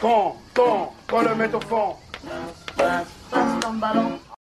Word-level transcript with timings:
Quand, 0.00 0.36
quand, 0.54 0.92
quand 1.08 1.22
le 1.22 1.34
met 1.34 1.52
au 1.52 1.60
fond. 1.60 1.96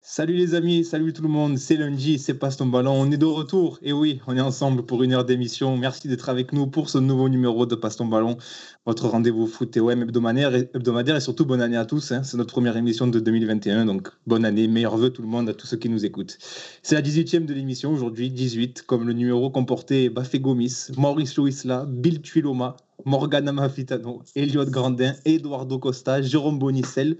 Salut 0.02 0.34
les 0.34 0.55
amis, 0.55 0.84
salut 0.84 1.15
tout 1.15 1.23
le 1.23 1.29
monde, 1.29 1.57
c'est 1.57 1.76
lundi, 1.76 2.18
c'est 2.18 2.34
Passe 2.34 2.58
ton 2.58 2.67
ballon, 2.67 2.92
on 2.92 3.10
est 3.10 3.17
de 3.17 3.25
retour, 3.25 3.79
et 3.83 3.92
oui, 3.92 4.21
on 4.27 4.37
est 4.37 4.41
ensemble 4.41 4.83
pour 4.84 5.03
une 5.03 5.15
heure 5.15 5.25
d'émission, 5.25 5.77
merci 5.77 6.08
d'être 6.08 6.29
avec 6.29 6.53
nous 6.53 6.67
pour 6.67 6.91
ce 6.91 6.99
nouveau 6.99 7.29
numéro 7.29 7.67
de 7.67 7.75
Passe 7.75 7.97
ton 7.97 8.05
ballon, 8.05 8.37
votre 8.84 9.09
rendez-vous 9.09 9.46
foot 9.46 9.77
et 9.77 9.80
web 9.80 10.03
hebdomadaire 10.03 10.55
et, 10.55 10.71
hebdomadaire 10.75 11.16
et 11.16 11.21
surtout 11.21 11.45
bonne 11.45 11.61
année 11.61 11.77
à 11.77 11.86
tous, 11.86 12.12
hein. 12.12 12.23
c'est 12.23 12.36
notre 12.36 12.52
première 12.52 12.77
émission 12.77 13.07
de 13.07 13.18
2021, 13.18 13.86
donc 13.86 14.09
bonne 14.27 14.45
année, 14.45 14.68
meilleurs 14.68 14.96
vœux 14.96 15.11
tout 15.11 15.23
le 15.23 15.29
monde 15.29 15.48
à 15.48 15.54
tous 15.54 15.66
ceux 15.66 15.77
qui 15.77 15.88
nous 15.88 16.04
écoutent. 16.04 16.38
C'est 16.82 16.95
la 16.95 17.02
18e 17.02 17.46
de 17.46 17.54
l'émission 17.54 17.91
aujourd'hui, 17.91 18.30
18, 18.30 18.82
comme 18.82 19.07
le 19.07 19.12
numéro 19.12 19.50
comportait 19.50 20.09
Bafé 20.09 20.38
Gomis, 20.38 20.88
Mauricio 20.96 21.46
Isla, 21.46 21.84
Bill 21.88 22.20
Tuiloma, 22.20 22.77
Morgana 23.07 23.52
Mafitano, 23.52 24.23
Elliot 24.34 24.66
Grandin, 24.66 25.14
Eduardo 25.24 25.78
Costa, 25.78 26.20
Jérôme 26.20 26.59
Bonicel, 26.59 27.16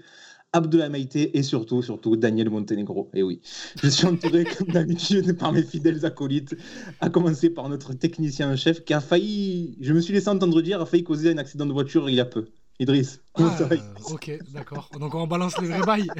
Abdullah 0.51 0.89
Maïté 0.89 1.37
et 1.37 1.43
surtout, 1.43 1.81
surtout 1.81 2.17
Daniel 2.17 2.49
Montenegro. 2.49 3.09
Et 3.13 3.23
oui, 3.23 3.39
je 3.81 3.87
suis 3.87 4.05
entouré 4.05 4.43
comme 4.57 4.67
d'habitude 4.67 5.37
par 5.37 5.53
mes 5.53 5.63
fidèles 5.63 6.05
acolytes, 6.05 6.57
à 6.99 7.09
commencer 7.09 7.49
par 7.49 7.69
notre 7.69 7.93
technicien 7.93 8.51
en 8.51 8.57
chef 8.57 8.83
qui 8.83 8.93
a 8.93 8.99
failli, 8.99 9.77
je 9.79 9.93
me 9.93 10.01
suis 10.01 10.13
laissé 10.13 10.27
entendre 10.27 10.61
dire, 10.61 10.81
a 10.81 10.85
failli 10.85 11.05
causer 11.05 11.31
un 11.31 11.37
accident 11.37 11.65
de 11.65 11.71
voiture 11.71 12.09
il 12.09 12.15
y 12.15 12.19
a 12.19 12.25
peu. 12.25 12.49
Idriss, 12.79 13.21
comment 13.33 13.49
ah, 13.53 13.57
ça 13.57 13.65
va 13.65 13.75
Ok, 14.11 14.37
d'accord. 14.53 14.89
Donc 14.99 15.15
on 15.15 15.25
balance 15.25 15.57
les 15.61 15.69
vrais 15.69 15.81
bails. 15.81 16.11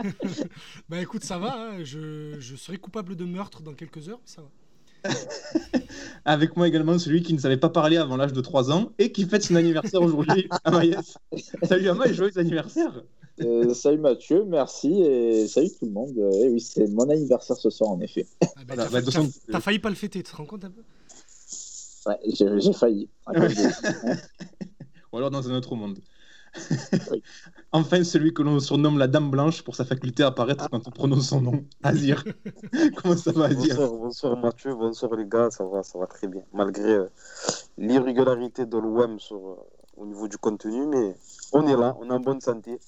bah 0.88 1.00
écoute, 1.00 1.24
ça 1.24 1.38
va. 1.38 1.56
Hein. 1.56 1.84
Je, 1.84 2.36
je 2.40 2.56
serai 2.56 2.78
coupable 2.78 3.16
de 3.16 3.26
meurtre 3.26 3.62
dans 3.62 3.74
quelques 3.74 4.08
heures, 4.08 4.18
mais 4.22 4.30
ça 4.30 4.42
va. 4.42 4.48
Avec 6.24 6.56
moi 6.56 6.68
également 6.68 6.98
celui 6.98 7.22
qui 7.22 7.34
ne 7.34 7.38
savait 7.38 7.56
pas 7.56 7.70
parler 7.70 7.96
avant 7.96 8.16
l'âge 8.16 8.32
de 8.32 8.40
3 8.40 8.72
ans 8.72 8.92
et 8.98 9.12
qui 9.12 9.24
fête 9.24 9.42
son 9.42 9.56
anniversaire 9.56 10.02
aujourd'hui, 10.02 10.48
Amaïs. 10.64 11.18
Salut 11.62 11.88
Amaïs, 11.88 12.14
joyeux 12.14 12.38
anniversaire 12.38 13.02
euh, 13.42 13.72
salut 13.72 13.98
Mathieu, 13.98 14.44
merci 14.44 15.02
et 15.02 15.48
salut 15.48 15.70
tout 15.70 15.86
le 15.86 15.92
monde. 15.92 16.18
Et 16.18 16.42
eh 16.44 16.48
oui, 16.50 16.60
c'est 16.60 16.86
mon 16.88 17.08
anniversaire 17.08 17.56
ce 17.56 17.70
soir 17.70 17.90
en 17.90 18.00
effet. 18.00 18.26
Ah 18.42 18.46
bah, 18.66 18.74
t'as, 18.76 18.88
bah, 19.48 19.60
failli 19.60 19.78
pas 19.78 19.88
le 19.88 19.94
fêter, 19.94 20.22
tu 20.22 20.30
te 20.30 20.36
rends 20.36 20.44
compte 20.44 20.64
un 20.64 20.70
peu? 20.70 20.82
Ouais, 22.06 22.18
j'ai, 22.26 22.72
failli. 22.74 23.08
Ou 25.12 25.16
alors 25.16 25.30
dans 25.30 25.48
un 25.48 25.54
autre 25.54 25.74
monde. 25.74 26.00
Enfin, 27.72 28.04
celui 28.04 28.32
que 28.32 28.42
l'on 28.42 28.58
surnomme 28.60 28.98
la 28.98 29.06
Dame 29.06 29.30
Blanche 29.30 29.62
pour 29.62 29.74
sa 29.76 29.84
faculté 29.84 30.22
à 30.22 30.28
apparaître 30.28 30.68
quand 30.70 30.86
on 30.86 30.90
prononce 30.90 31.28
son 31.28 31.40
nom, 31.40 31.64
Azir. 31.82 32.24
Comment 32.96 33.16
ça 33.16 33.32
va, 33.32 33.46
Azir 33.46 33.76
bonsoir, 33.76 34.36
Mathieu, 34.36 34.74
bonsoir 34.74 35.14
les 35.14 35.26
gars, 35.26 35.50
ça 35.50 35.64
va, 35.64 35.82
ça 35.82 35.98
va 35.98 36.06
très 36.06 36.26
bien. 36.26 36.42
Malgré 36.52 36.90
euh, 36.90 37.06
l'irrégularité 37.78 38.66
de 38.66 38.78
l'OM 38.78 39.18
euh, 39.32 39.36
au 39.96 40.06
niveau 40.06 40.28
du 40.28 40.38
contenu, 40.38 40.86
mais 40.86 41.14
on 41.52 41.66
est 41.66 41.76
là, 41.76 41.96
on 42.00 42.10
est 42.10 42.14
en 42.14 42.20
bonne 42.20 42.40
santé. 42.40 42.78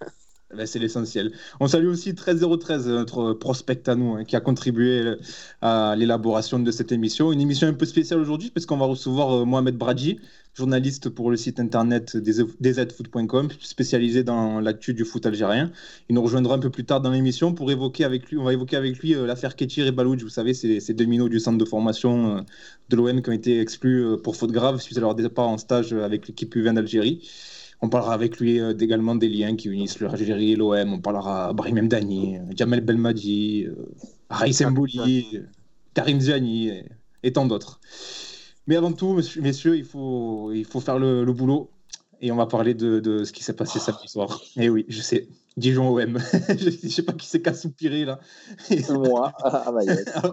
Ben, 0.54 0.66
c'est 0.66 0.78
l'essentiel. 0.78 1.32
On 1.60 1.66
salue 1.66 1.86
aussi 1.86 2.14
13013, 2.14 2.86
notre 2.86 3.32
prospect 3.32 3.88
à 3.88 3.94
nous, 3.94 4.16
hein, 4.16 4.24
qui 4.24 4.36
a 4.36 4.40
contribué 4.40 5.14
à 5.62 5.96
l'élaboration 5.96 6.58
de 6.58 6.70
cette 6.70 6.92
émission. 6.92 7.32
Une 7.32 7.40
émission 7.40 7.68
un 7.68 7.72
peu 7.72 7.86
spéciale 7.86 8.20
aujourd'hui, 8.20 8.50
parce 8.50 8.66
qu'on 8.66 8.76
va 8.76 8.84
recevoir 8.84 9.32
euh, 9.32 9.44
Mohamed 9.46 9.78
Bradji, 9.78 10.20
journaliste 10.54 11.08
pour 11.08 11.30
le 11.30 11.36
site 11.36 11.60
internet 11.60 12.16
dzfoot.com, 12.16 13.48
spécialisé 13.60 14.24
dans 14.24 14.60
l'actu 14.60 14.94
du 14.94 15.04
foot 15.04 15.24
algérien. 15.26 15.70
Il 16.08 16.14
nous 16.14 16.22
rejoindra 16.22 16.56
un 16.56 16.58
peu 16.58 16.70
plus 16.70 16.84
tard 16.84 17.00
dans 17.00 17.10
l'émission 17.10 17.54
pour 17.54 17.70
évoquer 17.70 18.04
avec 18.04 18.30
lui, 18.30 18.38
on 18.38 18.44
va 18.44 18.52
évoquer 18.52 18.76
avec 18.76 18.98
lui 18.98 19.14
euh, 19.14 19.26
l'affaire 19.26 19.56
Ketir 19.56 19.86
et 19.86 19.92
Balouj. 19.92 20.22
Vous 20.22 20.28
savez, 20.28 20.54
c'est 20.54 20.80
ces 20.80 20.94
deux 20.94 21.06
minots 21.06 21.28
du 21.28 21.40
centre 21.40 21.58
de 21.58 21.64
formation 21.64 22.38
euh, 22.38 22.40
de 22.90 22.96
l'OM 22.96 23.22
qui 23.22 23.30
ont 23.30 23.32
été 23.32 23.60
exclus 23.60 24.18
pour 24.22 24.36
faute 24.36 24.52
grave 24.52 24.80
suite 24.80 24.98
à 24.98 25.00
leur 25.00 25.14
départ 25.14 25.48
en 25.48 25.58
stage 25.58 25.92
avec 25.92 26.28
l'équipe 26.28 26.54
UVN 26.54 26.74
d'Algérie. 26.74 27.20
On 27.84 27.88
parlera 27.88 28.14
avec 28.14 28.38
lui 28.38 28.60
euh, 28.60 28.72
également 28.78 29.16
des 29.16 29.28
liens 29.28 29.56
qui 29.56 29.68
unissent 29.68 29.98
l'Algérie 29.98 30.52
et 30.52 30.56
l'OM. 30.56 30.92
On 30.92 31.00
parlera 31.00 31.52
Brahim 31.52 31.82
Mdani, 31.82 32.38
Jamel 32.56 32.80
Belmadi, 32.80 33.64
euh, 33.66 33.74
Raïs 34.30 34.62
Mbouli, 34.62 35.40
Karim 35.92 36.20
Ziani 36.20 36.70
et, 37.24 37.32
tant 37.32 37.44
d'autres. 37.44 37.80
Mais 38.66 38.76
avant 38.76 38.92
tout, 38.92 39.20
messieurs, 39.40 39.76
il 39.76 39.84
faut, 39.84 40.52
il 40.52 40.64
faut 40.64 40.80
faire 40.80 40.98
le, 40.98 41.24
boulot 41.32 41.70
et 42.20 42.30
on 42.30 42.36
va 42.36 42.46
parler 42.46 42.74
de, 42.74 43.24
ce 43.24 43.32
qui 43.32 43.42
s'est 43.42 43.56
passé 43.56 43.78
samedi 43.78 44.08
soir. 44.08 44.40
Et 44.56 44.64
eh 44.64 44.68
oui, 44.68 44.86
je 44.88 45.00
sais, 45.00 45.28
Dijon 45.56 45.88
OM. 45.88 46.18
je 46.48 46.66
ne 46.66 46.90
sais 46.90 47.02
pas 47.02 47.12
qui 47.12 47.26
c'est 47.26 47.42
qu'à 47.42 47.54
soupirer 47.54 48.04
là. 48.04 48.20
Moi, 48.90 49.32
ah, 49.42 49.72
bah, 49.72 49.80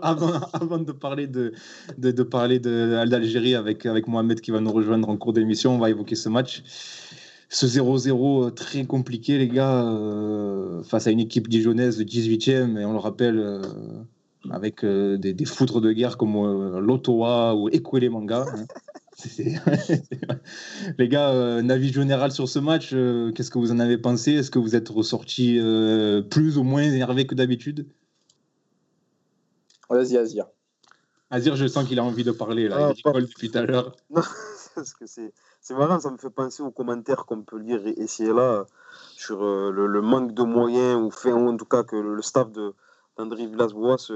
avant, 0.04 0.40
avant, 0.54 0.78
de 0.78 0.92
parler 0.92 1.28
de, 1.28 1.54
de, 1.98 2.24
parler 2.24 2.60
d'Algérie 2.60 3.56
avec, 3.56 3.86
avec 3.86 4.08
Mohamed 4.08 4.42
qui 4.42 4.52
va 4.52 4.60
nous 4.60 4.72
rejoindre 4.72 5.10
en 5.10 5.18
cours 5.18 5.34
d'émission, 5.34 5.76
on 5.76 5.80
va 5.80 5.90
évoquer 5.90 6.16
ce 6.16 6.30
match 6.30 6.64
ce 7.50 7.66
0-0 7.66 8.48
euh, 8.48 8.52
très 8.52 8.86
compliqué, 8.86 9.38
les 9.38 9.48
gars, 9.48 9.84
euh, 9.84 10.84
face 10.84 11.08
à 11.08 11.12
une 11.12 11.20
équipe 11.20 11.48
dijonnaise 11.48 11.98
de 11.98 12.04
18e, 12.04 12.78
et 12.78 12.86
on 12.86 12.94
le 12.94 13.00
rappelle, 13.00 13.40
euh, 13.40 13.62
avec 14.52 14.86
des, 14.86 15.34
des, 15.34 15.46
foudres 15.46 15.82
de 15.82 15.92
guerre 15.92 16.18
comme 16.18 16.80
l'Ottawa 16.80 17.56
ou 17.56 17.70
Ekwele 17.70 18.10
Manga. 18.10 18.46
Hein. 18.48 18.66
les 20.98 21.10
gars, 21.10 21.30
un 21.30 21.70
avis 21.70 21.92
général 21.92 22.32
sur 22.32 22.48
ce 22.48 22.60
match, 22.60 22.92
qu'est-ce 23.36 23.52
que 23.52 23.60
vous 23.60 23.72
en 23.74 23.80
avez 23.80 23.98
pensé? 23.98 24.32
Est-ce 24.32 24.50
que 24.50 24.60
vous 24.60 24.78
êtes 24.78 24.88
ressorti 24.88 25.60
plus 26.30 26.58
ou 26.58 26.64
moins 26.64 26.84
énervé 26.84 27.28
que 27.28 27.36
d'habitude? 27.36 27.86
Vas-y, 29.90 30.18
Azir. 30.18 30.46
Azir, 31.32 31.56
je 31.56 31.68
sens 31.68 31.88
qu'il 31.88 32.00
a 32.00 32.04
envie 32.04 32.24
de 32.24 32.32
parler, 32.32 32.68
là. 32.68 32.92
il 32.96 33.04
rigole 33.04 33.24
depuis 33.24 33.50
tout 33.50 33.58
à 33.58 33.64
l'heure? 33.64 33.96
parce 34.76 34.94
que 34.94 35.06
c'est 35.06 35.34
c'est 35.62 35.74
marrant, 35.74 36.00
ça 36.00 36.10
me 36.10 36.18
fait 36.18 36.30
penser 36.30 36.64
aux 36.64 36.72
commentaires 36.72 37.26
qu'on 37.26 37.42
peut 37.42 37.60
lire 37.60 37.86
ici 37.98 38.24
et 38.24 38.34
là 38.34 38.66
sur 39.16 39.44
euh, 39.44 39.72
le, 39.72 40.02
manque 40.02 40.34
de 40.34 40.44
moyens, 40.44 41.02
ou, 41.02 41.12
fait, 41.12 41.34
en 41.34 41.58
tout 41.58 41.66
cas 41.66 41.84
que 41.84 41.96
le, 41.96 42.22
staff 42.22 42.48
d'André 43.20 43.48
Villas-Boas 43.48 44.12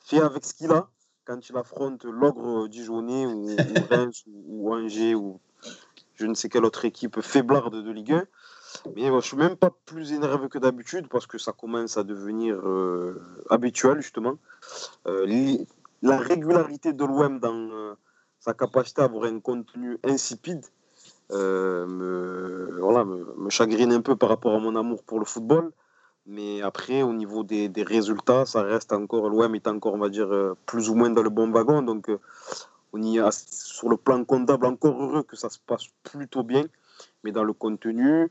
fait 0.00 0.20
avec 0.20 0.44
ce 0.44 0.54
qu'il 0.54 0.72
a 0.72 0.88
quand 1.24 1.48
il 1.48 1.56
affronte 1.56 2.04
l'ogre 2.04 2.66
dijonnais 2.66 3.26
ou, 3.26 3.48
ou 3.52 3.56
Reims 3.88 4.24
ou, 4.26 4.74
Angers 4.74 5.14
ou 5.14 5.40
je 6.16 6.26
ne 6.26 6.34
sais 6.34 6.48
quelle 6.48 6.64
autre 6.64 6.84
équipe 6.84 7.20
faiblarde 7.20 7.82
de 7.82 7.90
Ligue 7.92 8.12
1. 8.12 8.24
Mais 8.96 9.06
je 9.06 9.20
je 9.20 9.26
suis 9.26 9.36
même 9.36 9.56
pas 9.56 9.70
plus 9.86 10.12
énervé 10.12 10.48
que 10.48 10.58
d'habitude 10.58 11.06
parce 11.08 11.26
que 11.26 11.38
ça 11.38 11.52
commence 11.52 11.96
à 11.96 12.02
devenir 12.02 12.56
euh, 12.56 13.22
habituel 13.50 14.00
justement. 14.00 14.36
Euh, 15.06 15.56
la 16.02 16.18
régularité 16.18 16.92
de 16.92 17.04
l'OM 17.04 17.38
dans 17.38 17.94
sa 18.40 18.54
capacité 18.54 19.02
à 19.02 19.04
avoir 19.04 19.24
un 19.24 19.38
contenu 19.38 19.98
insipide 20.02 20.64
euh, 21.32 21.86
me, 21.86 22.80
voilà, 22.80 23.04
me, 23.04 23.50
chagrine 23.50 23.92
un 23.92 24.00
peu 24.00 24.16
par 24.16 24.28
rapport 24.28 24.54
à 24.54 24.58
mon 24.58 24.74
amour 24.74 25.04
pour 25.04 25.20
le 25.20 25.24
football. 25.24 25.70
Mais 26.26 26.60
après, 26.62 27.02
au 27.02 27.12
niveau 27.12 27.42
des, 27.44 27.68
des 27.68 27.82
résultats, 27.82 28.44
ça 28.44 28.62
reste 28.62 28.92
encore, 28.92 29.28
l'OM 29.28 29.54
est 29.54 29.66
encore, 29.66 29.94
on 29.94 29.98
va 29.98 30.08
dire, 30.08 30.32
euh, 30.32 30.54
plus 30.66 30.90
ou 30.90 30.94
moins 30.94 31.10
dans 31.10 31.22
le 31.22 31.30
bon 31.30 31.50
wagon. 31.50 31.82
Donc, 31.82 32.08
euh, 32.08 32.18
on 32.92 33.02
y 33.02 33.18
a, 33.18 33.30
sur 33.30 33.88
le 33.88 33.96
plan 33.96 34.24
comptable, 34.24 34.66
encore 34.66 35.02
heureux 35.02 35.22
que 35.22 35.36
ça 35.36 35.48
se 35.48 35.58
passe 35.58 35.84
plutôt 36.02 36.42
bien. 36.42 36.66
Mais 37.24 37.32
dans 37.32 37.44
le 37.44 37.52
contenu, 37.52 38.30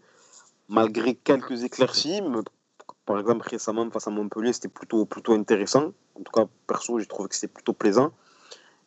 malgré 0.68 1.16
quelques 1.16 1.64
éclaircies, 1.64 2.22
par 3.06 3.20
exemple 3.20 3.48
récemment 3.50 3.90
face 3.90 4.08
à 4.08 4.12
Montpellier, 4.12 4.54
c'était 4.54 4.68
plutôt, 4.68 5.06
plutôt 5.06 5.34
intéressant. 5.34 5.92
En 6.16 6.22
tout 6.24 6.32
cas, 6.32 6.46
perso, 6.68 7.00
j'ai 7.00 7.08
trouvé 7.08 7.30
que 7.30 7.36
c'était 7.36 7.52
plutôt 7.52 7.74
plaisant. 7.74 8.12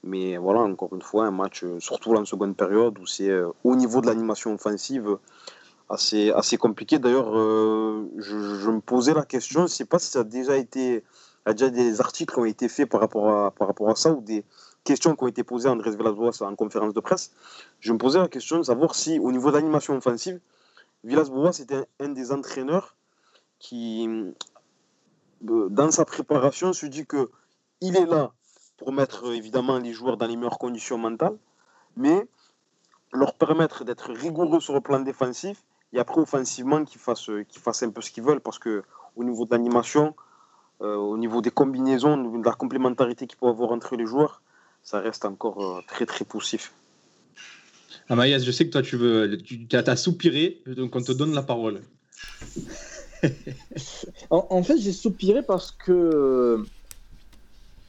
Mais 0.05 0.37
voilà, 0.37 0.61
encore 0.61 0.95
une 0.95 1.03
fois, 1.03 1.27
un 1.27 1.31
match, 1.31 1.65
euh, 1.65 1.81
surtout 1.81 2.15
en 2.15 2.25
seconde 2.25 2.57
période, 2.57 2.99
où 2.99 3.07
c'est 3.07 3.33
au 3.65 3.77
niveau 3.77 4.01
de 4.01 4.07
l'animation 4.07 4.55
offensive 4.55 5.19
assez, 5.92 6.30
assez 6.30 6.56
compliqué. 6.56 6.98
D'ailleurs, 6.98 7.36
euh, 7.36 8.10
je, 8.16 8.70
me 8.70 8.80
posais 8.80 9.14
la 9.14 9.25
question, 9.25 9.60
je 9.60 9.64
ne 9.64 9.69
sais 9.69 9.84
pas 9.84 9.98
si 9.98 10.10
ça 10.10 10.20
a 10.20 10.25
déjà 10.25 10.56
été, 10.56 11.04
il 11.47 11.48
y 11.48 11.50
a 11.50 11.53
déjà 11.53 11.70
des 11.70 12.00
articles 12.00 12.34
qui 12.34 12.41
ont 12.41 12.44
été 12.44 12.69
faits 12.69 12.88
par 12.88 13.00
rapport 13.00 13.30
à, 13.30 13.50
par 13.50 13.69
rapport 13.69 13.91
à 13.91 13.94
ça, 13.94 14.12
ou 14.12 14.20
des 14.20 14.44
questions 14.84 15.14
qui 15.14 15.25
ont 15.25 15.28
été 15.28 15.44
posées 15.44 15.69
à 15.69 15.72
Andrés 15.72 15.91
Villas-Boas 15.91 16.42
en 16.42 16.56
conférence 16.56 16.94
de 16.94 17.00
presse. 17.00 17.32
Je 17.80 17.92
me 17.92 17.98
posais 17.98 18.19
la 18.19 18.28
question 18.28 18.59
de 18.59 18.62
savoir 18.65 18.94
si, 18.94 19.18
au 19.18 19.30
niveau 19.30 19.50
de 19.50 19.56
l'animation 19.56 19.94
offensive, 19.97 20.41
Villas-Boas 21.04 21.60
était 21.60 21.86
un, 22.00 22.09
des 22.09 22.33
entraîneurs 22.33 22.97
qui, 23.59 24.09
dans 25.41 25.91
sa 25.91 26.04
préparation, 26.04 26.72
se 26.72 26.86
dit 26.86 27.06
que 27.06 27.30
il 27.80 27.97
est 27.97 28.06
là 28.06 28.33
pour 28.77 28.92
mettre 28.92 29.33
évidemment 29.33 29.78
les 29.78 29.92
joueurs 29.92 30.16
dans 30.16 30.27
les 30.27 30.36
meilleures 30.36 30.59
conditions 30.59 30.98
mentales, 30.98 31.36
mais 31.97 32.27
leur 33.12 33.34
permettre 33.34 33.84
d'être 33.84 34.12
rigoureux 34.12 34.60
sur 34.60 34.74
le 34.74 34.80
plan 34.80 35.00
défensif 35.00 35.62
et 35.92 35.98
après 35.98 36.21
offensivement 36.21 36.84
qu'ils 36.84 37.00
fassent, 37.00 37.30
qu'ils 37.48 37.62
fassent 37.62 37.83
un 37.83 37.91
peu 37.91 38.00
ce 38.00 38.10
qu'ils 38.10 38.22
veulent 38.22 38.41
parce 38.41 38.59
que 38.59 38.83
au 39.16 39.24
niveau 39.24 39.44
de 39.44 39.50
l'animation, 39.50 40.15
euh, 40.80 40.97
au 40.97 41.16
niveau 41.18 41.42
des 41.42 41.50
combinaisons, 41.50 42.16
de 42.16 42.44
la 42.44 42.53
complémentarité 42.53 43.27
qu'il 43.27 43.39
peut 43.39 43.47
avoir 43.47 43.72
entre 43.72 43.97
les 43.97 44.06
joueurs, 44.06 44.42
ça 44.83 45.00
reste 45.00 45.24
encore 45.24 45.62
euh, 45.62 45.80
très 45.86 46.06
très 46.06 46.24
poussif. 46.24 46.72
Amayas, 48.09 48.41
je 48.41 48.50
sais 48.50 48.66
que 48.66 48.72
toi 48.72 48.83
tu 48.83 48.97
veux, 48.97 49.39
tu 49.39 49.77
as 49.77 49.97
soupiré, 49.97 50.60
donc 50.66 50.97
on 50.97 51.03
te 51.03 51.12
donne 51.12 51.34
la 51.34 51.42
parole. 51.42 51.83
en, 54.30 54.47
en, 54.50 54.62
fait, 54.62 54.78
j'ai 54.78 54.92
soupiré 54.92 55.42
parce 55.42 55.71
que 55.71 56.65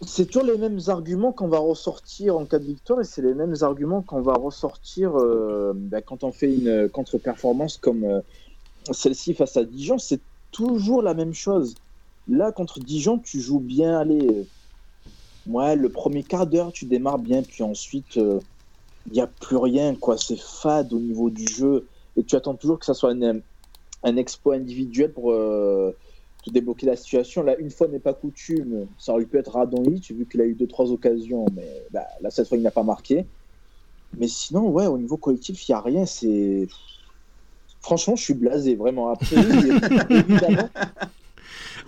c'est 0.08 0.26
toujours 0.26 0.44
les 0.44 0.58
mêmes 0.58 0.80
arguments 0.88 1.32
qu'on 1.32 1.48
va 1.48 1.60
ressortir 1.60 2.38
en 2.38 2.46
cas 2.46 2.60
de 2.60 2.66
victoire 2.66 3.02
et 3.02 3.04
c'est 3.04 3.22
les 3.22 3.34
mêmes 3.34 3.56
arguments 3.62 4.02
qu'on 4.02 4.22
va 4.22 4.34
ressortir 4.34 5.16
euh, 5.18 5.74
bah, 5.76 6.02
quand 6.02 6.24
on 6.24 6.32
fait 6.32 6.54
une 6.54 6.90
contre-performance 6.90 7.78
comme 7.78 8.04
euh, 8.04 8.22
celle-ci 8.92 9.34
face 9.34 9.58
à 9.58 9.64
Dijon. 9.64 9.98
C'est 9.98 10.22
toujours 10.52 11.02
la 11.02 11.14
même 11.14 11.34
chose. 11.34 11.76
Là, 12.28 12.52
contre 12.52 12.80
Dijon, 12.80 13.20
tu 13.20 13.40
joues 13.42 13.60
bien. 13.60 14.00
Allez, 14.00 14.28
euh, 15.48 15.76
le 15.76 15.90
premier 15.90 16.24
quart 16.24 16.48
d'heure, 16.48 16.72
tu 16.72 16.86
démarres 16.86 17.20
bien, 17.20 17.44
puis 17.44 17.64
ensuite, 17.64 18.16
il 18.16 19.12
n'y 19.12 19.22
a 19.22 19.28
plus 19.28 19.58
rien. 19.58 19.96
quoi. 19.96 20.18
C'est 20.18 20.40
fade 20.40 20.94
au 20.94 21.00
niveau 21.00 21.30
du 21.30 21.48
jeu 21.48 21.88
et 22.16 22.24
tu 22.24 22.36
attends 22.36 22.56
toujours 22.56 22.80
que 22.80 22.86
ça 22.86 22.94
soit 22.94 23.12
un, 23.12 23.40
un 24.04 24.18
exploit 24.18 24.56
individuel 24.56 25.12
pour 25.12 25.34
de 26.46 26.52
débloquer 26.52 26.86
la 26.86 26.96
situation. 26.96 27.44
Là, 27.44 27.58
une 27.58 27.70
fois 27.70 27.88
n'est 27.88 28.00
pas 28.00 28.14
coutume, 28.14 28.88
ça 28.98 29.14
aurait 29.14 29.26
pu 29.26 29.38
être 29.38 29.52
Radonjic, 29.52 30.12
vu 30.12 30.26
qu'il 30.26 30.42
a 30.42 30.46
eu 30.46 30.54
deux, 30.54 30.68
trois 30.68 30.92
occasions, 30.92 31.46
mais 31.56 31.86
bah, 31.92 32.06
là, 32.22 32.30
cette 32.30 32.48
fois, 32.48 32.58
il 32.58 32.64
n'a 32.64 32.72
pas 32.72 32.84
marqué. 32.84 33.26
Mais 34.18 34.28
sinon, 34.28 34.70
ouais, 34.70 34.86
au 34.86 34.98
niveau 34.98 35.18
collectif, 35.18 35.68
il 35.68 35.72
n'y 35.72 35.76
a 35.76 35.82
rien. 35.82 36.06
C'est. 36.06 36.68
Franchement, 37.82 38.16
je 38.16 38.24
suis 38.24 38.34
blasé, 38.34 38.76
vraiment. 38.76 39.10
Après, 39.10 39.36
évidemment. 40.10 40.70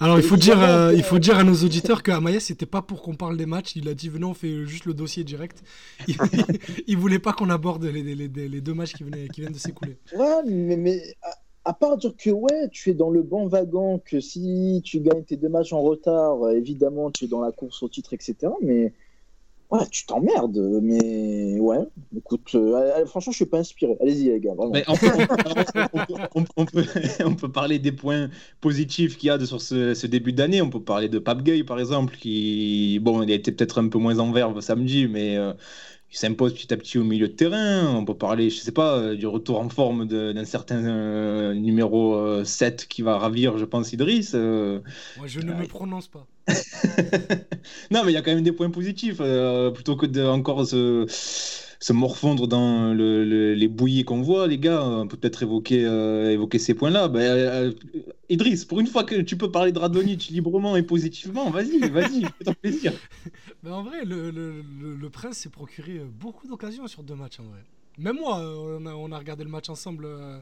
Alors, 0.01 0.17
il 0.17 0.23
faut, 0.23 0.35
dire, 0.35 0.61
euh, 0.61 0.93
il 0.93 1.03
faut 1.03 1.19
dire 1.19 1.37
à 1.37 1.45
nos 1.45 1.55
auditeurs 1.55 2.03
que 2.03 2.11
Amaya, 2.11 2.41
c'était 2.41 2.65
pas 2.65 2.81
pour 2.81 3.01
qu'on 3.01 3.15
parle 3.15 3.37
des 3.37 3.45
matchs. 3.45 3.77
Il 3.77 3.87
a 3.87 3.93
dit, 3.93 4.09
venez, 4.09 4.25
on 4.25 4.33
fait 4.33 4.65
juste 4.65 4.85
le 4.85 4.93
dossier 4.93 5.23
direct. 5.23 5.63
Il, 6.07 6.17
il 6.87 6.97
voulait 6.97 7.19
pas 7.19 7.31
qu'on 7.31 7.49
aborde 7.49 7.85
les, 7.85 8.03
les, 8.03 8.27
les, 8.27 8.61
deux 8.61 8.73
matchs 8.73 8.93
qui, 8.93 9.03
venaient, 9.03 9.29
qui 9.29 9.39
viennent 9.39 9.53
de 9.53 9.57
s'écouler. 9.57 9.97
Ouais, 10.13 10.43
mais, 10.45 10.75
mais 10.75 11.15
à 11.65 11.73
part 11.73 11.97
dire 11.97 12.15
que 12.15 12.29
ouais, 12.29 12.69
tu 12.71 12.91
es 12.91 12.93
dans 12.93 13.09
le 13.09 13.23
bon 13.23 13.47
wagon, 13.47 13.99
que 13.99 14.19
si 14.19 14.81
tu 14.85 14.99
gagnes 14.99 15.23
tes 15.23 15.35
deux 15.35 15.49
matchs 15.49 15.73
en 15.73 15.81
retard, 15.81 16.49
évidemment, 16.51 17.09
tu 17.11 17.25
es 17.25 17.27
dans 17.27 17.41
la 17.41 17.51
course 17.51 17.81
au 17.81 17.89
titre, 17.89 18.13
etc. 18.13 18.35
Mais 18.61 18.93
ouais, 19.71 19.87
tu 19.89 20.05
t'emmerdes. 20.05 20.57
Mais 20.81 21.59
ouais, 21.59 21.79
écoute, 22.15 22.51
euh, 22.53 23.05
franchement, 23.07 23.31
je 23.31 23.37
suis 23.37 23.45
pas 23.45 23.57
inspiré. 23.59 23.97
Allez-y, 23.99 24.25
les 24.25 24.39
gars. 24.39 24.53
on, 26.35 27.35
peut, 27.35 27.51
parler 27.51 27.79
des 27.79 27.91
points 27.91 28.29
positifs 28.61 29.17
qu'il 29.17 29.27
y 29.27 29.29
a 29.31 29.43
sur 29.43 29.59
ce, 29.61 30.05
début 30.07 30.33
d'année. 30.33 30.61
On 30.61 30.69
peut 30.69 30.83
parler 30.83 31.09
de 31.09 31.19
Pape 31.19 31.41
Gay, 31.43 31.63
par 31.63 31.79
exemple, 31.79 32.15
qui, 32.15 32.99
bon, 33.01 33.23
il 33.23 33.33
a 33.33 33.39
peut-être 33.39 33.79
un 33.79 33.87
peu 33.87 33.97
moins 33.97 34.19
en 34.19 34.31
verve 34.31 34.61
samedi, 34.61 35.07
mais. 35.07 35.37
Euh, 35.37 35.53
il 36.15 36.17
s'impose 36.17 36.53
petit 36.53 36.73
à 36.73 36.77
petit 36.77 36.97
au 36.97 37.03
milieu 37.03 37.27
de 37.27 37.33
terrain. 37.33 37.93
On 37.93 38.05
peut 38.05 38.13
parler, 38.13 38.49
je 38.49 38.61
sais 38.61 38.71
pas, 38.71 38.95
euh, 38.95 39.15
du 39.15 39.27
retour 39.27 39.59
en 39.59 39.67
forme 39.67 40.07
d'un 40.07 40.45
certain 40.45 40.81
euh, 40.85 41.53
numéro 41.53 42.41
7 42.41 42.83
euh, 42.83 42.85
qui 42.87 43.01
va 43.01 43.17
ravir, 43.17 43.57
je 43.57 43.65
pense, 43.65 43.91
Idriss. 43.91 44.33
Moi, 44.33 44.81
je 45.25 45.41
ne 45.41 45.53
me 45.53 45.67
prononce 45.67 46.07
pas. 46.07 46.25
non, 47.91 48.03
mais 48.05 48.11
il 48.11 48.13
y 48.13 48.17
a 48.17 48.21
quand 48.21 48.33
même 48.33 48.43
des 48.43 48.53
points 48.53 48.69
positifs. 48.69 49.17
plutôt 49.73 49.97
que 49.97 50.05
de 50.05 50.23
encore 50.23 50.65
se 50.65 51.05
se 51.79 51.93
morfondre 51.93 52.47
dans 52.47 52.93
les 52.93 53.67
bouillies 53.67 54.03
qu'on 54.03 54.21
voit, 54.21 54.47
les 54.47 54.57
gars. 54.57 55.03
Peut-être 55.09 55.43
évoquer, 55.43 55.85
euh, 55.85 56.31
évoquer 56.31 56.59
ces 56.59 56.73
points-là. 56.73 57.07
Ben, 57.07 57.21
euh, 57.21 57.71
Idriss, 58.29 58.65
pour 58.65 58.79
une 58.79 58.87
fois 58.87 59.03
que 59.03 59.21
tu 59.21 59.37
peux 59.37 59.51
parler 59.51 59.71
de 59.71 59.79
Radonic 59.79 60.29
librement 60.29 60.75
et 60.75 60.83
positivement, 60.83 61.49
vas-y, 61.49 61.79
vas-y, 61.89 62.25
fais 62.43 62.53
plaisir. 62.61 62.93
Mais 63.63 63.69
en 63.71 63.83
vrai, 63.83 64.03
le, 64.05 65.09
Prince 65.11 65.37
s'est 65.37 65.49
procuré 65.49 66.01
beaucoup 66.19 66.47
d'occasions 66.47 66.87
sur 66.87 67.03
deux 67.03 67.15
matchs, 67.15 67.39
en 67.39 67.43
vrai. 67.43 67.63
Même 67.97 68.17
moi, 68.17 68.39
on 68.39 69.11
a, 69.11 69.17
regardé 69.17 69.43
le 69.43 69.49
match 69.49 69.69
ensemble, 69.69 70.05
euh, 70.05 70.39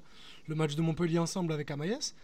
le 0.47 0.55
match 0.55 0.75
de 0.75 0.81
Montpellier 0.81 1.19
ensemble 1.19 1.53
avec 1.53 1.69
Amaïs. 1.69 2.15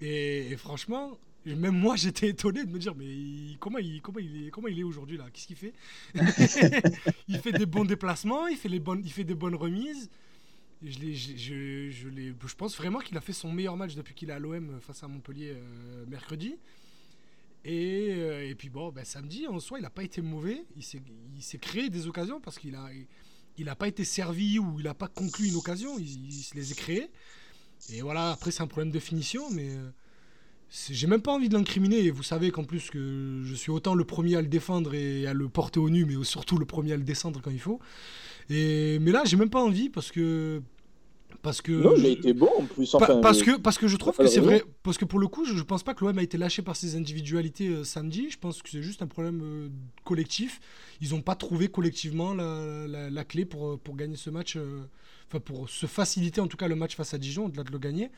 et 0.00 0.56
franchement, 0.56 1.18
même 1.46 1.76
moi, 1.76 1.96
j'étais 1.96 2.28
étonné 2.28 2.64
de 2.64 2.70
me 2.70 2.78
dire, 2.78 2.94
mais 2.94 3.56
comment, 3.58 3.78
il, 3.78 4.00
comment, 4.02 4.18
il 4.18 4.46
est, 4.46 4.50
comment 4.50 4.68
il 4.68 4.78
est 4.78 4.82
aujourd'hui 4.82 5.16
là? 5.16 5.26
Qu'est-ce 5.32 5.46
qu'il 5.46 5.56
fait? 5.56 5.72
Il 7.28 7.38
fait 7.38 7.52
des 7.52 7.66
bons 7.66 7.84
déplacements, 7.84 8.46
il 8.48 8.56
fait, 8.56 8.68
les 8.68 8.80
bonnes, 8.80 9.02
il 9.04 9.12
fait 9.12 9.24
des 9.24 9.34
bonnes 9.34 9.54
remises. 9.54 10.10
Je, 10.82 10.90
je, 11.12 11.36
je, 11.36 12.10
je, 12.10 12.54
pense 12.56 12.76
vraiment 12.76 13.00
qu'il 13.00 13.16
a 13.16 13.20
fait 13.20 13.32
son 13.32 13.52
meilleur 13.52 13.76
match 13.76 13.94
depuis 13.94 14.14
qu'il 14.14 14.30
est 14.30 14.32
à 14.32 14.38
l'OM 14.38 14.80
face 14.80 15.02
à 15.02 15.08
Montpellier 15.08 15.52
euh, 15.54 16.06
mercredi. 16.06 16.56
Et, 17.64 18.08
euh, 18.10 18.48
et, 18.48 18.54
puis 18.54 18.70
bon, 18.70 18.90
ben, 18.90 19.04
samedi, 19.04 19.46
en 19.46 19.60
soi, 19.60 19.78
il 19.78 19.82
n'a 19.82 19.90
pas 19.90 20.02
été 20.02 20.22
mauvais. 20.22 20.64
Il 20.76 21.42
s'est 21.42 21.58
créé 21.58 21.90
des 21.90 22.06
occasions 22.06 22.40
parce 22.40 22.58
qu'il 22.58 22.72
n'a 22.72 22.88
il 23.58 23.68
a 23.68 23.76
pas 23.76 23.88
été 23.88 24.04
servi 24.04 24.58
ou 24.58 24.80
il 24.80 24.84
n'a 24.84 24.94
pas 24.94 25.08
conclu 25.08 25.48
une 25.48 25.56
occasion. 25.56 25.98
Il, 25.98 26.32
se 26.32 26.54
les 26.54 26.72
a 26.72 26.74
créées. 26.74 27.10
Et 27.90 28.00
voilà, 28.00 28.32
après, 28.32 28.50
c'est 28.50 28.62
un 28.62 28.66
problème 28.66 28.90
de 28.90 29.00
finition, 29.00 29.50
mais. 29.50 29.70
Euh, 29.70 29.90
j'ai 30.90 31.06
même 31.06 31.22
pas 31.22 31.32
envie 31.32 31.48
de 31.48 31.54
l'incriminer. 31.54 31.98
Et 32.04 32.10
vous 32.10 32.22
savez 32.22 32.50
qu'en 32.50 32.64
plus 32.64 32.90
que 32.90 33.42
je 33.44 33.54
suis 33.54 33.70
autant 33.70 33.94
le 33.94 34.04
premier 34.04 34.36
à 34.36 34.42
le 34.42 34.48
défendre 34.48 34.94
et 34.94 35.26
à 35.26 35.34
le 35.34 35.48
porter 35.48 35.80
au 35.80 35.90
nu, 35.90 36.04
mais 36.04 36.22
surtout 36.24 36.58
le 36.58 36.66
premier 36.66 36.92
à 36.92 36.96
le 36.96 37.02
descendre 37.02 37.40
quand 37.42 37.50
il 37.50 37.60
faut. 37.60 37.80
Et 38.48 38.98
mais 39.00 39.12
là, 39.12 39.22
j'ai 39.24 39.36
même 39.36 39.50
pas 39.50 39.62
envie 39.62 39.88
parce 39.88 40.10
que 40.10 40.62
parce 41.42 41.62
que 41.62 41.72
non, 41.72 41.94
il 41.96 42.06
a 42.06 42.08
été 42.10 42.32
bon 42.34 42.50
en 42.58 42.64
plus. 42.64 42.94
parce 43.22 43.42
que 43.42 43.56
parce 43.56 43.78
que 43.78 43.88
je 43.88 43.96
trouve 43.96 44.16
que 44.16 44.26
c'est 44.26 44.40
vrai. 44.40 44.62
Parce 44.82 44.98
que 44.98 45.04
pour 45.04 45.18
le 45.18 45.26
coup, 45.26 45.44
je, 45.44 45.56
je 45.56 45.62
pense 45.62 45.82
pas 45.82 45.94
que 45.94 46.04
l'OM 46.04 46.18
a 46.18 46.22
été 46.22 46.36
lâché 46.36 46.62
par 46.62 46.76
ses 46.76 46.96
individualités 46.96 47.68
euh, 47.68 47.84
samedi. 47.84 48.28
Je 48.30 48.38
pense 48.38 48.62
que 48.62 48.68
c'est 48.68 48.82
juste 48.82 49.02
un 49.02 49.06
problème 49.06 49.40
euh, 49.42 49.68
collectif. 50.04 50.60
Ils 51.00 51.14
ont 51.14 51.22
pas 51.22 51.34
trouvé 51.34 51.68
collectivement 51.68 52.34
la, 52.34 53.10
la, 53.10 53.24
clé 53.24 53.44
pour 53.44 53.78
pour 53.78 53.96
gagner 53.96 54.16
ce 54.16 54.30
match. 54.30 54.56
Euh, 54.56 54.82
enfin 55.28 55.40
pour 55.40 55.70
se 55.70 55.86
faciliter 55.86 56.40
en 56.40 56.48
tout 56.48 56.56
cas 56.56 56.68
le 56.68 56.74
match 56.74 56.96
face 56.96 57.14
à 57.14 57.18
Dijon, 57.18 57.46
au-delà 57.46 57.64
de 57.64 57.70
le 57.70 57.78
gagner. 57.78 58.10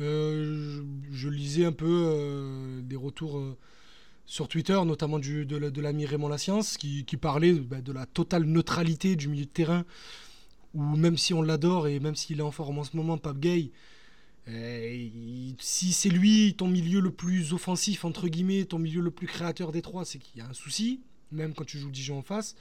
Euh, 0.00 0.82
je, 1.10 1.28
lisais 1.28 1.64
un 1.64 1.72
peu 1.72 1.86
euh, 1.86 2.80
des 2.82 2.96
retours 2.96 3.38
euh, 3.38 3.56
sur 4.24 4.48
Twitter, 4.48 4.80
notamment 4.84 5.18
du, 5.18 5.44
de, 5.44 5.80
l'ami 5.80 6.06
Raymond 6.06 6.28
Lassiance, 6.28 6.76
qui, 6.76 7.04
qui 7.04 7.16
parlait 7.16 7.52
bah, 7.52 7.80
de 7.80 7.92
la 7.92 8.06
totale 8.06 8.44
neutralité 8.44 9.16
du 9.16 9.28
milieu 9.28 9.44
de 9.44 9.50
terrain, 9.50 9.84
où 10.74 10.82
même 10.96 11.18
si 11.18 11.34
on 11.34 11.42
l'adore 11.42 11.88
et 11.88 12.00
même 12.00 12.16
s'il 12.16 12.40
est 12.40 12.42
en 12.42 12.50
forme 12.50 12.78
en 12.78 12.84
ce 12.84 12.96
moment, 12.96 13.18
Pape 13.18 13.38
Gay, 13.38 13.70
si 15.60 15.92
c'est 15.92 16.08
lui 16.08 16.54
ton 16.56 16.66
milieu 16.66 17.00
le 17.00 17.10
plus 17.12 17.52
offensif, 17.52 18.04
entre 18.04 18.28
guillemets, 18.28 18.64
ton 18.64 18.78
milieu 18.78 19.00
le 19.00 19.10
plus 19.10 19.26
créateur 19.26 19.70
des 19.70 19.82
trois, 19.82 20.04
c'est 20.04 20.18
qu'il 20.18 20.38
y 20.38 20.40
a 20.40 20.48
un 20.48 20.54
souci, 20.54 21.00
même 21.30 21.54
quand 21.54 21.64
tu 21.64 21.78
joues 21.78 21.90
Dijon 21.90 22.18
en 22.18 22.22
face. 22.22 22.56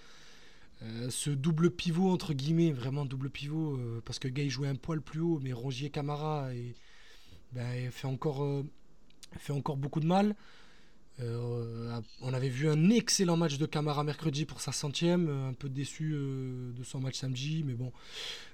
ce 1.09 1.31
double 1.31 1.71
pivot, 1.71 2.11
entre 2.11 2.33
guillemets, 2.33 2.71
vraiment 2.71 3.05
double 3.05 3.31
pivot, 3.31 3.79
parce 4.05 4.19
que 4.19 4.27
Gay 4.27 4.49
jouait 4.49 4.67
un 4.67 4.75
poil 4.75 5.01
plus 5.01 5.21
haut, 5.21 5.39
mais 5.41 5.53
Rongier 5.53 5.89
Camara 5.89 6.53
et, 6.53 6.75
ben, 7.53 7.91
fait, 7.91 8.07
encore, 8.07 8.43
euh, 8.43 8.63
fait 9.37 9.53
encore 9.53 9.77
beaucoup 9.77 9.99
de 9.99 10.05
mal. 10.05 10.35
Euh, 11.19 12.01
on 12.21 12.33
avait 12.33 12.49
vu 12.49 12.69
un 12.69 12.89
excellent 12.89 13.37
match 13.37 13.57
de 13.57 13.65
Camara 13.65 14.03
mercredi 14.03 14.45
pour 14.45 14.61
sa 14.61 14.71
centième, 14.71 15.27
euh, 15.29 15.49
un 15.49 15.53
peu 15.53 15.69
déçu 15.69 16.11
de 16.13 16.83
son 16.83 16.99
match 16.99 17.17
samedi, 17.17 17.63
mais 17.65 17.73
bon, 17.73 17.91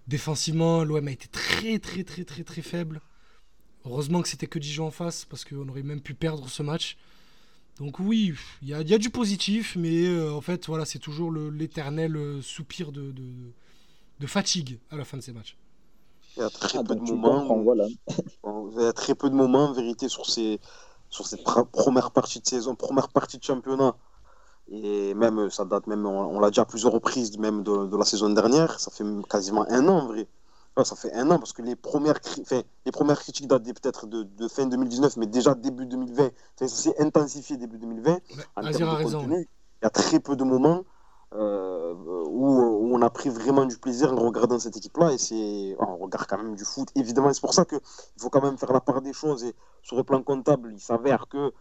défensivement, 0.07 0.83
l'OM 0.83 1.07
a 1.07 1.11
été 1.11 1.27
très 1.27 1.79
très 1.79 2.03
très 2.03 2.25
très 2.25 2.43
très 2.43 2.61
faible. 2.61 3.01
Heureusement 3.85 4.21
que 4.21 4.27
c'était 4.27 4.47
que 4.47 4.59
Dijon 4.59 4.87
en 4.87 4.91
face, 4.91 5.23
parce 5.23 5.45
qu'on 5.45 5.69
aurait 5.69 5.83
même 5.83 6.01
pu 6.01 6.13
perdre 6.13 6.49
ce 6.49 6.61
match. 6.63 6.97
Donc 7.77 7.99
oui, 7.99 8.33
il 8.63 8.69
y, 8.69 8.73
a 8.73 8.97
du 8.97 9.11
positif, 9.11 9.75
mais 9.75 10.19
en 10.19 10.41
fait, 10.41 10.65
voilà, 10.65 10.83
c'est 10.83 10.97
toujours 10.97 11.31
l'éternel 11.31 12.41
soupir 12.41 12.91
de, 12.91 13.11
de, 13.11 13.53
de, 14.19 14.27
fatigue 14.27 14.79
à 14.89 14.95
la 14.95 15.05
fin 15.05 15.15
de 15.15 15.21
ces 15.21 15.31
matchs. 15.31 15.55
Il 16.37 16.41
y 16.41 16.43
a 16.43 16.49
très 16.51 16.77
ah, 16.77 16.83
peu 16.83 16.95
de 16.95 17.01
moments. 17.01 17.63
voilà. 17.63 17.87
il 17.87 18.81
y 18.81 18.85
a 18.85 18.93
très 18.93 19.15
peu 19.15 19.29
de 19.29 19.35
moments, 19.35 19.65
en 19.65 19.73
vérité, 19.73 20.07
sur, 20.07 20.27
ces, 20.27 20.59
sur 21.09 21.25
cette 21.25 21.43
première 21.43 22.11
partie 22.11 22.39
de 22.39 22.45
saison, 22.45 22.75
première 22.75 23.09
partie 23.09 23.39
de 23.39 23.43
championnat. 23.43 23.95
Et 24.69 25.15
même, 25.15 25.49
ça 25.49 25.65
date 25.65 25.87
même, 25.87 26.05
on, 26.05 26.39
l'a 26.39 26.49
déjà 26.49 26.61
à 26.61 26.65
plusieurs 26.65 26.91
reprises, 26.91 27.37
même 27.39 27.63
de, 27.63 27.97
la 27.97 28.05
saison 28.05 28.29
dernière. 28.29 28.79
Ça 28.79 28.91
fait 28.91 29.03
quasiment 29.27 29.65
un 29.69 29.87
an, 29.87 29.99
en 29.99 30.05
vrai. 30.05 30.27
ça 30.83 30.95
fait 30.95 31.11
un 31.13 31.31
an, 31.31 31.39
parce 31.39 31.53
que 31.53 31.63
les 31.63 31.75
premières, 31.75 32.19
enfin, 32.41 32.61
les 32.85 32.91
premières 32.91 33.19
critiques 33.19 33.47
datent 33.47 33.63
peut-être 33.63 34.05
de, 34.05 34.47
fin 34.47 34.67
2019, 34.67 35.17
mais 35.17 35.25
déjà 35.25 35.55
début 35.55 35.87
2020. 35.87 36.29
ça 36.57 36.67
s'est 36.67 37.01
intensifié 37.01 37.57
début 37.57 37.79
2020. 37.79 38.19
En 38.57 38.61
raison. 38.61 39.27
il 39.27 39.45
y 39.83 39.85
a 39.85 39.89
très 39.89 40.19
peu 40.19 40.35
de 40.35 40.43
moments 40.43 40.83
euh, 41.33 41.93
où, 41.93 42.95
on 42.95 43.01
a 43.01 43.09
pris 43.09 43.29
vraiment 43.29 43.65
du 43.65 43.77
plaisir 43.77 44.13
en 44.13 44.15
regardant 44.15 44.59
cette 44.59 44.77
équipe-là. 44.77 45.13
Et 45.13 45.17
c'est, 45.17 45.75
on 45.79 45.97
regarde 45.97 46.25
quand 46.27 46.37
même 46.37 46.55
du 46.55 46.65
foot, 46.65 46.89
évidemment. 46.95 47.31
C'est 47.33 47.41
pour 47.41 47.53
ça 47.53 47.65
qu'il 47.65 47.79
faut 48.17 48.29
quand 48.29 48.41
même 48.41 48.57
faire 48.57 48.71
la 48.71 48.79
part 48.81 49.01
des 49.01 49.13
choses. 49.13 49.43
Et 49.43 49.53
sur 49.83 49.97
le 49.97 50.03
plan 50.03 50.21
comptable, 50.23 50.71
il 50.73 50.79
s'avère 50.79 51.27
que, 51.27 51.51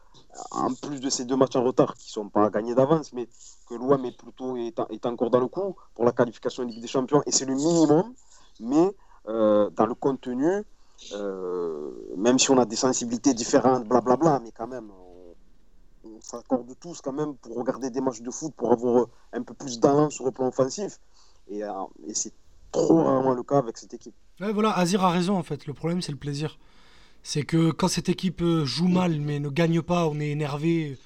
en 0.52 0.73
plus 0.75 1.00
de 1.00 1.11
ces 1.11 1.25
deux 1.25 1.37
matchs 1.37 1.56
en 1.56 1.64
retard 1.64 1.94
qui 1.94 2.08
ne 2.08 2.12
sont 2.12 2.28
pas 2.28 2.49
gagnés 2.50 2.75
d'avance, 2.75 3.12
mais 3.12 3.28
que 3.68 3.75
l'OM 3.75 4.04
est 4.04 4.16
plutôt 4.16 4.56
est, 4.56 4.78
est, 4.90 5.06
encore 5.06 5.30
dans 5.30 5.40
le 5.40 5.49
coup 5.49 5.75
pour 5.94 6.04
la 6.04 6.12
qualification 6.12 6.62
en 6.62 6.66
Ligue 6.66 6.80
des 6.80 6.88
Champions. 6.88 7.23
Et 7.26 7.32
c'est 7.32 7.44
le 7.44 7.54
minimum. 7.54 8.14
Mais 8.61 8.94
euh, 9.28 9.70
dans 9.70 9.87
le 9.87 9.94
contenu, 9.94 10.64
euh, 11.12 11.90
même 12.16 12.38
si 12.38 12.50
on 12.50 12.58
a 12.58 12.64
des 12.64 12.76
sensibilités 12.76 13.35
différentes, 13.35 13.87
blablabla, 13.87 14.40
mais 14.42 14.52
quand 14.52 14.66
même, 14.66 14.90
on 16.16 16.20
s'accorde 16.20 16.75
tous 16.80 17.00
quand 17.00 17.12
même 17.12 17.37
pour 17.37 17.56
regarder 17.56 17.90
des 17.90 18.00
matchs 18.00 18.20
de 18.20 18.30
foot, 18.30 18.54
pour 18.56 18.73
avoir 18.73 19.02
euh, 19.02 19.06
un 19.32 19.42
peu 19.42 19.54
plus 19.54 19.78
d'allant 19.78 20.11
sur 20.11 20.25
le 20.25 20.30
plan 20.30 20.49
offensif. 20.49 20.99
Et, 21.49 21.62
euh, 21.62 21.70
c'est 22.12 22.32
trop 22.73 23.02
rarement 23.02 23.35
le 23.35 23.42
cas 23.42 23.58
avec 23.58 23.78
cette 23.78 23.94
équipe. 23.94 24.14
voilà, 24.38 24.76
Azir 24.76 25.04
a 25.04 25.11
raison 25.11 25.37
en 25.37 25.42
fait. 25.42 25.66
Le 25.66 25.75
problème, 25.75 26.02
c'est 26.02 26.12
le 26.12 26.18
plaisir. 26.18 26.58
C'est 27.23 27.42
que 27.42 27.70
quand 27.70 27.88
cette 27.88 28.08
équipe 28.08 28.42
euh, 28.42 28.64
joue 28.64 28.88
mal 28.88 29.20
mais 29.20 29.40
ne 29.40 29.49
gagne 29.49 29.82
pas, 29.82 30.06
on 30.06 30.20
est 30.20 30.30
énervé, 30.30 30.99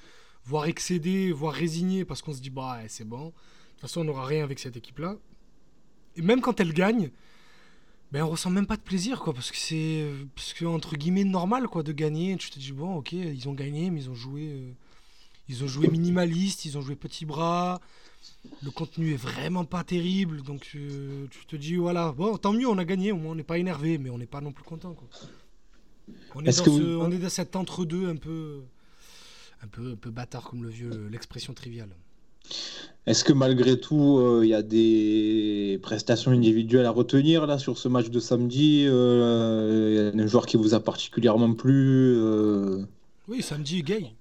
voire 0.45 0.65
excédé, 0.65 1.31
voire 1.31 1.53
résigné 1.53 2.05
parce 2.05 2.21
qu'on 2.21 2.33
se 2.33 2.41
dit 2.41 2.49
bah 2.49 2.77
ouais, 2.77 2.87
c'est 2.87 3.07
bon. 3.07 3.25
De 3.27 3.31
toute 3.31 3.81
façon, 3.81 4.01
on 4.01 4.03
n'aura 4.05 4.25
rien 4.25 4.43
avec 4.43 4.59
cette 4.59 4.77
équipe-là. 4.77 5.15
Et 6.15 6.21
même 6.21 6.41
quand 6.41 6.59
elle 6.59 6.73
gagne, 6.73 7.09
ben 8.11 8.23
on 8.23 8.29
ressent 8.29 8.49
même 8.49 8.67
pas 8.67 8.75
de 8.75 8.81
plaisir 8.81 9.21
quoi 9.21 9.33
parce 9.33 9.49
que 9.49 9.57
c'est 9.57 10.05
parce 10.35 10.51
que 10.51 10.65
entre 10.65 10.97
guillemets 10.97 11.23
normal 11.23 11.67
quoi 11.67 11.83
de 11.83 11.93
gagner. 11.93 12.35
Tu 12.37 12.49
te 12.49 12.59
dis 12.59 12.73
bon 12.73 12.95
ok 12.97 13.13
ils 13.13 13.47
ont 13.47 13.53
gagné 13.53 13.89
mais 13.89 14.01
ils 14.01 14.09
ont 14.09 14.15
joué 14.15 14.75
ils 15.51 15.63
ont 15.63 15.67
joué 15.67 15.87
minimaliste, 15.89 16.65
ils 16.65 16.77
ont 16.77 16.81
joué 16.81 16.95
petit 16.95 17.25
bras. 17.25 17.79
Le 18.63 18.71
contenu 18.71 19.13
est 19.13 19.17
vraiment 19.17 19.65
pas 19.65 19.83
terrible 19.83 20.41
donc 20.43 20.71
euh, 20.75 21.25
tu 21.29 21.45
te 21.45 21.55
dis 21.55 21.75
voilà 21.75 22.11
bon 22.15 22.37
tant 22.37 22.53
mieux 22.53 22.67
on 22.67 22.77
a 22.77 22.85
gagné 22.85 23.11
au 23.11 23.17
moins 23.17 23.31
on 23.33 23.35
n'est 23.35 23.43
pas 23.43 23.57
énervé 23.57 23.97
mais 23.97 24.09
on 24.09 24.17
n'est 24.17 24.25
pas 24.27 24.41
non 24.41 24.51
plus 24.51 24.63
content 24.63 24.93
quoi. 24.93 25.07
On 26.35 26.41
est, 26.45 26.55
dans, 26.57 26.63
que 26.63 26.71
ce- 26.71 26.81
vous- 26.81 27.01
on 27.01 27.11
est 27.11 27.17
dans 27.17 27.29
cet 27.29 27.55
entre-deux 27.55 28.07
un 28.09 28.15
peu, 28.15 28.61
un 29.63 29.67
peu, 29.67 29.91
un 29.91 29.95
peu 29.95 30.09
bâtard 30.11 30.43
comme 30.49 30.63
le 30.63 30.69
vieux, 30.69 31.07
l'expression 31.11 31.53
triviale. 31.53 31.89
Est-ce 33.05 33.23
que 33.23 33.33
malgré 33.33 33.79
tout, 33.79 34.17
euh, 34.19 34.41
il 34.43 34.49
y 34.49 34.53
a 34.53 34.61
des 34.61 35.79
prestations 35.81 36.31
individuelles 36.31 36.85
à 36.85 36.91
retenir 36.91 37.47
là 37.47 37.57
sur 37.57 37.77
ce 37.77 37.87
match 37.87 38.09
de 38.09 38.19
samedi 38.19 38.85
euh, 38.87 40.11
Il 40.13 40.17
y 40.17 40.21
a 40.21 40.23
un 40.23 40.27
joueur 40.27 40.45
qui 40.45 40.57
vous 40.57 40.73
a 40.73 40.79
particulièrement 40.79 41.53
plu 41.53 42.15
euh, 42.17 42.83
Oui, 43.27 43.41
samedi, 43.41 43.81
gay. 43.83 44.13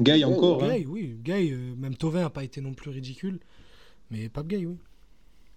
Guy 0.00 0.24
encore 0.24 0.64
hein 0.64 0.68
Gay, 0.78 0.86
oui. 0.88 1.16
Gay, 1.22 1.50
euh, 1.52 1.74
même 1.76 1.94
Tovin 1.96 2.20
n'a 2.20 2.30
pas 2.30 2.44
été 2.44 2.60
non 2.60 2.72
plus 2.74 2.90
ridicule. 2.90 3.38
Mais 4.10 4.28
pas 4.28 4.42
gay, 4.42 4.64
oui. 4.66 4.76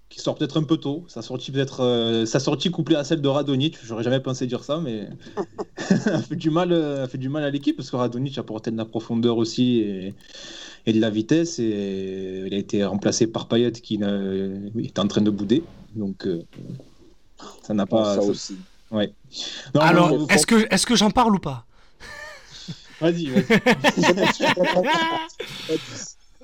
qui 0.09 0.19
sort 0.19 0.35
peut-être 0.35 0.57
un 0.59 0.63
peu 0.63 0.77
tôt. 0.77 1.05
Sa 1.07 1.21
sortie 1.23 1.51
peut-être, 1.51 1.79
euh, 1.81 2.25
sa 2.25 2.39
sortie 2.39 2.69
couplée 2.69 2.95
à 2.95 3.03
celle 3.03 3.21
de 3.21 3.27
Radonic, 3.27 3.77
j'aurais 3.83 4.03
jamais 4.03 4.19
pensé 4.19 4.45
dire 4.45 4.63
ça, 4.63 4.79
mais 4.79 5.07
a 6.05 6.21
fait 6.21 6.35
du 6.35 6.51
mal, 6.51 6.71
euh, 6.71 7.05
a 7.05 7.07
fait 7.07 7.17
du 7.17 7.29
mal 7.29 7.43
à 7.43 7.49
l'équipe 7.49 7.75
parce 7.75 7.89
que 7.89 7.95
Radonic 7.95 8.37
apportait 8.37 8.69
de 8.69 8.77
la 8.77 8.85
profondeur 8.85 9.37
aussi 9.37 9.79
et, 9.79 10.13
et 10.85 10.93
de 10.93 10.99
la 11.01 11.09
vitesse 11.09 11.57
et 11.57 12.43
il 12.45 12.53
a 12.53 12.57
été 12.57 12.83
remplacé 12.83 13.25
par 13.25 13.47
Payet 13.47 13.71
qui 13.71 13.95
était 14.83 14.99
en 14.99 15.07
train 15.07 15.21
de 15.21 15.31
bouder, 15.31 15.63
donc 15.95 16.27
euh, 16.27 16.43
ça 17.63 17.73
n'a 17.73 17.85
pas. 17.87 18.15
ça 18.15 18.21
ça- 18.21 18.27
aussi. 18.27 18.57
Ouais. 18.91 19.11
Non, 19.73 19.81
Alors, 19.81 20.27
est-ce 20.29 20.45
que, 20.45 20.67
est 20.71 20.85
que 20.85 20.95
j'en 20.95 21.09
parle 21.09 21.33
ou 21.35 21.39
pas? 21.39 21.65
Vas-y, 23.03 23.27
vas-y. 23.27 23.43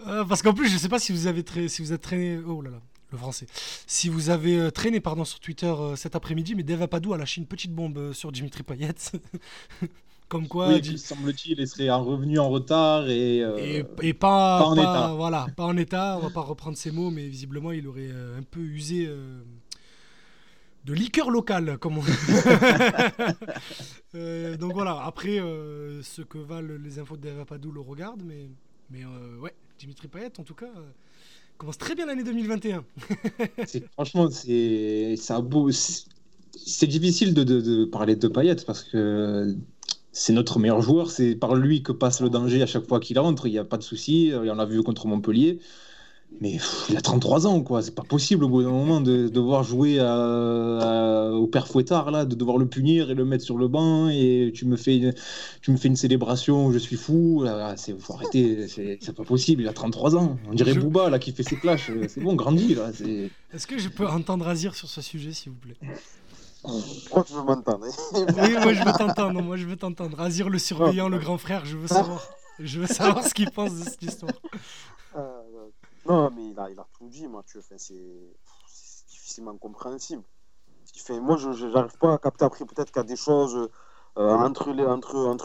Euh, 0.08 0.24
Parce 0.24 0.42
qu'en 0.42 0.54
plus, 0.54 0.70
je 0.70 0.78
sais 0.78 0.88
pas 0.88 0.98
si 1.00 1.12
vous 1.12 1.28
avez 1.28 1.42
tra- 1.42 1.68
si 1.68 1.82
vous 1.82 1.92
êtes 1.92 2.02
traîné. 2.02 2.40
Oh 2.48 2.62
là 2.62 2.70
là, 2.70 2.80
le 3.12 3.18
français. 3.18 3.48
Si 3.86 4.08
vous 4.08 4.30
avez 4.30 4.58
euh, 4.58 4.72
traîné 4.72 5.02
pardon 5.02 5.26
sur 5.26 5.42
Twitter 5.42 5.66
euh, 5.68 5.98
cet 5.98 6.16
après-midi, 6.16 6.56
mais 6.56 6.64
Dave 6.64 6.82
Apadou 6.84 7.14
a 7.14 7.18
lâché 7.18 7.42
une 7.42 7.48
petite 7.48 7.74
bombe 7.74 8.14
sur 8.14 8.32
Dimitri 8.32 8.64
Payet. 8.64 8.94
Comme 10.30 10.48
quoi, 10.48 10.70
Oui, 10.70 10.80
Di- 10.80 10.90
puis, 10.92 11.00
semble-t-il, 11.00 11.60
il 11.60 11.68
serait 11.68 11.90
en 11.90 12.06
revenu 12.06 12.40
en 12.40 12.48
retard 12.50 13.10
et. 13.10 13.42
euh, 13.44 13.58
Et, 13.58 13.84
et 14.02 14.14
pas, 14.14 14.60
pas 14.60 14.66
en 14.68 14.76
pas- 14.76 14.82
état. 14.84 15.14
Voilà, 15.16 15.48
pas 15.58 15.66
en 15.66 15.76
état, 15.76 16.18
on 16.18 16.22
va 16.24 16.30
pas 16.30 16.42
reprendre 16.42 16.78
ces 16.78 16.92
mots, 16.92 17.10
mais 17.10 17.28
visiblement 17.28 17.72
il 17.74 17.86
aurait 17.88 18.12
un 18.38 18.44
peu 18.50 18.62
usé 18.62 19.10
de 20.90 20.94
liqueur 20.96 21.30
locale, 21.30 21.78
comme 21.78 22.00
on 22.00 22.02
Euh, 24.16 24.58
Donc 24.58 24.74
voilà, 24.74 25.02
après, 25.06 25.40
euh, 25.40 26.02
ce 26.02 26.22
que 26.24 26.40
valent 26.40 26.76
les 26.84 26.98
infos 27.00 27.16
de 27.16 27.22
Dave 27.22 27.40
Apadou 27.42 27.72
le 27.72 27.80
regarde, 27.82 28.24
mais, 28.26 28.50
mais 28.90 29.04
euh, 29.04 29.38
ouais, 29.40 29.54
Dimitri 29.78 30.08
Payet 30.08 30.32
en 30.40 30.44
tout 30.44 30.56
cas 30.56 30.72
commence 31.58 31.78
très 31.78 31.94
bien 31.94 32.08
l'année 32.08 32.24
2021. 32.24 32.84
C'est- 33.68 33.88
Franchement, 33.92 34.30
c'est. 34.32 35.16
C'est 36.52 36.88
difficile 36.88 37.34
de 37.36 37.86
parler 37.86 38.16
de 38.16 38.28
Payet 38.28 38.56
parce 38.66 38.84
que 38.84 39.56
c'est 40.12 40.34
notre 40.34 40.58
meilleur 40.60 40.82
joueur. 40.82 41.12
C'est 41.12 41.36
par 41.36 41.54
lui 41.56 41.84
que 41.84 41.92
passe 41.92 42.22
le 42.22 42.30
danger 42.30 42.62
à 42.64 42.66
chaque 42.66 42.88
fois 42.88 43.00
qu'il 43.00 43.20
rentre. 43.20 43.46
Il 43.48 43.52
n'y 43.52 43.60
a 43.60 43.64
pas 43.66 43.78
de 43.78 43.84
souci. 43.84 44.32
On 44.36 44.56
l'a 44.56 44.66
vu 44.66 44.82
contre 44.82 45.06
Montpellier. 45.06 45.60
Mais 46.42 46.54
pff, 46.54 46.86
il 46.90 46.96
a 46.96 47.02
33 47.02 47.48
ans, 47.48 47.62
quoi. 47.62 47.82
C'est 47.82 47.94
pas 47.96 48.04
possible 48.04 48.46
au 48.46 48.50
bout 48.50 48.64
d'un 48.64 48.70
moment 48.70 49.02
de 49.02 49.28
devoir 49.28 49.64
jouer 49.64 50.00
à- 50.00 50.08
à- 50.14 51.32
au 51.32 51.48
père 51.48 51.68
Fouettard, 51.68 52.12
là, 52.12 52.24
de 52.24 52.34
devoir 52.34 52.58
le 52.58 52.66
punir 52.66 53.10
et 53.12 53.14
le 53.16 53.26
mettre 53.26 53.44
sur 53.44 53.58
le 53.58 53.68
banc. 53.68 54.08
Et 54.10 54.52
tu 54.56 54.66
me 54.66 54.78
fais 54.78 54.96
une, 54.98 55.14
tu 55.62 55.72
me 55.72 55.78
fais 55.78 55.90
une 55.90 55.98
célébration, 55.98 56.72
je 56.72 56.78
suis 56.78 56.96
fou. 56.96 57.44
Là, 57.44 57.74
c'est, 57.76 58.00
faut 58.00 58.14
arrêter. 58.14 58.68
C'est, 58.70 59.00
c'est 59.02 59.14
pas 59.16 59.26
possible. 59.26 59.64
Il 59.64 59.68
a 59.68 59.74
33 59.74 60.16
ans. 60.16 60.38
On 60.50 60.54
dirait 60.54 60.74
Je- 60.74 60.80
Booba, 60.80 61.10
là, 61.10 61.20
qui 61.20 61.34
fait 61.34 61.44
ses 61.44 61.58
clashs. 61.58 61.92
C'est 62.08 62.22
bon, 62.22 62.36
grandis, 62.36 62.74
là. 62.74 62.92
C'est... 62.94 63.32
Est-ce 63.54 63.68
que 63.68 63.78
je 63.78 63.90
peux 63.90 64.08
entendre 64.08 64.48
Azir 64.48 64.76
sur 64.76 64.88
ce 64.88 65.02
sujet, 65.02 65.34
s'il 65.34 65.52
vous 65.52 65.58
plaît? 65.58 65.76
Pourquoi 66.62 67.24
tu 67.24 67.34
veux 67.34 67.44
m'entendre 67.44 67.86
Oui, 68.14 68.54
moi 68.62 68.74
je 68.74 68.84
veux 68.84 68.92
t'entendre, 68.98 69.42
moi 69.42 69.56
je 69.58 69.66
veux 69.66 69.78
t'entendre. 69.78 70.20
Azir 70.22 70.50
le 70.50 70.60
surveillant, 70.60 71.08
le 71.10 71.18
grand 71.18 71.38
frère, 71.38 71.66
je 71.66 71.76
veux 71.78 71.88
savoir. 71.88 72.26
Je 72.60 72.80
veux 72.82 72.88
savoir 72.88 73.26
ce 73.26 73.34
qu'il 73.34 73.50
pense 73.50 73.74
de 73.74 73.84
cette 73.86 74.04
histoire. 74.04 74.34
Non, 76.10 76.32
mais 76.32 76.50
il 76.50 76.60
a, 76.60 76.88
tout 76.98 77.08
dit, 77.08 77.28
Mathieu. 77.28 77.60
Enfin, 77.60 77.76
c'est 77.78 78.34
difficilement 79.08 79.56
compréhensible. 79.58 80.24
Enfin, 81.02 81.20
moi, 81.22 81.38
je 81.38 81.68
n'arrive 81.68 81.98
pas 82.00 82.14
à 82.14 82.18
capter 82.18 82.46
après, 82.46 82.66
peut-être 82.66 82.92
qu'il 82.92 83.00
y 83.00 83.06
a 83.06 83.08
des 83.08 83.16
choses 83.16 83.70
euh, 84.18 84.36
entre, 84.36 84.72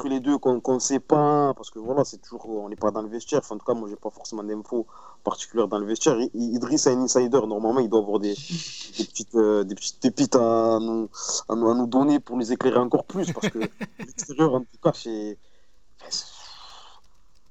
les, 0.09 0.21
deux 0.21 0.39
qu'on 0.39 0.75
ne 0.75 0.79
sait 0.79 1.01
pas, 1.01 1.53
parce 1.55 1.71
que 1.71 1.79
voilà, 1.79 2.03
c'est 2.05 2.17
toujours, 2.17 2.49
on 2.49 2.71
n'est 2.71 2.77
pas 2.77 2.91
dans 2.91 3.03
le 3.03 3.09
vestiaire. 3.09 3.41
Enfin, 3.41 3.57
en 3.57 3.59
tout 3.59 3.67
cas, 3.67 3.75
moi, 3.75 3.91
j'ai 3.91 3.97
pas 3.97 4.09
forcément 4.09 4.43
d'infos 4.43 4.87
particulières 5.23 5.69
dans 5.69 5.79
le 5.79 5.87
vestiaire. 5.87 6.19
I- 6.19 6.31
Idriss 6.35 6.87
est 6.87 6.95
un 6.95 7.03
insider, 7.03 7.41
normalement, 7.47 7.81
il 7.81 7.91
doit 7.91 8.01
avoir 8.01 8.19
des, 8.19 8.33
des, 8.33 9.05
petites, 9.05 9.35
euh, 9.35 9.65
des 9.65 9.75
petites 9.75 10.01
pépites 10.01 10.35
à 10.35 10.79
nous, 10.81 11.11
à, 11.49 11.55
nous, 11.55 11.69
à 11.69 11.75
nous 11.75 11.87
donner 11.87 12.21
pour 12.21 12.39
nous 12.39 12.53
éclairer 12.53 12.79
encore 12.79 13.05
plus, 13.05 13.31
parce 13.33 13.51
que 13.51 13.59
l'extérieur, 13.99 14.55
en 14.55 14.61
tout 14.61 14.79
cas, 14.83 14.93
c'est. 14.95 15.39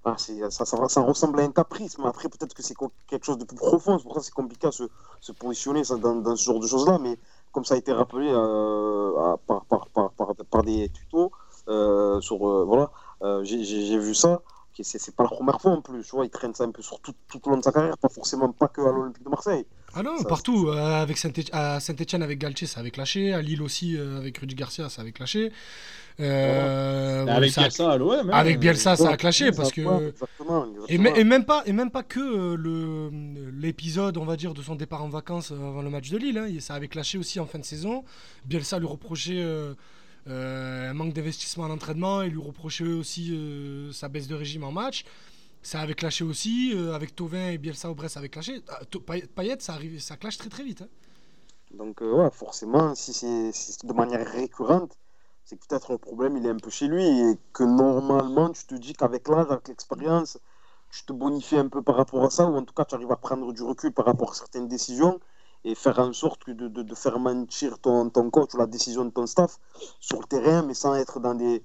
Ah, 0.05 0.15
ça, 0.17 0.65
ça, 0.65 0.87
ça 0.89 1.01
ressemble 1.01 1.39
à 1.39 1.43
un 1.43 1.51
caprice, 1.51 1.97
mais 1.97 2.05
après 2.07 2.27
peut-être 2.29 2.53
que 2.53 2.61
c'est 2.61 2.75
quelque 3.07 3.25
chose 3.25 3.37
de 3.37 3.45
plus 3.45 3.55
profond, 3.55 3.97
c'est 3.97 4.03
pour 4.03 4.13
ça 4.15 4.19
que 4.19 4.25
c'est 4.25 4.33
compliqué 4.33 4.67
à 4.67 4.71
se, 4.71 4.83
se 5.21 5.31
positionner 5.31 5.83
ça, 5.83 5.95
dans, 5.97 6.15
dans 6.15 6.35
ce 6.35 6.43
genre 6.43 6.59
de 6.59 6.67
choses-là, 6.67 6.99
mais 6.99 7.17
comme 7.51 7.63
ça 7.63 7.75
a 7.75 7.77
été 7.77 7.93
rappelé 7.93 8.27
euh, 8.29 9.17
à- 9.17 9.37
par, 9.47 9.65
par, 9.65 9.87
par, 9.89 10.11
par, 10.11 10.35
par 10.35 10.63
des 10.63 10.89
tutos, 10.89 11.31
euh, 11.69 12.19
sur, 12.19 12.45
euh, 12.47 12.65
voilà, 12.65 12.91
j'ai- 13.43 13.97
vu 13.97 14.13
ça, 14.13 14.41
c'est 14.81 15.15
pas 15.15 15.23
la 15.23 15.29
première 15.29 15.61
fois 15.61 15.71
en 15.71 15.81
plus, 15.81 16.03
tu 16.03 16.15
vois, 16.15 16.25
il 16.25 16.29
traîne 16.31 16.53
ça 16.53 16.63
un 16.65 16.71
peu 16.71 16.81
sur 16.81 16.99
tout, 16.99 17.13
tout 17.29 17.39
au 17.47 17.51
long 17.51 17.57
de 17.57 17.63
sa 17.63 17.71
carrière, 17.71 17.97
pas 17.97 18.09
forcément 18.09 18.51
pas 18.51 18.67
que 18.67 18.81
à 18.81 18.91
l'Olympique 18.91 19.23
de 19.23 19.29
Marseille. 19.29 19.65
Ah 19.93 20.01
non, 20.01 20.17
Ça, 20.17 20.25
partout. 20.25 20.69
avec 20.69 21.17
Saint 21.19 21.29
à 21.51 21.79
Saint-Etienne 21.79 22.23
avec 22.23 22.39
Galtier, 22.39 22.65
ça 22.65 22.79
avait 22.79 22.89
clashé. 22.89 23.31
À 23.33 23.41
Lille 23.43 23.61
aussi, 23.61 23.95
avec 23.97 24.39
Rudy 24.39 24.55
Garcia, 24.55 24.89
ça 24.89 25.03
avait 25.03 25.11
clashé. 25.11 25.51
Euh, 26.19 27.25
Avec 27.27 27.51
ça 27.51 27.61
a- 27.61 27.63
Bielsa 27.65 27.91
à 27.91 27.97
l'OM. 27.97 28.29
hein. 28.29 28.33
avec 28.33 28.59
Bielsa, 28.59 28.95
ça 28.95 29.09
a 29.09 29.17
clashé 29.17 29.51
parce 29.51 29.71
que. 29.71 29.81
exactement, 29.81 30.65
exactement, 30.65 30.65
Et, 30.87 30.93
exactement. 30.95 31.11
me- 31.11 31.19
et 31.19 31.23
même 31.23 31.45
pas, 31.45 31.63
et 31.65 31.73
même 31.73 31.89
pas 31.91 32.03
que 32.03 32.19
euh, 32.19 32.55
le 32.55 33.09
l'épisode, 33.51 34.17
on 34.17 34.25
va 34.25 34.35
dire, 34.35 34.53
de 34.53 34.61
son 34.61 34.75
départ 34.75 35.03
en 35.03 35.09
vacances 35.09 35.51
euh, 35.51 35.55
avant 35.55 35.81
le 35.81 35.89
match 35.89 36.09
de 36.09 36.17
Lille. 36.17 36.37
hein. 36.37 36.45
Et 36.47 36.59
ça 36.59 36.75
avait 36.75 36.87
clashé 36.87 37.17
aussi 37.17 37.39
en 37.39 37.45
fin 37.45 37.59
de 37.59 37.65
saison. 37.65 38.03
Bielsa 38.45 38.77
lui 38.79 38.85
reprochait 38.87 39.41
euh, 39.41 39.73
euh, 40.27 40.89
un 40.89 40.93
manque 40.93 41.13
d'investissement 41.13 41.63
en 41.65 41.71
entraînement 41.71 42.21
et 42.21 42.29
lui 42.29 42.41
reprochait 42.41 42.83
aussi 42.85 43.31
euh, 43.33 43.91
sa 43.91 44.07
baisse 44.07 44.27
de 44.27 44.35
régime 44.35 44.63
en 44.63 44.71
match. 44.71 45.05
Ça 45.61 45.79
avait 45.79 45.93
clashé 45.93 46.23
aussi 46.25 46.73
euh, 46.75 46.93
avec 46.93 47.15
Tovin 47.15 47.49
et 47.51 47.57
Bielsa 47.57 47.89
au 47.89 47.95
Brest, 47.95 48.13
ça 48.15 48.19
avait 48.19 48.29
clashé. 48.29 48.61
Ah, 48.69 48.81
Payet, 49.35 49.55
ça 49.59 49.73
arrive, 49.73 49.99
ça 49.99 50.17
clash 50.17 50.37
très 50.37 50.49
très 50.49 50.63
vite. 50.63 50.81
hein. 50.83 50.87
Donc, 51.77 52.01
euh, 52.01 52.11
ouais, 52.23 52.29
forcément, 52.31 52.93
si 52.93 53.13
c'est 53.13 53.51
si 53.53 53.71
c'est 53.71 53.85
de 53.87 53.93
manière 53.93 54.29
récurrente, 54.29 54.91
c'est 55.45 55.59
peut-être 55.59 55.91
le 55.91 55.97
problème, 55.97 56.37
il 56.37 56.45
est 56.45 56.49
un 56.49 56.57
peu 56.57 56.69
chez 56.69 56.87
lui 56.87 57.05
et 57.05 57.37
que 57.51 57.63
normalement, 57.63 58.49
tu 58.51 58.65
te 58.65 58.75
dis 58.75 58.93
qu'avec 58.93 59.27
l'âge, 59.27 59.47
avec 59.49 59.67
l'expérience, 59.67 60.39
tu 60.89 61.03
te 61.05 61.13
bonifies 61.13 61.57
un 61.57 61.67
peu 61.67 61.81
par 61.81 61.95
rapport 61.95 62.23
à 62.23 62.29
ça, 62.29 62.45
ou 62.45 62.55
en 62.55 62.63
tout 62.63 62.73
cas, 62.73 62.85
tu 62.85 62.95
arrives 62.95 63.11
à 63.11 63.17
prendre 63.17 63.51
du 63.51 63.63
recul 63.63 63.91
par 63.91 64.05
rapport 64.05 64.31
à 64.31 64.33
certaines 64.35 64.67
décisions 64.67 65.19
et 65.65 65.75
faire 65.75 65.99
en 65.99 66.13
sorte 66.13 66.43
que 66.43 66.51
de, 66.51 66.67
de, 66.67 66.95
faire 66.95 67.19
mentir 67.19 67.79
ton, 67.79 68.09
ton 68.09 68.29
coach 68.29 68.53
ou 68.53 68.57
la 68.57 68.67
décision 68.67 69.05
de 69.05 69.09
ton 69.09 69.25
staff 69.25 69.59
sur 69.99 70.19
le 70.19 70.25
terrain, 70.25 70.61
mais 70.61 70.73
sans 70.73 70.95
être 70.95 71.19
dans 71.19 71.35
des, 71.35 71.63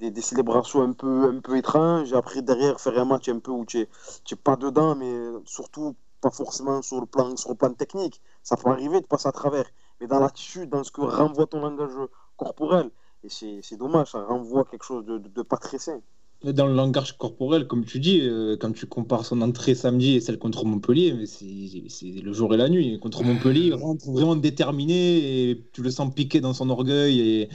des, 0.00 0.20
célébrations 0.20 0.82
un 0.82 0.92
peu, 0.92 1.30
un 1.30 1.40
peu 1.40 1.56
étranges. 1.56 2.12
Après, 2.12 2.42
derrière, 2.42 2.80
faire 2.80 2.98
un 2.98 3.04
match 3.04 3.28
un 3.28 3.38
peu 3.38 3.52
où 3.52 3.64
tu 3.64 3.78
n'es 3.78 4.36
pas 4.42 4.56
dedans, 4.56 4.94
mais 4.96 5.14
surtout 5.44 5.94
pas 6.20 6.30
forcément 6.30 6.82
sur 6.82 7.00
le 7.00 7.06
plan, 7.06 7.36
sur 7.36 7.50
le 7.50 7.56
plan 7.56 7.72
technique. 7.72 8.20
Ça 8.42 8.56
peut 8.56 8.70
arriver 8.70 9.00
de 9.00 9.06
passer 9.06 9.28
à 9.28 9.32
travers. 9.32 9.66
Mais 10.00 10.06
dans 10.06 10.20
l'attitude, 10.20 10.68
dans 10.70 10.84
ce 10.84 10.90
que 10.90 11.00
renvoie 11.00 11.46
ton 11.46 11.60
langage 11.60 11.92
corporel, 12.36 12.90
et 13.24 13.28
c'est 13.62 13.76
dommage, 13.76 14.12
ça 14.12 14.24
renvoie 14.24 14.64
quelque 14.64 14.84
chose 14.84 15.04
de, 15.04 15.18
de, 15.18 15.42
pas 15.42 15.56
très 15.56 15.78
sain. 15.78 16.00
Dans 16.44 16.68
le 16.68 16.74
langage 16.74 17.18
corporel, 17.18 17.66
comme 17.66 17.84
tu 17.84 17.98
dis, 17.98 18.20
euh, 18.22 18.56
quand 18.56 18.70
tu 18.70 18.86
compares 18.86 19.26
son 19.26 19.42
entrée 19.42 19.74
samedi 19.74 20.14
et 20.14 20.20
celle 20.20 20.38
contre 20.38 20.64
Montpellier, 20.64 21.26
c'est 21.26 22.04
le 22.22 22.32
jour 22.32 22.54
et 22.54 22.56
la 22.56 22.68
nuit. 22.68 22.96
Contre 23.00 23.24
Montpellier, 23.24 23.66
il 23.66 23.74
rentre 23.74 24.08
vraiment 24.08 24.36
déterminé 24.36 25.50
et 25.50 25.64
tu 25.72 25.82
le 25.82 25.90
sens 25.90 26.14
piqué 26.14 26.40
dans 26.40 26.52
son 26.54 26.70
orgueil. 26.70 27.20
Et, 27.20 27.48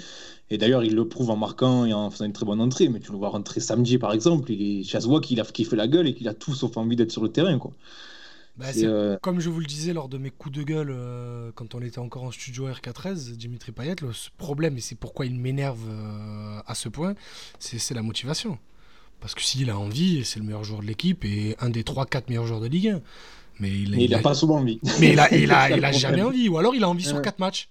et 0.49 0.57
d'ailleurs, 0.57 0.83
il 0.83 0.95
le 0.95 1.07
prouve 1.07 1.29
en 1.29 1.37
marquant 1.37 1.85
et 1.85 1.93
en 1.93 2.09
faisant 2.09 2.25
une 2.25 2.33
très 2.33 2.45
bonne 2.45 2.59
entrée. 2.59 2.89
Mais 2.89 2.99
tu 2.99 3.13
le 3.13 3.17
vois 3.17 3.29
rentrer 3.29 3.61
samedi, 3.61 3.97
par 3.97 4.11
exemple, 4.11 4.51
il 4.51 4.81
est, 4.81 4.83
ça 4.83 4.99
se 4.99 5.07
voit 5.07 5.21
qu'il 5.21 5.39
a 5.39 5.45
kiffé 5.45 5.77
la 5.77 5.87
gueule 5.87 6.07
et 6.07 6.13
qu'il 6.13 6.27
a 6.27 6.33
tout 6.33 6.53
sauf 6.53 6.75
envie 6.75 6.97
d'être 6.97 7.11
sur 7.11 7.23
le 7.23 7.29
terrain. 7.29 7.57
Quoi. 7.59 7.71
Bah, 8.57 8.67
euh, 8.77 9.17
Comme 9.21 9.39
je 9.39 9.49
vous 9.49 9.59
le 9.59 9.65
disais 9.65 9.93
lors 9.93 10.09
de 10.09 10.17
mes 10.19 10.29
coups 10.29 10.55
de 10.55 10.63
gueule 10.63 10.91
euh, 10.91 11.51
quand 11.55 11.73
on 11.73 11.81
était 11.81 11.99
encore 11.99 12.23
en 12.23 12.31
studio 12.31 12.69
RK13, 12.69 13.31
Dimitri 13.35 13.71
Payet, 13.71 13.95
le 14.01 14.11
problème, 14.37 14.77
et 14.77 14.81
c'est 14.81 14.95
pourquoi 14.95 15.25
il 15.25 15.35
m'énerve 15.39 15.87
euh, 15.89 16.59
à 16.67 16.75
ce 16.75 16.87
point, 16.87 17.15
c'est 17.57 17.93
la 17.95 18.03
motivation. 18.03 18.59
Parce 19.21 19.33
que 19.33 19.41
s'il 19.41 19.69
a 19.69 19.77
envie, 19.79 20.23
c'est 20.25 20.39
le 20.39 20.45
meilleur 20.45 20.63
joueur 20.63 20.81
de 20.81 20.85
l'équipe 20.85 21.23
et 21.25 21.55
un 21.59 21.69
des 21.69 21.83
3-4 21.83 22.23
meilleurs 22.27 22.45
joueurs 22.45 22.59
de 22.61 22.67
Ligue 22.67 22.89
1. 22.89 23.01
Mais 23.59 23.69
il, 23.71 23.91
Mais 23.91 24.03
il 24.05 24.11
n'a 24.11 24.19
pas 24.19 24.33
souvent 24.35 24.57
envie. 24.59 24.79
mais 24.99 25.13
il 25.13 25.19
a, 25.19 25.33
il 25.33 25.51
a, 25.51 25.69
il 25.77 25.85
a 25.85 25.91
jamais 25.91 26.21
envie. 26.21 26.49
Ou 26.49 26.57
alors 26.57 26.75
il 26.75 26.83
a 26.83 26.89
envie 26.89 27.03
sur 27.05 27.15
Ouais. 27.15 27.21
4 27.23 27.39
matchs. 27.39 27.69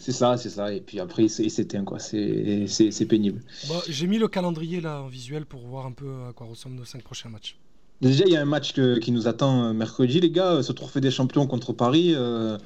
C'est 0.00 0.12
ça, 0.12 0.36
c'est 0.36 0.50
ça. 0.50 0.72
Et 0.72 0.80
puis 0.80 1.00
après, 1.00 1.24
il 1.24 1.40
il 1.44 1.50
s'éteint, 1.50 1.82
quoi. 1.84 1.98
C'est 1.98 3.06
pénible. 3.08 3.42
Bon, 3.68 3.80
J'ai 3.88 4.06
mis 4.06 4.18
le 4.18 4.28
calendrier 4.28 4.80
là 4.80 5.02
en 5.02 5.08
visuel 5.08 5.44
pour 5.44 5.66
voir 5.66 5.84
un 5.86 5.92
peu 5.92 6.08
à 6.28 6.32
quoi 6.32 6.46
ressemblent 6.46 6.76
nos 6.76 6.84
5 6.84 7.02
prochains 7.02 7.28
matchs. 7.28 7.56
Déjà, 8.00 8.24
il 8.26 8.32
y 8.32 8.36
a 8.36 8.42
un 8.42 8.46
match 8.46 8.72
que- 8.74 8.98
qui 8.98 9.10
nous 9.12 9.26
attend 9.28 9.64
euh, 9.64 9.72
mercredi, 9.72 10.20
les 10.20 10.30
gars. 10.30 10.62
Ce 10.62 10.72
trophée 10.72 11.00
des 11.00 11.10
champions 11.10 11.46
contre 11.46 11.72
Paris. 11.72 12.12
euh, 12.14 12.58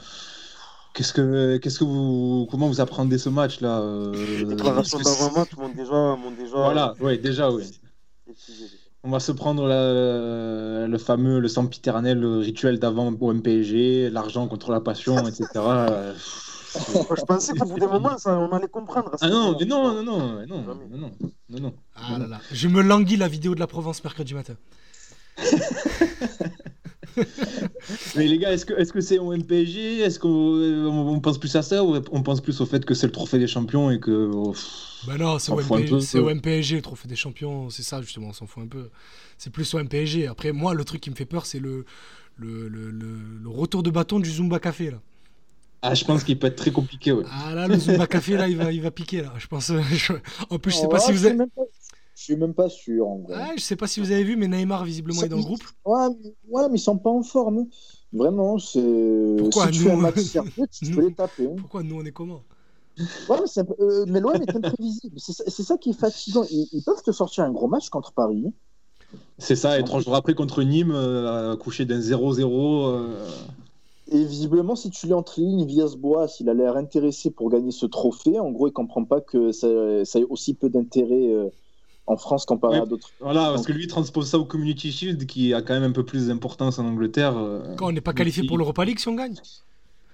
Qu'est-ce 0.92 1.12
que, 1.12 1.56
qu'est-ce 1.58 1.78
que 1.78 1.84
vous, 1.84 2.48
comment 2.50 2.66
vous 2.66 2.80
appréhendez 2.80 3.16
ce 3.16 3.28
match-là 3.28 3.80
euh, 3.80 4.44
Déclaration 4.46 4.98
d'avant-match 4.98 5.50
m'ont 5.56 5.68
déjà, 5.68 6.16
m'ont 6.16 6.32
déjà. 6.36 6.56
Voilà, 6.56 6.94
ouais, 7.00 7.16
déjà, 7.16 7.48
oui. 7.52 7.62
On 9.04 9.10
va 9.10 9.20
se 9.20 9.30
prendre 9.30 9.66
la- 9.68 10.88
le 10.88 10.98
fameux, 10.98 11.38
le 11.38 11.46
sempiternel 11.48 12.24
rituel 12.26 12.80
d'avant 12.80 13.14
au 13.20 13.32
MPG, 13.32 14.10
l'argent 14.10 14.48
contre 14.48 14.72
la 14.72 14.80
passion, 14.80 15.26
etc. 15.28 15.46
Euh, 15.56 16.12
je 17.16 17.24
pensais 17.24 17.54
qu'au 17.54 17.66
bout 17.66 17.78
d'un 17.78 17.86
moment, 17.86 18.18
ça, 18.18 18.36
on 18.36 18.50
allait 18.50 18.66
comprendre. 18.68 19.12
Ah 19.20 19.28
non, 19.28 19.56
mais 19.58 19.64
non, 19.66 19.94
non, 19.94 20.02
non, 20.02 20.18
non, 20.18 20.46
non, 20.46 20.64
Jamais. 20.66 20.86
non, 20.90 20.98
non, 20.98 21.10
non, 21.50 21.60
non. 21.60 21.74
Ah 21.94 22.18
là 22.18 22.26
là. 22.26 22.40
Je 22.50 22.66
me 22.66 22.82
languis 22.82 23.16
la 23.16 23.28
vidéo 23.28 23.54
de 23.54 23.60
la 23.60 23.68
Provence 23.68 24.02
mercredi 24.02 24.34
matin. 24.34 24.54
Mais 28.16 28.26
les 28.26 28.38
gars, 28.38 28.52
est-ce 28.52 28.64
que 28.64 28.72
est-ce 28.74 28.92
que 28.92 29.00
c'est 29.00 29.18
au 29.18 29.34
MPG 29.36 30.00
Est-ce 30.00 30.18
qu'on 30.20 30.28
on, 30.28 31.08
on 31.14 31.20
pense 31.20 31.38
plus 31.38 31.54
à 31.56 31.62
ça 31.62 31.82
ou 31.84 31.96
on 32.12 32.22
pense 32.22 32.40
plus 32.40 32.60
au 32.60 32.66
fait 32.66 32.84
que 32.84 32.94
c'est 32.94 33.06
le 33.06 33.12
trophée 33.12 33.38
des 33.38 33.46
champions 33.48 33.90
et 33.90 33.98
que 33.98 34.30
oh, 34.32 34.52
pff, 34.52 35.04
Bah 35.06 35.16
non, 35.18 35.38
c'est 35.38 35.50
On 35.52 35.56
au, 35.56 35.60
fout 35.60 35.80
un 35.80 36.34
MPG, 36.34 36.76
le 36.76 36.82
trophée 36.82 37.08
des 37.08 37.16
champions, 37.16 37.68
c'est 37.70 37.82
ça 37.82 38.00
justement, 38.00 38.28
on 38.28 38.32
s'en 38.32 38.46
fout 38.46 38.62
un 38.62 38.66
peu. 38.68 38.90
C'est 39.38 39.50
plus 39.50 39.72
au 39.74 39.82
MPSG. 39.82 40.26
Après, 40.28 40.52
moi, 40.52 40.74
le 40.74 40.84
truc 40.84 41.00
qui 41.00 41.10
me 41.10 41.16
fait 41.16 41.24
peur, 41.26 41.46
c'est 41.46 41.58
le, 41.58 41.84
le, 42.36 42.68
le, 42.68 42.90
le- 42.90 43.18
le 43.42 43.48
retour 43.48 43.82
de 43.82 43.90
bâton 43.90 44.20
du 44.20 44.30
Zumba 44.30 44.60
Café. 44.60 44.90
Là. 44.92 45.00
ah, 45.82 45.94
je 45.94 46.04
pense 46.04 46.22
qu'il 46.24 46.38
peut 46.38 46.46
être 46.46 46.56
très 46.56 46.70
compliqué. 46.70 47.12
Ouais. 47.12 47.24
Ah 47.30 47.54
là, 47.54 47.66
le 47.66 47.78
Zumba 47.78 48.06
Café, 48.06 48.36
là, 48.36 48.48
il 48.48 48.56
va, 48.56 48.70
il 48.72 48.82
va 48.82 48.90
piquer. 48.90 49.22
Là. 49.22 49.32
Je 49.38 49.46
pense, 49.46 49.72
je- 49.92 50.12
En 50.50 50.58
plus, 50.58 50.70
je 50.72 50.76
sais 50.76 50.82
Oh, 50.86 50.88
pas 50.88 51.00
si 51.00 51.12
vous 51.12 51.26
avez... 51.26 51.34
même 51.36 51.50
pas- 51.50 51.62
Je 52.20 52.24
suis 52.26 52.36
même 52.36 52.52
pas 52.52 52.68
sûr 52.68 53.08
en 53.08 53.16
vrai. 53.20 53.34
Ouais, 53.34 53.54
je 53.56 53.62
sais 53.62 53.76
pas 53.76 53.86
si 53.86 53.98
vous 53.98 54.10
avez 54.12 54.24
vu, 54.24 54.36
mais 54.36 54.46
Neymar, 54.46 54.84
visiblement, 54.84 55.22
est 55.22 55.28
dans 55.30 55.38
le 55.38 55.42
groupe. 55.42 55.62
Ouais, 55.86 56.06
mais- 56.22 56.34
ouais, 56.50 56.68
mais 56.68 56.76
ils 56.76 56.78
sont 56.78 56.98
pas 56.98 57.08
en 57.08 57.22
forme. 57.22 57.66
Vraiment, 58.12 58.58
c'est. 58.58 59.36
Pourquoi, 59.38 59.68
si 59.68 59.72
tu 59.72 59.78
nous, 59.78 59.84
fais 59.86 59.90
un 59.92 59.96
match 59.96 60.18
sérieux, 60.20 60.66
tu 60.70 60.84
nous- 60.90 60.96
peux 60.96 61.08
les 61.08 61.14
taper. 61.14 61.46
hein. 61.46 61.56
Pourquoi 61.58 61.82
nous, 61.82 61.98
on 61.98 62.04
est 62.04 62.12
comment 62.12 62.42
Ouais, 62.98 63.38
mais, 63.56 63.62
euh, 63.80 64.04
mais 64.06 64.20
l'OM 64.20 64.34
est 64.34 64.54
imprévisible. 64.54 65.18
C'est 65.18 65.32
ça- 65.32 65.44
c'est 65.46 65.62
ça 65.62 65.78
qui 65.78 65.90
est 65.90 65.98
fatigant. 65.98 66.44
Ils, 66.50 66.68
ils 66.72 66.82
peuvent 66.84 67.02
te 67.02 67.10
sortir 67.10 67.44
un 67.44 67.52
gros 67.52 67.68
match 67.68 67.88
contre 67.88 68.12
Paris. 68.12 68.44
C'est 69.38 69.56
ça, 69.56 69.78
et 69.80 69.84
trois 69.84 70.00
jours 70.00 70.14
après 70.14 70.34
contre 70.34 70.62
Nîmes, 70.62 70.92
euh, 70.94 71.56
couché 71.56 71.86
d'un 71.86 72.00
0-0. 72.00 72.84
euh, 72.88 73.30
Et 74.12 74.22
visiblement, 74.26 74.76
si 74.76 74.90
tu 74.90 75.06
lis 75.06 75.14
entre 75.14 75.40
les 75.40 75.46
lignes, 75.46 75.64
Villas-Boas, 75.64 76.26
il 76.40 76.50
a 76.50 76.54
l'air 76.54 76.76
intéressé 76.76 77.30
pour 77.30 77.48
gagner 77.48 77.70
ce 77.70 77.86
trophée. 77.86 78.38
En 78.38 78.50
gros, 78.50 78.68
il 78.68 78.72
comprend 78.72 79.04
pas 79.06 79.22
que 79.22 79.52
ça, 79.52 80.04
ça 80.04 80.18
ait 80.18 80.24
aussi 80.28 80.52
peu 80.52 80.68
d'intérêt 80.68 81.28
euh, 81.32 81.48
en 82.10 82.16
France 82.16 82.44
comparé 82.44 82.76
Ouais. 82.76 82.82
à 82.82 82.86
d'autres. 82.86 83.10
Voilà, 83.20 83.50
parce 83.50 83.64
que 83.66 83.72
lui 83.72 83.84
il 83.84 83.86
transpose 83.88 84.28
ça 84.28 84.38
au 84.38 84.44
Community 84.44 84.90
Shield 84.92 85.26
qui 85.26 85.54
a 85.54 85.62
quand 85.62 85.74
même 85.74 85.84
un 85.90 85.92
peu 85.92 86.04
plus 86.04 86.26
d'importance 86.28 86.78
en 86.78 86.86
Angleterre. 86.86 87.36
euh, 87.36 87.74
Quand 87.76 87.88
on 87.88 87.92
n'est 87.92 88.00
pas 88.00 88.12
qualifié 88.12 88.44
pour 88.46 88.58
l'Europa 88.58 88.84
League 88.84 88.98
si 88.98 89.08
on 89.08 89.14
gagne 89.14 89.36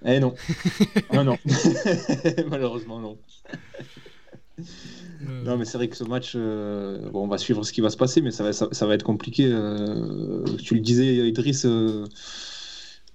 Eh 0.05 0.19
non. 0.19 0.33
non, 1.13 1.23
non. 1.23 1.37
Malheureusement, 2.49 2.99
non. 2.99 3.17
Euh, 4.59 5.43
Non, 5.43 5.57
mais 5.57 5.65
c'est 5.65 5.77
vrai 5.77 5.87
que 5.87 5.95
ce 5.95 6.03
match, 6.03 6.33
euh, 6.35 7.09
bon, 7.09 7.23
on 7.23 7.27
va 7.27 7.37
suivre 7.37 7.63
ce 7.63 7.71
qui 7.73 7.81
va 7.81 7.89
se 7.89 7.97
passer, 7.97 8.21
mais 8.21 8.31
ça 8.31 8.43
va, 8.43 8.53
ça, 8.53 8.67
ça 8.71 8.85
va 8.85 8.93
être 8.93 9.03
compliqué. 9.03 9.47
euh, 9.51 10.43
tu 10.63 10.75
le 10.75 10.81
disais, 10.81 11.27
Idriss, 11.27 11.65
euh, 11.65 12.05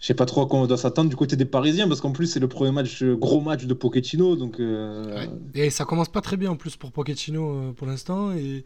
je 0.02 0.08
sais 0.08 0.14
pas 0.14 0.26
trop 0.26 0.42
à 0.42 0.46
quoi 0.48 0.58
on 0.58 0.66
doit 0.66 0.76
s'attendre 0.76 1.08
du 1.10 1.14
côté 1.14 1.36
des 1.36 1.44
Parisiens, 1.44 1.86
parce 1.86 2.00
qu'en 2.00 2.10
plus, 2.10 2.26
c'est 2.26 2.40
le 2.40 2.48
premier 2.48 2.72
match, 2.72 3.04
gros 3.04 3.40
match 3.40 3.66
de 3.66 3.72
Pochettino. 3.72 4.34
Donc, 4.34 4.58
euh. 4.58 5.28
Et 5.54 5.70
ça 5.70 5.84
commence 5.84 6.08
pas 6.08 6.20
très 6.20 6.36
bien 6.36 6.50
en 6.50 6.56
plus 6.56 6.74
pour 6.74 6.90
Pochettino 6.90 7.50
euh, 7.52 7.72
pour 7.72 7.86
l'instant. 7.86 8.32
Et, 8.32 8.64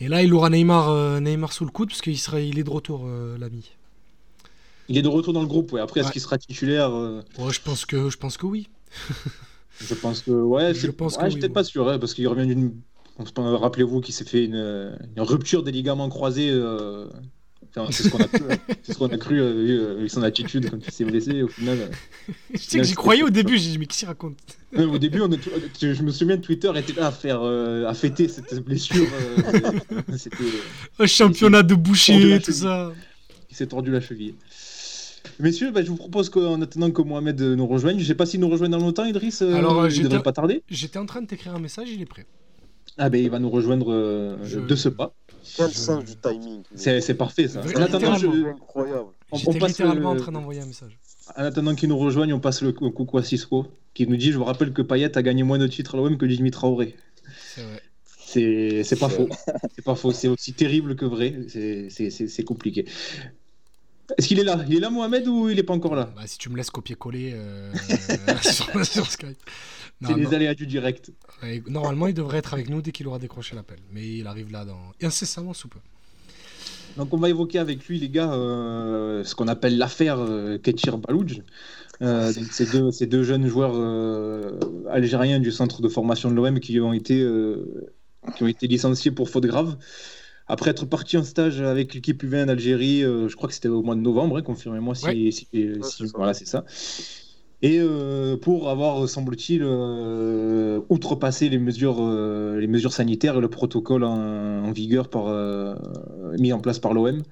et 0.00 0.08
là, 0.08 0.24
il 0.24 0.34
aura 0.34 0.50
Neymar, 0.50 0.88
euh, 0.90 1.20
Neymar 1.20 1.52
sous 1.52 1.64
le 1.64 1.70
coude 1.70 1.90
parce 1.90 2.02
qu'il 2.02 2.18
sera, 2.18 2.40
il 2.40 2.58
est 2.58 2.64
de 2.64 2.70
retour, 2.70 3.06
l'ami. 3.38 3.70
il 4.88 4.98
est 4.98 5.02
de 5.02 5.08
retour 5.08 5.32
dans 5.32 5.40
le 5.40 5.46
groupe. 5.46 5.70
Ouais. 5.72 5.80
Après, 5.80 6.00
est-ce 6.00 6.10
qu'il 6.10 6.20
sera 6.20 6.36
titulaire 6.36 6.92
Ouais, 7.38 7.52
je 7.52 7.60
pense 7.62 7.86
que, 7.86 8.10
je 8.10 8.16
pense 8.18 8.36
que 8.36 8.46
oui. 8.46 8.68
Je 9.78 9.94
pense 9.94 10.22
que, 10.22 10.32
ouais, 10.32 10.74
Je 10.74 10.90
pense 10.90 11.16
que 11.16 11.20
ouais, 11.20 11.26
oui, 11.28 11.30
j'étais 11.30 11.46
ouais. 11.46 11.52
pas 11.52 11.62
sûr, 11.62 11.88
hein, 11.88 12.00
parce 12.00 12.12
qu'il 12.12 12.26
revient 12.26 12.46
d'une. 12.46 12.72
Rappelez-vous 13.36 14.00
qu'il 14.00 14.14
s'est 14.14 14.24
fait 14.24 14.44
une, 14.44 14.56
une 15.16 15.22
rupture 15.22 15.62
des 15.62 15.70
ligaments 15.70 16.08
croisés. 16.08 16.50
Euh, 17.76 17.80
enfin, 17.80 17.92
c'est 17.92 18.02
ce 18.04 18.08
qu'on 18.08 18.18
a 18.18 18.26
cru. 18.28 18.40
C'est 18.82 18.92
ce 18.92 18.98
qu'on 18.98 19.06
a 19.08 19.16
cru 19.18 19.40
euh, 19.40 19.52
vu, 19.52 19.78
euh, 19.80 19.98
avec 19.98 20.10
son 20.10 20.22
attitude 20.22 20.70
quand 20.70 20.78
il 20.86 20.92
s'est 20.92 21.04
blessé. 21.04 21.42
Au 21.42 21.48
final, 21.48 21.78
euh. 21.80 22.32
Je 22.54 22.58
sais 22.58 22.78
que 22.78 22.84
j'y 22.84 22.94
croyais 22.94 23.22
au 23.22 23.30
début. 23.30 23.58
J'ai 23.58 23.70
dit 23.70 23.78
mais 23.78 23.86
qui 23.86 23.96
s'y 23.96 24.06
raconte 24.06 24.36
au 24.76 24.98
début, 24.98 25.22
on 25.22 25.30
je 25.30 26.02
me 26.02 26.10
souviens 26.10 26.36
Twitter 26.36 26.70
était 26.76 26.92
là 27.00 27.06
à 27.06 27.10
faire, 27.10 27.40
euh, 27.42 27.86
à 27.86 27.94
fêter 27.94 28.28
cette 28.28 28.62
blessure. 28.62 29.06
euh, 29.54 29.72
C'était, 30.16 30.36
Un 30.98 31.06
championnat 31.06 31.62
de 31.62 31.74
boucher, 31.74 32.38
tout 32.44 32.52
ça. 32.52 32.92
il 33.50 33.56
s'est 33.56 33.66
tordu 33.68 33.90
la 33.90 34.00
cheville. 34.02 34.34
Messieurs, 35.40 35.70
bah, 35.70 35.82
je 35.82 35.88
vous 35.88 35.96
propose 35.96 36.30
qu'en 36.30 36.60
attendant 36.62 36.90
que 36.90 37.02
Mohamed 37.02 37.40
euh, 37.40 37.56
nous 37.56 37.66
rejoigne, 37.66 37.98
je 37.98 38.04
sais 38.04 38.14
pas 38.14 38.26
s'il 38.26 38.40
nous 38.40 38.48
rejoint 38.48 38.68
dans 38.68 38.78
longtemps, 38.78 39.04
Idriss. 39.04 39.42
euh, 39.42 39.54
Alors, 39.54 39.80
euh, 39.80 39.88
il 39.88 39.90
j'étais- 39.90 40.04
devrait 40.08 40.22
pas 40.22 40.32
tarder. 40.32 40.62
J'étais 40.70 40.98
en 40.98 41.06
train 41.06 41.20
de 41.22 41.26
t'écrire 41.26 41.54
un 41.54 41.58
message, 41.60 41.88
il 41.90 42.00
est 42.00 42.06
prêt. 42.06 42.26
Ah 42.98 43.10
ben, 43.10 43.22
il 43.22 43.28
va 43.30 43.38
nous 43.38 43.50
rejoindre 43.50 43.92
euh, 43.92 44.36
Je- 44.44 44.60
de 44.60 44.74
ce 44.76 44.88
pas. 44.88 45.14
Quel 45.56 45.68
Je- 45.70 45.74
sens 45.74 46.04
du 46.04 46.16
timing. 46.16 46.62
C'est 46.74 47.00
c'est 47.00 47.14
parfait 47.14 47.48
ça. 47.48 47.60
En 47.60 47.80
attendant, 47.82 48.14
je- 48.16 48.26
incroyable. 48.48 49.08
on- 49.30 49.36
on 49.36 49.38
J'étais 49.38 49.58
passe 49.58 49.68
littéralement 49.70 50.12
le- 50.14 50.20
en 50.20 50.22
train 50.22 50.32
d'envoyer 50.32 50.60
un 50.60 50.66
message. 50.66 50.98
En 51.36 51.42
attendant 51.44 51.74
qu'il 51.74 51.88
nous 51.88 51.98
rejoigne, 51.98 52.32
on 52.32 52.40
passe 52.40 52.62
le 52.62 52.72
cou- 52.72 52.90
coucou 52.90 53.18
à 53.18 53.22
Cisco, 53.24 53.66
qui 53.94 54.06
nous 54.06 54.16
dit 54.16 54.32
Je 54.32 54.38
vous 54.38 54.44
rappelle 54.44 54.72
que 54.72 54.82
Payet 54.82 55.16
a 55.16 55.22
gagné 55.22 55.42
moins 55.42 55.58
de 55.58 55.66
titres 55.66 55.94
à 55.94 55.98
l'OM 55.98 56.16
que 56.18 56.28
Jimmy 56.28 56.50
Traoré. 56.50 56.94
C'est 57.54 57.62
vrai. 57.62 57.82
C'est 58.84 58.98
pas 58.98 59.08
faux. 59.08 59.28
C'est 59.74 59.84
pas 59.84 59.94
faux. 59.94 60.12
C'est 60.12 60.28
aussi 60.28 60.52
terrible 60.52 60.94
que 60.96 61.04
vrai. 61.04 61.34
C'est 61.48 62.44
compliqué. 62.44 62.84
Est-ce 64.16 64.28
qu'il 64.28 64.38
est 64.38 64.44
là? 64.44 64.64
Il 64.68 64.76
est 64.76 64.80
là, 64.80 64.90
Mohamed, 64.90 65.26
ou 65.28 65.48
il 65.48 65.58
est 65.58 65.62
pas 65.62 65.74
encore 65.74 65.94
là? 65.94 66.10
Bah, 66.14 66.22
si 66.26 66.38
tu 66.38 66.48
me 66.48 66.56
laisses 66.56 66.70
copier-coller 66.70 67.32
euh, 67.34 67.72
sur, 68.42 68.84
sur 68.84 69.10
Skype. 69.10 69.38
C'est 70.04 70.14
les 70.14 70.34
aléas 70.34 70.54
du 70.54 70.66
direct. 70.66 71.10
Ouais, 71.42 71.62
Normalement, 71.66 72.06
il 72.06 72.14
devrait 72.14 72.38
être 72.38 72.54
avec 72.54 72.68
nous 72.68 72.82
dès 72.82 72.92
qu'il 72.92 73.06
aura 73.06 73.18
décroché 73.18 73.56
l'appel. 73.56 73.78
Mais 73.92 74.18
il 74.18 74.26
arrive 74.26 74.52
là 74.52 74.64
dans... 74.64 74.78
incessamment 75.02 75.54
sous 75.54 75.68
peu. 75.68 75.80
Donc 76.96 77.12
on 77.12 77.18
va 77.18 77.28
évoquer 77.28 77.58
avec 77.58 77.86
lui, 77.86 77.98
les 77.98 78.08
gars, 78.08 78.32
euh, 78.32 79.22
ce 79.22 79.34
qu'on 79.34 79.48
appelle 79.48 79.76
l'affaire 79.76 80.18
euh, 80.18 80.56
Ketchir 80.58 80.96
Balouj. 80.98 81.42
Euh, 82.02 82.32
donc 82.32 82.44
ces 82.52 82.66
deux, 82.66 82.90
ces 82.90 83.06
deux 83.06 83.22
jeunes 83.22 83.46
joueurs 83.46 83.72
euh, 83.74 84.58
algériens 84.90 85.40
du 85.40 85.50
centre 85.50 85.80
de 85.80 85.88
formation 85.88 86.30
de 86.30 86.34
l'OM 86.36 86.60
qui 86.60 86.78
ont 86.80 86.92
été 86.92 87.20
euh, 87.20 87.90
qui 88.34 88.42
ont 88.42 88.48
été 88.48 88.66
licenciés 88.66 89.10
pour 89.10 89.30
faute 89.30 89.46
grave. 89.46 89.76
Après 90.48 90.70
être 90.70 90.86
partis 90.86 91.16
en 91.16 91.24
stage 91.24 91.60
avec 91.60 91.92
l'équipe 91.94 92.22
U20 92.22 92.46
d'Algérie, 92.46 93.02
euh, 93.02 93.28
je 93.28 93.34
crois 93.36 93.48
que 93.48 93.54
c'était 93.54 93.68
au 93.68 93.82
mois 93.82 93.96
de 93.96 94.00
novembre, 94.00 94.36
hein, 94.38 94.42
confirmez-moi 94.42 94.94
si, 94.94 95.06
Ouais. 95.06 95.12
si- 95.14 95.32
si- 95.32 95.48
c'est 95.82 95.82
ça. 95.82 96.04
voilà 96.14 96.34
c'est 96.34 96.46
ça. 96.46 96.64
Et 97.62 97.78
euh, 97.80 98.36
pour 98.36 98.68
avoir, 98.68 99.08
semble-t-il, 99.08 99.62
euh, 99.62 100.80
outrepassé 100.90 101.48
les 101.48 101.58
mesures, 101.58 102.00
les 102.58 102.66
mesures 102.66 102.92
sanitaires 102.92 103.36
et 103.38 103.40
le 103.40 103.48
protocole 103.48 104.04
en, 104.04 104.64
en 104.64 104.72
vigueur 104.72 105.08
par, 105.08 105.26
mis 106.38 106.52
en 106.52 106.60
place 106.60 106.78
par 106.78 106.92
l'OM. 106.94 107.22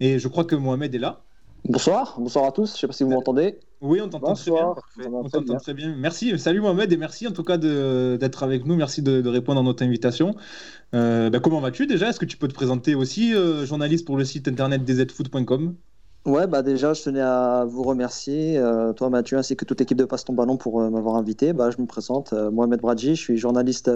Et 0.00 0.18
je 0.18 0.28
crois 0.28 0.44
que 0.44 0.56
Mohamed 0.56 0.94
est 0.94 0.98
là. 0.98 1.22
Bonsoir, 1.68 2.14
bonsoir 2.18 2.44
à 2.44 2.52
tous. 2.52 2.74
Je 2.74 2.80
sais 2.80 2.86
pas 2.86 2.92
si 2.92 3.02
vous 3.02 3.10
m'entendez. 3.10 3.58
Oui, 3.80 4.00
on 4.00 4.08
t'entend 4.08 4.34
très 4.34 4.50
bien. 4.50 4.74
On 4.98 5.24
très 5.24 5.30
t'entend 5.30 5.40
bien. 5.42 5.56
très 5.56 5.74
bien. 5.74 5.94
Merci, 5.96 6.38
salut 6.38 6.60
Mohamed 6.60 6.92
et 6.92 6.96
merci 6.96 7.26
en 7.26 7.32
tout 7.32 7.42
cas 7.42 7.58
d'être 7.58 8.42
avec 8.42 8.64
nous. 8.64 8.76
Merci 8.76 9.02
de, 9.02 9.20
de 9.20 9.28
répondre 9.28 9.60
à 9.60 9.62
notre 9.62 9.82
invitation. 9.82 10.36
Euh, 10.94 11.28
ben, 11.28 11.40
comment 11.40 11.60
vas-tu 11.60 11.86
déjà? 11.86 12.10
Est-ce 12.10 12.20
que 12.20 12.24
tu 12.24 12.36
peux 12.36 12.48
te 12.48 12.54
présenter 12.54 12.94
aussi, 12.94 13.34
euh, 13.34 13.66
journaliste 13.66 14.06
pour 14.06 14.16
le 14.16 14.24
site 14.24 14.46
internet 14.48 14.84
dzfoot.com 14.84 15.74
Ouais, 16.24 16.46
bah 16.48 16.62
déjà, 16.62 16.92
je 16.92 17.02
tenais 17.02 17.20
à 17.20 17.64
vous 17.68 17.84
remercier, 17.84 18.58
euh, 18.58 18.92
toi 18.92 19.10
Mathieu, 19.10 19.38
ainsi 19.38 19.56
que 19.56 19.64
toute 19.64 19.78
l'équipe 19.78 19.96
de 19.96 20.04
Passe 20.04 20.24
ton 20.24 20.32
ballon 20.32 20.56
pour 20.56 20.80
m'avoir 20.90 21.14
invité. 21.16 21.52
Bah, 21.52 21.70
je 21.70 21.80
me 21.80 21.86
présente, 21.86 22.32
Mohamed 22.32 22.80
Bradji, 22.80 23.14
je 23.14 23.20
suis 23.20 23.36
journaliste 23.38 23.90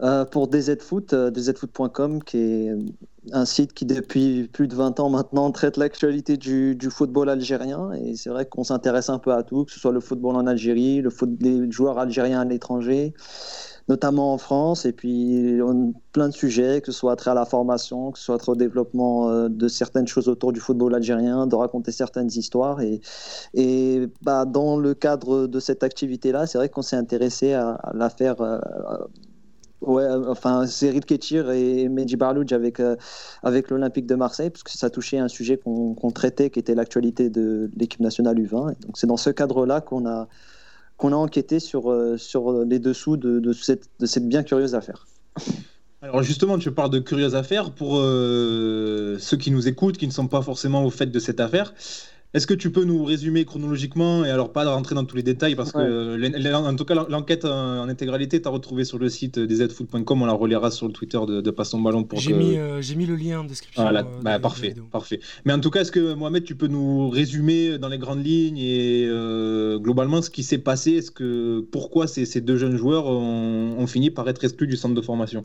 euh, 0.00 0.24
pour 0.24 0.48
DZFoot, 0.48 1.12
euh, 1.12 1.30
dzfoot.com, 1.30 2.22
qui 2.22 2.38
est 2.38 2.72
un 3.32 3.44
site 3.44 3.74
qui 3.74 3.84
depuis 3.84 4.48
plus 4.48 4.68
de 4.68 4.74
20 4.74 5.00
ans 5.00 5.10
maintenant 5.10 5.50
traite 5.50 5.76
l'actualité 5.76 6.36
du, 6.36 6.76
football 6.90 7.28
algérien. 7.28 7.92
Et 7.92 8.14
c'est 8.14 8.30
vrai 8.30 8.46
qu'on 8.46 8.64
s'intéresse 8.64 9.10
un 9.10 9.18
peu 9.18 9.32
à 9.32 9.42
tout, 9.42 9.64
que 9.64 9.72
ce 9.72 9.80
soit 9.80 9.92
le 9.92 10.00
football 10.00 10.36
en 10.36 10.46
Algérie, 10.46 11.00
le 11.00 11.10
foot 11.10 11.36
des 11.36 11.70
joueurs 11.70 11.98
algériens 11.98 12.40
à 12.40 12.44
l'étranger, 12.44 13.12
notamment 13.88 14.32
en 14.32 14.38
France, 14.38 14.86
et 14.86 14.92
puis 14.92 15.58
on, 15.62 15.92
plein 16.12 16.28
de 16.28 16.34
sujets, 16.34 16.80
que 16.80 16.92
ce 16.92 16.98
soit 16.98 17.16
trait 17.16 17.32
à 17.32 17.34
la 17.34 17.44
formation, 17.44 18.12
que 18.12 18.18
ce 18.18 18.26
soit 18.26 18.38
trait 18.38 18.52
au 18.52 18.56
développement 18.56 19.30
euh, 19.30 19.48
de 19.48 19.66
certaines 19.66 20.06
choses 20.06 20.28
autour 20.28 20.52
du 20.52 20.60
football 20.60 20.94
algérien, 20.94 21.46
de 21.46 21.56
raconter 21.56 21.90
certaines 21.90 22.28
histoires. 22.28 22.80
Et, 22.80 24.08
bah, 24.22 24.44
dans 24.44 24.78
le 24.78 24.94
cadre 24.94 25.46
de 25.46 25.60
cette 25.60 25.82
activité-là, 25.82 26.46
c'est 26.46 26.58
vrai 26.58 26.68
qu'on 26.68 26.82
s'est 26.82 26.96
intéressé 26.96 27.52
à, 27.52 27.70
à 27.70 27.92
l'affaire, 27.94 28.40
euh, 28.40 28.58
Ouais, 29.80 30.06
enfin, 30.26 30.66
c'est 30.66 30.98
Ketir 31.00 31.50
et 31.50 31.88
Medji 31.88 32.16
Barlouj 32.16 32.52
avec, 32.52 32.80
avec 33.42 33.70
l'Olympique 33.70 34.06
de 34.06 34.16
Marseille, 34.16 34.50
parce 34.50 34.62
que 34.64 34.72
ça 34.72 34.90
touchait 34.90 35.18
un 35.18 35.28
sujet 35.28 35.56
qu'on 35.56 36.10
traitait, 36.12 36.50
qui 36.50 36.58
était 36.58 36.74
l'actualité 36.74 37.30
de 37.30 37.70
l'équipe 37.76 38.00
nationale 38.00 38.38
U20. 38.38 38.80
donc, 38.80 38.96
c'est 38.98 39.06
dans 39.06 39.16
ce 39.16 39.30
cadre-là 39.30 39.80
qu'on 39.80 40.06
a, 40.06 40.28
qu'on 40.96 41.12
a 41.12 41.16
enquêté 41.16 41.60
sur, 41.60 41.94
sur 42.18 42.64
les 42.64 42.80
dessous 42.80 43.16
de, 43.16 43.38
de, 43.38 43.52
cette, 43.52 43.88
de 44.00 44.06
cette 44.06 44.28
bien 44.28 44.42
curieuse 44.42 44.74
affaire. 44.74 45.06
Alors 46.02 46.22
justement, 46.22 46.58
tu 46.58 46.70
parles 46.70 46.90
de 46.90 46.98
curieuses 46.98 47.34
affaires. 47.34 47.70
Pour 47.70 47.96
ceux 47.96 49.36
qui 49.38 49.50
nous 49.50 49.68
écoutent, 49.68 49.96
qui 49.96 50.06
ne 50.06 50.12
sont 50.12 50.28
pas 50.28 50.42
forcément 50.42 50.84
au 50.84 50.90
fait 50.90 51.06
de 51.06 51.18
cette 51.18 51.40
affaire, 51.40 51.72
est-ce 52.34 52.46
que 52.46 52.54
tu 52.54 52.70
peux 52.70 52.84
nous 52.84 53.04
résumer 53.04 53.44
chronologiquement 53.46 54.24
et 54.24 54.30
alors 54.30 54.52
pas 54.52 54.70
rentrer 54.70 54.94
dans 54.94 55.04
tous 55.04 55.16
les 55.16 55.22
détails 55.22 55.54
parce 55.54 55.72
que 55.72 56.54
en 56.54 56.76
tout 56.76 56.84
cas 56.84 56.94
l'enquête 56.94 57.44
en, 57.44 57.88
intégralité 57.88 58.42
t'as 58.42 58.50
retrouvé 58.50 58.84
sur 58.84 58.98
le 58.98 59.08
site 59.08 59.38
des 59.38 59.62
on 60.10 60.26
la 60.26 60.32
relaiera 60.32 60.70
sur 60.70 60.86
le 60.86 60.92
Twitter 60.92 61.18
de, 61.26 61.40
de 61.40 61.50
Passe 61.50 61.70
ton 61.70 61.80
ballon 61.80 62.04
pour 62.04 62.20
j'ai 62.20 62.34
mis 62.34 62.56
euh, 62.58 62.82
j'ai 62.82 62.96
mis 62.96 63.06
le 63.06 63.16
lien 63.16 63.40
en 63.40 63.44
description. 63.44 63.86
Euh, 63.86 64.02
bah, 64.22 64.38
parfait 64.38 64.74
parfait. 64.90 65.20
Mais 65.44 65.52
en 65.52 65.60
tout 65.60 65.70
cas 65.70 65.80
est-ce 65.80 65.92
que 65.92 66.14
Mohamed 66.14 66.44
tu 66.44 66.54
peux 66.54 66.66
nous 66.66 67.08
résumer 67.08 67.78
dans 67.78 67.88
les 67.88 67.98
grandes 67.98 68.24
lignes 68.24 68.58
et 68.58 69.06
euh, 69.08 69.78
globalement 69.78 70.20
ce 70.20 70.30
qui 70.30 70.42
s'est 70.42 70.58
passé? 70.58 70.92
Est-ce 70.92 71.10
que 71.10 71.60
pourquoi 71.72 72.06
ces, 72.06 72.26
ces, 72.26 72.40
deux 72.40 72.56
jeunes 72.56 72.76
joueurs 72.76 73.06
ont, 73.06 73.76
ont 73.78 73.86
fini 73.86 74.10
par 74.10 74.28
être 74.28 74.44
exclus 74.44 74.66
du 74.66 74.76
centre 74.76 74.94
de 74.94 75.02
formation? 75.02 75.44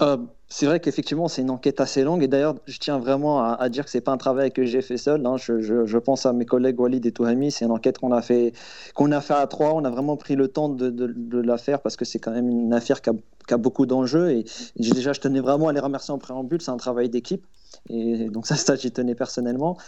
Euh, 0.00 0.16
c'est 0.48 0.66
vrai 0.66 0.80
qu'effectivement, 0.80 1.28
c'est 1.28 1.42
une 1.42 1.50
enquête 1.50 1.80
assez 1.80 2.04
longue. 2.04 2.22
Et 2.22 2.28
d'ailleurs, 2.28 2.54
je 2.66 2.78
tiens 2.78 2.98
vraiment 2.98 3.42
à, 3.42 3.68
dire 3.68 3.84
que 3.84 3.90
c'est 3.90 4.00
pas 4.00 4.12
un 4.12 4.16
travail 4.18 4.52
que 4.52 4.64
j'ai 4.64 4.82
fait 4.82 4.98
seul. 4.98 5.24
Hein. 5.26 5.36
Je, 5.38 5.98
pense 5.98 6.26
à 6.26 6.32
mes 6.32 6.44
collègues 6.44 6.78
Walid 6.78 7.04
et 7.06 7.12
Touhami. 7.12 7.50
C'est 7.50 7.64
une 7.64 7.70
enquête 7.70 7.98
qu'on 7.98 8.12
a 8.12 8.22
fait, 8.22 8.52
a 8.98 9.20
fait 9.20 9.34
à 9.34 9.46
trois. 9.46 9.72
On 9.74 9.84
a 9.84 9.90
vraiment 9.90 10.16
pris 10.16 10.36
le 10.36 10.48
temps 10.48 10.68
de, 10.68 11.40
la 11.40 11.58
faire 11.58 11.80
parce 11.80 11.96
que 11.96 12.04
c'est 12.04 12.18
quand 12.18 12.32
même 12.32 12.48
une 12.48 12.74
affaire 12.74 13.00
qui 13.00 13.10
a, 13.10 13.56
beaucoup 13.56 13.86
d'enjeux. 13.86 14.30
Et, 14.30 14.44
déjà, 14.76 15.12
je 15.12 15.20
tenais 15.20 15.40
vraiment 15.40 15.68
à 15.68 15.72
les 15.72 15.80
remercier 15.80 16.12
en 16.12 16.18
préambule. 16.18 16.60
C'est 16.60 16.70
un 16.70 16.76
travail 16.76 17.08
d'équipe. 17.08 17.44
Et 17.88 18.28
donc 18.28 18.46
ça, 18.46 18.54
ça 18.56 18.76
j'y 18.76 18.92
tenais 18.92 19.14
personnellement 19.14 19.78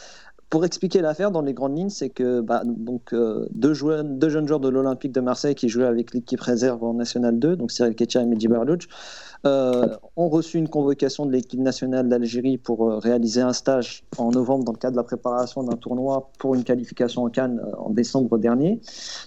pour 0.54 0.64
expliquer 0.64 1.00
l'affaire 1.00 1.32
dans 1.32 1.40
les 1.40 1.52
grandes 1.52 1.76
lignes, 1.76 1.90
c'est 1.90 2.10
que 2.10 2.40
bah, 2.40 2.62
donc, 2.64 3.12
euh, 3.12 3.44
deux, 3.50 3.74
jeunes 3.74 4.46
joueurs 4.46 4.60
de 4.60 4.68
l'Olympique 4.68 5.10
de 5.10 5.20
Marseille 5.20 5.56
qui 5.56 5.68
jouaient 5.68 5.84
avec 5.84 6.14
l'équipe 6.14 6.40
réserve 6.40 6.84
en 6.84 6.94
National 6.94 7.40
2, 7.40 7.56
donc 7.56 7.72
Cyril 7.72 7.96
Ketia 7.96 8.22
et 8.22 8.26
Mehdi 8.26 8.46
Barlouch, 8.46 8.86
ont 9.44 10.28
reçu 10.28 10.58
une 10.58 10.68
convocation 10.68 11.26
de 11.26 11.32
l'équipe 11.32 11.60
nationale 11.60 12.08
d'Algérie 12.08 12.56
pour 12.56 12.90
euh, 12.90 12.98
réaliser 12.98 13.40
un 13.40 13.52
stage 13.52 14.04
en 14.16 14.30
novembre 14.30 14.64
dans 14.64 14.72
le 14.72 14.78
cadre 14.78 14.92
de 14.92 14.96
la 14.96 15.04
préparation 15.04 15.62
d'un 15.62 15.76
tournoi 15.76 16.30
pour 16.38 16.54
une 16.54 16.64
qualification 16.64 17.24
en 17.24 17.28
Cannes 17.28 17.60
en 17.76 17.90
décembre 17.90 18.38
dernier. 18.38 18.80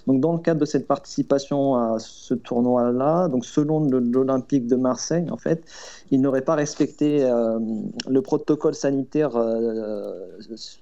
Donc 0.06 0.20
dans 0.20 0.32
le 0.32 0.38
cadre 0.38 0.60
de 0.60 0.64
cette 0.64 0.86
participation 0.86 1.76
à 1.76 1.98
ce 1.98 2.34
tournoi-là, 2.34 3.28
donc 3.28 3.44
selon 3.44 3.80
l'Olympique 3.80 4.66
de 4.66 4.76
Marseille, 4.76 5.26
en 5.30 5.36
fait, 5.36 5.62
ils 6.10 6.20
n'auraient 6.20 6.42
pas 6.42 6.54
respecté 6.54 7.20
le 8.08 8.20
protocole 8.22 8.74
sanitaire 8.74 9.32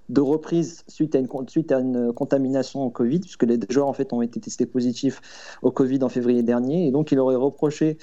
de 0.08 0.20
reprise 0.20 0.84
suite 0.88 1.14
à 1.14 1.18
une, 1.18 1.28
suite 1.48 1.72
à 1.72 1.80
une 1.80 2.12
contamination 2.12 2.84
au 2.84 2.90
Covid, 2.90 3.20
puisque 3.20 3.44
les 3.44 3.58
joueurs 3.70 3.88
en 3.88 3.92
fait 3.92 4.12
ont 4.12 4.22
été 4.22 4.40
testés 4.40 4.66
positifs 4.66 5.20
au 5.62 5.70
Covid 5.70 6.02
en 6.02 6.08
février 6.08 6.42
dernier, 6.42 6.86
et 6.86 6.90
donc 6.90 7.12
il 7.12 7.18
aurait 7.18 7.36
reproché 7.36 7.98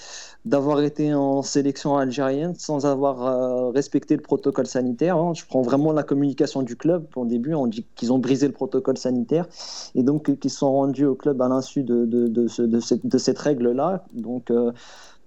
d'avoir 0.46 0.82
été 0.82 1.14
en 1.14 1.42
sélection 1.42 1.98
algérienne 1.98 2.54
sans 2.56 2.86
avoir 2.86 3.26
euh, 3.26 3.70
respecté 3.70 4.16
le 4.16 4.22
protocole 4.22 4.68
sanitaire. 4.68 5.18
Hein. 5.18 5.34
Je 5.34 5.46
prends 5.46 5.62
vraiment 5.62 5.94
la 5.94 6.04
communication 6.04 6.62
du 6.62 6.76
club. 6.76 7.06
Au 7.16 7.26
début, 7.26 7.54
on 7.54 7.68
dit 7.68 7.86
qu'ils 7.96 8.12
ont 8.12 8.20
brisé 8.20 8.48
le 8.48 8.54
protocole 8.54 8.98
sanitaire 8.98 9.48
et 9.96 10.04
donc 10.04 10.38
qu'ils 10.40 10.52
sont 10.52 10.72
rendus 10.72 11.06
au 11.06 11.16
club 11.16 11.42
à 11.42 11.48
l'insu 11.48 11.84
de, 11.84 12.06
de, 12.06 12.28
de, 12.28 12.48
de, 12.66 12.80
cette, 12.80 13.18
cette 13.18 13.40
règle-là. 13.40 14.06
Donc, 14.14 14.52
euh, 14.52 14.72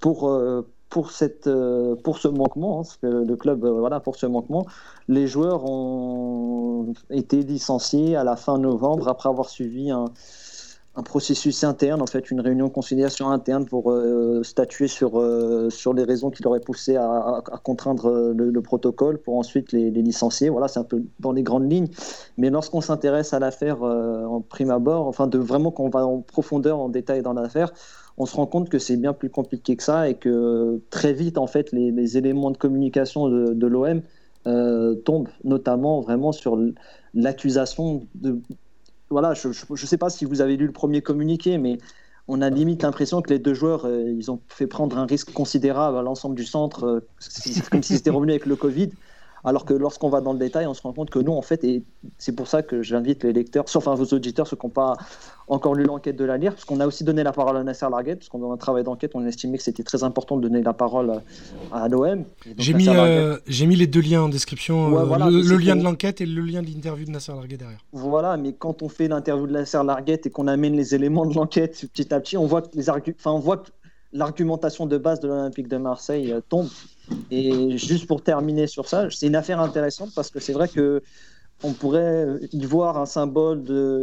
pour, 0.00 0.28
euh, 0.28 0.66
pour, 0.88 1.10
cette, 1.10 1.46
euh, 1.46 1.94
pour 1.96 2.18
ce 2.18 2.28
manquement, 2.28 2.82
hein, 2.82 2.96
le 3.02 3.34
club, 3.34 3.64
euh, 3.64 3.72
voilà, 3.72 4.00
pour 4.00 4.16
ce 4.16 4.26
manquement, 4.26 4.66
les 5.08 5.26
joueurs 5.26 5.64
ont 5.64 6.92
été 7.10 7.42
licenciés 7.42 8.16
à 8.16 8.24
la 8.24 8.36
fin 8.36 8.58
novembre 8.58 9.08
après 9.08 9.28
avoir 9.28 9.48
suivi 9.48 9.90
un, 9.90 10.06
un 10.94 11.02
processus 11.02 11.64
interne, 11.64 12.00
en 12.00 12.06
fait, 12.06 12.30
une 12.30 12.40
réunion 12.40 12.68
de 12.68 12.72
conciliation 12.72 13.30
interne 13.30 13.66
pour 13.66 13.90
euh, 13.90 14.42
statuer 14.44 14.86
sur, 14.86 15.22
sur 15.70 15.92
les 15.92 16.04
raisons 16.04 16.30
qui 16.30 16.42
l'auraient 16.42 16.60
poussé 16.60 16.96
à, 16.96 17.42
à, 17.52 17.58
contraindre 17.62 18.32
le, 18.34 18.62
protocole 18.62 19.18
pour 19.18 19.36
ensuite 19.36 19.72
les, 19.72 19.90
les 19.90 20.02
licencier. 20.02 20.48
Voilà, 20.48 20.68
c'est 20.68 20.80
un 20.80 20.84
peu 20.84 21.02
dans 21.20 21.32
les 21.32 21.42
grandes 21.42 21.70
lignes. 21.70 21.88
Mais 22.38 22.48
lorsqu'on 22.48 22.80
s'intéresse 22.80 23.34
à 23.34 23.38
l'affaire 23.38 23.82
en 23.82 24.40
prime 24.40 24.70
abord, 24.70 25.08
enfin, 25.08 25.26
de 25.26 25.38
vraiment 25.38 25.70
qu'on 25.70 25.90
va 25.90 26.06
en 26.06 26.20
profondeur, 26.20 26.78
en 26.78 26.88
détail 26.88 27.22
dans 27.22 27.34
l'affaire, 27.34 27.72
on 28.18 28.26
se 28.26 28.34
rend 28.36 28.46
compte 28.46 28.68
que 28.68 28.78
c'est 28.78 28.96
bien 28.96 29.12
plus 29.12 29.30
compliqué 29.30 29.76
que 29.76 29.82
ça 29.82 30.08
et 30.08 30.14
que 30.14 30.80
très 30.90 31.12
vite, 31.12 31.38
en 31.38 31.46
fait, 31.46 31.72
les, 31.72 32.16
éléments 32.16 32.50
de 32.50 32.56
communication 32.56 33.28
de, 33.28 33.66
l'OM 33.66 34.02
euh, 34.46 34.94
tombent 34.94 35.28
notamment 35.44 36.00
vraiment 36.00 36.32
sur 36.32 36.58
l'accusation 37.14 38.06
de. 38.14 38.40
Voilà, 39.10 39.34
je 39.34 39.48
ne 39.48 39.76
sais 39.76 39.98
pas 39.98 40.10
si 40.10 40.24
vous 40.24 40.40
avez 40.40 40.56
lu 40.56 40.66
le 40.66 40.72
premier 40.72 41.02
communiqué, 41.02 41.58
mais 41.58 41.78
on 42.28 42.42
a 42.42 42.50
limite 42.50 42.82
l'impression 42.82 43.22
que 43.22 43.30
les 43.30 43.38
deux 43.38 43.54
joueurs, 43.54 43.84
euh, 43.84 44.10
ils 44.10 44.30
ont 44.30 44.40
fait 44.48 44.66
prendre 44.66 44.98
un 44.98 45.06
risque 45.06 45.32
considérable 45.32 45.96
à 45.96 46.02
l'ensemble 46.02 46.34
du 46.34 46.44
centre, 46.44 46.84
euh, 46.84 47.00
comme 47.70 47.82
s'ils 47.82 47.96
étaient 47.96 48.10
revenus 48.10 48.32
avec 48.32 48.46
le 48.46 48.56
Covid. 48.56 48.90
Alors 49.46 49.64
que 49.64 49.72
lorsqu'on 49.72 50.08
va 50.08 50.20
dans 50.20 50.32
le 50.32 50.40
détail, 50.40 50.66
on 50.66 50.74
se 50.74 50.82
rend 50.82 50.92
compte 50.92 51.08
que 51.08 51.20
nous, 51.20 51.32
en 51.32 51.40
fait, 51.40 51.62
et 51.62 51.84
c'est 52.18 52.34
pour 52.34 52.48
ça 52.48 52.64
que 52.64 52.82
j'invite 52.82 53.22
les 53.22 53.32
lecteurs, 53.32 53.68
sauf 53.68 53.86
enfin 53.86 53.94
vos 53.94 54.12
auditeurs, 54.12 54.48
ceux 54.48 54.56
qui 54.56 54.66
n'ont 54.66 54.70
pas 54.70 54.96
encore 55.46 55.76
lu 55.76 55.84
l'enquête 55.84 56.16
de 56.16 56.24
la 56.24 56.36
lire, 56.36 56.52
parce 56.52 56.64
qu'on 56.64 56.80
a 56.80 56.86
aussi 56.86 57.04
donné 57.04 57.22
la 57.22 57.30
parole 57.30 57.56
à 57.56 57.62
Nasser 57.62 57.86
Larguet, 57.88 58.16
parce 58.16 58.28
qu'on 58.28 58.40
dans 58.40 58.50
un 58.50 58.56
travail 58.56 58.82
d'enquête, 58.82 59.12
on 59.14 59.24
estimait 59.24 59.56
que 59.58 59.62
c'était 59.62 59.84
très 59.84 60.02
important 60.02 60.36
de 60.36 60.42
donner 60.42 60.62
la 60.62 60.72
parole 60.72 61.22
à 61.72 61.86
l'OM. 61.86 62.24
J'ai 62.58 62.74
mis, 62.74 62.88
euh, 62.88 63.36
mis 63.48 63.76
les 63.76 63.86
deux 63.86 64.00
liens 64.00 64.22
en 64.22 64.28
description, 64.28 64.98
euh, 64.98 65.30
le, 65.30 65.56
lien 65.58 65.76
de 65.76 65.84
l'enquête 65.84 66.20
et 66.20 66.26
le 66.26 66.42
lien 66.42 66.62
de 66.62 66.66
l'interview 66.66 67.06
de 67.06 67.12
Nasser 67.12 67.30
Larguet 67.30 67.56
derrière. 67.56 67.78
Voilà, 67.92 68.36
mais 68.36 68.52
quand 68.52 68.82
on 68.82 68.88
fait 68.88 69.06
l'interview 69.06 69.46
de 69.46 69.52
Nasser 69.52 69.78
Larguet 69.84 70.22
et 70.24 70.30
qu'on 70.30 70.48
amène 70.48 70.74
les 70.74 70.96
éléments 70.96 71.24
de 71.24 71.34
l'enquête 71.34 71.86
petit 71.92 72.12
à 72.12 72.18
petit, 72.18 72.36
on 72.36 72.46
voit 72.46 72.62
que 72.62 72.74
les 72.74 72.90
enfin, 72.90 73.30
on 73.30 73.38
voit 73.38 73.58
que 73.58 73.68
l'argumentation 74.16 74.86
de 74.86 74.98
base 74.98 75.20
de 75.20 75.28
l'Olympique 75.28 75.68
de 75.68 75.76
Marseille 75.76 76.32
euh, 76.32 76.40
tombe. 76.48 76.68
Et 77.30 77.76
juste 77.78 78.06
pour 78.06 78.22
terminer 78.22 78.66
sur 78.66 78.88
ça, 78.88 79.08
c'est 79.10 79.26
une 79.26 79.36
affaire 79.36 79.60
intéressante 79.60 80.10
parce 80.14 80.30
que 80.30 80.40
c'est 80.40 80.52
vrai 80.52 80.68
que 80.68 81.02
on 81.62 81.72
pourrait 81.72 82.26
y 82.52 82.66
voir 82.66 82.98
un 82.98 83.06
symbole 83.06 83.62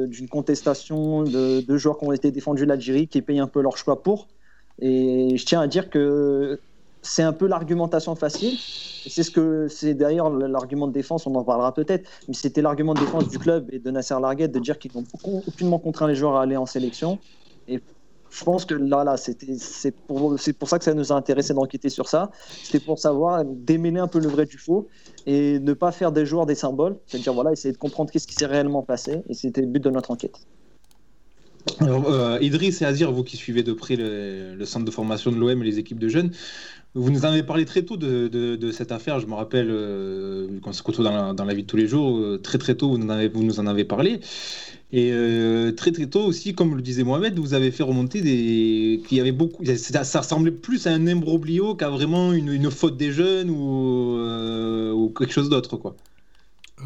d'une 0.09 0.27
contestation 0.27 1.23
de, 1.23 1.77
joueurs 1.77 1.99
qui 1.99 2.05
ont 2.05 2.11
été 2.11 2.31
défendus 2.31 2.65
l'Algérie, 2.65 3.07
qui 3.07 3.21
payent 3.21 3.39
un 3.39 3.47
peu 3.47 3.61
leur 3.61 3.77
choix 3.77 4.01
pour. 4.01 4.27
Et 4.79 5.37
je 5.37 5.45
tiens 5.45 5.61
à 5.61 5.67
dire 5.67 5.91
que 5.91 6.59
c'est 7.03 7.21
un 7.21 7.33
peu 7.33 7.45
l'argumentation 7.45 8.15
facile. 8.15 8.57
C'est 8.57 9.21
ce 9.21 9.29
que 9.29 9.67
c'est 9.67 9.93
d'ailleurs 9.93 10.31
l'argument 10.31 10.87
de 10.87 10.93
défense, 10.93 11.27
on 11.27 11.35
en 11.35 11.43
parlera 11.43 11.73
peut-être, 11.73 12.09
mais 12.27 12.33
c'était 12.33 12.61
l'argument 12.61 12.95
de 12.95 13.01
défense 13.01 13.27
du 13.27 13.37
club 13.37 13.67
et 13.71 13.77
de 13.77 13.91
Nasser 13.91 14.15
Larguet 14.19 14.47
de 14.47 14.59
dire 14.59 14.79
qu'ils 14.79 14.91
n'ont 14.95 15.03
aucunement 15.45 15.77
contraint 15.77 16.07
les 16.07 16.15
joueurs 16.15 16.37
à 16.37 16.43
aller 16.43 16.57
en 16.57 16.65
sélection. 16.65 17.19
Et 17.67 17.81
je 18.33 18.43
pense 18.43 18.65
que 18.65 18.73
là, 18.73 19.03
là 19.03 19.15
c'est 19.15 19.95
pour, 20.07 20.39
ça 20.39 20.79
que 20.79 20.83
ça 20.83 20.93
nous 20.93 21.11
a 21.11 21.15
intéressé 21.15 21.53
d'enquêter 21.53 21.89
sur 21.89 22.07
ça. 22.07 22.31
C'était 22.63 22.83
pour 22.83 22.97
savoir 22.97 23.45
démêler 23.45 23.99
un 23.99 24.07
peu 24.07 24.19
le 24.19 24.27
vrai 24.27 24.45
du 24.45 24.57
faux 24.57 24.87
et 25.27 25.59
ne 25.59 25.73
pas 25.73 25.91
faire 25.91 26.11
des 26.11 26.25
joueurs 26.25 26.47
des 26.47 26.55
symboles. 26.55 26.97
C'est-à-dire, 27.05 27.33
voilà, 27.33 27.51
essayer 27.51 27.71
de 27.71 27.77
comprendre 27.77 28.11
qu'est-ce 28.11 28.27
qui 28.27 28.33
s'est 28.33 28.47
réellement 28.47 28.81
passé. 28.81 29.21
Et 29.29 29.35
c'était 29.35 29.61
le 29.61 29.67
but 29.67 29.83
de 29.83 29.89
notre 29.91 30.09
enquête. 30.09 30.35
Alors, 31.79 32.09
euh, 32.09 32.39
Idriss 32.41 32.81
et 32.81 32.85
Azir, 32.85 33.11
vous 33.11 33.23
qui 33.23 33.37
suivez 33.37 33.61
de 33.61 33.71
près 33.71 33.95
le, 33.95 34.65
centre 34.65 34.85
de 34.85 34.91
formation 34.91 35.31
de 35.31 35.37
l'OM 35.37 35.61
et 35.61 35.65
les 35.65 35.77
équipes 35.77 35.99
de 35.99 36.09
jeunes, 36.09 36.31
vous 36.95 37.09
nous 37.11 37.25
en 37.25 37.29
avez 37.29 37.43
parlé 37.43 37.65
très 37.65 37.83
tôt 37.83 37.97
de, 37.97 38.71
cette 38.71 38.91
affaire. 38.91 39.19
Je 39.19 39.27
me 39.27 39.35
rappelle, 39.35 39.69
euh, 39.69 40.47
quand 40.63 40.71
on 40.71 40.73
se 40.73 40.83
retrouve 40.83 41.05
dans 41.05 41.45
la, 41.45 41.53
vie 41.53 41.63
de 41.63 41.67
tous 41.67 41.77
les 41.77 41.87
jours, 41.87 42.17
euh, 42.17 42.39
très 42.41 42.57
très 42.57 42.75
tôt, 42.75 42.89
vous 42.89 42.97
nous 43.43 43.59
en 43.59 43.67
avez 43.67 43.85
parlé. 43.85 44.19
Et 44.93 45.11
euh, 45.11 45.71
très 45.71 45.91
très 45.91 46.05
tôt 46.05 46.23
aussi, 46.23 46.53
comme 46.53 46.75
le 46.75 46.81
disait 46.81 47.03
Mohamed, 47.03 47.37
vous 47.37 47.53
avez 47.53 47.71
fait 47.71 47.83
remonter 47.83 48.21
des. 48.21 49.01
qu'il 49.07 49.17
y 49.17 49.21
avait 49.21 49.31
beaucoup. 49.31 49.65
Ça, 49.65 50.19
ressemblait 50.19 50.51
plus 50.51 50.87
à 50.87 50.91
un 50.91 51.07
imbroglio 51.07 51.75
qu'à 51.75 51.89
vraiment 51.89 52.31
une, 52.31 52.71
faute 52.71 52.95
des 52.95 53.11
jeunes 53.11 53.49
ou, 53.49 54.19
ou 54.93 55.09
quelque 55.09 55.33
chose 55.33 55.49
d'autre, 55.49 55.77
quoi. 55.77 55.95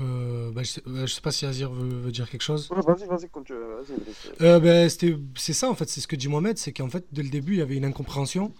Euh, 0.02 0.52
bah, 0.52 0.64
je, 0.64 0.70
sais, 0.72 0.82
bah, 0.86 1.08
sais, 1.08 1.22
pas 1.22 1.32
si 1.32 1.46
Azir 1.46 1.72
veut, 1.72 2.12
dire 2.12 2.30
quelque 2.30 2.42
chose. 2.42 2.70
vas-y, 2.70 3.08
vas-y, 3.08 3.30
continue. 3.30 3.60
Euh, 4.42 4.60
bah, 4.60 4.90
c'est 5.36 5.54
ça, 5.54 5.70
en 5.70 5.76
fait, 5.76 5.90
c'est 5.90 6.02
ce 6.02 6.08
que 6.08 6.16
dit 6.16 6.28
Mohamed, 6.28 6.58
c'est 6.58 6.72
qu'en 6.72 6.90
fait, 6.90 7.06
dès 7.12 7.24
le 7.24 7.30
début, 7.30 7.54
il 7.54 7.60
y 7.60 7.62
avait 7.62 7.78
une 7.78 7.86
incompréhension. 7.86 8.54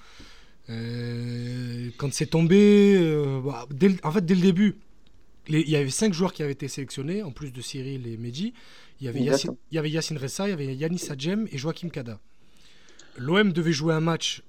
Euh, 0.70 1.90
quand 1.98 2.12
c'est 2.14 2.28
tombé, 2.28 2.98
euh, 2.98 3.42
bah, 3.44 3.68
dès, 3.72 3.96
en 4.04 4.12
fait, 4.12 4.26
dès 4.26 4.36
le 4.36 4.42
début, 4.42 4.78
il 5.50 5.70
y 5.70 5.76
avait 5.76 5.90
cinq 5.90 6.14
joueurs 6.14 6.34
qui 6.34 6.44
avaient 6.44 6.54
été 6.54 6.68
sélectionnés, 6.68 7.24
en 7.24 7.32
plus 7.32 7.52
de 7.52 7.62
Cyril 7.62 8.08
et 8.08 8.18
Mehdi. 8.18 8.54
Il 9.00 9.06
y 9.06 9.08
avait, 9.08 9.22
Yassine, 9.22 9.56
il 9.72 9.76
y 9.76 9.78
avait 9.78 9.90
Yacine 9.90 10.18
Ressa, 10.18 10.48
il 10.48 10.52
y 10.52 10.54
avait 10.54 10.76
Yanis 10.76 11.10
Adjem 11.10 11.48
et 11.52 11.58
Joachim 11.58 11.90
Kada. 11.90 12.20
L'OM 13.18 13.52
devait 13.54 13.72
jouer 13.74 13.94
un 13.94 14.00
match 14.00 14.44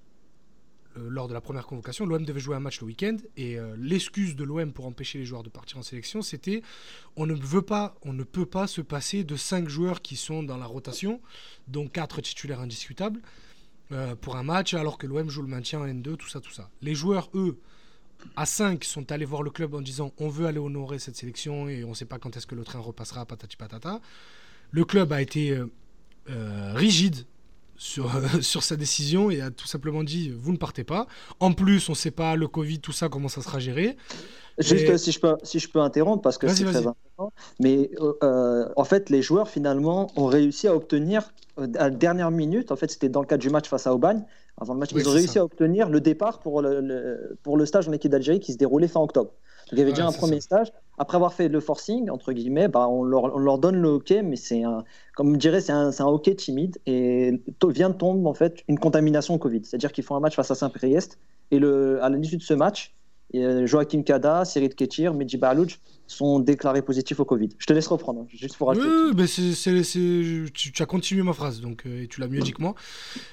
euh, 0.96 1.08
lors 1.10 1.28
de 1.28 1.34
la 1.34 1.40
première 1.40 1.66
convocation, 1.66 2.06
l'OM 2.06 2.24
devait 2.24 2.40
jouer 2.40 2.56
un 2.56 2.60
match 2.60 2.80
le 2.80 2.86
week-end 2.86 3.16
et 3.36 3.58
euh, 3.58 3.76
l'excuse 3.78 4.36
de 4.36 4.44
l'OM 4.44 4.72
pour 4.72 4.86
empêcher 4.86 5.18
les 5.18 5.24
joueurs 5.26 5.42
de 5.42 5.50
partir 5.50 5.78
en 5.78 5.82
sélection, 5.82 6.22
c'était 6.22 6.62
on 7.16 7.26
ne 7.26 7.34
veut 7.34 7.62
pas, 7.62 7.94
on 8.02 8.12
ne 8.12 8.24
peut 8.24 8.46
pas 8.46 8.66
se 8.66 8.80
passer 8.80 9.24
de 9.24 9.36
5 9.36 9.68
joueurs 9.68 10.00
qui 10.02 10.16
sont 10.16 10.42
dans 10.42 10.56
la 10.56 10.66
rotation, 10.66 11.20
dont 11.66 11.88
4 11.88 12.20
titulaires 12.22 12.60
indiscutables. 12.60 13.20
euh, 13.92 14.14
pour 14.14 14.36
un 14.36 14.42
match, 14.42 14.74
alors 14.74 14.98
que 14.98 15.06
l'OM 15.06 15.30
joue 15.30 15.42
le 15.42 15.48
maintien 15.48 15.80
en 15.80 15.86
N2, 15.86 16.16
tout 16.16 16.28
ça, 16.28 16.40
tout 16.40 16.52
ça. 16.52 16.70
Les 16.82 16.94
joueurs, 16.94 17.30
eux, 17.34 17.58
à 18.36 18.46
5, 18.46 18.84
sont 18.84 19.10
allés 19.12 19.24
voir 19.24 19.42
le 19.42 19.50
club 19.50 19.74
en 19.74 19.80
disant 19.80 20.12
on 20.18 20.28
veut 20.28 20.46
aller 20.46 20.58
honorer 20.58 20.98
cette 20.98 21.16
sélection 21.16 21.68
et 21.68 21.84
on 21.84 21.90
ne 21.90 21.94
sait 21.94 22.04
pas 22.04 22.18
quand 22.18 22.36
est-ce 22.36 22.46
que 22.46 22.54
le 22.54 22.64
train 22.64 22.78
repassera, 22.78 23.26
patati 23.26 23.56
patata. 23.56 24.00
Le 24.70 24.84
club 24.84 25.12
a 25.12 25.22
été 25.22 25.50
euh, 25.50 25.70
euh, 26.30 26.72
rigide 26.74 27.24
sur, 27.76 28.10
sur 28.42 28.62
sa 28.62 28.76
décision 28.76 29.30
et 29.30 29.40
a 29.40 29.50
tout 29.50 29.66
simplement 29.66 30.02
dit 30.02 30.30
vous 30.30 30.52
ne 30.52 30.58
partez 30.58 30.84
pas. 30.84 31.06
En 31.40 31.52
plus, 31.52 31.88
on 31.88 31.92
ne 31.92 31.96
sait 31.96 32.10
pas 32.10 32.36
le 32.36 32.48
Covid, 32.48 32.80
tout 32.80 32.92
ça, 32.92 33.08
comment 33.08 33.28
ça 33.28 33.42
sera 33.42 33.58
géré. 33.58 33.96
Juste 34.58 34.96
si, 34.96 35.12
je 35.12 35.20
peux, 35.20 35.36
si 35.44 35.60
je 35.60 35.68
peux 35.68 35.80
interrompre, 35.80 36.22
parce 36.22 36.36
que 36.36 36.48
c'est 36.48 36.64
très 36.64 36.78
important. 36.78 37.32
Mais 37.60 37.90
euh, 38.00 38.68
en 38.76 38.84
fait, 38.84 39.08
les 39.08 39.22
joueurs, 39.22 39.48
finalement, 39.48 40.10
ont 40.16 40.26
réussi 40.26 40.66
à 40.66 40.74
obtenir, 40.74 41.32
à 41.56 41.66
la 41.66 41.90
dernière 41.90 42.32
minute, 42.32 42.72
en 42.72 42.76
fait, 42.76 42.90
c'était 42.90 43.08
dans 43.08 43.20
le 43.20 43.26
cadre 43.26 43.42
du 43.42 43.50
match 43.50 43.68
face 43.68 43.86
à 43.86 43.94
Aubagne, 43.94 44.24
avant 44.60 44.74
le 44.74 44.80
match, 44.80 44.90
Oui, 44.92 45.02
ils 45.02 45.08
ont 45.08 45.12
réussi 45.12 45.34
ça. 45.34 45.40
à 45.40 45.44
obtenir 45.44 45.88
le 45.88 46.00
départ 46.00 46.40
pour 46.40 46.62
le, 46.62 46.80
le- 46.80 47.36
pour 47.42 47.56
le 47.56 47.64
stage 47.66 47.88
en 47.88 47.92
équipe 47.92 48.10
d'Algérie 48.10 48.40
qui 48.40 48.52
se 48.52 48.58
déroulait 48.58 48.88
fin 48.88 49.00
octobre. 49.00 49.30
Donc, 49.30 49.72
il 49.72 49.78
y 49.78 49.82
avait 49.82 49.92
déjà 49.92 50.06
un 50.06 50.12
premier 50.12 50.40
ça. 50.40 50.46
stage. 50.64 50.72
Après 50.96 51.16
avoir 51.16 51.34
fait 51.34 51.48
le 51.48 51.60
forcing, 51.60 52.08
entre 52.10 52.32
guillemets, 52.32 52.68
bah, 52.68 52.88
on, 52.88 53.02
leur, 53.04 53.24
on 53.34 53.38
leur 53.38 53.58
donne 53.58 53.76
le 53.76 53.88
hockey, 53.88 54.22
mais 54.22 54.36
c'est 54.36 54.64
un, 54.64 54.82
comme 55.14 55.34
je 55.34 55.38
dirais, 55.38 55.60
c'est 55.60 55.72
un, 55.72 55.90
un 55.96 56.04
hockey 56.06 56.34
timide. 56.34 56.78
Et 56.86 57.40
vient 57.68 57.90
de 57.90 57.94
tomber, 57.94 58.26
en 58.26 58.34
fait, 58.34 58.64
une 58.68 58.78
contamination 58.78 59.34
au 59.34 59.38
Covid. 59.38 59.60
C'est-à-dire 59.64 59.92
qu'ils 59.92 60.04
font 60.04 60.16
un 60.16 60.20
match 60.20 60.36
face 60.36 60.50
à 60.50 60.54
Saint-Priest. 60.54 61.18
Et 61.50 61.58
le, 61.58 62.02
à 62.02 62.08
l'issue 62.10 62.36
de 62.38 62.42
ce 62.42 62.54
match, 62.54 62.94
euh, 63.34 63.66
Joachim 63.66 64.02
Kada, 64.02 64.44
Cyril 64.44 64.74
Ketir, 64.74 65.12
Medji 65.12 65.36
Balouch 65.36 65.78
sont 66.06 66.38
déclarés 66.38 66.80
positifs 66.80 67.20
au 67.20 67.26
Covid. 67.26 67.50
Je 67.58 67.66
te 67.66 67.72
laisse 67.74 67.86
reprendre, 67.86 68.22
hein, 68.22 68.26
juste 68.32 68.56
pour 68.56 68.68
Oui, 68.68 68.78
mais 69.14 69.26
c'est- 69.26 70.50
tu, 70.52 70.82
as 70.82 70.86
continué 70.86 71.22
ma 71.22 71.34
phrase, 71.34 71.60
donc 71.60 71.84
euh, 71.84 72.04
et 72.04 72.08
tu 72.08 72.20
l'as 72.20 72.28
mieux 72.28 72.40
dit 72.40 72.52
que 72.52 72.62
moi. 72.62 72.74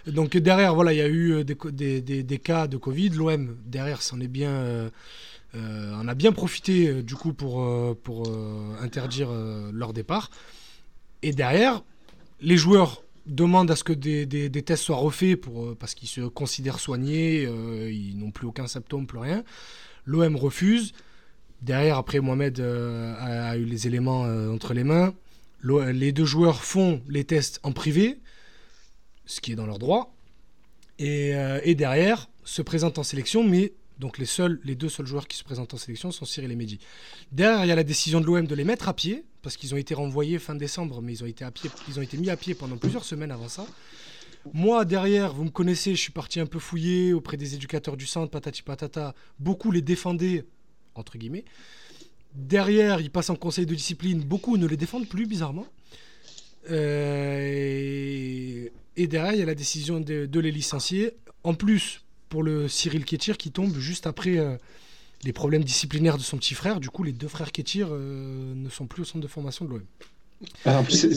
Donc 0.08 0.36
derrière, 0.36 0.75
voilà, 0.75 0.91
il 0.91 0.97
y 0.97 1.01
a 1.01 1.08
eu 1.08 1.31
euh, 1.31 1.43
des, 1.43 2.39
cas 2.43 2.67
de 2.67 2.75
Covid. 2.75 3.10
L'OM 3.10 3.55
derrière, 3.65 4.01
s'en 4.01 4.19
est 4.19 4.27
bien, 4.27 4.91
en 5.53 6.08
a 6.08 6.13
bien 6.15 6.34
profité 6.34 7.01
du 7.01 7.15
coup 7.15 7.31
pour 7.31 7.63
interdire 8.81 9.29
leur 9.71 9.93
départ. 9.93 10.29
Et 11.23 11.31
derrière, 11.31 11.81
les 12.41 12.58
joueurs 12.58 13.04
demandent 13.25 13.71
à 13.71 13.75
ce 13.75 13.83
que 13.83 13.93
des, 13.93 14.49
tests 14.63 14.83
soient 14.83 14.97
refaits 14.97 15.35
pour, 15.39 15.63
euh, 15.63 15.77
parce 15.79 15.95
qu'ils 15.95 16.07
se 16.07 16.21
considèrent 16.21 16.79
soignés, 16.79 17.45
euh, 17.45 17.91
ils 17.91 18.17
n'ont 18.17 18.31
plus 18.31 18.47
aucun 18.47 18.67
symptôme, 18.67 19.07
plus 19.07 19.19
rien. 19.19 19.43
L'OM 20.05 20.35
refuse. 20.35 20.93
Derrière, 21.61 21.97
après, 21.97 22.19
Mohamed 22.19 22.59
euh, 22.59 23.15
a, 23.17 23.57
eu 23.57 23.65
les 23.65 23.88
éléments 23.88 24.21
entre 24.21 24.73
les 24.73 24.83
mains. 24.83 25.13
Les 25.63 26.11
deux 26.11 26.25
joueurs 26.25 26.63
font 26.63 27.01
les 27.07 27.23
tests 27.23 27.59
en 27.63 27.71
privé, 27.71 28.19
ce 29.25 29.41
qui 29.41 29.51
est 29.51 29.55
dans 29.55 29.65
leur 29.65 29.79
droit. 29.79 30.13
Et, 30.99 31.31
et 31.63 31.73
derrière, 31.73 32.29
se 32.43 32.61
présentent 32.61 32.99
en 32.99 33.03
sélection, 33.03 33.43
mais 33.43 33.73
donc 33.97 34.19
les, 34.19 34.25
seuls, 34.25 34.59
les 34.63 34.75
deux 34.75 34.89
seuls 34.89 35.07
joueurs 35.07 35.27
qui 35.27 35.38
se 35.38 35.43
présentent 35.43 35.73
en 35.73 35.77
sélection 35.77 36.11
sont 36.11 36.25
Cyril 36.25 36.51
et 36.51 36.55
Mehdi. 36.55 36.79
Derrière, 37.31 37.65
il 37.65 37.67
y 37.67 37.71
a 37.71 37.75
la 37.75 37.83
décision 37.83 38.21
de 38.21 38.25
l'OM 38.25 38.45
de 38.45 38.55
les 38.55 38.63
mettre 38.63 38.89
à 38.89 38.93
pied, 38.93 39.25
parce 39.45 39.58
qu'ils 39.58 39.75
ont 39.75 39.77
été 39.77 39.93
renvoyés 39.93 40.39
fin 40.39 40.55
décembre, 40.55 41.03
mais 41.03 41.13
ils 41.13 41.23
ont 41.23 41.27
été, 41.27 41.45
à 41.45 41.51
pied, 41.51 41.69
ils 41.88 41.99
ont 41.99 42.01
été 42.01 42.17
mis 42.17 42.31
à 42.31 42.36
pied 42.36 42.55
pendant 42.55 42.77
plusieurs 42.77 43.05
semaines 43.05 43.29
avant 43.29 43.47
ça. 43.47 43.67
Moi, 44.53 44.86
derrière, 44.86 45.36
vous 45.36 45.43
me 45.43 45.51
connaissez, 45.51 45.91
je 45.93 46.01
suis 46.01 46.12
parti 46.12 46.39
un 46.39 46.47
peu 46.47 46.58
fouiller 46.58 47.13
auprès 47.13 47.38
des 47.38 47.53
éducateurs 47.53 47.95
du 47.95 48.08
centre, 48.08 48.31
patati 48.31 48.63
patata. 48.63 49.13
Beaucoup 49.38 49.69
les 49.69 49.84
défendaient, 49.84 50.45
entre 50.95 51.19
guillemets. 51.19 51.45
Derrière, 52.34 53.01
ils 53.01 53.12
passent 53.12 53.29
en 53.29 53.36
conseil 53.36 53.67
de 53.67 53.75
discipline. 53.75 54.23
Beaucoup 54.23 54.58
ne 54.58 54.65
les 54.65 54.77
défendent 54.77 55.08
plus, 55.08 55.27
bizarrement. 55.27 55.67
Euh, 56.71 57.47
et, 58.97 59.08
derrière, 59.08 59.34
il 59.34 59.39
y 59.41 59.43
a 59.43 59.45
la 59.45 59.53
décision 59.53 59.99
de, 59.99 60.25
de 60.25 60.39
les 60.39 60.51
licencier. 60.51 61.17
En 61.43 61.53
plus, 61.53 62.01
pour 62.29 62.41
le 62.41 62.67
Cyril 62.67 63.05
Kétir 63.05 63.38
qui 63.38 63.51
tombe 63.51 63.77
juste 63.77 64.08
après 64.08 64.39
euh, 64.39 64.58
les 65.25 65.33
problèmes 65.33 65.63
disciplinaires 65.63 66.17
de 66.17 66.21
son 66.23 66.38
petit 66.38 66.53
frère. 66.53 66.79
Du 66.79 66.89
coup, 66.89 67.03
les 67.03 67.11
deux 67.11 67.27
frères 67.27 67.51
Kétir 67.51 67.88
euh, 67.91 68.53
ne 68.55 68.69
sont 68.69 68.85
plus 68.85 69.01
au 69.01 69.05
centre 69.05 69.21
de 69.21 69.27
formation 69.27 69.65
de 69.65 69.71
l'OM. 69.71 69.83
Ah, 70.65 70.83
Je, 70.88 71.07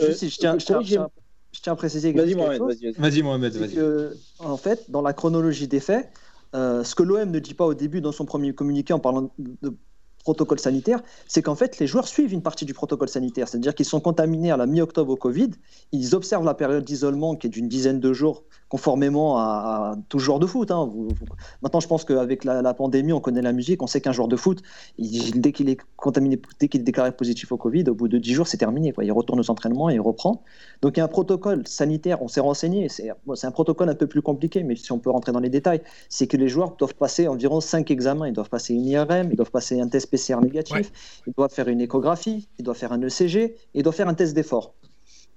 euh, 0.00 0.12
si, 0.12 0.28
je, 0.30 0.38
tiens, 0.38 0.58
je, 0.58 0.64
tiens, 0.64 1.72
à 1.72 1.76
préciser 1.76 2.12
Vas-y, 2.12 2.28
quelque 2.28 2.38
Mohamed, 2.38 2.58
chose. 2.58 2.96
vas-y, 2.98 3.22
Mohamed, 3.22 3.52
vas-y. 3.54 3.74
que, 3.74 4.16
en 4.38 4.56
fait, 4.56 4.90
dans 4.90 5.02
la 5.02 5.12
chronologie 5.12 5.68
des 5.68 5.80
faits, 5.80 6.10
euh, 6.54 6.82
ce 6.82 6.94
que 6.94 7.02
l'OM 7.02 7.30
ne 7.30 7.38
dit 7.38 7.54
pas 7.54 7.66
au 7.66 7.74
début 7.74 8.00
dans 8.00 8.12
son 8.12 8.24
premier 8.24 8.54
communiqué 8.54 8.92
en 8.92 8.98
parlant 8.98 9.30
de 9.38 9.76
protocole 10.24 10.58
sanitaire, 10.58 11.02
c'est 11.28 11.42
qu'en 11.42 11.54
fait, 11.54 11.78
les 11.78 11.86
joueurs 11.86 12.08
suivent 12.08 12.32
une 12.32 12.42
partie 12.42 12.64
du 12.64 12.72
protocole 12.72 13.08
sanitaire. 13.10 13.46
C'est-à-dire 13.46 13.74
qu'ils 13.74 13.84
sont 13.84 14.00
contaminés 14.00 14.50
à 14.50 14.56
la 14.56 14.66
mi-octobre 14.66 15.12
au 15.12 15.16
Covid. 15.16 15.50
Ils 15.92 16.14
observent 16.14 16.46
la 16.46 16.54
période 16.54 16.82
d'isolement 16.84 17.36
qui 17.36 17.46
est 17.48 17.50
d'une 17.50 17.68
dizaine 17.68 18.00
de 18.00 18.12
jours, 18.14 18.44
conformément 18.68 19.38
à, 19.38 19.42
à 19.42 19.96
tout 20.08 20.18
joueur 20.18 20.38
de 20.38 20.46
foot. 20.46 20.70
hein. 20.70 20.84
Vous- 20.90 21.08
vous- 21.08 21.26
Maintenant, 21.62 21.80
je 21.80 21.86
pense 21.88 22.04
qu'avec 22.04 22.44
la, 22.44 22.62
la 22.62 22.74
pandémie, 22.74 23.12
on 23.12 23.20
connaît 23.20 23.42
la 23.42 23.52
musique, 23.52 23.82
on 23.82 23.86
sait 23.86 24.00
qu'un 24.00 24.12
joueur 24.12 24.28
de 24.28 24.36
foot, 24.36 24.62
il- 24.98 25.40
dès 25.40 25.52
qu'il 25.52 25.68
est 25.68 25.78
contaminé, 25.96 26.40
dès 26.60 26.68
qu'il 26.68 26.80
est 26.80 26.84
déclaré 26.84 27.12
positif 27.12 27.52
au 27.52 27.56
Covid, 27.56 27.84
au 27.88 27.94
bout 27.94 28.08
de 28.08 28.18
10 28.18 28.32
jours, 28.34 28.46
c'est 28.48 28.56
terminé. 28.56 28.92
Quoi. 28.92 29.04
Il 29.04 29.12
retourne 29.12 29.38
aux 29.40 29.50
entraînements 29.50 29.90
et 29.90 29.94
il 29.94 30.00
reprend. 30.00 30.42
Donc 30.82 30.96
il 30.96 31.00
y 31.00 31.02
a 31.02 31.04
un 31.04 31.08
protocole 31.08 31.66
sanitaire, 31.66 32.22
on 32.22 32.28
s'est 32.28 32.40
renseigné, 32.40 32.88
c'est 32.88 33.10
bon, 33.26 33.34
un 33.42 33.50
protocole 33.50 33.88
un 33.90 33.94
peu 33.94 34.06
plus 34.06 34.22
compliqué, 34.22 34.62
mais 34.62 34.76
si 34.76 34.90
on 34.92 34.98
peut 34.98 35.10
rentrer 35.10 35.32
dans 35.32 35.40
les 35.40 35.50
détails, 35.50 35.80
c'est 36.08 36.26
que 36.26 36.36
les 36.36 36.48
joueurs 36.48 36.76
doivent 36.76 36.94
passer 36.94 37.28
environ 37.28 37.60
5 37.60 37.90
examens. 37.90 38.26
Ils 38.28 38.32
doivent 38.32 38.48
passer 38.50 38.74
une 38.74 38.86
IRM, 38.86 39.28
ils 39.30 39.36
doivent 39.36 39.50
passer 39.50 39.80
un 39.80 39.88
test 39.88 40.10
PCR 40.10 40.40
négatif, 40.40 40.76
Ouais. 40.76 40.82
ils 41.26 41.32
doivent 41.36 41.52
faire 41.52 41.68
une 41.68 41.80
échographie, 41.80 42.48
ils 42.58 42.62
doivent 42.64 42.76
faire 42.76 42.92
un 42.92 43.00
ECG, 43.02 43.36
et 43.36 43.56
ils 43.74 43.82
doivent 43.82 43.94
faire 43.94 44.08
un 44.08 44.14
test 44.14 44.34
d'effort. 44.34 44.74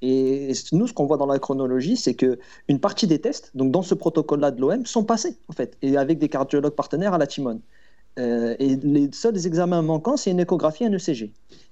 Et 0.02 0.52
nous, 0.72 0.88
ce 0.88 0.94
qu'on 0.94 1.06
voit 1.06 1.18
dans 1.18 1.26
la 1.26 1.40
chronologie, 1.40 1.98
c'est 1.98 2.14
que 2.14 2.38
une 2.68 2.80
partie 2.80 3.08
des 3.08 3.20
tests, 3.20 3.52
donc 3.56 3.72
dans 3.72 3.82
ce 3.82 3.96
protocole-là 3.96 4.52
de 4.52 4.62
l'OM, 4.62 4.86
sont 4.86 5.04
passés, 5.04 5.38
en 5.48 5.54
fait, 5.54 5.78
et 5.82 5.98
avec 5.98 6.20
des 6.20 6.30
cardiologues 6.30 6.76
partenaires 6.76 7.14
à 7.14 7.18
la 7.18 7.28
Timone. 7.28 7.62
Euh, 8.20 8.56
et 8.60 8.76
les 8.78 9.10
seuls 9.12 9.46
examens 9.46 9.82
manquants, 9.82 10.18
c'est 10.18 10.32
une 10.32 10.40
échographie 10.40 10.84
et 10.84 10.88
un 10.88 10.94
ECG. 10.94 11.32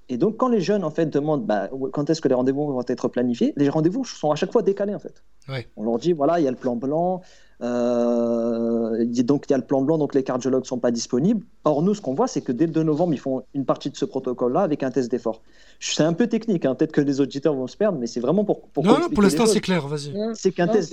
Et 0.09 0.17
donc, 0.17 0.37
quand 0.37 0.49
les 0.49 0.61
jeunes 0.61 0.83
en 0.83 0.91
fait 0.91 1.07
demandent 1.07 1.45
bah, 1.45 1.69
quand 1.91 2.09
est-ce 2.09 2.21
que 2.21 2.27
les 2.27 2.35
rendez-vous 2.35 2.67
vont 2.67 2.83
être 2.87 3.07
planifiés, 3.07 3.53
les 3.57 3.69
rendez-vous 3.69 4.05
sont 4.05 4.31
à 4.31 4.35
chaque 4.35 4.51
fois 4.51 4.61
décalés 4.61 4.93
en 4.93 4.99
fait. 4.99 5.23
Ouais. 5.49 5.67
On 5.75 5.83
leur 5.83 5.97
dit 5.97 6.13
voilà, 6.13 6.39
il 6.39 6.43
y 6.43 6.47
a 6.47 6.51
le 6.51 6.57
plan 6.57 6.75
blanc, 6.75 7.21
euh, 7.61 8.97
il 9.01 9.15
y 9.15 9.19
a- 9.19 9.23
donc 9.23 9.45
il 9.47 9.51
y 9.51 9.53
a 9.53 9.57
le 9.57 9.63
plan 9.65 9.81
blanc, 9.81 9.97
donc 9.97 10.13
les 10.15 10.23
cardiologues 10.23 10.65
sont 10.65 10.77
pas 10.79 10.91
disponibles. 10.91 11.45
Or 11.63 11.81
nous, 11.81 11.93
ce 11.93 12.01
qu'on 12.01 12.13
voit, 12.13 12.27
c'est 12.27 12.41
que 12.41 12.51
dès 12.51 12.65
le 12.65 12.71
2 12.71 12.83
novembre, 12.83 13.13
ils 13.13 13.19
font 13.19 13.43
une 13.53 13.65
partie 13.65 13.89
de 13.89 13.95
ce 13.97 14.05
protocole-là 14.05 14.61
avec 14.61 14.83
un 14.83 14.91
test 14.91 15.09
d'effort. 15.11 15.41
C'est 15.79 16.03
un 16.03 16.13
peu 16.13 16.27
technique, 16.27 16.65
hein, 16.65 16.75
peut-être 16.75 16.91
que 16.91 17.01
les 17.01 17.21
auditeurs 17.21 17.53
vont 17.55 17.67
se 17.67 17.77
perdre, 17.77 17.97
mais 17.99 18.07
c'est 18.07 18.19
vraiment 18.19 18.43
pour. 18.45 18.61
pour 18.69 18.83
non, 18.83 18.91
non, 19.01 19.09
pour 19.15 19.21
l'instant, 19.23 19.43
c'est 19.53 19.61
clair, 19.61 19.87
vas-y. 19.87 20.13
C'est 20.35 20.51
qu'un 20.51 20.67
test 20.73 20.91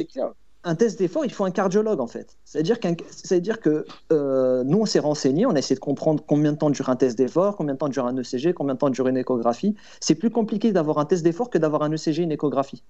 un 0.64 0.76
test 0.76 0.96
d'effort, 0.98 1.24
il 1.24 1.32
faut 1.32 1.44
un 1.44 1.50
cardiologue 1.50 1.98
en 2.00 2.06
fait. 2.06 2.36
C'est-à-dire 2.44 2.78
qu'un- 2.78 2.94
c'est-à-dire 3.10 3.58
que 3.60 3.84
euh, 4.12 4.62
nous, 4.64 4.78
on 4.78 4.86
s'est 4.86 5.00
renseigné, 5.00 5.44
on 5.44 5.50
a 5.50 5.58
essayé 5.58 5.74
de 5.74 5.80
comprendre 5.80 6.22
combien 6.24 6.52
de 6.52 6.56
temps 6.58 6.70
dure 6.70 6.88
un 6.88 6.94
test 6.94 7.18
d'effort, 7.18 7.56
combien 7.56 7.74
de 7.74 7.78
temps 7.78 7.88
dure 7.88 8.06
un 8.06 8.16
ECG, 8.16 8.52
combien 8.54 8.74
de 8.74 8.78
temps 8.78 8.88
dure 8.90 9.08
une 9.08 9.16
échographie. 9.16 9.74
C'est 10.00 10.14
plus 10.14 10.30
compliqué 10.30 10.70
d'avoir 10.72 10.98
un 10.98 11.04
test 11.04 11.24
d'effort 11.24 11.50
que 11.50 11.58
d'avoir 11.58 11.82
un 11.82 11.90
ECG 11.92 12.20
et 12.20 12.24
une 12.24 12.30
échographie. 12.32 12.84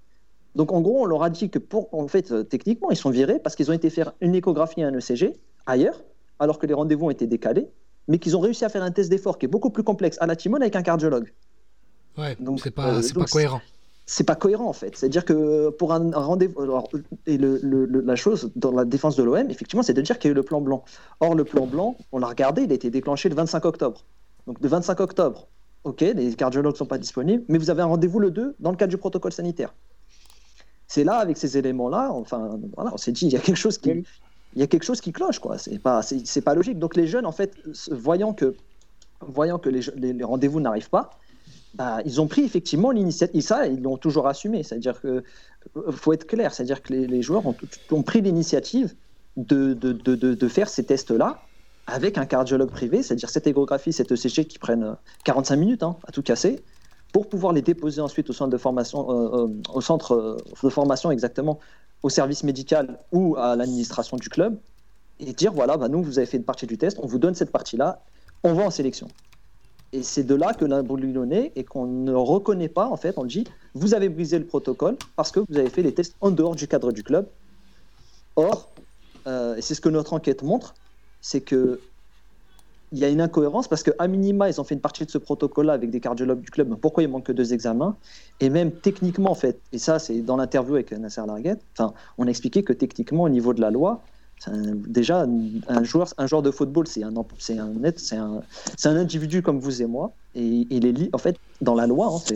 Donc 0.55 0.73
en 0.73 0.81
gros, 0.81 1.01
on 1.03 1.07
leur 1.07 1.23
a 1.23 1.31
dit 1.31 1.49
que 1.51 1.59
pour, 1.59 1.89
en 1.95 2.07
fait, 2.09 2.31
euh, 2.33 2.43
techniquement, 2.43 2.91
ils 2.91 2.97
sont 2.97 3.11
virés 3.11 3.39
parce 3.39 3.57
qu'ils 3.57 3.71
ont 3.71 3.75
été 3.75 3.89
faire 3.91 4.13
une 4.21 4.35
échographie 4.35 4.81
et 4.81 4.85
un 4.85 4.93
ECG 4.95 5.35
ailleurs, 5.67 6.03
alors 6.39 6.59
que 6.59 6.67
les 6.67 6.75
rendez-vous 6.75 7.07
ont 7.07 7.11
été 7.11 7.27
décalés, 7.27 7.69
mais 8.09 8.19
qu'ils 8.19 8.37
ont 8.37 8.41
réussi 8.41 8.65
à 8.65 8.69
faire 8.69 8.83
un 8.83 8.91
test 8.91 9.09
d'effort 9.11 9.39
qui 9.39 9.47
est 9.47 9.49
beaucoup 9.49 9.71
plus 9.71 9.83
complexe 9.85 10.19
à 10.21 10.27
la 10.27 10.37
Timone 10.37 10.61
avec 10.63 10.77
un 10.77 10.83
cardiologue. 10.83 11.33
Ouais, 12.19 12.37
Donc, 12.41 12.61
c'est 12.61 12.71
pas, 12.71 12.89
euh, 12.97 13.01
donc, 13.01 13.15
pas 13.21 13.25
cohérent. 13.25 13.61
c'est 14.05 14.25
pas 14.25 14.35
cohérent 14.35 14.67
en 14.67 14.73
fait. 14.75 14.95
C'est-à-dire 14.97 15.25
que 15.25 15.71
pour 15.71 15.95
un, 15.95 16.13
un 16.13 16.19
rendez-vous, 16.19 16.61
alors, 16.61 16.91
et 17.27 17.39
le- 17.39 17.59
le- 17.63 17.87
le- 17.87 18.01
la 18.03 18.17
chose 18.17 18.51
dans 18.55 18.73
la 18.73 18.85
défense 18.85 19.17
de 19.17 19.23
l'OM, 19.23 19.49
effectivement, 19.51 19.83
c'est 19.83 19.95
de 19.95 20.03
dire 20.03 20.19
qu'il 20.19 20.29
y 20.29 20.31
a 20.31 20.33
eu 20.33 20.35
le 20.35 20.43
plan 20.43 20.61
blanc. 20.61 20.85
Or, 21.21 21.35
le 21.35 21.45
plan 21.45 21.67
blanc, 21.67 21.97
on 22.13 22.19
l'a 22.19 22.27
regardé, 22.27 22.63
il 22.65 22.71
a 22.73 22.75
été 22.75 22.91
déclenché 22.91 23.31
le 23.31 23.35
25 23.37 23.65
octobre. 23.65 24.05
Donc, 24.47 24.59
le 24.61 24.69
25 24.69 25.01
octobre, 25.01 25.49
ok, 25.85 26.01
les 26.03 26.35
cardiologues 26.35 26.77
sont 26.77 26.85
pas 26.85 26.99
disponibles, 26.99 27.45
mais 27.49 27.57
vous 27.57 27.71
avez 27.71 27.81
un 27.81 27.87
rendez-vous 27.87 28.19
le 28.19 28.31
2 28.31 28.55
dans 28.59 28.73
le 28.73 28.77
cadre 28.77 28.91
du 28.91 28.99
protocole 28.99 29.33
sanitaire. 29.33 29.73
C'est 30.93 31.05
là, 31.05 31.15
avec 31.17 31.37
ces 31.39 31.57
éléments-là, 31.57 32.11
enfin, 32.13 32.59
voilà, 32.77 32.91
on 32.93 32.99
s'est 32.99 33.13
dit, 33.13 33.25
il 33.27 33.33
y 33.33 33.37
a 33.37 33.41
quelque 33.41 33.57
chose 33.67 33.79
qui, 33.79 33.91
il 34.55 34.61
y 34.61 34.63
a 34.63 34.67
quelque 34.67 34.85
chose 34.85 35.01
qui 35.01 35.11
cloche, 35.13 35.39
quoi. 35.39 35.57
C'est 35.57 35.79
pas, 35.79 36.03
c'est 36.03 36.43
pas 36.43 36.55
logique. 36.55 36.79
Donc, 36.79 36.97
les 36.97 37.07
jeunes, 37.07 37.25
en 37.25 37.33
fait, 37.33 37.53
voyant 37.91 38.35
que, 38.35 38.49
voyant 39.21 39.59
que 39.59 39.71
les, 39.71 39.81
les- 39.97 40.13
les 40.13 40.25
rendez-vous 40.25 40.61
n'arrivent 40.61 40.91
pas, 40.91 41.11
bah, 41.75 42.01
ils 42.05 42.21
ont 42.21 42.27
pris 42.27 42.43
effectivement 42.43 42.91
l'initiative, 42.91 43.35
et 43.39 43.41
ça, 43.41 43.67
ils 43.69 43.81
l'ont 43.81 43.97
toujours 43.97 44.27
assumé. 44.29 44.63
C'est-à-dire 44.63 45.01
que 45.01 45.25
euh, 45.77 45.93
faut 45.93 46.13
être 46.13 46.27
clair, 46.27 46.53
c'est-à-dire 46.53 46.83
que 46.83 46.93
les, 46.93 47.07
les 47.07 47.23
joueurs 47.23 47.47
ont, 47.47 47.57
ont 47.91 48.03
pris 48.03 48.21
l'initiative 48.21 48.95
de, 49.39 49.73
de, 49.73 49.93
de, 49.93 50.15
de- 50.15 50.35
de 50.35 50.49
faire 50.49 50.69
ces 50.69 50.85
tests-là 50.85 51.41
avec 51.87 52.19
un 52.19 52.27
cardiologue 52.27 52.71
privé, 52.71 53.03
c'est-à-dire 53.03 53.31
cette 53.31 53.47
échographie, 53.47 53.95
cette 53.95 54.13
ECG 54.13 54.45
qui 54.47 54.59
prennent 54.59 54.85
euh, 54.85 54.95
45 55.25 55.57
minutes 55.57 55.83
hein, 55.83 55.97
à 56.07 56.13
tout 56.13 56.23
casser, 56.23 56.61
pour 57.13 57.29
pouvoir 57.29 57.53
les 57.53 57.63
déposer 57.63 58.01
ensuite 58.01 58.31
au 58.31 58.33
centre 58.33 58.51
de 58.51 58.57
formation, 58.57 59.11
euh, 59.11 59.47
euh, 59.47 59.63
au 59.75 59.83
euh, 60.13 61.11
exactement, 61.11 61.61
au 62.03 62.09
service 62.09 62.43
médical 62.43 62.99
ou 63.13 63.37
à 63.37 63.55
l'administration 63.55 64.17
du 64.17 64.29
club, 64.29 64.59
et 65.21 65.33
dire 65.35 65.53
voilà, 65.53 65.77
bah, 65.77 65.89
nous, 65.89 66.03
vous 66.03 66.19
avez 66.19 66.27
fait 66.27 66.39
une 66.39 66.45
partie 66.45 66.67
du 66.67 66.79
test, 66.79 66.99
on 67.01 67.07
vous 67.07 67.19
donne 67.19 67.35
cette 67.35 67.53
partie-là, 67.53 68.03
on 68.43 68.55
va 68.55 68.65
en 68.65 68.71
sélection. 68.71 69.09
Et 69.93 70.03
c'est 70.03 70.25
de 70.25 70.35
là 70.35 70.55
que 70.55 70.65
naît 70.65 71.53
et 71.55 71.65
qu'on 71.65 71.85
ne 71.87 72.15
reconnaît 72.15 72.71
pas, 72.71 72.87
en 72.87 72.97
fait, 72.97 73.19
on 73.19 73.25
dit, 73.25 73.45
vous 73.75 73.93
avez 73.93 74.09
brisé 74.09 74.39
le 74.39 74.47
protocole 74.47 74.97
parce 75.17 75.31
que 75.31 75.41
vous 75.41 75.59
avez 75.59 75.69
fait 75.69 75.83
les 75.83 75.93
tests 75.93 76.17
en 76.23 76.31
dehors 76.31 76.57
du 76.57 76.67
cadre 76.67 76.93
du 76.93 77.03
club. 77.03 77.29
Or, 78.37 78.71
et 79.27 79.61
c'est 79.61 79.75
ce 79.75 79.83
que 79.83 79.91
notre 79.91 80.15
enquête 80.15 80.43
montre, 80.43 80.75
c'est 81.21 81.43
que 81.43 81.79
il 82.93 82.99
y 82.99 83.05
a 83.05 83.09
une 83.09 83.21
incohérence 83.21 83.69
parce 83.69 83.83
qu'à 83.83 84.07
minima, 84.07 84.49
ils 84.49 84.61
ont 84.61 84.65
fait 84.65 84.75
une 84.75 84.81
partie 84.81 85.05
de 85.05 85.11
ce 85.11 85.19
protocole-là 85.19 85.73
avec 85.73 85.91
des 85.91 86.01
cardiologues 86.01 86.41
du 86.41 86.51
club. 86.51 86.77
Pourquoi 86.77 87.03
il 87.03 87.09
manque 87.09 87.25
que 87.25 87.33
deux 87.33 87.55
examens? 87.55 87.97
Et 88.41 88.51
même 88.51 88.71
techniquement, 88.71 89.31
en 89.31 89.35
fait, 89.35 89.61
et 89.73 89.79
ça, 89.79 89.99
c'est 89.99 90.21
dans 90.21 90.37
l'interview 90.37 90.75
avec 90.75 90.93
Nasser 90.93 91.23
Larguet, 91.27 91.57
on 92.19 92.27
a 92.27 92.31
expliqué 92.31 92.63
que 92.63 92.73
techniquement, 92.73 93.25
au 93.25 93.29
niveau 93.29 93.55
de 93.55 93.61
la 93.61 93.71
loi, 93.71 94.03
déjà, 94.89 95.27
un 95.69 95.85
joueur, 95.85 96.13
un 96.19 96.27
joueur 96.27 96.43
de 96.43 96.51
football, 96.51 96.87
c'est 96.87 97.03
un, 97.03 97.13
c'est 97.39 97.59
un, 97.59 97.73
un, 98.13 98.43
un 98.85 98.97
individu 98.97 99.43
comme 99.43 99.59
vous 99.59 99.83
et 99.83 99.87
moi, 99.87 100.13
et 100.35 100.67
il 100.71 100.87
est 100.87 101.15
en 101.15 101.19
fait, 101.19 101.37
dans 101.61 101.75
la 101.75 101.87
loi, 101.87 102.09
hein, 102.13 102.35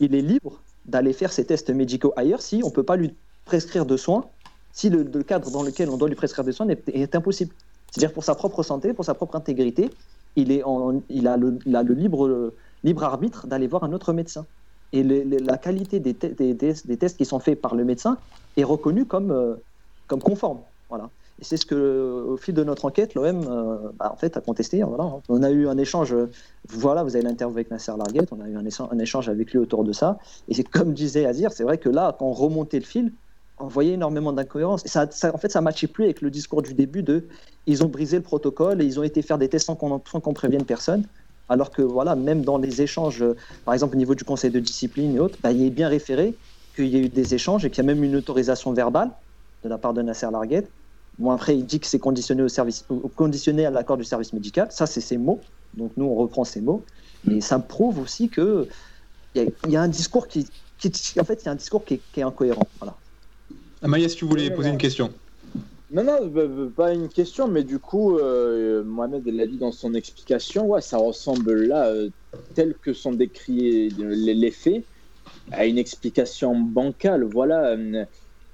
il 0.00 0.14
est 0.14 0.22
libre 0.22 0.60
d'aller 0.86 1.12
faire 1.12 1.32
ses 1.32 1.44
tests 1.44 1.70
médicaux 1.70 2.12
ailleurs 2.16 2.42
si 2.42 2.60
on 2.64 2.68
ne 2.68 2.72
peut 2.72 2.82
pas 2.82 2.96
lui 2.96 3.14
prescrire 3.44 3.86
de 3.86 3.96
soins, 3.96 4.24
si 4.72 4.90
le, 4.90 5.04
cadre 5.22 5.50
dans 5.50 5.62
lequel 5.62 5.90
on 5.90 5.96
doit 5.96 6.08
lui 6.08 6.14
prescrire 6.14 6.44
des 6.44 6.52
soins 6.52 6.66
est, 6.68 7.14
impossible. 7.14 7.52
C'est-à-dire 7.90 8.12
pour 8.12 8.24
sa 8.24 8.34
propre 8.34 8.62
santé, 8.62 8.92
pour 8.92 9.04
sa 9.04 9.14
propre 9.14 9.36
intégrité, 9.36 9.90
il, 10.36 10.52
est 10.52 10.62
il 11.08 11.26
a 11.26 11.36
le, 11.36 11.94
libre, 11.94 12.52
libre 12.84 13.04
arbitre 13.04 13.46
d'aller 13.46 13.66
voir 13.66 13.84
un 13.84 13.92
autre 13.92 14.12
médecin. 14.12 14.46
Et 14.92 15.02
la 15.02 15.58
qualité 15.58 16.00
des, 16.00 16.14
des, 16.14 16.54
des, 16.54 16.96
tests 16.96 17.18
qui 17.18 17.26
sont 17.26 17.40
faits 17.40 17.60
par 17.60 17.74
le 17.74 17.84
médecin 17.84 18.16
est 18.56 18.64
reconnue 18.64 19.04
comme, 19.04 19.30
euh, 19.30 19.54
comme 20.06 20.22
conforme. 20.22 20.60
Voilà. 20.88 21.10
Et 21.40 21.44
c'est 21.44 21.58
ce 21.58 21.66
que, 21.66 22.24
au 22.26 22.36
fil 22.38 22.54
de 22.54 22.64
notre 22.64 22.86
enquête, 22.86 23.14
l'OM 23.14 23.44
euh, 23.48 23.76
bah, 23.98 24.10
en 24.12 24.16
fait, 24.16 24.36
a 24.36 24.40
contesté. 24.40 24.82
On 24.82 25.42
a 25.42 25.50
eu 25.50 25.68
un 25.68 25.76
échange, 25.76 26.16
voilà, 26.68 27.04
vous 27.04 27.14
avez 27.16 27.24
l'interview 27.24 27.54
avec 27.54 27.70
Nasser 27.70 27.92
Larguette, 27.96 28.30
on 28.32 28.40
a 28.40 28.48
eu 28.48 28.56
un, 28.56 28.98
échange 28.98 29.28
avec 29.28 29.52
lui 29.52 29.58
autour 29.58 29.84
de 29.84 29.92
ça. 29.92 30.18
Et 30.48 30.54
c'est 30.54 30.64
comme 30.64 30.94
disait 30.94 31.26
Azir, 31.26 31.52
c'est 31.52 31.64
vrai 31.64 31.78
que 31.78 31.90
là, 31.90 32.16
quand 32.18 32.26
on 32.26 32.32
remontait 32.32 32.78
le 32.78 32.86
fil, 32.86 33.12
on 33.60 33.66
voyait 33.66 33.94
énormément 33.94 34.32
d'incohérences. 34.32 34.84
Et 34.84 34.88
ça, 34.88 35.08
en 35.32 35.38
fait, 35.38 35.50
ça 35.50 35.60
ne 35.60 35.64
matchait 35.64 35.86
plus 35.86 36.04
avec 36.04 36.20
le 36.20 36.30
discours 36.30 36.62
du 36.62 36.74
début 36.74 37.02
de 37.02 37.26
ils 37.66 37.84
ont 37.84 37.88
brisé 37.88 38.16
le 38.16 38.22
protocole 38.22 38.80
et 38.80 38.84
ils 38.84 38.98
ont 38.98 39.02
été 39.02 39.22
faire 39.22 39.38
des 39.38 39.48
tests 39.48 39.66
sans 39.66 39.76
qu'on 39.76 40.34
prévienne 40.34 40.64
personne. 40.64 41.04
Alors 41.48 41.70
que, 41.70 41.82
voilà, 41.82 42.14
même 42.14 42.42
dans 42.42 42.58
les 42.58 42.82
échanges, 42.82 43.24
par 43.64 43.74
exemple 43.74 43.94
au 43.94 43.98
niveau 43.98 44.14
du 44.14 44.24
conseil 44.24 44.50
de 44.50 44.60
discipline 44.60 45.16
et 45.16 45.18
autres, 45.20 45.38
bah, 45.42 45.52
il 45.52 45.62
est 45.64 45.70
bien 45.70 45.88
référé 45.88 46.34
qu'il 46.76 46.88
y 46.88 46.96
a 46.96 47.00
eu 47.00 47.08
des 47.08 47.34
échanges 47.34 47.64
et 47.64 47.70
qu'il 47.70 47.84
y 47.84 47.86
a 47.86 47.92
même 47.92 48.04
une 48.04 48.16
autorisation 48.16 48.72
verbale 48.72 49.10
de 49.64 49.68
la 49.68 49.78
part 49.78 49.94
de 49.94 50.02
Nasser 50.02 50.28
Larguette 50.30 50.70
Bon, 51.18 51.32
après, 51.32 51.56
il 51.56 51.66
dit 51.66 51.80
que 51.80 51.86
c'est 51.86 51.98
conditionné, 51.98 52.42
au 52.42 52.48
service, 52.48 52.84
conditionné 53.16 53.66
à 53.66 53.70
l'accord 53.70 53.96
du 53.96 54.04
service 54.04 54.32
médical. 54.32 54.68
Ça, 54.70 54.86
c'est 54.86 55.00
ses 55.00 55.18
mots. 55.18 55.40
Donc, 55.74 55.92
nous, 55.96 56.04
on 56.04 56.14
reprend 56.14 56.44
ces 56.44 56.60
mots. 56.60 56.84
Mais 57.24 57.40
ça 57.40 57.58
prouve 57.58 57.98
aussi 57.98 58.28
qu'il 58.28 58.68
y, 59.34 59.76
a 59.76 59.82
un 59.82 59.88
discours 59.88 60.28
qui, 60.28 60.46
En 61.18 61.24
fait, 61.24 61.42
il 61.42 61.46
y 61.46 61.48
a 61.48 61.52
un 61.52 61.56
discours 61.56 61.84
qui 61.84 62.00
est, 62.16 62.22
incohérent. 62.22 62.68
Voilà. 62.78 62.96
Amaya, 63.82 64.06
est-ce 64.06 64.16
que 64.16 64.24
vous 64.24 64.30
voulez 64.30 64.50
poser 64.50 64.70
une 64.70 64.78
question 64.78 65.12
non, 65.90 66.04
non, 66.04 66.26
bah, 66.26 66.46
bah, 66.46 66.68
pas 66.76 66.92
une 66.92 67.08
question, 67.08 67.48
mais 67.48 67.64
du 67.64 67.78
coup, 67.78 68.18
euh, 68.18 68.84
Mohamed 68.84 69.26
l'a 69.26 69.46
dit 69.46 69.56
dans 69.56 69.72
son 69.72 69.94
explication, 69.94 70.66
ouais, 70.66 70.82
ça 70.82 70.98
ressemble 70.98 71.64
là, 71.64 71.86
euh, 71.86 72.10
tel 72.54 72.74
que 72.74 72.92
sont 72.92 73.12
décrits 73.12 73.88
les, 73.88 74.34
les, 74.34 74.50
faits, 74.50 74.84
à 75.50 75.64
une 75.64 75.78
explication 75.78 76.54
bancale. 76.54 77.24
Voilà, 77.24 77.68
euh, 77.68 78.04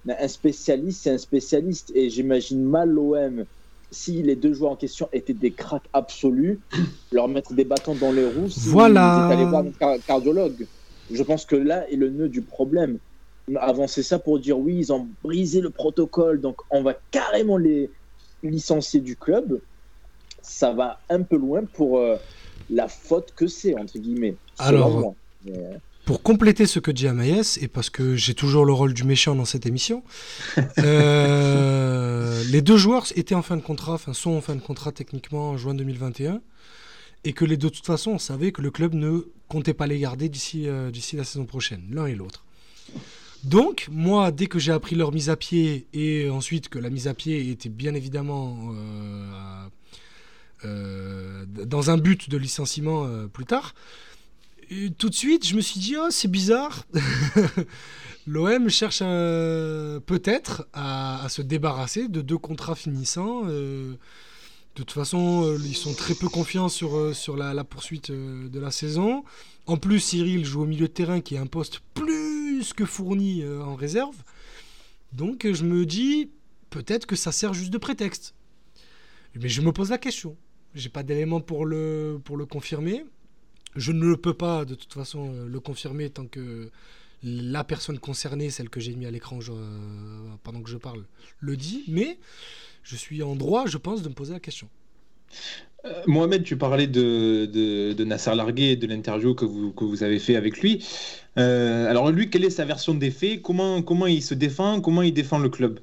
un 0.08 0.28
spécialiste, 0.28 1.02
c'est 1.02 1.10
un 1.10 1.18
spécialiste. 1.18 1.90
Et 1.96 2.08
j'imagine 2.08 2.62
mal 2.62 2.90
l'OM, 2.90 3.46
si 3.90 4.22
les 4.22 4.36
deux 4.36 4.54
joueurs 4.54 4.70
en 4.70 4.76
question 4.76 5.08
étaient 5.12 5.34
des 5.34 5.50
cracks 5.50 5.88
absolus, 5.92 6.60
leur 7.12 7.26
mettre 7.26 7.52
des 7.52 7.64
bâtons 7.64 7.96
dans 7.96 8.12
les 8.12 8.26
roues, 8.26 8.50
si 8.50 8.68
voilà. 8.68 9.28
ils 9.36 9.44
voir 9.46 9.64
un 9.64 9.98
cardiologue. 9.98 10.66
Je 11.10 11.22
pense 11.24 11.44
que 11.44 11.56
là 11.56 11.90
est 11.90 11.96
le 11.96 12.10
nœud 12.10 12.28
du 12.28 12.42
problème. 12.42 12.98
Avancer 13.56 14.02
ça 14.02 14.18
pour 14.18 14.38
dire 14.38 14.58
oui, 14.58 14.76
ils 14.78 14.92
ont 14.92 15.06
brisé 15.22 15.60
le 15.60 15.70
protocole, 15.70 16.40
donc 16.40 16.56
on 16.70 16.82
va 16.82 16.94
carrément 17.10 17.58
les 17.58 17.90
licencier 18.42 19.00
du 19.00 19.16
club. 19.16 19.60
Ça 20.42 20.72
va 20.72 21.00
un 21.08 21.22
peu 21.22 21.36
loin 21.36 21.64
pour 21.64 21.98
euh, 21.98 22.16
la 22.70 22.88
faute 22.88 23.32
que 23.34 23.46
c'est, 23.46 23.74
entre 23.78 23.98
guillemets. 23.98 24.36
Alors, 24.58 25.14
pour 26.04 26.22
compléter 26.22 26.66
ce 26.66 26.78
que 26.80 26.90
dit 26.90 27.08
Amaïs, 27.08 27.58
et 27.62 27.68
parce 27.68 27.88
que 27.88 28.14
j'ai 28.14 28.34
toujours 28.34 28.66
le 28.66 28.72
rôle 28.72 28.92
du 28.92 29.04
méchant 29.04 29.34
dans 29.34 29.46
cette 29.46 29.64
émission, 29.64 30.02
euh, 30.78 32.44
les 32.50 32.60
deux 32.60 32.76
joueurs 32.76 33.06
étaient 33.16 33.34
en 33.34 33.42
fin 33.42 33.56
de 33.56 33.62
contrat, 33.62 33.94
enfin 33.94 34.12
sont 34.12 34.32
en 34.32 34.42
fin 34.42 34.54
de 34.54 34.60
contrat 34.60 34.92
techniquement 34.92 35.50
en 35.50 35.56
juin 35.56 35.74
2021, 35.74 36.42
et 37.24 37.32
que 37.32 37.46
les 37.46 37.56
deux, 37.56 37.70
de 37.70 37.74
toute 37.74 37.86
façon, 37.86 38.12
on 38.12 38.18
savait 38.18 38.52
que 38.52 38.60
le 38.60 38.70
club 38.70 38.92
ne 38.92 39.20
comptait 39.48 39.72
pas 39.72 39.86
les 39.86 39.98
garder 39.98 40.28
d'ici 40.28 40.68
euh, 40.68 40.90
d'ici 40.90 41.16
la 41.16 41.24
saison 41.24 41.46
prochaine, 41.46 41.82
l'un 41.90 42.06
et 42.06 42.14
l'autre. 42.14 42.44
Donc, 43.44 43.88
moi, 43.90 44.30
dès 44.30 44.46
que 44.46 44.58
j'ai 44.58 44.72
appris 44.72 44.96
leur 44.96 45.12
mise 45.12 45.30
à 45.30 45.36
pied, 45.36 45.86
et 45.92 46.30
ensuite 46.30 46.68
que 46.68 46.78
la 46.78 46.90
mise 46.90 47.08
à 47.08 47.14
pied 47.14 47.50
était 47.50 47.68
bien 47.68 47.94
évidemment 47.94 48.72
euh, 50.64 51.44
dans 51.46 51.90
un 51.90 51.98
but 51.98 52.30
de 52.30 52.36
licenciement 52.38 53.06
plus 53.32 53.44
tard, 53.44 53.74
tout 54.98 55.08
de 55.08 55.14
suite, 55.14 55.46
je 55.46 55.56
me 55.56 55.60
suis 55.60 55.80
dit, 55.80 55.96
oh, 55.98 56.08
c'est 56.10 56.30
bizarre. 56.30 56.86
L'OM 58.26 58.68
cherche 58.70 59.00
peut-être 59.00 60.66
à, 60.72 61.26
se 61.28 61.42
débarrasser 61.42 62.08
de 62.08 62.22
deux 62.22 62.38
contrats 62.38 62.74
finissants. 62.74 63.42
Euh, 63.46 63.92
de 64.76 64.82
toute 64.82 64.92
façon, 64.92 65.44
euh, 65.44 65.58
ils 65.64 65.76
sont 65.76 65.94
très 65.94 66.14
peu 66.14 66.28
confiants 66.28 66.68
sur, 66.68 66.96
euh, 66.96 67.12
sur 67.12 67.36
la, 67.36 67.64
poursuite 67.64 68.10
de 68.10 68.58
la 68.58 68.70
saison. 68.70 69.24
En 69.66 69.76
plus, 69.76 70.00
Cyril 70.00 70.44
joue 70.44 70.62
au 70.62 70.66
milieu 70.66 70.88
de 70.88 70.92
terrain 70.92 71.20
qui 71.20 71.34
est 71.34 71.38
un 71.38 71.46
poste 71.46 71.80
plus 71.92 72.33
que 72.72 72.84
fourni 72.84 73.44
en 73.46 73.74
réserve. 73.74 74.16
Donc 75.12 75.46
je 75.52 75.64
me 75.64 75.84
dis, 75.84 76.30
peut-être 76.70 77.06
que 77.06 77.16
ça 77.16 77.32
sert 77.32 77.54
juste 77.54 77.70
de 77.70 77.78
prétexte. 77.78 78.34
Mais 79.34 79.48
je 79.48 79.60
me 79.60 79.72
pose 79.72 79.90
la 79.90 79.98
question. 79.98 80.36
J'ai 80.74 80.88
pas 80.88 81.02
d'éléments 81.02 81.40
pour 81.40 81.66
le, 81.66 82.20
pour 82.24 82.36
le 82.36 82.46
confirmer. 82.46 83.04
Je 83.76 83.92
ne 83.92 84.14
peux 84.14 84.34
pas 84.34 84.64
de 84.64 84.74
toute 84.74 84.92
façon 84.92 85.32
euh, 85.32 85.48
le 85.48 85.60
confirmer 85.60 86.10
tant 86.10 86.26
que 86.26 86.70
la 87.22 87.64
personne 87.64 87.98
concernée, 87.98 88.50
celle 88.50 88.68
que 88.68 88.80
j'ai 88.80 88.94
mis 88.94 89.06
à 89.06 89.10
l'écran 89.10 89.38
euh, 89.48 90.34
pendant 90.42 90.62
que 90.62 90.70
je 90.70 90.76
parle, 90.76 91.04
le 91.40 91.56
dit, 91.56 91.84
mais 91.88 92.18
je 92.82 92.96
suis 92.96 93.22
en 93.22 93.34
droit, 93.34 93.66
je 93.66 93.78
pense, 93.78 94.02
de 94.02 94.08
me 94.08 94.14
poser 94.14 94.32
la 94.32 94.40
question. 94.40 94.68
Euh, 95.84 96.02
Mohamed, 96.06 96.42
tu 96.44 96.56
parlais 96.56 96.86
de, 96.86 97.46
de, 97.46 98.04
Nasser 98.04 98.34
Largué 98.34 98.72
et 98.72 98.76
de 98.76 98.86
l'interview 98.86 99.34
que 99.34 99.44
vous, 99.44 99.72
que 99.72 99.84
vous 99.84 100.02
avez 100.02 100.18
fait 100.18 100.36
avec 100.36 100.60
lui. 100.60 100.86
alors 101.36 102.10
lui, 102.10 102.30
quelle 102.30 102.44
est 102.44 102.50
sa 102.50 102.64
version 102.64 102.94
des 102.94 103.10
faits? 103.10 103.42
Comment, 103.42 103.82
comment 103.82 104.06
il 104.06 104.22
se 104.22 104.34
défend? 104.34 104.80
Comment 104.80 105.02
il 105.02 105.12
défend 105.12 105.38
le 105.38 105.48
club? 105.48 105.78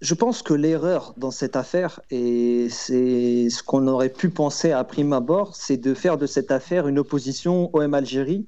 Je 0.00 0.14
pense 0.14 0.42
que 0.42 0.54
l'erreur 0.54 1.12
dans 1.16 1.32
cette 1.32 1.56
affaire, 1.56 2.00
et 2.10 2.68
c'est 2.70 3.50
ce 3.50 3.64
qu'on 3.64 3.88
aurait 3.88 4.12
pu 4.12 4.30
penser 4.30 4.70
à 4.70 4.84
prime 4.84 5.12
abord, 5.12 5.56
c'est 5.56 5.76
de 5.76 5.92
faire 5.92 6.18
de 6.18 6.26
cette 6.26 6.52
affaire 6.52 6.86
une 6.86 7.00
opposition 7.00 7.74
OM 7.74 7.94
Algérie 7.94 8.44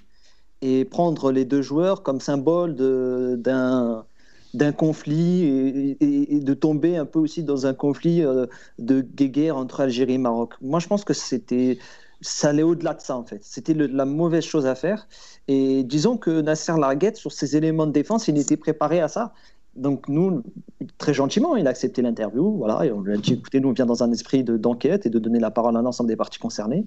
et 0.62 0.84
prendre 0.84 1.32
les 1.32 1.44
deux 1.44 1.62
joueurs 1.62 2.04
comme 2.04 2.20
symbole 2.20 2.76
d'un 2.76 4.06
d'un 4.54 4.72
conflit 4.72 5.96
et, 6.00 6.40
de 6.40 6.54
tomber 6.54 6.96
un 6.96 7.06
peu 7.06 7.18
aussi 7.18 7.42
dans 7.42 7.66
un 7.66 7.74
conflit 7.74 8.22
euh, 8.22 8.46
de 8.78 9.02
guerre 9.02 9.56
entre 9.56 9.80
Algérie 9.80 10.14
et 10.14 10.18
Maroc. 10.18 10.54
Moi, 10.60 10.80
je 10.80 10.86
pense 10.86 11.04
que 11.04 11.14
c'était 11.14 11.78
ça 12.20 12.50
allait 12.50 12.62
au-delà 12.62 12.94
de 12.94 13.00
ça 13.00 13.16
en 13.16 13.24
fait. 13.24 13.40
C'était 13.42 13.74
la 13.74 14.04
mauvaise 14.04 14.44
chose 14.44 14.66
à 14.66 14.74
faire. 14.74 15.08
Et 15.48 15.82
disons 15.84 16.16
que 16.16 16.40
Nasser 16.40 16.74
Larguette, 16.78 17.16
sur 17.16 17.32
ses 17.32 17.56
éléments 17.56 17.86
de 17.86 17.92
défense, 17.92 18.28
il 18.28 18.38
était 18.38 18.56
préparé 18.56 19.00
à 19.00 19.08
ça 19.08 19.32
donc 19.76 20.08
nous, 20.08 20.42
très 20.98 21.14
gentiment, 21.14 21.56
il 21.56 21.66
a 21.66 21.70
accepté 21.70 22.02
l'interview. 22.02 22.56
Voilà, 22.56 22.84
et 22.84 22.92
on 22.92 23.00
lui 23.00 23.14
a 23.14 23.16
dit 23.16 23.34
écoutez, 23.34 23.60
nous 23.60 23.68
on 23.68 23.72
vient 23.72 23.86
dans 23.86 24.02
un 24.02 24.10
esprit 24.12 24.42
d'enquête 24.44 25.06
et 25.06 25.10
de 25.10 25.18
donner 25.18 25.38
la 25.38 25.50
parole 25.50 25.76
à 25.76 25.82
l'ensemble 25.82 26.08
des 26.08 26.16
parties 26.16 26.38
concernées. 26.38 26.86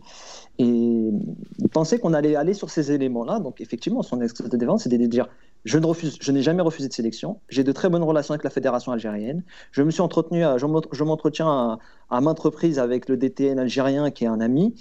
Et 0.59 0.65
il 0.65 1.69
pensait 1.71 1.99
qu'on 1.99 2.13
allait 2.13 2.35
aller 2.35 2.53
sur 2.53 2.69
ces 2.69 2.91
éléments-là. 2.91 3.39
Donc 3.39 3.61
effectivement, 3.61 4.03
son 4.03 4.21
extrait 4.21 4.49
de 4.49 4.57
défense, 4.57 4.83
c'était 4.83 4.97
de 4.97 5.05
dire 5.05 5.27
je 5.65 5.77
ne 5.77 5.85
refuse, 5.85 6.17
je 6.19 6.31
n'ai 6.33 6.41
jamais 6.41 6.61
refusé 6.61 6.89
de 6.89 6.93
sélection. 6.93 7.39
J'ai 7.47 7.63
de 7.63 7.71
très 7.71 7.89
bonnes 7.89 8.03
relations 8.03 8.33
avec 8.33 8.43
la 8.43 8.49
fédération 8.49 8.91
algérienne. 8.91 9.43
Je 9.71 9.81
me 9.81 9.91
suis 9.91 10.01
entretenu, 10.01 10.43
je 10.57 11.03
m'entretiens 11.03 11.47
à, 11.47 11.79
à 12.09 12.21
maintes 12.21 12.39
reprises 12.39 12.79
avec 12.79 13.07
le 13.07 13.15
DTN 13.15 13.59
algérien 13.59 14.11
qui 14.11 14.25
est 14.25 14.27
un 14.27 14.41
ami. 14.41 14.75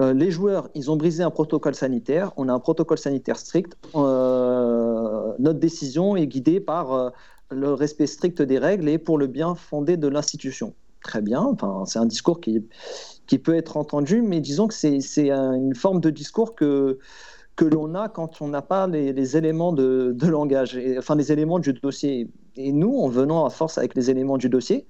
Euh, 0.00 0.14
les 0.14 0.30
joueurs, 0.30 0.68
ils 0.74 0.90
ont 0.90 0.96
brisé 0.96 1.22
un 1.22 1.30
protocole 1.30 1.74
sanitaire. 1.74 2.32
On 2.36 2.48
a 2.48 2.52
un 2.52 2.58
protocole 2.58 2.98
sanitaire 2.98 3.36
strict. 3.36 3.76
Euh, 3.94 5.32
notre 5.38 5.58
décision 5.58 6.16
est 6.16 6.26
guidée 6.26 6.60
par 6.60 6.92
euh, 6.92 7.10
le 7.50 7.72
respect 7.72 8.06
strict 8.06 8.42
des 8.42 8.58
règles 8.58 8.88
et 8.88 8.98
pour 8.98 9.18
le 9.18 9.26
bien 9.26 9.54
fondé 9.54 9.96
de 9.96 10.08
l'institution. 10.08 10.74
Très 11.02 11.22
bien, 11.22 11.40
enfin, 11.40 11.84
c'est 11.86 11.98
un 11.98 12.06
discours 12.06 12.40
qui, 12.40 12.62
qui 13.26 13.38
peut 13.38 13.54
être 13.54 13.76
entendu, 13.76 14.22
mais 14.22 14.40
disons 14.40 14.68
que 14.68 14.74
c'est 14.74 15.30
une 15.30 15.74
forme 15.74 16.00
de 16.00 16.10
discours 16.10 16.54
que, 16.54 16.98
que 17.56 17.64
l'on 17.64 17.94
a 17.94 18.08
quand 18.08 18.40
on 18.42 18.48
n'a 18.48 18.62
pas 18.62 18.86
les, 18.86 19.36
éléments 19.36 19.72
de, 19.72 20.12
de 20.14 20.26
langage, 20.26 20.78
enfin 20.98 21.14
les 21.14 21.32
éléments 21.32 21.58
du 21.58 21.72
dossier. 21.72 22.28
Et 22.56 22.72
nous, 22.72 22.98
en 22.98 23.08
venant 23.08 23.44
à 23.44 23.50
force 23.50 23.78
avec 23.78 23.94
les 23.94 24.10
éléments 24.10 24.36
du 24.36 24.48
dossier, 24.48 24.86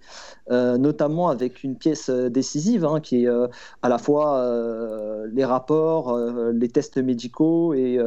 euh, 0.51 0.79
notamment 0.79 1.29
avec 1.29 1.63
une 1.63 1.77
pièce 1.77 2.09
euh, 2.09 2.29
décisive 2.29 2.85
hein, 2.85 3.01
qui 3.01 3.25
est 3.25 3.29
euh, 3.29 3.47
à 3.83 3.89
la 3.89 3.99
fois 3.99 4.45
les 5.33 5.45
rapports, 5.45 6.17
les 6.53 6.69
tests 6.69 6.99
médicaux 6.99 7.75
et 7.75 7.99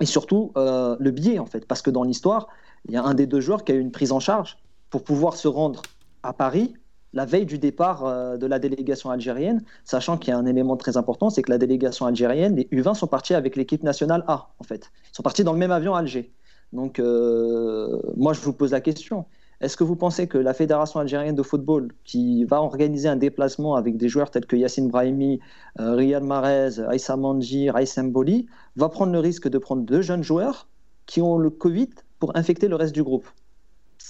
et 0.00 0.06
surtout 0.06 0.52
le 0.56 1.10
billet 1.10 1.38
en 1.38 1.46
fait, 1.46 1.66
parce 1.66 1.82
que 1.82 1.90
dans 1.90 2.04
l'histoire, 2.04 2.48
il 2.86 2.94
y 2.94 2.96
a 2.96 3.02
un 3.02 3.14
des 3.14 3.26
deux 3.26 3.40
joueurs 3.40 3.64
qui 3.64 3.72
a 3.72 3.74
eu 3.74 3.80
une 3.80 3.92
prise 3.92 4.12
en 4.12 4.20
charge 4.20 4.58
pour 4.90 5.04
pouvoir 5.04 5.36
se 5.36 5.48
rendre 5.48 5.82
à 6.22 6.32
Paris 6.32 6.74
la 7.12 7.24
veille 7.24 7.46
du 7.46 7.58
départ 7.58 8.04
euh, 8.04 8.36
de 8.36 8.46
la 8.46 8.58
délégation 8.58 9.10
algérienne, 9.10 9.62
sachant 9.84 10.16
qu'il 10.16 10.30
y 10.30 10.34
a 10.34 10.38
un 10.38 10.46
élément 10.46 10.76
très 10.76 10.96
important, 10.96 11.30
c'est 11.30 11.42
que 11.42 11.50
la 11.50 11.58
délégation 11.58 12.06
algérienne, 12.06 12.56
les 12.56 12.68
U20 12.70 12.94
sont 12.94 13.06
partis 13.06 13.34
avec 13.34 13.56
l'équipe 13.56 13.82
nationale 13.82 14.24
A, 14.28 14.50
en 14.58 14.64
fait. 14.64 14.90
Ils 15.12 15.16
sont 15.16 15.22
partis 15.22 15.44
dans 15.44 15.52
le 15.52 15.58
même 15.58 15.72
avion 15.72 15.94
à 15.94 16.00
Alger. 16.00 16.32
Donc, 16.72 17.00
euh, 17.00 18.00
moi, 18.16 18.32
je 18.32 18.40
vous 18.40 18.52
pose 18.52 18.70
la 18.70 18.80
question. 18.80 19.26
Est-ce 19.60 19.76
que 19.76 19.84
vous 19.84 19.96
pensez 19.96 20.26
que 20.26 20.38
la 20.38 20.54
Fédération 20.54 21.00
algérienne 21.00 21.34
de 21.34 21.42
football, 21.42 21.92
qui 22.04 22.44
va 22.44 22.62
organiser 22.62 23.08
un 23.08 23.16
déplacement 23.16 23.74
avec 23.74 23.96
des 23.96 24.08
joueurs 24.08 24.30
tels 24.30 24.46
que 24.46 24.56
Yassine 24.56 24.88
Brahimi, 24.88 25.40
euh, 25.80 25.94
Riyad 25.94 26.22
Mahrez, 26.22 26.80
Aïssa 26.88 27.16
Manji, 27.16 27.70
Raïs 27.70 27.98
Mboli, 27.98 28.46
va 28.76 28.88
prendre 28.88 29.12
le 29.12 29.18
risque 29.18 29.48
de 29.48 29.58
prendre 29.58 29.82
deux 29.82 30.00
jeunes 30.00 30.22
joueurs 30.22 30.68
qui 31.06 31.20
ont 31.20 31.36
le 31.36 31.50
Covid 31.50 31.90
pour 32.20 32.36
infecter 32.36 32.68
le 32.68 32.76
reste 32.76 32.94
du 32.94 33.02
groupe 33.02 33.26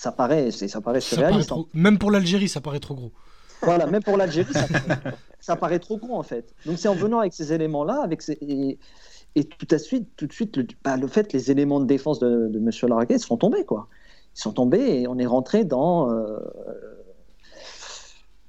ça 0.00 0.12
paraît, 0.12 0.50
ça 0.50 0.80
paraît 0.80 1.00
surréaliste. 1.00 1.52
Hein. 1.52 1.64
Même 1.74 1.98
pour 1.98 2.11
l'Algérie, 2.11 2.48
ça 2.48 2.62
paraît 2.62 2.80
trop 2.80 2.94
gros. 2.94 3.12
Voilà, 3.62 3.86
même 3.86 4.02
pour 4.02 4.16
l'Algérie, 4.16 4.54
ça, 5.40 5.56
paraît 5.56 5.78
trop 5.78 5.98
gros 5.98 6.16
en 6.16 6.22
fait. 6.22 6.54
Donc 6.64 6.78
c'est 6.78 6.88
en 6.88 6.94
venant 6.94 7.18
avec 7.18 7.34
ces 7.34 7.52
éléments-là, 7.52 8.00
avec 8.02 8.22
ces... 8.22 8.38
et, 9.34 9.44
tout 9.44 9.66
de 9.66 9.76
suite, 9.76 10.08
tout 10.16 10.26
de 10.26 10.32
suite, 10.32 10.56
le, 10.56 10.66
bah, 10.82 10.96
le 10.96 11.06
fait, 11.06 11.34
les 11.34 11.50
éléments 11.50 11.80
de 11.80 11.84
défense 11.84 12.18
de, 12.18 12.48
de 12.48 12.58
M. 12.58 12.70
Larguet 12.88 13.18
sont 13.18 13.36
tombés 13.36 13.64
quoi. 13.64 13.88
Ils 14.36 14.40
sont 14.40 14.52
tombés 14.52 15.02
et 15.02 15.06
on 15.06 15.18
est 15.18 15.26
rentré 15.26 15.64
dans. 15.64 16.11
Euh, 16.11 16.38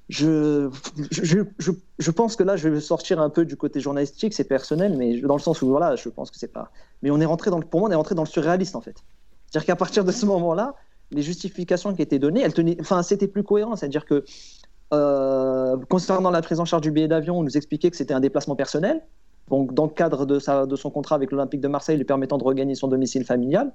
je, 0.08 0.70
je, 1.10 1.42
je, 1.58 1.70
je, 1.98 2.10
pense 2.10 2.36
que 2.36 2.42
là, 2.42 2.56
je 2.56 2.68
vais 2.68 2.80
sortir 2.80 3.20
un 3.20 3.30
peu 3.30 3.44
du 3.44 3.56
côté 3.56 3.80
journalistique, 3.80 4.32
c'est 4.32 4.44
personnel, 4.44 4.96
mais 4.96 5.20
dans 5.20 5.36
le 5.36 5.40
sens 5.40 5.60
où 5.60 5.68
voilà, 5.68 5.96
je 5.96 6.08
pense 6.08 6.30
que 6.30 6.38
c'est 6.38 6.52
pas. 6.52 6.70
Mais 7.02 7.10
on 7.10 7.20
est 7.20 7.26
rentré 7.26 7.50
dans 7.50 7.58
le, 7.58 7.64
pour 7.64 7.80
moi, 7.80 7.88
on 7.88 7.92
est 7.92 7.96
rentré 7.96 8.14
dans 8.14 8.22
le 8.22 8.28
surréaliste 8.28 8.76
en 8.76 8.80
fait. 8.80 8.96
C'est-à-dire 9.52 9.66
qu'à 9.66 9.76
partir 9.76 10.02
de 10.02 10.12
ce 10.12 10.24
moment-là, 10.24 10.74
les 11.10 11.20
justifications 11.20 11.94
qui 11.94 12.00
étaient 12.00 12.18
données, 12.18 12.40
elles 12.40 12.54
tenaient, 12.54 12.78
enfin, 12.80 13.02
c'était 13.02 13.28
plus 13.28 13.42
cohérent. 13.42 13.76
C'est-à-dire 13.76 14.06
que 14.06 14.24
euh, 14.94 15.76
concernant 15.90 16.30
la 16.30 16.40
prise 16.40 16.58
en 16.58 16.64
charge 16.64 16.80
du 16.80 16.90
billet 16.90 17.06
d'avion, 17.06 17.38
on 17.38 17.42
nous 17.42 17.54
expliquait 17.54 17.90
que 17.90 17.98
c'était 17.98 18.14
un 18.14 18.20
déplacement 18.20 18.56
personnel. 18.56 19.02
Donc, 19.50 19.74
dans 19.74 19.84
le 19.84 19.90
cadre 19.90 20.24
de, 20.24 20.38
sa, 20.38 20.64
de 20.64 20.74
son 20.74 20.88
contrat 20.88 21.16
avec 21.16 21.32
l'Olympique 21.32 21.60
de 21.60 21.68
Marseille, 21.68 21.98
lui 21.98 22.06
permettant 22.06 22.38
de 22.38 22.44
regagner 22.44 22.74
son 22.74 22.88
domicile 22.88 23.26
familial. 23.26 23.74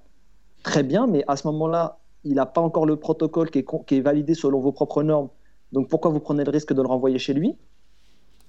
Très 0.64 0.82
bien, 0.82 1.06
mais 1.06 1.24
à 1.28 1.38
ce 1.38 1.46
moment-là, 1.46 2.00
il 2.24 2.34
n'a 2.34 2.48
pas 2.48 2.62
encore 2.62 2.88
le 2.88 2.96
protocole 2.96 3.52
qui 3.52 3.60
est, 3.60 3.66
qui 3.86 3.98
est, 3.98 4.02
validé 4.02 4.34
selon 4.34 4.60
vos 4.60 4.72
propres 4.72 5.04
normes. 5.04 5.30
Donc, 5.74 5.90
pourquoi 5.90 6.10
vous 6.10 6.20
prenez 6.20 6.44
le 6.44 6.50
risque 6.50 6.74
de 6.74 6.82
le 6.82 6.88
renvoyer 6.88 7.20
chez 7.20 7.36
lui? 7.36 7.56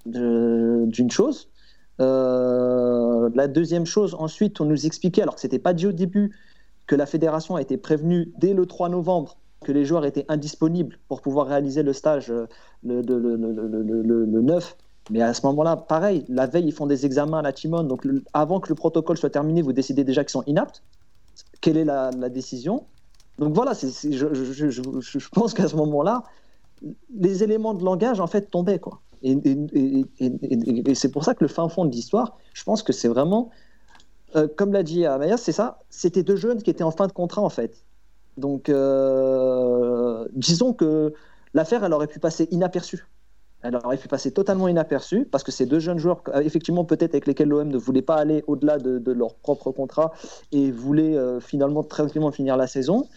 D'une 0.07 1.11
chose. 1.11 1.51
Euh, 2.01 3.29
la 3.35 3.49
deuxième 3.49 3.85
chose, 3.85 4.17
ensuite, 4.19 4.63
on 4.63 4.65
nous 4.65 4.87
expliquait, 4.87 5.21
alors 5.21 5.35
que 5.35 5.43
ce 5.43 5.47
n'était 5.47 5.59
pas 5.59 5.75
dit 5.75 5.87
au 5.87 5.93
début, 5.93 6.33
que 6.89 6.97
la 6.97 7.07
fédération 7.07 7.55
a 7.55 7.63
été 7.63 7.77
prévenue 7.77 8.33
dès 8.39 8.55
le 8.55 8.67
3 8.67 8.89
novembre 8.89 9.37
que 9.65 9.71
les 9.71 9.85
joueurs 9.85 10.05
étaient 10.05 10.25
indisponibles 10.29 10.99
pour 11.07 11.21
pouvoir 11.21 11.47
réaliser 11.47 11.83
le 11.85 11.93
stage 11.93 12.31
euh, 12.31 12.47
le, 12.83 13.03
le, 13.03 14.41
9. 14.41 14.77
Mais 15.11 15.23
à 15.23 15.35
ce 15.35 15.45
moment-là, 15.47 15.77
pareil, 15.77 16.25
la 16.29 16.47
veille, 16.47 16.67
ils 16.67 16.73
font 16.73 16.87
des 16.87 17.07
examens 17.07 17.39
à 17.39 17.43
la 17.43 17.53
Timone. 17.53 17.89
Donc 17.89 18.07
avant 18.33 18.61
que 18.61 18.69
le 18.69 18.75
protocole 18.75 19.17
soit 19.17 19.31
terminé, 19.31 19.63
vous 19.63 19.73
décidez 19.73 20.05
déjà 20.05 20.25
qu'ils 20.25 20.33
sont 20.33 20.45
inaptes. 20.47 20.83
Quelle 21.61 21.77
est 21.77 21.85
la, 21.85 22.11
décision? 22.29 22.85
Donc 23.39 23.55
voilà, 23.55 23.73
je, 23.73 25.29
pense 25.31 25.55
qu'à 25.55 25.69
ce 25.69 25.77
moment-là, 25.77 26.25
les 27.15 27.43
éléments 27.43 27.75
de 27.75 27.85
langage, 27.85 28.21
en 28.21 28.27
fait, 28.27 28.51
tombaient. 28.51 28.79
Quoi. 28.79 29.01
Et 29.23 30.95
c'est 30.95 31.11
pour 31.11 31.25
ça 31.25 31.35
que 31.35 31.45
le 31.45 31.49
fin 31.49 31.69
fond 31.69 31.85
de 31.85 31.93
l'histoire, 31.93 32.39
je 32.55 32.65
pense 32.65 32.83
que 32.83 32.93
c'est 32.93 33.09
vraiment 33.09 33.51
euh, 34.37 34.47
comme 34.57 34.73
l'a 34.73 34.83
dit 34.83 35.07
Amaya, 35.07 35.37
c'est 35.37 35.53
ça. 35.53 35.81
C'était 35.91 36.23
deux 36.23 36.37
jeunes 36.37 36.63
qui 36.63 36.71
étaient 36.71 36.85
en 36.85 36.91
fin 36.91 37.07
de 37.07 37.13
contrat, 37.13 37.43
en 37.43 37.49
fait. 37.49 37.85
Donc, 38.37 38.69
euh, 38.69 40.27
disons 40.33 40.73
que 40.73 41.13
l'affaire, 41.55 41.85
elle 41.85 41.93
aurait 41.93 42.07
pu 42.07 42.19
passer 42.19 42.49
inaperçue. 42.51 43.07
Elle 43.63 43.75
aurait 43.75 43.97
pu 43.97 44.07
passer 44.07 44.31
totalement 44.31 44.69
inaperçue 44.69 45.25
parce 45.25 45.43
que 45.43 45.51
ces 45.51 45.67
deux 45.67 45.81
jeunes 45.81 45.99
joueurs, 45.99 46.23
euh, 46.29 46.41
effectivement, 46.41 46.85
peut-être 46.85 47.15
avec 47.15 47.27
lesquels 47.27 47.49
l'OM 47.49 47.67
ne 47.69 47.79
voulait 47.79 48.03
pas 48.03 48.17
aller 48.17 48.45
au-delà 48.47 48.79
de, 48.79 49.13
leur 49.13 49.35
propre 49.35 49.73
contrat 49.73 50.13
et 50.53 50.71
voulait 50.71 51.17
finalement 51.41 51.83
tranquillement 51.83 52.31
finir 52.31 52.57
la 52.57 52.69
saison. 52.69 53.09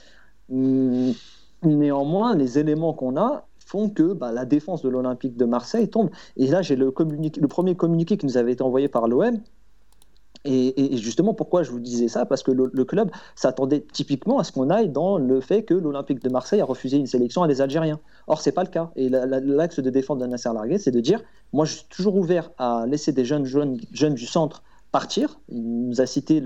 Hum, 0.51 1.13
néanmoins, 1.61 2.35
les 2.35 2.57
éléments 2.57 2.93
qu'on 2.93 3.17
a 3.17 3.45
font 3.59 3.89
que 3.89 4.13
bah, 4.13 4.31
la 4.31 4.45
défense 4.45 4.81
de 4.81 4.89
l'Olympique 4.89 5.37
de 5.37 5.45
Marseille 5.45 5.89
tombe. 5.89 6.09
Et 6.37 6.47
là, 6.47 6.63
j'ai 6.63 6.75
le, 6.75 6.85
le 6.87 7.47
premier 7.47 7.75
communiqué 7.75 8.17
qui 8.17 8.25
nous 8.25 8.37
avait 8.37 8.53
été 8.53 8.63
envoyé 8.63 8.87
par 8.87 9.07
l'OM 9.07 9.39
et, 10.43 10.97
justement, 10.97 11.33
pourquoi 11.33 11.63
je 11.63 11.71
vous 11.71 11.79
disais 11.79 12.07
ça? 12.07 12.25
Parce 12.25 12.41
que 12.41 12.51
le, 12.51 12.85
club 12.85 13.11
s'attendait 13.35 13.85
typiquement 13.93 14.39
à 14.39 14.43
ce 14.43 14.51
qu'on 14.51 14.69
aille 14.69 14.89
dans 14.89 15.17
le 15.17 15.39
fait 15.39 15.63
que 15.63 15.73
l'Olympique 15.73 16.21
de 16.23 16.29
Marseille 16.29 16.61
a 16.61 16.65
refusé 16.65 16.97
une 16.97 17.07
sélection 17.07 17.43
à 17.43 17.47
des 17.47 17.61
Algériens. 17.61 17.99
Or, 18.27 18.41
c'est 18.41 18.51
pas 18.51 18.63
le 18.63 18.69
cas. 18.69 18.91
Et 18.95 19.09
l'axe 19.09 19.79
de 19.79 19.89
défense 19.89 20.17
de 20.17 20.25
Nasser 20.25 20.49
Larguet, 20.53 20.79
c'est 20.79 20.91
de 20.91 20.99
dire 20.99 21.21
moi, 21.53 21.65
je 21.65 21.75
suis 21.75 21.85
toujours 21.89 22.15
ouvert 22.15 22.51
à 22.57 22.85
laisser 22.87 23.11
des 23.11 23.25
jeunes, 23.25 23.45
jeunes, 23.45 23.79
jeunes 23.91 24.15
du 24.15 24.25
centre 24.25 24.63
partir. 24.91 25.39
Il 25.49 25.87
nous 25.87 26.01
a 26.01 26.05
cité 26.05 26.43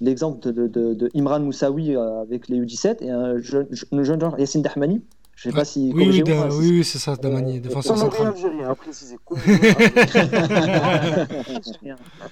l'exemple 0.00 0.52
de, 0.52 1.08
Imran 1.14 1.40
Moussaoui 1.40 1.96
euh, 1.96 2.20
avec 2.20 2.48
les 2.48 2.60
U17 2.60 3.02
et 3.02 3.10
un 3.10 3.38
jeune, 3.38 3.66
joueur, 3.92 4.38
Yassine 4.38 4.62
Dahmani, 4.62 5.02
je 5.36 5.50
sais 5.50 5.54
pas 5.54 5.66
si. 5.66 5.92
Oui, 5.94 6.08
oui, 6.08 6.22
oui, 6.26 6.70
oui 6.70 6.82
c'est 6.82 6.98
ça, 6.98 7.14
Damani, 7.14 7.60
défenseur 7.60 7.98
central. 7.98 8.28
algérien, 8.28 8.74
préciser. 8.74 9.18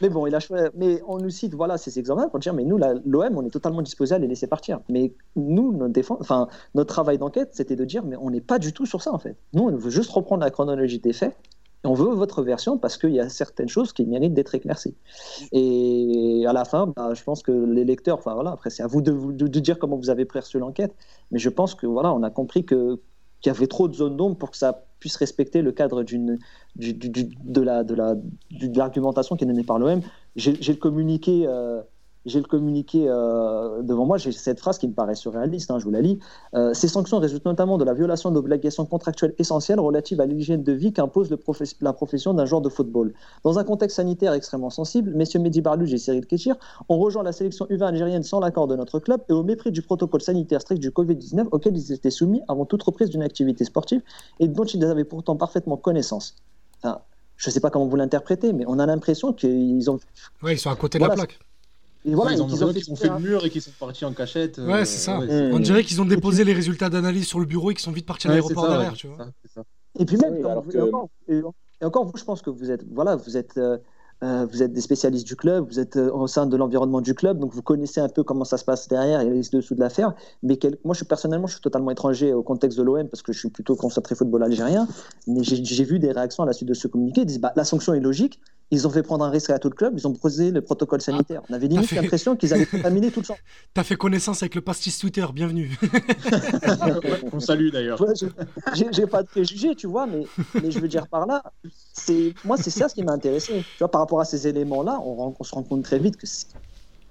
mais 0.01 0.09
bon, 0.09 0.27
il 0.27 0.35
a 0.35 0.41
choisi. 0.41 0.71
Mais 0.75 1.03
on 1.07 1.19
nous 1.19 1.29
cite 1.29 1.55
voilà, 1.55 1.77
ces 1.77 1.99
exemples 1.99 2.31
pour 2.31 2.39
dire 2.39 2.55
mais 2.55 2.65
nous, 2.65 2.79
l'OM, 2.79 3.37
on 3.37 3.45
est 3.45 3.51
totalement 3.51 3.83
disposé 3.83 4.15
à 4.15 4.19
les 4.19 4.27
laisser 4.27 4.47
partir. 4.47 4.81
Mais 4.89 5.13
nous, 5.37 5.77
notre, 5.77 5.93
défense... 5.93 6.17
enfin, 6.23 6.49
notre 6.75 6.95
travail 6.95 7.19
d'enquête, 7.19 7.51
c'était 7.53 7.77
de 7.77 7.85
dire 7.85 8.07
mais 8.07 8.17
on 8.17 8.31
n'est 8.31 8.41
pas 8.41 8.59
du 8.59 8.73
tout 8.73 8.87
sur 8.87 9.03
ça 9.03 9.13
en 9.13 9.19
fait. 9.19 9.37
Nous, 9.53 9.65
on 9.65 9.77
veut 9.77 9.91
juste 9.91 10.11
reprendre 10.11 10.43
la 10.43 10.51
chronologie 10.51 10.99
des 10.99 11.13
faits 11.13 11.37
on 11.85 11.95
veut 11.95 12.15
votre 12.15 12.43
version 12.43 12.79
parce 12.79 12.97
qu'il 12.97 13.13
y 13.13 13.21
a 13.21 13.29
certaines 13.29 13.69
choses 13.69 13.93
qui 13.93 14.05
méritent 14.07 14.35
d'être 14.35 14.55
éclaircies. 14.55 14.97
Et 15.53 16.45
à 16.47 16.53
la 16.53 16.65
fin, 16.65 16.93
bah, 16.97 17.13
je 17.15 17.23
pense 17.23 17.43
que 17.43 17.53
les 17.53 17.85
lecteurs, 17.85 18.19
enfin 18.19 18.35
voilà, 18.35 18.51
après 18.51 18.71
c'est 18.71 18.83
à 18.83 18.87
vous 18.87 19.03
de, 19.03 19.13
de, 19.13 19.61
dire 19.61 19.79
comment 19.79 19.97
vous 19.97 20.11
avez 20.11 20.25
perçu 20.25 20.59
l'enquête, 20.59 20.95
mais 21.31 21.39
je 21.39 21.51
pense 21.51 21.75
que 21.75 21.87
voilà, 21.87 22.13
on 22.13 22.23
a 22.23 22.31
compris 22.31 22.65
que 22.65 23.01
qu'il 23.41 23.53
y 23.53 23.57
avait 23.57 23.67
trop 23.67 23.89
de 23.89 23.95
zones 23.95 24.17
d'ombre 24.17 24.37
pour 24.37 24.51
que 24.51 24.57
ça 24.57 24.87
puisse 25.01 25.17
respecter 25.17 25.61
le 25.61 25.71
cadre 25.71 26.03
d'une 26.03 26.39
de 26.77 27.61
la 27.61 27.85
de 27.85 27.95
la 27.95 28.15
de 28.15 28.79
l'argumentation 28.79 29.37
qui 29.37 29.45
est 29.45 29.47
donnée 29.47 29.65
par 29.65 29.79
l'OM. 29.79 30.01
J'ai 30.37 30.53
le 30.55 30.79
communiqué. 30.79 31.45
Euh, 31.47 31.83
j'ai 32.27 32.39
le 32.39 32.47
communiqué 32.47 33.07
euh, 33.09 33.83
devant 33.83 34.07
moi, 34.07 34.17
j'ai 34.19 34.33
cette 34.33 34.61
phrase 34.61 34.79
qui 34.79 34.89
me 34.89 34.95
paraît 34.95 35.15
surréaliste, 35.15 35.71
hein, 35.71 35.79
je 35.79 35.85
vous 35.85 35.91
la 35.91 36.01
lis. 36.01 36.19
Euh, 36.55 36.73
ces 36.75 36.89
sanctions 36.89 37.19
résultent 37.19 37.45
notamment 37.45 37.79
de 37.79 37.85
la 37.85 37.93
violation 37.93 38.31
d'obligations 38.31 38.87
contractuelles 38.87 39.35
essentielles 39.39 39.81
relatives 39.81 40.21
à 40.21 40.27
l'hygiène 40.27 40.63
de 40.63 40.73
vie 40.73 40.93
qu'impose 40.93 41.35
la 41.81 41.93
profession 41.93 42.35
d'un 42.35 42.45
joueur 42.47 42.61
de 42.61 42.69
football. 42.69 43.13
Dans 43.43 43.59
un 43.59 43.65
contexte 43.65 43.97
sanitaire 43.97 44.33
extrêmement 44.33 44.71
sensible, 44.71 45.13
messieurs 45.15 45.41
Mehdi 45.41 45.61
Barlouj 45.61 45.93
et 45.93 45.99
Cyril 45.99 46.27
Kéchir 46.27 46.57
ont 46.89 46.99
rejoint 46.99 47.23
la 47.23 47.33
sélection 47.33 47.67
U20 47.67 47.87
algérienne 47.87 48.23
sans 48.23 48.41
l'accord 48.41 48.67
de 48.67 48.77
notre 48.77 48.99
club 48.99 49.21
et 49.29 49.33
au 49.33 49.43
mépris 49.43 49.71
du 49.71 49.83
protocole 49.83 50.23
sanitaire 50.23 50.61
strict 50.61 50.81
du 50.81 50.91
Covid-19 50.91 51.49
auquel 51.53 51.77
ils 51.77 51.93
étaient 51.93 52.11
soumis 52.11 52.41
avant 52.49 52.65
toute 52.65 52.83
reprise 52.83 53.11
d'une 53.11 53.23
activité 53.23 53.65
sportive 53.65 54.01
et 54.41 54.49
dont 54.49 54.65
ils 54.65 54.85
avaient 54.85 55.05
pourtant 55.05 55.37
parfaitement 55.37 55.77
connaissance. 55.77 56.37
Enfin, 56.83 57.01
je 57.37 57.51
ne 57.51 57.53
sais 57.53 57.61
pas 57.61 57.71
comment 57.71 57.87
vous 57.87 57.97
l'interprétez, 57.97 58.53
mais 58.53 58.65
on 58.67 58.79
a 58.79 58.87
l'impression 58.87 59.33
qu'ils 59.33 59.91
ont. 59.91 59.99
Oui, 60.43 60.53
ils 60.53 60.59
sont 60.59 60.71
à 60.71 60.77
côté 60.77 60.99
de 60.99 61.05
la 61.05 61.15
plaque. 61.15 61.39
Et 62.07 62.15
voilà, 62.15 62.33
ils, 62.33 62.43
ont, 62.43 62.49
fait, 62.97 63.09
le 63.09 63.19
mur 63.19 63.47
et 63.47 63.51
qui 63.51 63.63
sont 63.63 63.71
partis 63.81 64.05
en 64.05 64.13
cachette. 64.13 64.59
Euh, 64.59 64.71
ouais, 64.71 64.85
c'est 64.85 64.99
ça. 64.99 65.21
On 65.21 65.59
dirait 65.59 65.85
qu'ils 65.85 66.03
ont 66.03 66.05
déposé 66.05 66.45
les 66.45 66.53
résultats 66.53 66.91
d'analyse 66.91 67.27
sur 67.27 67.41
le 67.41 67.47
bureau 67.47 67.71
et 67.71 67.75
qu'ils 67.75 67.83
sont 67.83 67.93
vite 67.93 68.07
partis 68.07 68.29
à 68.29 68.31
l'aéroport 68.31 68.69
derrière, 68.69 68.93
tu 68.93 69.07
vois. 69.07 69.29
Et 69.99 70.05
puis 70.05 70.17
même, 70.19 70.37
et, 71.29 71.85
encore, 71.85 72.05
vous, 72.05 72.13
je 72.17 72.25
pense 72.25 72.43
que 72.43 72.51
vous 72.51 72.71
êtes, 72.71 72.85
voilà, 72.93 73.17
vous 73.17 73.37
êtes, 73.39 73.57
euh, 73.57 73.79
euh, 74.23 74.47
vous 74.51 74.63
êtes 74.63 74.73
des 74.73 74.81
spécialistes 74.81 75.27
du 75.27 75.35
club, 75.35 75.67
vous 75.67 75.81
êtes 75.81 75.97
au 75.97 76.27
sein 76.27 76.47
de 76.47 76.57
l'environnement 76.57 77.01
du 77.01 77.15
club, 77.15 77.39
donc 77.39 77.55
vous 77.55 77.63
connaissez 77.63 78.01
un 78.01 78.09
peu 78.09 78.23
comment 78.23 78.45
ça 78.45 78.59
se 78.59 78.65
passe 78.65 78.87
derrière 78.87 79.21
et 79.21 79.31
les 79.31 79.41
dessous 79.53 79.75
de 79.75 79.81
l'affaire. 79.81 80.15
Mais 80.43 80.59
moi, 80.85 80.95
je 80.95 81.05
personnellement, 81.05 81.47
je 81.47 81.55
suis 81.55 81.63
totalement 81.63 81.91
étranger 81.91 82.35
au 82.35 82.43
contexte 82.43 82.77
de 82.77 82.83
l'OM 82.83 83.09
parce 83.09 83.23
que 83.23 83.33
je 83.33 83.39
suis 83.39 83.51
plutôt 83.51 83.77
concentré 83.77 84.15
football 84.15 84.43
algérien. 84.43 84.87
Mais 85.27 85.43
j'ai 85.43 85.85
vu 85.85 85.99
des 85.99 86.13
réactions 86.13 86.43
à 86.43 86.47
la 86.47 86.53
suite 86.53 86.69
de 86.69 86.75
ce 86.75 86.87
communiqué. 86.87 87.23
Ils 87.23 87.27
disent, 87.27 87.41
bah, 87.41 87.53
la 87.57 87.65
sanction 87.65 87.95
est 87.95 88.01
logique 88.01 88.41
ils 88.71 88.87
ont 88.87 88.91
fait 88.91 89.03
prendre 89.03 89.25
un 89.25 89.31
risque 89.31 89.51
à 89.51 89.59
tout 89.59 89.69
le 89.69 89.75
club, 89.75 89.95
ils 89.97 90.07
ont 90.07 90.13
posé 90.13 90.51
le 90.51 90.61
protocole 90.61 90.99
ah, 91.03 91.05
sanitaire. 91.05 91.43
On 91.49 91.55
avait 91.55 91.69
limite 91.69 91.91
l'impression 91.93 92.37
qu'ils 92.37 92.53
allaient 92.53 92.67
contaminer 92.67 93.11
tout 93.11 93.21
le 93.21 93.27
champ. 93.27 93.37
T'as 93.75 93.85
fait 93.85 93.97
connaissance 93.97 94.43
avec 94.43 94.55
le 94.55 94.61
pastis 94.61 94.99
Twitter, 94.99 95.27
bienvenue. 95.33 95.77
On 97.33 97.41
salue 97.41 97.71
d'ailleurs. 97.71 98.05
J'ai 98.75 99.07
pas 99.07 99.23
de 99.23 99.29
préjugés, 99.29 99.75
tu 99.75 99.87
vois, 99.87 100.07
mais, 100.07 100.25
mais 100.61 100.71
je 100.71 100.79
veux 100.79 100.89
dire 100.89 101.07
par 101.09 101.27
là, 101.27 101.43
c'est 101.93 102.35
moi 102.45 102.57
c'est 102.57 102.71
ça 102.71 102.89
ce 102.89 102.95
qui 102.95 103.03
m'a 103.03 103.13
intéressé. 103.13 103.65
Tu 103.77 103.79
vois, 103.79 103.91
par 103.91 104.01
rapport 104.01 104.21
à 104.21 104.25
ces 104.25 104.49
éléments-là, 104.49 105.01
on, 105.01 105.35
se 105.43 105.55
rend 105.55 105.63
compte 105.63 105.85
très 105.85 105.99
vite 105.99 106.17
que 106.17 106.27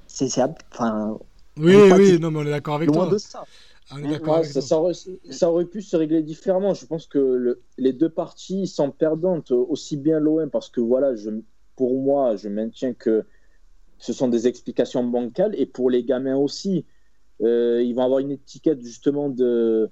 c'est, 0.08 0.42
enfin. 0.72 1.18
Oui, 1.56 1.76
oui, 1.76 2.20
non, 2.20 2.32
mais 2.32 2.40
on 2.40 2.46
est 2.48 2.52
d'accord 2.52 2.76
avec 2.76 2.90
loin 2.90 3.08
de 3.08 3.18
ça. 3.20 3.44
Ah, 3.90 4.44
ça, 4.44 5.50
aurait, 5.50 5.66
pu 5.66 5.82
se 5.82 5.96
régler 5.96 6.24
différemment. 6.24 6.74
Je 6.74 6.86
pense 6.86 7.06
que 7.06 7.60
les 7.78 7.94
deux 7.94 8.10
parties 8.10 8.68
sont 8.68 8.92
perdantes, 8.92 9.52
aussi 9.52 9.98
bien 9.98 10.20
l'OM, 10.20 10.50
parce 10.50 10.70
que 10.70 10.82
voilà, 10.82 11.16
je, 11.16 11.30
pour 11.76 12.02
moi, 12.02 12.36
je 12.36 12.50
maintiens 12.50 12.94
que 12.94 13.26
ce 13.98 14.14
sont 14.14 14.28
des 14.28 14.48
explications 14.48 15.04
bancales. 15.04 15.54
Et 15.58 15.66
pour 15.66 15.90
les 15.90 16.04
gamins 16.04 16.36
aussi, 16.36 16.86
euh, 17.42 17.82
ils 17.84 17.94
vont 17.94 18.04
avoir 18.04 18.20
une 18.20 18.32
étiquette 18.32 18.84
justement 18.84 19.30
de, 19.30 19.90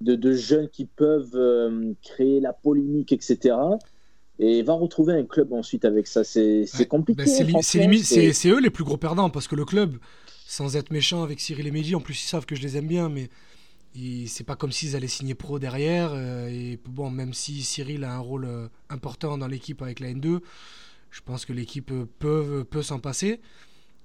de, 0.00 0.32
jeunes 0.32 0.68
qui 0.68 0.84
peuvent 0.84 1.34
euh, 1.34 1.92
créer 2.02 2.40
la 2.40 2.52
polémique, 2.52 3.12
etc. 3.12 3.56
Et 4.38 4.62
va 4.62 4.74
retrouver 4.74 5.14
un 5.14 5.24
club 5.24 5.52
ensuite 5.52 5.84
avec 5.84 6.06
ça. 6.06 6.22
C'est 6.24 6.66
compliqué. 6.88 7.24
Ben, 7.24 7.62
c'est 7.62 8.48
eux 8.48 8.60
les 8.60 8.70
plus 8.70 8.84
gros 8.84 8.96
perdants 8.96 9.30
parce 9.30 9.48
que 9.48 9.56
le 9.56 9.64
club, 9.64 9.96
sans 10.48 10.76
être 10.76 10.90
méchant 10.90 11.22
avec 11.22 11.40
Cyril 11.40 11.66
et 11.66 11.70
Mehdi, 11.70 11.94
en 11.94 12.00
plus 12.00 12.24
ils 12.24 12.26
savent 12.26 12.46
que 12.46 12.56
je 12.56 12.62
les 12.62 12.78
aime 12.78 12.86
bien, 12.86 13.10
mais 13.10 13.28
c'est 14.26 14.44
pas 14.44 14.56
comme 14.56 14.72
s'ils 14.72 14.96
allaient 14.96 15.06
signer 15.06 15.34
pro 15.34 15.58
derrière. 15.58 16.12
Euh, 16.14 16.48
et 16.48 16.80
bon, 16.86 17.10
même 17.10 17.34
si 17.34 17.62
Cyril 17.62 18.02
a 18.02 18.14
un 18.14 18.18
rôle 18.18 18.46
euh, 18.46 18.68
important 18.88 19.36
dans 19.36 19.46
l'équipe 19.46 19.82
avec 19.82 20.00
la 20.00 20.08
N2, 20.08 20.40
je 21.10 21.20
pense 21.20 21.44
que 21.44 21.52
l'équipe 21.52 21.92
peut, 22.18 22.64
peut 22.64 22.82
s'en 22.82 22.98
passer. 22.98 23.42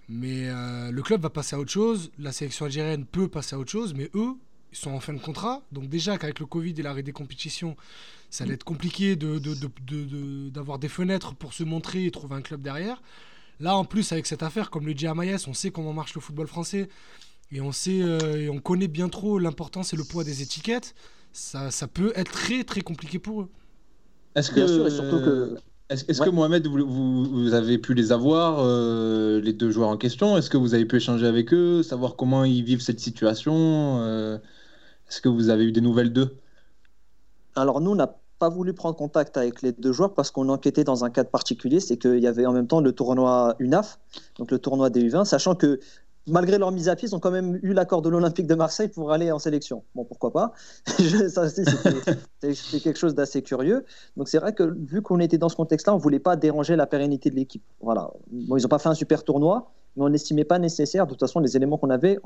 Mais 0.10 0.50
euh, 0.50 0.92
le 0.92 1.02
club 1.02 1.22
va 1.22 1.30
passer 1.30 1.56
à 1.56 1.60
autre 1.60 1.72
chose. 1.72 2.12
La 2.20 2.34
sélection 2.34 2.66
algérienne 2.66 3.06
peut 3.06 3.30
passer 3.30 3.56
à 3.56 3.60
autre 3.60 3.72
chose. 3.72 3.94
Mais 3.94 4.10
eux, 4.14 4.34
ils 4.74 4.78
sont 4.78 4.92
en 4.92 5.00
fin 5.00 5.14
de 5.14 5.20
contrat. 5.20 5.62
Donc, 5.72 5.88
déjà 5.88 6.18
qu'avec 6.18 6.40
le 6.40 6.46
Covid 6.46 6.74
et 6.78 6.82
l'arrêt 6.82 7.04
des 7.04 7.14
compétitions, 7.14 7.78
ça 8.30 8.44
allait 8.44 8.56
être 8.56 8.66
compliqué 8.66 9.16
d'avoir 9.16 9.40
de, 9.40 10.52
de, 10.52 10.78
des 10.82 10.90
fenêtres 10.90 11.36
pour 11.36 11.54
se 11.54 11.64
montrer 11.64 12.06
et 12.06 12.12
trouver 12.12 12.36
un 12.36 12.42
club 12.42 12.62
derrière. 12.62 13.02
Là, 13.60 13.76
en 13.76 13.86
plus, 13.86 14.12
avec 14.12 14.26
cette 14.26 14.44
affaire, 14.44 14.70
comme 14.70 14.86
le 14.86 14.94
dit 14.94 15.08
Amaïs, 15.08 15.48
on 15.48 15.54
sait 15.54 15.72
comment 15.72 15.94
marche 15.94 16.16
le 16.16 16.22
football 16.22 16.48
français. 16.48 16.90
Et 17.52 17.62
on 17.62 17.72
sait, 17.72 18.02
euh, 18.02 18.38
et 18.38 18.50
on 18.50 18.60
connaît 18.60 18.88
bien 18.88 19.10
trop 19.10 19.38
l'importance 19.38 19.94
et 19.94 19.98
le 19.98 20.04
poids 20.04 20.24
des 20.24 20.42
étiquettes. 20.42 20.96
Ça, 21.34 21.72
ça 21.72 21.88
peut 21.88 22.12
être 22.16 22.32
très 22.32 22.64
très 22.64 22.82
compliqué 22.82 23.20
pour 23.20 23.42
eux. 23.42 23.50
Est-ce 24.36 24.52
que, 24.52 24.62
est-ce, 25.90 26.22
que 26.22 26.30
Mohamed, 26.30 26.66
vous, 26.66 27.26
vous, 27.26 27.54
avez 27.54 27.78
pu 27.78 27.94
les 27.94 28.12
avoir, 28.12 28.58
euh, 28.60 29.40
les 29.42 29.54
deux 29.54 29.70
joueurs 29.70 29.90
en 29.90 29.98
question? 29.98 30.36
Est-ce 30.38 30.50
que 30.50 30.58
vous 30.58 30.74
avez 30.74 30.86
pu 30.86 30.96
échanger 30.96 31.28
avec 31.28 31.54
eux, 31.54 31.84
savoir 31.84 32.16
comment 32.16 32.44
ils 32.44 32.64
vivent 32.64 32.82
cette 32.82 33.00
situation 33.00 34.00
euh, 34.02 34.38
Est-ce 35.10 35.22
que 35.22 35.30
vous 35.30 35.50
avez 35.50 35.66
eu 35.66 35.72
des 35.72 35.82
nouvelles 35.82 36.12
d'eux? 36.12 36.36
Alors 37.56 37.82
nous, 37.82 37.92
on 37.92 37.96
n'a 37.96 38.16
pas 38.44 38.50
voulu 38.50 38.74
prendre 38.74 38.98
contact 38.98 39.38
avec 39.38 39.62
les 39.62 39.72
deux 39.72 39.94
joueurs 39.94 40.14
parce 40.14 40.30
qu'on 40.30 40.50
enquêtait 40.50 40.84
dans 40.84 41.06
un 41.06 41.10
cadre 41.10 41.30
particulier, 41.30 41.80
c'est 41.80 41.96
qu'il 41.96 42.20
y 42.20 42.28
avait 42.28 42.46
en 42.46 42.52
même 42.52 42.68
temps 42.68 42.82
le 42.82 42.92
tournoi 42.92 43.56
UNAF, 43.60 44.00
donc 44.38 44.52
le 44.52 44.60
tournoi 44.60 44.90
des 44.90 45.02
U20, 45.02 45.24
sachant 45.24 45.56
que 45.56 45.80
malgré 46.28 46.58
leur 46.58 46.74
mise 46.74 46.90
à 46.90 46.98
pied, 46.98 47.08
ils 47.08 47.16
ont 47.16 47.22
quand 47.22 47.32
même 47.32 47.58
eu 47.64 47.72
l'accord 47.72 48.02
de 48.02 48.10
l'Olympique 48.10 48.46
de 48.46 48.56
Marseille 48.56 48.90
pour 48.90 49.14
aller 49.14 49.32
en 49.32 49.40
sélection. 49.40 49.86
Bon, 49.96 50.04
pourquoi 50.04 50.32
pas? 50.34 50.52
C'est 50.88 52.80
quelque 52.82 53.00
chose 53.00 53.16
d'assez 53.16 53.44
curieux. 53.44 53.86
Donc 54.18 54.28
c'est 54.28 54.40
vrai 54.40 54.52
que 54.52 54.64
vu 54.64 55.02
qu'on 55.02 55.22
était 55.22 55.38
dans 55.38 55.48
ce 55.48 55.56
contexte-là, 55.56 55.96
on 55.96 56.00
voulait 56.00 56.20
pas 56.20 56.36
déranger 56.36 56.76
la 56.76 56.86
pérennité 56.86 57.30
de 57.30 57.36
l'équipe. 57.36 57.64
Voilà. 57.80 58.12
Ils 58.34 58.50
n'ont 58.50 58.68
pas 58.68 58.80
fait 58.80 58.90
un 58.90 58.94
super 58.94 59.24
tournoi, 59.24 59.72
mais 59.96 60.04
on 60.04 60.10
n'estimait 60.10 60.44
pas 60.44 60.60
nécessaire. 60.60 61.06
De 61.06 61.12
toute 61.12 61.22
façon, 61.22 61.40
les 61.40 61.56
éléments 61.56 61.78
qu'on 61.78 61.92
avait. 61.92 62.20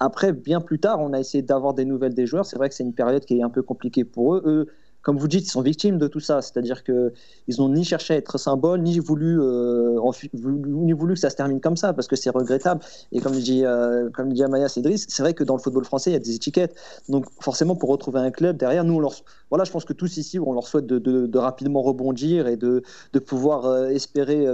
Après, 0.00 0.32
bien 0.32 0.60
plus 0.60 0.80
tard, 0.80 0.98
on 1.00 1.12
a 1.12 1.20
essayé 1.20 1.42
d'avoir 1.42 1.72
des 1.72 1.84
nouvelles 1.84 2.14
des 2.14 2.26
joueurs. 2.26 2.46
C'est 2.46 2.56
vrai 2.56 2.68
que 2.68 2.74
c'est 2.74 2.82
une 2.82 2.94
période 2.94 3.24
qui 3.24 3.38
est 3.38 3.42
un 3.44 3.50
peu 3.50 3.62
compliquée 3.62 4.04
pour. 4.04 4.34
Eux, 4.34 4.66
comme 5.04 5.18
vous 5.18 5.28
dites, 5.28 5.44
ils 5.46 5.50
sont 5.50 5.60
victimes 5.60 5.98
de 5.98 6.08
tout 6.08 6.18
ça. 6.18 6.40
C'est-à-dire 6.40 6.82
qu'ils 6.82 7.12
n'ont 7.58 7.68
ni 7.68 7.84
cherché 7.84 8.14
à 8.14 8.16
être 8.16 8.38
symbole, 8.38 8.80
ni 8.80 8.98
voulu, 8.98 9.38
euh, 9.38 10.00
ni 10.32 10.92
voulu 10.94 11.12
que 11.12 11.20
ça 11.20 11.28
se 11.28 11.36
termine 11.36 11.60
comme 11.60 11.76
ça, 11.76 11.92
parce 11.92 12.08
que 12.08 12.16
c'est 12.16 12.30
regrettable. 12.30 12.80
Et 13.12 13.20
comme 13.20 13.34
dit, 13.34 13.66
euh, 13.66 14.08
comme 14.10 14.32
dit 14.32 14.42
Amaya 14.42 14.68
Cédric, 14.68 15.04
c'est 15.06 15.22
vrai 15.22 15.34
que 15.34 15.44
dans 15.44 15.56
le 15.56 15.60
football 15.60 15.84
français, 15.84 16.10
il 16.10 16.12
y 16.14 16.16
a 16.16 16.20
des 16.20 16.34
étiquettes. 16.34 16.74
Donc 17.10 17.26
forcément, 17.40 17.76
pour 17.76 17.90
retrouver 17.90 18.20
un 18.20 18.30
club 18.30 18.56
derrière, 18.56 18.82
nous, 18.82 18.94
on 18.94 18.98
leur, 18.98 19.12
voilà, 19.50 19.64
je 19.64 19.70
pense 19.70 19.84
que 19.84 19.92
tous 19.92 20.16
ici, 20.16 20.38
on 20.40 20.54
leur 20.54 20.66
souhaite 20.66 20.86
de, 20.86 21.38
rapidement 21.38 21.82
rebondir 21.82 22.46
et 22.46 22.56
de, 22.56 22.82
pouvoir 23.26 23.66
euh, 23.66 23.88
espérer 23.88 24.46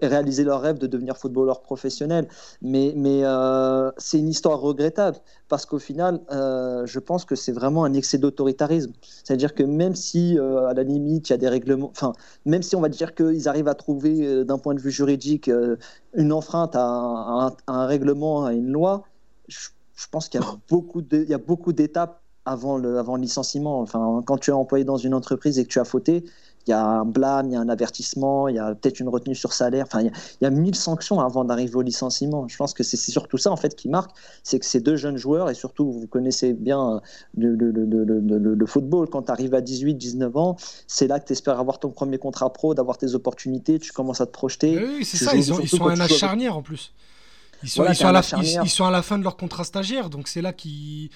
réaliser 0.00 0.44
leur 0.44 0.62
rêve 0.62 0.78
de 0.78 0.86
devenir 0.86 1.18
footballeur 1.18 1.60
professionnel. 1.60 2.26
Mais, 2.62 2.94
mais 2.96 3.22
c'est 3.98 4.18
une 4.18 4.28
histoire 4.28 4.60
regrettable 4.60 5.18
parce 5.50 5.66
qu'au 5.66 5.78
final, 5.78 6.20
je 6.30 6.98
pense 6.98 7.26
que 7.26 7.34
c'est 7.34 7.52
vraiment 7.52 7.84
un 7.84 7.92
excès 7.92 8.16
d'autoritarisme. 8.16 8.93
C'est-à-dire 9.02 9.54
que 9.54 9.62
même 9.62 9.94
si, 9.94 10.38
euh, 10.38 10.68
à 10.68 10.74
la 10.74 10.82
limite, 10.82 11.28
il 11.28 11.32
y 11.32 11.34
a 11.34 11.38
des 11.38 11.48
règlements, 11.48 11.90
enfin, 11.90 12.12
même 12.44 12.62
si 12.62 12.76
on 12.76 12.80
va 12.80 12.88
dire 12.88 13.14
qu'ils 13.14 13.48
arrivent 13.48 13.68
à 13.68 13.74
trouver, 13.74 14.26
euh, 14.26 14.44
d'un 14.44 14.58
point 14.58 14.74
de 14.74 14.80
vue 14.80 14.90
juridique, 14.90 15.48
euh, 15.48 15.76
une 16.14 16.32
enfreinte 16.32 16.74
à 16.76 17.54
un, 17.66 17.86
règlement, 17.86 18.44
à 18.44 18.52
une 18.52 18.70
loi, 18.70 19.04
je, 19.48 19.68
pense 20.10 20.28
qu'il 20.28 20.40
y 20.40 20.44
a 20.44 20.46
beaucoup 20.68 21.02
il 21.12 21.28
y 21.28 21.34
a 21.34 21.38
beaucoup 21.38 21.72
d'étapes 21.72 22.20
avant 22.44 22.76
le, 22.76 22.98
avant 22.98 23.16
le 23.16 23.22
licenciement. 23.22 23.80
Enfin, 23.80 24.22
quand 24.26 24.38
tu 24.38 24.50
es 24.50 24.54
employé 24.54 24.84
dans 24.84 24.96
une 24.96 25.14
entreprise 25.14 25.58
et 25.58 25.64
que 25.64 25.70
tu 25.70 25.80
as 25.80 25.84
fauté, 25.84 26.24
il 26.66 26.70
y 26.70 26.72
a 26.72 26.82
un 26.82 27.04
blâme, 27.04 27.48
il 27.48 27.52
y 27.52 27.56
a 27.56 27.60
un 27.60 27.68
avertissement, 27.68 28.48
il 28.48 28.56
y 28.56 28.58
a 28.58 28.74
peut-être 28.74 29.00
une 29.00 29.08
retenue 29.08 29.34
sur 29.34 29.52
salaire. 29.52 29.84
Enfin, 29.86 30.02
il 30.02 30.12
y, 30.40 30.46
a, 30.46 30.50
mille 30.50 30.74
sanctions 30.74 31.20
avant 31.20 31.44
d'arriver 31.44 31.74
au 31.74 31.82
licenciement. 31.82 32.46
Je 32.48 32.56
pense 32.56 32.74
que 32.74 32.82
c'est 32.82 32.96
surtout 32.96 33.38
ça 33.38 33.50
en 33.50 33.56
fait 33.56 33.74
qui 33.74 33.88
marque, 33.88 34.10
c'est 34.42 34.58
que 34.58 34.66
ces 34.66 34.80
deux 34.80 34.96
jeunes 34.96 35.16
joueurs 35.16 35.50
et 35.50 35.54
surtout 35.54 35.90
vous 35.90 36.06
connaissez 36.06 36.52
bien 36.52 37.00
le, 37.36 37.54
le, 37.54 38.66
football 38.66 39.08
quand 39.10 39.24
tu 39.24 39.32
arrives 39.32 39.54
à 39.54 39.60
18, 39.60 39.94
19 39.94 40.36
ans, 40.36 40.56
c'est 40.86 41.06
là 41.06 41.20
que 41.20 41.26
tu 41.26 41.32
espères 41.32 41.60
avoir 41.60 41.78
ton 41.78 41.90
premier 41.90 42.18
contrat 42.18 42.52
pro, 42.52 42.74
d'avoir 42.74 42.98
tes 42.98 43.14
opportunités, 43.14 43.78
tu 43.78 43.92
commences 43.92 44.20
à 44.20 44.26
te 44.26 44.32
projeter. 44.32 44.78
Oui, 44.78 45.04
c'est 45.04 45.18
ça. 45.18 45.34
Ils, 45.34 45.40
ils 45.40 45.68
sont 45.68 45.86
à 45.86 45.92
âge 45.92 46.16
charnière 46.16 46.56
en 46.56 46.62
plus. 46.62 46.92
Ils 47.62 47.68
sont, 47.68 47.84
ils, 47.88 47.94
sont 47.94 48.08
à 48.08 48.12
la, 48.12 48.22
ils, 48.42 48.70
sont 48.70 48.84
à 48.84 48.90
la 48.90 49.02
fin 49.02 49.18
de 49.18 49.24
leur 49.24 49.36
contrat 49.36 49.64
stagiaire, 49.64 50.10
donc 50.10 50.28
c'est 50.28 50.42
là 50.42 50.52
qu'ils 50.52 51.08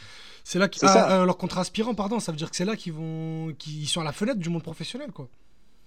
c'est 0.48 0.58
là 0.58 0.66
qu'ils 0.66 0.88
ah, 0.88 1.20
euh, 1.20 1.26
leur 1.26 1.36
contrat 1.36 1.60
aspirant, 1.60 1.94
pardon, 1.94 2.20
ça 2.20 2.32
veut 2.32 2.38
dire 2.38 2.50
que 2.50 2.56
c'est 2.56 2.64
là 2.64 2.74
qu'ils 2.74 2.94
vont, 2.94 3.52
qu'ils 3.58 3.86
sont 3.86 4.00
à 4.00 4.04
la 4.04 4.12
fenêtre 4.12 4.38
du 4.38 4.48
monde 4.48 4.62
professionnel, 4.62 5.12
quoi. 5.12 5.28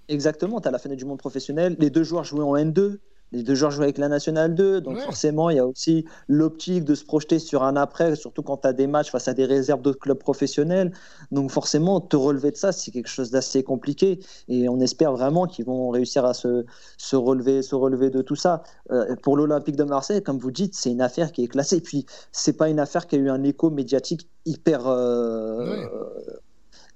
Exactement, 0.07 0.61
tu 0.61 0.67
as 0.67 0.71
la 0.71 0.77
fenêtre 0.77 0.99
du 0.99 1.05
monde 1.05 1.17
professionnel. 1.17 1.75
Les 1.79 1.89
deux 1.89 2.03
joueurs 2.03 2.25
jouaient 2.25 2.43
en 2.43 2.55
N2, 2.55 2.99
les 3.31 3.43
deux 3.43 3.55
joueurs 3.55 3.71
jouent 3.71 3.83
avec 3.83 3.97
la 3.97 4.09
Nationale 4.09 4.55
2, 4.55 4.81
donc 4.81 4.99
forcément, 4.99 5.49
il 5.49 5.57
y 5.57 5.59
a 5.59 5.65
aussi 5.65 6.05
l'optique 6.27 6.83
de 6.83 6.95
se 6.95 7.05
projeter 7.05 7.39
sur 7.39 7.63
un 7.63 7.75
après, 7.75 8.15
surtout 8.15 8.43
quand 8.43 8.57
tu 8.57 8.67
as 8.67 8.73
des 8.73 8.87
matchs 8.87 9.11
face 9.11 9.27
à 9.27 9.33
des 9.33 9.45
réserves 9.45 9.81
d'autres 9.81 9.99
clubs 9.99 10.17
professionnels. 10.17 10.91
Donc 11.31 11.49
forcément, 11.51 12.01
te 12.01 12.15
relever 12.15 12.51
de 12.51 12.57
ça, 12.57 12.71
c'est 12.71 12.91
quelque 12.91 13.07
chose 13.09 13.31
d'assez 13.31 13.63
compliqué. 13.63 14.19
Et 14.49 14.67
on 14.67 14.79
espère 14.79 15.13
vraiment 15.13 15.47
qu'ils 15.47 15.65
vont 15.65 15.89
réussir 15.89 16.25
à 16.25 16.33
se, 16.33 16.65
se, 16.97 17.15
relever, 17.15 17.61
se 17.61 17.75
relever 17.75 18.09
de 18.09 18.21
tout 18.21 18.35
ça. 18.35 18.63
Euh, 18.91 19.15
pour 19.23 19.37
l'Olympique 19.37 19.75
de 19.75 19.83
Marseille, 19.83 20.21
comme 20.21 20.37
vous 20.37 20.51
dites, 20.51 20.75
c'est 20.75 20.91
une 20.91 21.01
affaire 21.01 21.31
qui 21.31 21.43
est 21.43 21.47
classée. 21.47 21.77
Et 21.77 21.81
puis, 21.81 22.05
c'est 22.31 22.53
pas 22.53 22.69
une 22.69 22.79
affaire 22.79 23.07
qui 23.07 23.15
a 23.15 23.19
eu 23.19 23.29
un 23.29 23.43
écho 23.43 23.69
médiatique 23.69 24.29
hyper... 24.45 24.87
Euh, 24.87 25.77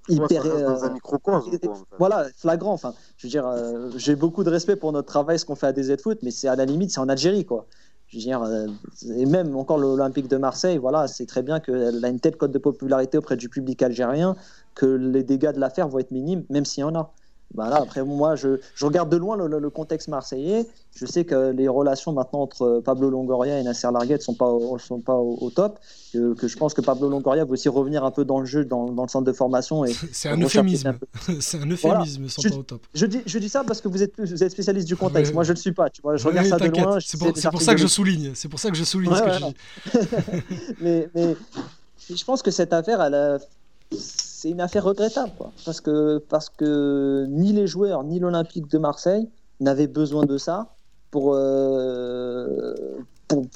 hyper 0.08 0.46
euh, 0.46 0.78
voilà 1.98 2.28
flagrant 2.38 2.74
enfin 2.74 2.94
je 3.18 3.28
veux 3.28 3.32
dire 3.32 3.48
euh, 3.48 3.90
j'ai 3.96 4.16
beaucoup 4.16 4.44
de 4.44 4.50
respect 4.50 4.76
pour 4.76 4.92
notre 4.92 5.08
travail 5.08 5.40
ce 5.40 5.46
qu'on 5.46 5.56
fait 5.56 5.68
à 5.68 5.74
DZ 5.74 6.02
Foot 6.02 6.20
mais 6.22 6.32
c'est 6.32 6.48
à 6.48 6.56
la 6.56 6.66
limite 6.66 6.92
c'est 6.92 7.00
en 7.00 7.10
Algérie 7.10 7.46
quoi. 7.46 7.66
Je 8.08 8.18
veux 8.18 8.22
dire 8.22 8.44
euh, 8.44 8.68
et 9.16 9.26
même 9.26 9.56
encore 9.56 9.78
l'Olympique 9.80 10.28
de 10.28 10.38
Marseille 10.38 10.78
voilà 10.78 11.08
c'est 11.08 11.26
très 11.26 11.42
bien 11.42 11.60
qu'elle 11.60 12.04
a 12.04 12.10
une 12.10 12.20
telle 12.20 12.38
cote 12.38 12.52
de 12.52 12.60
popularité 12.60 13.18
auprès 13.18 13.36
du 13.36 13.50
public 13.50 13.82
algérien 13.82 14.36
que 14.76 14.86
les 14.86 15.24
dégâts 15.24 15.54
de 15.54 15.60
l'affaire 15.60 15.88
vont 15.88 16.00
être 16.00 16.12
minimes 16.12 16.44
même 16.50 16.66
s'il 16.66 16.82
y 16.82 16.84
en 16.84 16.96
a 16.96 17.14
bah 17.54 17.70
après, 17.74 18.04
moi, 18.04 18.36
je, 18.36 18.60
je, 18.76 18.86
regarde 18.86 19.10
de 19.10 19.18
loin 19.18 19.38
le, 19.38 19.70
contexte 19.70 20.08
marseillais. 20.10 20.68
Je 20.96 21.06
sais 21.06 21.26
que 21.26 21.52
les 21.52 21.68
relations 21.68 22.12
maintenant 22.12 22.42
entre 22.42 22.82
Pablo 22.84 23.10
Longoria 23.10 23.60
et 23.60 23.64
Nasser 23.64 23.88
Larguet 23.92 24.16
ne 24.16 24.22
sont 24.22 24.34
pas, 24.34 24.52
sont 24.80 25.00
pas 25.00 25.16
au, 25.16 25.50
top. 25.52 25.80
Que, 26.12 26.34
que, 26.34 26.48
je 26.48 26.58
pense 26.58 26.74
que 26.74 26.82
Pablo 26.82 27.10
Longoria 27.10 27.46
veut 27.46 27.54
aussi 27.54 27.70
revenir 27.70 28.04
un 28.04 28.12
peu 28.12 28.26
dans 28.26 28.40
le 28.40 28.46
jeu, 28.46 28.66
dans, 28.66 28.92
dans 28.92 29.04
le 29.04 29.10
centre 29.10 29.26
de 29.26 29.32
formation. 29.32 29.84
C'est 30.12 30.30
un 30.30 30.42
euphémisme. 30.42 30.98
C'est 31.40 31.62
un 31.62 31.70
euphémisme, 31.70 32.28
sont 32.28 32.42
pas 32.42 32.56
au 32.56 32.64
top. 32.64 32.82
Je 32.94 33.06
dis, 33.06 33.22
je 33.26 33.40
dis 33.40 33.50
ça 33.50 33.64
parce 33.64 33.80
que 33.80 33.88
vous 33.88 34.04
êtes, 34.04 34.14
vous 34.18 34.44
êtes 34.44 34.52
spécialiste 34.52 34.88
du 34.88 34.96
contexte. 34.96 35.34
Moi, 35.34 35.44
je 35.44 35.52
ne 35.52 35.56
le 35.56 35.62
suis 35.62 35.74
pas. 35.74 35.90
Tu 35.90 36.02
vois, 36.02 36.18
je 36.18 36.28
regarde 36.28 36.48
ça 36.48 36.58
de 36.58 36.68
loin. 36.68 36.98
C'est 37.00 37.18
pour, 37.18 37.32
pour 37.34 37.62
ça 37.62 37.74
que 37.74 37.82
je 37.82 37.88
souligne. 37.88 38.32
C'est 38.36 38.50
pour 38.50 38.60
ça 38.60 38.70
que 38.70 38.76
je 38.76 38.84
souligne 38.84 39.16
ce 39.16 39.22
que 39.22 39.32
je 39.32 39.46
dis. 39.46 39.56
mais, 40.82 41.10
mais 41.16 41.36
je 42.10 42.24
pense 42.24 42.42
que 42.42 42.52
cette 42.52 42.74
affaire, 42.74 43.02
elle 43.02 43.14
a 43.14 43.38
c'est 44.46 44.52
une 44.52 44.62
affaire 44.62 44.84
regrettable. 44.84 45.32
Parce 45.66 45.82
que, 45.82 47.26
ni 47.30 47.52
les 47.52 47.66
joueurs, 47.66 48.04
ni 48.04 48.20
l'Olympique 48.20 48.70
de 48.70 48.78
Marseille 48.78 49.28
n'avaient 49.60 49.88
besoin 49.88 50.26
de 50.26 50.38
ça 50.38 50.76
pour, 51.10 51.34
euh, 51.34 52.76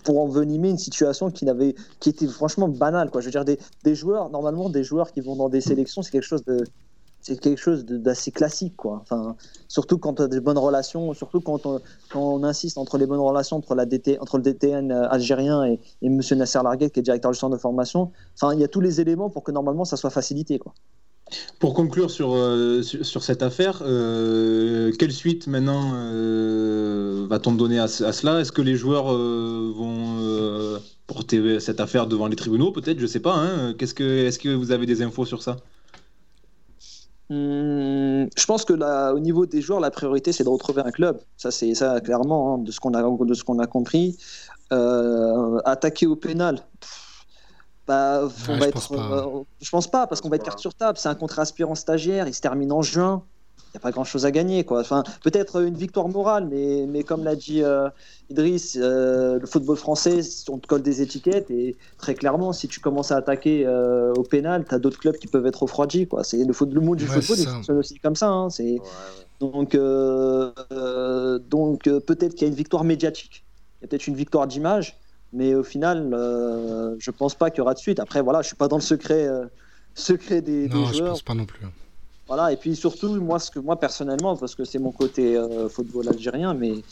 envenimer 0.07 0.71
une 0.71 0.79
situation 0.79 1.29
qui, 1.29 1.45
était 2.07 2.27
franchement 2.27 2.67
banale. 2.67 3.11
Je 3.13 3.25
veux 3.25 3.29
dire, 3.29 3.45
des 3.45 3.95
joueurs, 3.95 4.31
normalement, 4.31 4.69
des 4.69 4.83
joueurs 4.83 5.11
qui 5.11 5.21
vont 5.21 5.35
dans 5.35 5.49
des 5.49 5.61
sélections, 5.61 6.01
c'est 6.01 6.09
quelque 6.09 6.23
chose 6.23 6.43
de, 6.45 6.63
c'est 7.29 7.39
quelque 7.39 7.59
chose 7.59 7.85
d'assez 7.85 8.31
classique, 8.31 8.75
quoi. 8.75 8.99
Enfin, 9.01 9.35
surtout 9.67 9.97
quand 9.97 10.19
on 10.19 10.23
a 10.23 10.27
des 10.27 10.39
bonnes 10.39 10.57
relations, 10.57 11.13
surtout 11.13 11.41
quand 11.41 11.61
on, 12.15 12.43
insiste 12.43 12.77
entre 12.77 12.97
les 12.97 13.05
bonnes 13.05 13.19
relations 13.19 13.57
entre, 13.57 13.75
la 13.75 13.85
DT, 13.85 14.19
entre 14.19 14.37
le 14.37 14.43
DTN 14.43 14.91
euh, 14.91 15.09
algérien 15.09 15.63
et, 15.65 15.79
et 16.01 16.07
M. 16.07 16.19
Nasser 16.31 16.59
Larguet, 16.63 16.89
qui 16.89 16.99
est 16.99 17.03
directeur 17.03 17.31
du 17.31 17.37
centre 17.37 17.55
de 17.55 17.61
formation. 17.61 18.11
Enfin, 18.35 18.53
il 18.53 18.59
y 18.59 18.63
a 18.63 18.67
tous 18.67 18.81
les 18.81 18.99
éléments 18.99 19.29
pour 19.29 19.43
que 19.43 19.51
normalement 19.51 19.85
ça 19.85 19.97
soit 19.97 20.09
facilité, 20.09 20.57
quoi. 20.57 20.73
Pour 21.59 21.75
conclure 21.75 22.09
sur, 22.09 22.33
euh, 22.33 22.81
sur, 22.81 23.21
cette 23.21 23.43
affaire, 23.43 23.83
euh, 23.85 24.91
quelle 24.97 25.11
suite 25.11 25.45
maintenant 25.45 25.91
va-t-on 27.27 27.51
donner 27.51 27.77
à, 27.77 27.87
cela? 27.87 28.39
Est-ce 28.39 28.51
que 28.51 28.63
les 28.63 28.75
joueurs 28.75 29.13
vont 29.13 30.79
porter 31.05 31.59
cette 31.59 31.79
affaire 31.79 32.07
devant 32.07 32.25
les 32.25 32.35
tribunaux? 32.35 32.71
Peut-être, 32.71 32.97
je 32.97 33.05
sais 33.05 33.19
pas. 33.19 33.35
Hein. 33.35 33.75
Qu'est-ce 33.77 33.93
que, 33.93 34.25
est-ce 34.25 34.39
que 34.39 34.49
vous 34.49 34.71
avez 34.71 34.87
des 34.87 35.03
infos 35.03 35.25
sur 35.25 35.43
ça? 35.43 35.57
Hmm, 37.29 38.25
je 38.35 38.45
pense 38.47 38.65
que 38.65 38.73
là, 38.73 39.13
au 39.13 39.19
niveau 39.19 39.45
des 39.45 39.61
joueurs, 39.61 39.79
la 39.79 39.91
priorité 39.91 40.31
c'est 40.31 40.43
de 40.43 40.49
retrouver 40.49 40.81
un 40.83 40.91
club. 40.91 41.19
Ça, 41.37 41.51
c'est 41.51 41.75
ça 41.75 42.01
clairement 42.01 42.55
hein, 42.55 42.57
de 42.59 42.71
ce 42.71 42.79
qu'on 42.79 42.93
a 42.95 43.03
de 43.25 43.33
ce 43.33 43.43
qu'on 43.43 43.59
a 43.59 43.67
compris. 43.67 44.17
Euh, 44.71 45.59
attaquer 45.65 46.07
au 46.07 46.15
pénal. 46.15 46.59
Bah, 47.87 48.21
on 48.49 48.53
Ouais, 48.53 48.59
va 48.59 48.59
je 48.59 48.65
être, 48.65 48.73
pense 48.73 48.87
pas. 48.89 49.17
euh, 49.17 49.43
je 49.61 49.69
pense 49.69 49.87
pas 49.89 50.07
parce 50.07 50.21
qu'on 50.21 50.29
va 50.29 50.35
être 50.35 50.43
carte 50.43 50.59
sur 50.59 50.73
table. 50.73 50.97
C'est 50.97 51.09
un 51.09 51.15
contrat 51.15 51.41
aspirant 51.43 51.75
stagiaire. 51.75 52.27
Il 52.27 52.33
se 52.33 52.41
termine 52.41 52.71
en 52.71 52.81
juin. 52.81 53.23
Il 53.67 53.77
n'y 53.77 53.77
a 53.77 53.81
pas 53.81 53.91
grand 53.91 54.03
chose 54.03 54.25
à 54.25 54.31
gagner. 54.31 54.63
Quoi. 54.63 54.79
Enfin, 54.81 55.03
peut-être 55.23 55.61
une 55.61 55.75
victoire 55.75 56.07
morale, 56.09 56.47
mais, 56.49 56.85
mais 56.87 57.03
comme 57.03 57.23
l'a 57.23 57.35
dit 57.35 57.61
euh, 57.63 57.87
Idriss, 58.31 58.75
euh, 58.81 59.37
le 59.39 59.45
football 59.45 59.77
français, 59.77 60.21
on 60.49 60.57
te 60.57 60.65
colle 60.65 60.81
des 60.81 61.03
étiquettes 61.03 61.51
et 61.51 61.75
très 61.99 62.15
clairement, 62.15 62.51
si 62.51 62.67
tu 62.67 62.79
commences 62.79 63.11
à 63.11 63.17
attaquer 63.17 63.67
euh, 63.67 64.11
au 64.15 64.23
pénal, 64.23 64.65
tu 64.67 64.73
as 64.73 64.79
d'autres 64.79 64.97
clubs 64.99 65.17
qui 65.17 65.27
peuvent 65.27 65.45
être 65.45 65.61
refroidis. 65.61 66.07
Quoi. 66.07 66.23
C'est 66.23 66.43
le, 66.43 66.51
foot, 66.53 66.73
le 66.73 66.81
monde 66.81 66.97
du 66.97 67.03
Ouais, 67.05 67.11
football, 67.11 67.35
c'est 67.37 67.43
il 67.43 67.45
ça. 67.45 67.53
fonctionne 67.53 67.77
aussi 67.77 67.99
comme 67.99 68.15
ça. 68.15 68.29
hein. 68.29 68.49
C'est, 68.49 68.63
Ouais, 68.63 68.79
ouais. 68.79 69.25
donc, 69.39 69.75
euh, 69.75 70.51
euh, 70.71 71.37
donc 71.37 71.85
euh, 71.87 71.99
peut-être 71.99 72.33
qu'il 72.33 72.41
y 72.41 72.45
a 72.45 72.47
une 72.49 72.55
victoire 72.57 72.83
médiatique, 72.83 73.45
il 73.79 73.83
y 73.83 73.85
a 73.85 73.87
peut-être 73.87 74.07
une 74.07 74.15
victoire 74.15 74.47
d'image, 74.47 74.97
mais 75.31 75.53
au 75.53 75.63
final, 75.63 76.09
euh, 76.13 76.95
je 76.97 77.11
pense 77.11 77.35
pas 77.35 77.51
qu'il 77.51 77.59
y 77.59 77.61
aura 77.61 77.75
de 77.75 77.79
suite. 77.79 77.99
Après, 77.99 78.21
voilà, 78.21 78.41
je 78.41 78.47
suis 78.47 78.55
pas 78.55 78.67
dans 78.67 78.77
le 78.77 78.81
secret, 78.81 79.27
euh, 79.27 79.45
secret 79.93 80.41
des, 80.41 80.67
des 80.67 80.73
Non, 80.75 80.85
je 80.85 80.95
joueurs. 80.95 81.09
pense 81.11 81.21
pas 81.21 81.35
non 81.35 81.45
plus. 81.45 81.61
Voilà, 82.29 82.51
et 82.51 82.57
puis 82.57 82.75
surtout, 82.75 83.19
moi, 83.19 83.39
ce 83.39 83.49
que 83.49 83.57
moi 83.57 83.79
personnellement, 83.79 84.37
parce 84.37 84.53
que 84.53 84.63
c'est 84.63 84.77
mon 84.77 84.91
côté 84.91 85.35
euh, 85.35 85.67
football 85.67 86.09
algérien, 86.09 86.53
mais, 86.53 86.85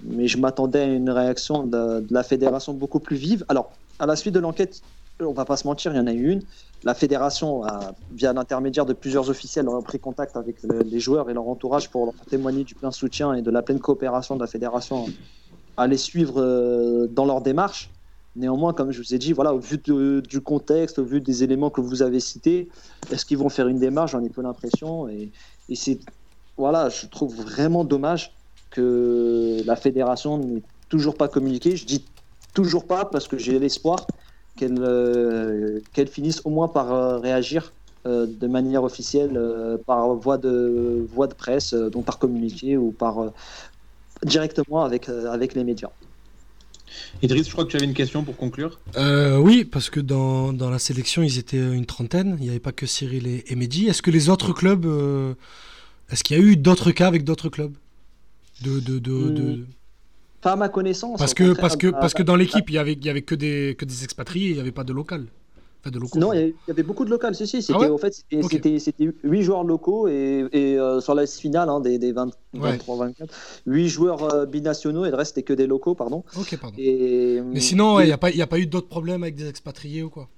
mais 0.00 0.28
je 0.28 0.38
m'attendais 0.38 0.78
à 0.82 0.84
une 0.84 1.10
réaction 1.10 1.64
de, 1.66 2.06
la 2.08 2.22
fédération 2.22 2.72
beaucoup 2.72 3.00
plus 3.00 3.16
vive. 3.16 3.44
Alors, 3.48 3.72
à 3.98 4.06
la 4.06 4.14
suite 4.14 4.32
de 4.32 4.38
l'enquête, 4.38 4.82
on 5.20 5.32
va 5.32 5.44
pas 5.44 5.56
se 5.56 5.66
mentir, 5.66 5.92
il 5.92 5.96
y 5.96 5.98
en 5.98 6.06
a 6.06 6.12
eu 6.12 6.30
une. 6.30 6.42
La 6.84 6.94
fédération, 6.94 7.64
a, 7.64 7.96
via 8.12 8.32
l'intermédiaire 8.32 8.86
de 8.86 8.92
plusieurs 8.92 9.28
officiels, 9.28 9.66
a 9.68 9.82
pris 9.82 9.98
contact 9.98 10.36
avec 10.36 10.62
le- 10.62 10.82
les 10.82 11.00
joueurs 11.00 11.28
et 11.30 11.34
leur 11.34 11.48
entourage 11.48 11.90
pour 11.90 12.04
leur 12.04 12.14
témoigner 12.28 12.62
du 12.62 12.76
plein 12.76 12.92
soutien 12.92 13.34
et 13.34 13.42
de 13.42 13.50
la 13.50 13.62
pleine 13.62 13.80
coopération 13.80 14.36
de 14.36 14.40
la 14.40 14.46
fédération 14.46 15.06
à 15.76 15.88
les 15.88 15.96
suivre 15.96 16.40
euh, 16.40 17.08
dans 17.08 17.24
leur 17.24 17.40
démarche. 17.40 17.95
Néanmoins, 18.36 18.74
comme 18.74 18.92
je 18.92 18.98
vous 18.98 19.14
ai 19.14 19.18
dit, 19.18 19.32
voilà, 19.32 19.54
au 19.54 19.58
vu 19.58 19.78
du 19.78 20.40
contexte, 20.42 20.98
au 20.98 21.04
vu 21.04 21.20
des 21.20 21.42
éléments 21.42 21.70
que 21.70 21.80
vous 21.80 22.02
avez 22.02 22.20
cités, 22.20 22.68
est-ce 23.10 23.24
qu'ils 23.24 23.38
vont 23.38 23.48
faire 23.48 23.68
une 23.68 23.78
démarche? 23.78 24.12
J'en 24.12 24.22
ai 24.22 24.28
peu 24.30 24.42
l'impression. 24.42 25.08
Et, 25.08 25.32
c'est, 25.74 26.00
voilà, 26.56 26.88
je 26.90 27.06
trouve 27.06 27.34
vraiment 27.34 27.84
dommage 27.84 28.36
que 28.70 29.62
la 29.64 29.76
fédération 29.76 30.38
n'ait 30.38 30.62
toujours 30.88 31.16
pas 31.16 31.28
communiqué. 31.28 31.76
Je 31.76 31.86
dis 31.86 32.12
toujours 32.54 32.86
pas 32.86 33.06
parce 33.06 33.26
que 33.26 33.38
j'ai 33.38 33.58
l'espoir 33.58 34.06
qu'elle 34.56 34.82
euh, 34.82 35.80
finisse 36.06 36.40
au 36.44 36.50
moins 36.50 36.68
par 36.68 36.92
euh, 36.92 37.18
réagir 37.18 37.74
euh, 38.06 38.26
de 38.26 38.46
manière 38.46 38.84
officielle 38.84 39.38
par 39.86 40.14
voie 40.14 40.38
de, 40.38 41.06
voie 41.08 41.26
de 41.26 41.34
presse, 41.34 41.74
donc 41.74 42.04
par 42.04 42.18
communiqué 42.18 42.76
ou 42.76 42.92
par 42.92 43.32
directement 44.24 44.82
avec 44.84 45.54
les 45.54 45.64
médias. 45.64 45.90
Idriss, 47.22 47.46
je 47.46 47.52
crois 47.52 47.64
que 47.64 47.70
tu 47.70 47.76
avais 47.76 47.86
une 47.86 47.94
question 47.94 48.24
pour 48.24 48.36
conclure. 48.36 48.80
Euh, 48.96 49.38
oui, 49.38 49.64
parce 49.64 49.90
que 49.90 50.00
dans, 50.00 50.52
dans 50.52 50.70
la 50.70 50.78
sélection, 50.78 51.22
ils 51.22 51.38
étaient 51.38 51.56
une 51.58 51.86
trentaine. 51.86 52.36
Il 52.38 52.44
n'y 52.44 52.50
avait 52.50 52.60
pas 52.60 52.72
que 52.72 52.86
Cyril 52.86 53.26
et, 53.26 53.44
et 53.48 53.56
Mehdi. 53.56 53.86
Est-ce 53.88 54.02
que 54.02 54.10
les 54.10 54.28
autres 54.28 54.52
clubs. 54.52 54.84
euh, 54.86 55.34
Est-ce 56.10 56.22
qu'il 56.24 56.36
y 56.36 56.40
a 56.40 56.42
eu 56.42 56.56
d'autres 56.56 56.90
cas 56.92 57.06
avec 57.08 57.24
d'autres 57.24 57.48
clubs 57.48 57.74
de, 58.62 58.80
de, 58.80 58.98
de, 58.98 59.28
de- 59.30 59.66
Pas 60.40 60.52
à 60.52 60.56
ma 60.56 60.68
connaissance. 60.68 61.18
Parce 61.18 61.34
que, 61.34 61.52
parce 61.54 61.76
que, 61.76 61.88
bah, 61.88 61.98
parce 62.00 62.14
que 62.14 62.22
dans 62.22 62.36
l'équipe, 62.36 62.68
il 62.68 62.72
n'y 62.72 62.78
avait, 62.78 62.92
il 62.94 63.04
y 63.04 63.10
avait 63.10 63.22
que, 63.22 63.34
des, 63.34 63.74
que 63.78 63.84
des 63.84 64.04
expatriés, 64.04 64.50
il 64.50 64.54
n'y 64.54 64.60
avait 64.60 64.72
pas 64.72 64.84
de 64.84 64.92
local. 64.92 65.26
De 65.90 65.98
locaux. 66.00 66.18
Non, 66.18 66.32
il 66.32 66.54
y 66.66 66.70
avait- 66.70 66.82
beaucoup 66.82 67.04
de 67.04 67.10
locales, 67.10 67.34
si, 67.34 67.46
si. 67.46 67.62
C'était, 67.62 67.74
Ah 67.76 67.82
ouais 67.82 67.90
en 67.90 67.98
fait, 67.98 68.12
c'était, 68.12 68.42
Ok. 68.42 68.50
c'était, 68.52 68.78
c'était 68.78 69.08
8 69.22 69.42
joueurs 69.42 69.62
locaux 69.64 70.08
et, 70.08 70.46
et 70.52 70.78
euh, 70.78 71.00
sur 71.00 71.14
la 71.14 71.26
finale 71.26 71.68
hein, 71.68 71.80
des, 71.80 71.98
des 71.98 72.12
20 72.12 72.30
Ouais. 72.54 72.72
23, 72.72 72.96
24, 72.96 73.34
8 73.66 73.88
joueurs 73.88 74.22
euh, 74.34 74.46
binationaux 74.46 75.04
et 75.04 75.10
le 75.10 75.16
reste, 75.16 75.34
c'était 75.34 75.44
que 75.44 75.52
des 75.52 75.66
locaux, 75.66 75.94
pardon. 75.94 76.24
Ok, 76.36 76.56
pardon. 76.60 76.76
Et, 76.78 77.40
Mais 77.44 77.60
sinon, 77.60 78.00
il 78.00 78.06
n'y 78.06 78.12
a 78.42 78.46
pas 78.46 78.58
eu 78.58 78.66
d'autres 78.66 78.88
problèmes 78.88 79.22
avec 79.22 79.34
des 79.36 79.48
expatriés 79.48 80.02
ou 80.02 80.10
quoi? 80.10 80.28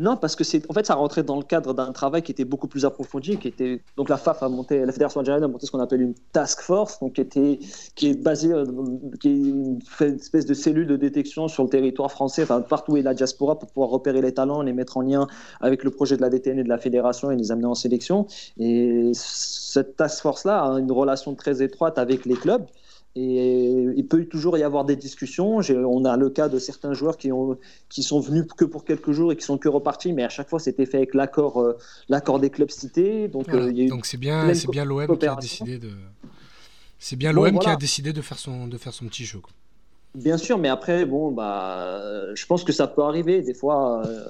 Non, 0.00 0.16
parce 0.16 0.36
que 0.36 0.44
c'est, 0.44 0.70
en 0.70 0.74
fait, 0.74 0.86
ça 0.86 0.94
rentrait 0.94 1.24
dans 1.24 1.36
le 1.36 1.42
cadre 1.42 1.74
d'un 1.74 1.90
travail 1.90 2.22
qui 2.22 2.30
était 2.30 2.44
beaucoup 2.44 2.68
plus 2.68 2.84
approfondi, 2.84 3.36
qui 3.36 3.48
était, 3.48 3.82
donc 3.96 4.08
la 4.08 4.16
FAF 4.16 4.44
a 4.44 4.48
monté, 4.48 4.84
la 4.86 4.92
Fédération 4.92 5.18
algérienne 5.18 5.42
a 5.42 5.48
monté 5.48 5.66
ce 5.66 5.72
qu'on 5.72 5.80
appelle 5.80 6.02
une 6.02 6.14
task 6.32 6.60
force, 6.60 7.00
donc 7.00 7.14
qui 7.14 7.20
était, 7.20 7.58
qui 7.96 8.10
est 8.10 8.14
basée, 8.14 8.52
euh, 8.52 8.64
qui 9.18 9.28
est 9.28 9.32
une, 9.32 9.80
espèce 10.00 10.46
de 10.46 10.54
cellule 10.54 10.86
de 10.86 10.94
détection 10.94 11.48
sur 11.48 11.64
le 11.64 11.68
territoire 11.68 12.12
français, 12.12 12.44
enfin 12.44 12.60
partout 12.60 12.92
où 12.92 12.96
est 12.96 13.02
la 13.02 13.12
diaspora, 13.12 13.58
pour 13.58 13.70
pouvoir 13.70 13.90
repérer 13.90 14.22
les 14.22 14.32
talents, 14.32 14.62
les 14.62 14.72
mettre 14.72 14.98
en 14.98 15.00
lien 15.00 15.26
avec 15.60 15.82
le 15.82 15.90
projet 15.90 16.16
de 16.16 16.22
la 16.22 16.30
DTN 16.30 16.60
et 16.60 16.64
de 16.64 16.68
la 16.68 16.78
fédération 16.78 17.32
et 17.32 17.36
les 17.36 17.50
amener 17.50 17.66
en 17.66 17.74
sélection. 17.74 18.28
Et 18.56 19.10
cette 19.14 19.96
task 19.96 20.22
force-là 20.22 20.62
a 20.62 20.78
une 20.78 20.92
relation 20.92 21.34
très 21.34 21.60
étroite 21.60 21.98
avec 21.98 22.24
les 22.24 22.36
clubs. 22.36 22.64
Et 23.16 23.72
il 23.96 24.06
peut 24.06 24.24
toujours 24.26 24.56
y 24.58 24.62
avoir 24.62 24.84
des 24.84 24.94
discussions. 24.94 25.56
On 25.58 26.04
a 26.04 26.16
le 26.16 26.30
cas 26.30 26.48
de 26.48 26.58
certains 26.58 26.92
joueurs 26.94 27.16
qui, 27.16 27.32
ont, 27.32 27.58
qui 27.88 28.02
sont 28.02 28.20
venus 28.20 28.44
que 28.56 28.64
pour 28.64 28.84
quelques 28.84 29.10
jours 29.10 29.32
et 29.32 29.36
qui 29.36 29.44
sont 29.44 29.58
que 29.58 29.68
repartis, 29.68 30.12
mais 30.12 30.22
à 30.22 30.28
chaque 30.28 30.48
fois 30.48 30.60
c'était 30.60 30.86
fait 30.86 30.98
avec 30.98 31.14
l'accord 31.14 31.60
euh, 31.60 31.76
l'accord 32.08 32.38
des 32.38 32.50
clubs 32.50 32.70
cités. 32.70 33.26
Donc, 33.26 33.48
Voilà. 33.48 33.66
euh, 33.66 33.98
c'est 34.04 34.18
bien, 34.18 34.84
l'OM 34.84 35.18
qui 35.18 35.26
a 35.26 35.34
décidé 35.36 35.78
de. 35.78 35.90
C'est 37.00 37.16
bien 37.16 37.32
Bon, 37.32 37.42
l'OM 37.44 37.58
qui 37.58 37.68
a 37.68 37.76
décidé 37.76 38.12
de 38.12 38.22
faire 38.22 38.38
son, 38.38 38.66
de 38.68 38.78
faire 38.78 38.92
son 38.92 39.06
petit 39.06 39.24
jeu. 39.24 39.38
quoi. 39.40 39.50
Bien 40.14 40.38
sûr, 40.38 40.58
mais 40.58 40.68
après, 40.68 41.04
bon, 41.04 41.30
bah, 41.30 41.78
euh, 41.80 42.32
je 42.34 42.44
pense 42.46 42.64
que 42.64 42.72
ça 42.72 42.86
peut 42.86 43.02
arriver 43.02 43.42
des 43.42 43.54
fois. 43.54 44.02
euh, 44.06 44.24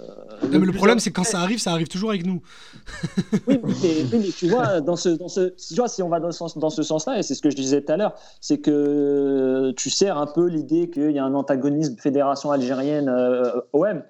Non, 0.50 0.58
mais 0.58 0.66
le 0.66 0.72
problème, 0.72 0.98
c'est 0.98 1.10
que 1.10 1.14
quand 1.16 1.24
ça 1.24 1.40
arrive, 1.40 1.58
ça 1.60 1.70
arrive 1.72 1.88
toujours 1.88 2.10
avec 2.10 2.26
nous. 2.26 2.42
Oui, 3.46 3.58
mais, 3.64 3.72
oui, 4.12 4.18
mais 4.20 4.28
tu 4.36 4.48
vois, 4.48 4.80
dans 4.80 4.96
ce, 4.96 5.08
dans 5.10 5.28
ce, 5.28 5.54
tu 5.56 5.74
vois, 5.76 5.88
si 5.88 6.02
on 6.02 6.08
va 6.08 6.20
dans 6.20 6.30
ce 6.32 6.38
sens, 6.38 6.58
dans 6.58 6.68
ce 6.70 6.82
sens-là, 6.82 7.18
et 7.18 7.22
c'est 7.22 7.34
ce 7.34 7.40
que 7.42 7.48
je 7.50 7.56
disais 7.56 7.80
tout 7.82 7.92
à 7.92 7.96
l'heure, 7.96 8.14
c'est 8.40 8.58
que 8.58 9.72
tu 9.76 9.88
sers 9.90 10.18
un 10.18 10.26
peu 10.26 10.46
l'idée 10.46 10.90
qu'il 10.90 11.10
y 11.12 11.18
a 11.18 11.24
un 11.24 11.34
antagonisme 11.34 11.96
fédération 11.96 12.50
algérienne 12.50 13.08
euh, 13.08 13.52
OM. 13.72 14.02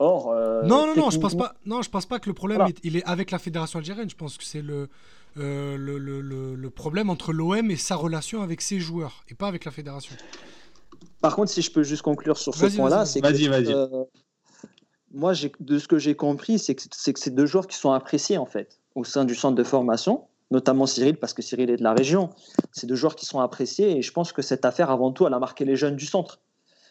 Or, 0.00 0.32
euh, 0.32 0.62
non, 0.66 0.86
non, 0.88 0.94
non, 0.96 1.10
je 1.10 1.18
pense 1.20 1.36
pas. 1.36 1.54
Non, 1.64 1.80
je 1.80 1.88
pense 1.88 2.04
pas 2.06 2.18
que 2.18 2.28
le 2.28 2.34
problème 2.34 2.58
Voilà. 2.58 2.70
est- 2.70 2.80
il 2.82 2.96
est 2.96 3.04
avec 3.04 3.30
la 3.30 3.38
fédération 3.38 3.78
algérienne. 3.78 4.10
Je 4.10 4.16
pense 4.16 4.36
que 4.36 4.44
c'est 4.44 4.60
le, 4.62 4.88
euh, 5.38 5.76
le, 5.78 5.98
le, 5.98 6.20
le- 6.20 6.54
le 6.56 6.70
problème 6.70 7.08
entre 7.10 7.32
l'OM 7.32 7.70
et 7.70 7.76
sa 7.76 7.94
relation 7.94 8.42
avec 8.42 8.60
ses 8.60 8.80
joueurs 8.80 9.24
et 9.30 9.34
pas 9.34 9.46
avec 9.46 9.64
la 9.64 9.70
fédération. 9.70 10.14
Par 11.24 11.36
contre, 11.36 11.50
si 11.50 11.62
je 11.62 11.70
peux 11.70 11.82
juste 11.82 12.02
conclure 12.02 12.36
sur 12.36 12.54
ce 12.54 12.66
point-là, 12.76 13.06
c'est 13.06 13.22
que 13.22 13.26
Vas-y, 13.26 13.48
vas-y. 13.48 13.72
euh, 13.72 14.04
moi, 15.10 15.32
de 15.58 15.78
ce 15.78 15.88
que 15.88 15.96
j'ai 15.96 16.14
compris, 16.14 16.58
c'est 16.58 16.74
que 16.74 16.82
c'est 16.92 17.14
que 17.14 17.18
c'est 17.18 17.34
deux 17.34 17.46
joueurs 17.46 17.66
qui 17.66 17.78
sont 17.78 17.92
appréciés 17.92 18.36
en 18.36 18.44
fait 18.44 18.78
au 18.94 19.04
sein 19.04 19.24
du 19.24 19.34
centre 19.34 19.54
de 19.54 19.64
formation, 19.64 20.24
notamment 20.50 20.84
Cyril 20.84 21.16
parce 21.16 21.32
que 21.32 21.40
Cyril 21.40 21.70
est 21.70 21.78
de 21.78 21.82
la 21.82 21.94
région. 21.94 22.28
C'est 22.72 22.86
deux 22.86 22.94
joueurs 22.94 23.16
qui 23.16 23.24
sont 23.24 23.40
appréciés 23.40 23.96
et 23.96 24.02
je 24.02 24.12
pense 24.12 24.32
que 24.32 24.42
cette 24.42 24.66
affaire, 24.66 24.90
avant 24.90 25.12
tout, 25.12 25.26
elle 25.26 25.32
a 25.32 25.38
marqué 25.38 25.64
les 25.64 25.76
jeunes 25.76 25.96
du 25.96 26.04
centre. 26.04 26.40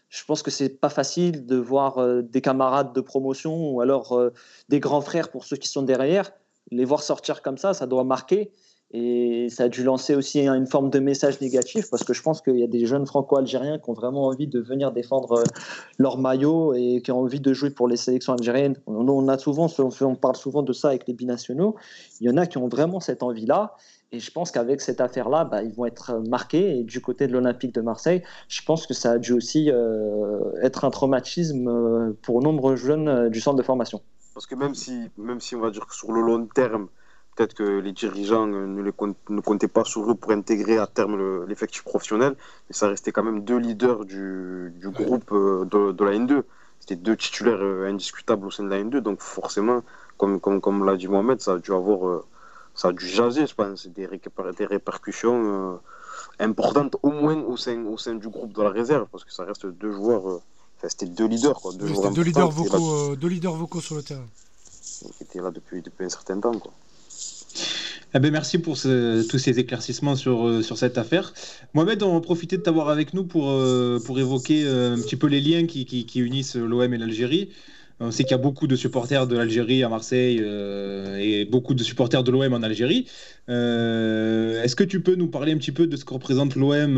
Je 0.09 0.25
pense 0.25 0.41
que 0.41 0.49
c'est 0.49 0.69
pas 0.69 0.89
facile 0.89 1.45
de 1.45 1.57
voir 1.57 1.99
euh, 1.99 2.23
des 2.23 2.41
camarades 2.41 2.91
de 2.91 3.01
promotion 3.01 3.69
ou 3.69 3.81
alors 3.81 4.13
euh, 4.13 4.33
des 4.67 4.79
grands 4.79 5.01
frères 5.01 5.29
pour 5.29 5.45
ceux 5.45 5.57
qui 5.57 5.67
sont 5.67 5.83
derrière, 5.83 6.31
les 6.71 6.85
voir 6.85 7.03
sortir 7.03 7.43
comme 7.43 7.59
ça, 7.59 7.75
ça 7.75 7.85
doit 7.85 8.03
marquer. 8.03 8.51
Et 8.95 9.47
ça 9.49 9.63
a 9.63 9.69
dû 9.69 9.83
lancer 9.83 10.13
aussi 10.13 10.47
une 10.47 10.67
forme 10.67 10.91
de 10.91 10.99
message 10.99 11.41
négatif 11.41 11.89
parce 11.89 12.03
que 12.03 12.13
je 12.13 12.21
pense 12.21 12.41
qu'il 12.41 12.59
y 12.59 12.63
a 12.63 12.67
des 12.67 12.85
jeunes 12.85 13.07
franco-algériens 13.07 13.79
qui 13.79 13.89
ont 13.89 13.93
vraiment 13.93 14.27
envie 14.27 14.45
de 14.45 14.59
venir 14.59 14.91
défendre 14.91 15.39
euh, 15.39 15.43
leur 15.97 16.19
maillot 16.19 16.75
et 16.75 17.01
qui 17.03 17.11
ont 17.11 17.21
envie 17.21 17.39
de 17.39 17.53
jouer 17.53 17.71
pour 17.71 17.87
les 17.87 17.97
sélections 17.97 18.33
algériennes. 18.33 18.75
On, 18.85 19.05
parle 20.15 20.35
souvent 20.35 20.61
de 20.61 20.73
ça 20.73 20.89
avec 20.89 21.07
les 21.07 21.13
binationaux. 21.15 21.75
Il 22.21 22.27
y 22.27 22.29
en 22.29 22.37
a 22.37 22.45
qui 22.45 22.59
ont 22.59 22.67
vraiment 22.67 22.99
cette 22.99 23.23
envie-là. 23.23 23.75
Et 24.11 24.19
je 24.19 24.29
pense 24.29 24.51
qu'avec 24.51 24.79
cette 24.79 25.01
affaire-là, 25.01 25.43
bah, 25.43 25.63
ils 25.63 25.73
vont 25.73 25.87
être 25.87 26.21
marqués. 26.29 26.77
Et 26.77 26.83
du 26.83 27.01
côté 27.01 27.25
de 27.25 27.33
l'Olympique 27.33 27.73
de 27.73 27.81
Marseille, 27.81 28.21
je 28.47 28.61
pense 28.61 28.85
que 28.85 28.93
ça 28.93 29.13
a 29.13 29.17
dû 29.17 29.33
aussi 29.33 29.71
euh, 29.71 30.39
être 30.61 30.85
un 30.85 30.91
traumatisme 30.91 31.67
euh, 31.67 32.11
pour 32.21 32.43
nombreux 32.43 32.75
jeunes 32.75 33.29
du 33.29 33.41
centre 33.41 33.57
de 33.57 33.63
formation. 33.63 34.01
Parce 34.35 34.45
que 34.45 34.53
même 34.53 34.75
si, 34.75 35.09
même 35.17 35.39
si 35.39 35.55
on 35.55 35.61
va 35.61 35.71
dire 35.71 35.87
que 35.87 35.95
sur 35.95 36.11
le 36.11 36.21
long 36.21 36.45
terme, 36.45 36.89
peut-être 37.35 37.53
que 37.53 37.63
les 37.79 37.91
dirigeants 37.91 38.47
euh, 38.47 38.65
ne, 38.67 38.81
les 38.81 38.91
ne 39.29 39.41
comptaient 39.41 39.67
pas 39.67 39.83
sur 39.83 40.09
eux 40.09 40.15
pour 40.15 40.31
intégrer 40.31 40.77
à 40.77 40.87
terme 40.87 41.17
le- 41.17 41.45
l'effectif 41.45 41.83
professionnel, 41.83 42.35
mais 42.69 42.73
ça 42.75 42.87
restait 42.87 43.11
quand 43.11 43.23
même 43.23 43.41
deux 43.43 43.57
leaders 43.57 44.05
du, 44.05 44.71
du 44.79 44.89
groupe 44.89 45.31
euh, 45.31 45.65
de, 45.65 45.91
de 45.91 46.03
la 46.03 46.11
N2. 46.11 46.43
C'était 46.79 46.95
deux 46.95 47.15
titulaires 47.17 47.61
euh, 47.61 47.87
indiscutables 47.89 48.45
au 48.45 48.51
sein 48.51 48.63
de 48.65 48.69
la 48.69 48.81
N2, 48.83 48.97
donc 48.99 49.21
forcément, 49.21 49.81
comme, 50.17 50.39
comme, 50.39 50.61
comme 50.61 50.85
l'a 50.85 50.95
dit 50.97 51.07
Mohamed, 51.07 51.41
ça 51.41 51.53
a 51.53 51.57
dû 51.57 51.71
avoir, 51.71 52.21
ça 52.75 52.89
a 52.89 52.91
dû 52.91 53.07
jaser, 53.07 53.47
je 53.47 53.55
pense, 53.55 53.87
des, 53.87 54.07
des 54.57 54.65
répercussions 54.65 55.73
euh, 55.73 55.75
importantes, 56.39 56.97
au 57.01 57.09
moins 57.11 57.37
au 57.41 57.57
sein, 57.57 57.83
au 57.85 57.97
sein 57.97 58.15
du 58.15 58.27
groupe 58.27 58.53
de 58.53 58.61
la 58.61 58.69
réserve, 58.69 59.07
parce 59.11 59.23
que 59.23 59.31
ça 59.31 59.43
reste 59.43 59.65
deux 59.65 59.91
joueurs, 59.91 60.27
euh, 60.29 60.41
enfin, 60.77 60.89
c'était 60.89 61.05
deux 61.07 61.27
leaders, 61.27 61.59
quoi, 61.61 61.71
deux 61.73 61.87
joueurs 61.93 62.11
deux 62.11 62.23
leaders, 62.23 62.47
là- 62.47 62.51
vocaux, 62.77 63.11
euh, 63.11 63.15
deux 63.15 63.27
leaders 63.29 63.53
vocaux 63.55 63.81
sur 63.81 63.95
le 63.95 64.03
terrain. 64.03 64.27
qui 65.17 65.23
étaient 65.23 65.39
là 65.41 65.51
depuis, 65.51 65.81
depuis 65.81 66.05
un 66.05 66.09
certain 66.09 66.39
temps, 66.39 66.57
quoi. 66.57 66.71
Eh 68.15 68.19
ben, 68.19 68.31
merci 68.31 68.59
pour 68.59 68.75
tous 68.75 69.39
ces 69.39 69.59
éclaircissements 69.59 70.15
sur, 70.15 70.45
euh, 70.47 70.61
sur 70.61 70.77
cette 70.77 70.97
affaire. 70.99 71.33
Mohamed, 71.73 72.03
on 72.03 72.13
va 72.13 72.21
profiter 72.21 72.57
de 72.57 72.61
t'avoir 72.61 72.89
avec 72.89 73.13
nous 73.15 73.25
pour, 73.25 73.49
euh, 73.49 73.99
pour 74.05 74.19
évoquer 74.19 74.65
euh, 74.65 74.93
un 74.95 75.01
petit 75.01 75.15
peu 75.15 75.25
les 75.27 75.41
liens 75.41 75.65
qui, 75.65 75.85
qui- 75.85 76.05
qui 76.05 76.19
unissent 76.19 76.55
l'OM 76.55 76.93
et 76.93 76.97
l'Algérie. 76.99 77.49
On 77.99 78.11
sait 78.11 78.23
qu'il 78.23 78.31
y 78.31 78.35
a 78.35 78.37
beaucoup 78.37 78.67
de 78.67 78.75
supporters 78.75 79.25
de 79.27 79.35
l'Algérie 79.37 79.83
à 79.83 79.89
Marseille 79.89 80.37
et 80.39 81.45
beaucoup 81.45 81.73
de 81.73 81.83
supporters 81.83 82.23
de 82.23 82.31
l'OM 82.31 82.53
en 82.53 82.61
Algérie. 82.63 83.07
Est-ce 83.47 84.75
que 84.75 84.83
tu 84.83 85.01
peux 85.01 85.15
nous 85.15 85.27
parler 85.29 85.53
un 85.53 85.57
petit 85.57 85.71
peu 85.71 85.87
de 85.87 85.95
ce 85.95 86.03
que 86.05 86.13
représente 86.13 86.55
l'OM 86.55 86.95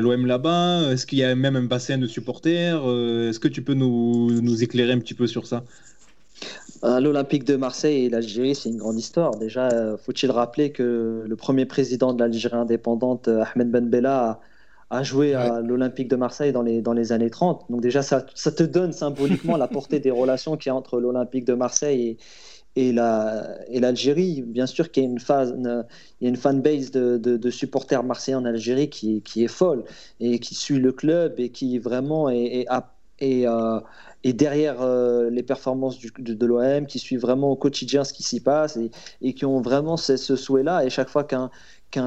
l'OM 0.00 0.26
là-bas? 0.26 0.90
Est-ce 0.92 1.06
qu'il 1.06 1.18
y 1.18 1.24
a 1.24 1.34
même 1.34 1.56
un 1.56 1.62
bassin 1.64 1.98
de 1.98 2.06
supporters? 2.06 2.82
Est-ce 3.28 3.38
que 3.38 3.48
tu 3.48 3.62
peux 3.62 3.74
nous, 3.74 4.40
nous 4.40 4.62
éclairer 4.64 4.92
un 4.92 4.98
petit 4.98 5.14
peu 5.14 5.26
sur 5.26 5.46
ça? 5.46 5.64
L'Olympique 7.00 7.44
de 7.44 7.56
Marseille 7.56 8.04
et 8.04 8.10
l'Algérie, 8.10 8.54
c'est 8.54 8.68
une 8.68 8.76
grande 8.76 8.98
histoire. 8.98 9.36
Déjà, 9.36 9.68
euh, 9.70 9.96
faut-il 9.96 10.30
rappeler 10.30 10.70
que 10.70 11.24
le 11.26 11.36
premier 11.36 11.64
président 11.64 12.12
de 12.12 12.20
l'Algérie 12.20 12.56
indépendante, 12.56 13.28
euh, 13.28 13.42
Ahmed 13.54 13.70
Ben 13.70 13.88
Bella, 13.88 14.40
a, 14.90 15.02
joué 15.02 15.34
à 15.34 15.60
l'Olympique 15.60 16.08
de 16.08 16.16
Marseille 16.16 16.52
dans 16.52 16.62
les, 16.62 16.82
dans 16.82 16.92
les 16.92 17.10
années 17.12 17.30
30. 17.30 17.64
Donc 17.70 17.80
déjà, 17.80 18.02
ça, 18.02 18.26
ça 18.34 18.52
te 18.52 18.62
donne 18.62 18.92
symboliquement 18.92 19.56
la 19.56 19.66
portée 19.66 19.98
des 19.98 20.10
relations 20.10 20.56
qu'il 20.58 20.68
y 20.70 20.72
a 20.72 20.76
entre 20.76 21.00
l'Olympique 21.00 21.46
de 21.46 21.54
Marseille 21.54 22.18
et, 22.76 22.88
et 22.88 22.92
la- 22.92 23.58
et 23.68 23.80
l'Algérie. 23.80 24.42
Bien 24.42 24.66
sûr 24.66 24.90
qu'il 24.90 25.04
y 25.04 25.06
a 25.06 25.08
une, 25.08 25.18
phase, 25.20 25.52
une- 25.56 25.84
il 26.20 26.24
y 26.24 26.26
a 26.26 26.30
une 26.30 26.36
fanbase 26.36 26.90
de, 26.90 27.16
de, 27.16 27.36
de 27.38 27.50
supporters 27.50 28.02
marseillais 28.04 28.36
en 28.36 28.44
Algérie 28.44 28.90
qui, 28.90 29.22
qui 29.22 29.42
est 29.42 29.48
folle 29.48 29.84
et 30.20 30.38
qui 30.38 30.54
suit 30.54 30.78
le 30.78 30.92
club 30.92 31.40
et 31.40 31.48
qui 31.48 31.78
vraiment 31.78 32.28
est, 32.28 32.44
est, 32.44 32.66
à- 32.68 32.92
est, 33.20 33.46
euh, 33.48 33.80
est 34.24 34.32
derrière 34.32 34.80
euh, 34.80 35.28
les 35.30 35.42
performances 35.42 35.98
de, 36.00 36.46
l'OM, 36.46 36.86
qui 36.86 36.98
suit 36.98 37.16
vraiment 37.16 37.50
au 37.50 37.56
quotidien 37.56 38.04
ce 38.04 38.12
qui 38.12 38.22
s'y 38.22 38.40
passe 38.40 38.76
et, 38.76 38.90
et 39.20 39.34
qui 39.34 39.44
ont 39.44 39.60
vraiment 39.60 39.96
ce, 39.96 40.16
souhait-là. 40.16 40.84
Et 40.84 40.90
chaque 40.90 41.10
fois 41.10 41.24
qu'un 41.24 41.50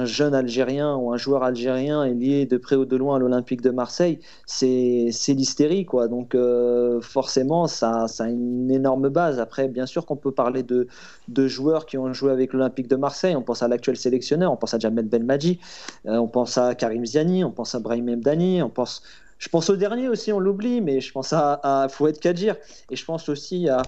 jeune 0.05 0.33
Algérien 0.33 0.95
ou 0.95 1.13
un 1.13 1.17
joueur 1.17 1.43
algérien 1.43 2.03
est 2.03 2.13
lié 2.13 2.45
de 2.47 2.57
près 2.57 2.75
ou 2.75 2.85
de 2.85 2.95
loin 2.97 3.17
à 3.17 3.19
l'Olympique 3.19 3.61
de 3.61 3.69
Marseille, 3.69 4.19
c'est 4.47 5.09
c'est 5.11 5.33
l'hystérie. 5.33 5.85
quoi. 5.85 6.07
Donc 6.07 6.33
euh, 6.33 6.99
forcément, 7.01 7.67
ça, 7.67 8.07
ça 8.07 8.25
a 8.25 8.27
une 8.29 8.71
énorme 8.71 9.09
base. 9.09 9.39
Après, 9.39 9.67
bien 9.67 9.85
sûr 9.85 10.05
qu'on 10.05 10.17
peut 10.17 10.31
parler 10.31 10.63
de, 10.63 10.87
de 11.27 11.47
joueurs 11.47 11.85
qui 11.85 11.97
ont 11.99 12.11
joué 12.13 12.31
avec 12.31 12.51
l'Olympique 12.51 12.87
de 12.87 12.95
Marseille. 12.95 13.35
On 13.35 13.43
pense 13.43 13.61
à 13.61 13.67
l'actuel 13.67 13.95
sélectionneur, 13.95 14.51
on 14.51 14.57
pense 14.57 14.73
à 14.73 14.79
Jamel 14.79 15.05
Belmadi, 15.05 15.59
euh, 16.07 16.17
on 16.17 16.27
pense 16.27 16.57
à 16.57 16.73
Karim 16.73 17.05
Ziani, 17.05 17.43
on 17.43 17.51
pense 17.51 17.75
à 17.75 17.79
Brahim 17.79 18.15
Mdani, 18.15 18.63
on 18.63 18.69
pense... 18.69 19.03
Je 19.37 19.49
pense 19.49 19.69
au 19.69 19.75
dernier 19.75 20.09
aussi, 20.09 20.31
on 20.33 20.39
l'oublie, 20.39 20.81
mais 20.81 20.99
je 21.01 21.11
pense 21.11 21.33
à, 21.33 21.59
à 21.63 21.89
Fouad 21.89 22.19
Kadjir. 22.19 22.55
Et 22.89 22.95
je 22.95 23.05
pense 23.05 23.29
aussi 23.29 23.69
à, 23.69 23.81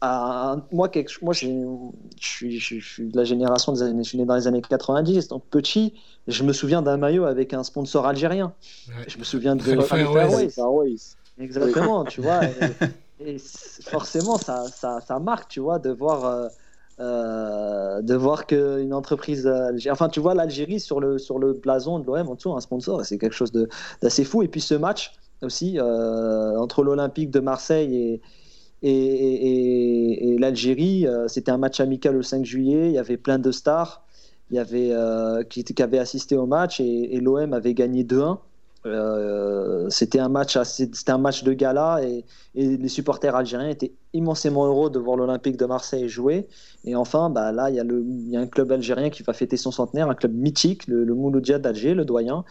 à 0.00 0.56
moi, 0.72 0.88
quelque, 0.88 1.12
moi 1.22 1.32
je 1.32 1.46
suis, 2.18 2.58
je, 2.58 2.78
je 2.78 2.86
suis 2.86 3.08
de 3.08 3.16
la 3.16 3.24
génération 3.24 3.72
des 3.72 3.82
années, 3.82 4.02
je 4.02 4.08
suis 4.08 4.18
né 4.18 4.24
dans 4.24 4.36
les 4.36 4.46
années 4.46 4.62
90, 4.62 5.28
donc 5.28 5.44
petit, 5.50 5.94
je 6.28 6.42
me 6.42 6.52
souviens 6.52 6.82
d'un 6.82 6.96
maillot 6.96 7.24
avec 7.24 7.54
un 7.54 7.62
sponsor 7.62 8.06
algérien. 8.06 8.52
Ouais. 8.88 9.04
Je 9.08 9.18
me 9.18 9.24
souviens 9.24 9.56
de 9.56 9.62
Airways. 10.58 10.98
Exactement, 11.38 12.04
tu 12.04 12.20
vois. 12.20 12.40
Et, 13.20 13.38
forcément, 13.82 14.36
ça, 14.36 14.64
ça, 14.68 15.00
ça 15.00 15.18
marque, 15.18 15.48
tu 15.48 15.60
vois, 15.60 15.78
de 15.78 15.90
voir, 15.90 16.24
euh, 16.26 16.48
de 16.98 18.14
voir 18.14 18.46
qu'une 18.46 18.94
entreprise. 18.94 19.50
Enfin, 19.90 20.08
tu 20.08 20.20
vois, 20.20 20.34
l'Algérie 20.34 20.80
sur 20.80 21.00
le, 21.00 21.18
sur 21.18 21.38
le 21.38 21.52
blason 21.52 21.98
de 21.98 22.06
l'OM 22.06 22.28
en 22.28 22.34
dessous, 22.34 22.54
un 22.54 22.60
sponsor, 22.60 23.04
c'est 23.04 23.18
quelque 23.18 23.34
chose 23.34 23.52
d'assez 24.02 24.24
fou. 24.24 24.42
Et 24.42 24.48
puis 24.48 24.60
ce 24.60 24.74
match 24.74 25.12
aussi, 25.42 25.78
euh, 25.78 26.58
entre 26.58 26.82
l'Olympique 26.82 27.30
de 27.30 27.40
Marseille 27.40 27.96
et. 27.96 28.22
Et, 28.82 30.36
l'Algérie, 30.38 31.06
euh, 31.06 31.26
c'était 31.28 31.50
un 31.50 31.56
match 31.56 31.80
amical 31.80 32.14
le 32.14 32.22
5 32.22 32.44
juillet. 32.44 32.88
Il 32.88 32.92
y 32.92 32.98
avait 32.98 33.16
plein 33.16 33.38
de 33.38 33.50
stars 33.50 34.06
il 34.50 34.56
y 34.56 34.58
avait, 34.60 34.92
euh, 34.92 35.42
qui, 35.42 35.64
qui 35.64 35.82
avaient 35.82 35.98
assisté 35.98 36.36
au 36.36 36.46
match 36.46 36.78
et 36.78 37.18
l'OM 37.20 37.52
avait 37.52 37.74
gagné 37.74 38.04
2-1. 38.04 38.38
Euh, 38.86 39.88
c'était 39.90 40.18
un 40.18 40.28
match 40.28 40.58
c'était 40.64 41.10
un 41.10 41.18
match 41.18 41.42
de 41.42 41.52
gala 41.52 42.00
et, 42.02 42.24
les 42.54 42.88
supporters 42.88 43.34
algériens 43.36 43.68
étaient 43.68 43.92
immensément 44.14 44.66
heureux 44.66 44.88
de 44.88 44.98
voir 44.98 45.18
l'Olympique 45.18 45.58
de 45.58 45.66
Marseille 45.66 46.08
jouer. 46.08 46.48
Et 46.84 46.96
enfin 46.96 47.28
bah 47.28 47.52
là 47.52 47.68
il 47.68 47.76
y 47.76 48.36
a 48.36 48.40
un 48.40 48.46
club 48.46 48.72
algérien 48.72 49.10
qui 49.10 49.22
va 49.22 49.34
fêter 49.34 49.58
son 49.58 49.70
centenaire 49.70 50.08
un 50.08 50.14
club 50.14 50.32
mythique 50.32 50.86
le, 50.86 51.04
le 51.04 51.14
Mouloudia 51.14 51.58
d'Alger 51.58 51.94
le 51.94 52.04
doyen. 52.04 52.44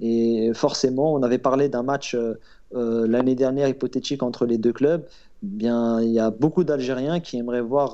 Et 0.00 0.50
forcément 0.54 1.14
on 1.14 1.22
avait 1.22 1.38
parlé 1.38 1.68
d'un 1.68 1.84
match 1.84 2.14
euh, 2.14 2.34
euh, 2.74 3.06
l'année 3.06 3.36
dernière 3.36 3.68
hypothétique 3.68 4.22
entre 4.22 4.46
les 4.46 4.58
deux 4.58 4.72
clubs. 4.72 5.04
Bien 5.42 6.00
il 6.00 6.10
y 6.10 6.18
a 6.18 6.30
beaucoup 6.30 6.64
d'Algériens 6.64 7.20
qui 7.20 7.36
aimeraient 7.38 7.60
voir 7.60 7.92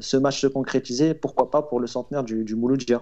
ce 0.00 0.16
match 0.16 0.40
se 0.40 0.46
concrétiser 0.46 1.14
pourquoi 1.14 1.50
pas 1.50 1.62
pour 1.62 1.80
le 1.80 1.86
centenaire 1.86 2.24
du, 2.24 2.44
du 2.44 2.54
Mouloudia 2.54 3.00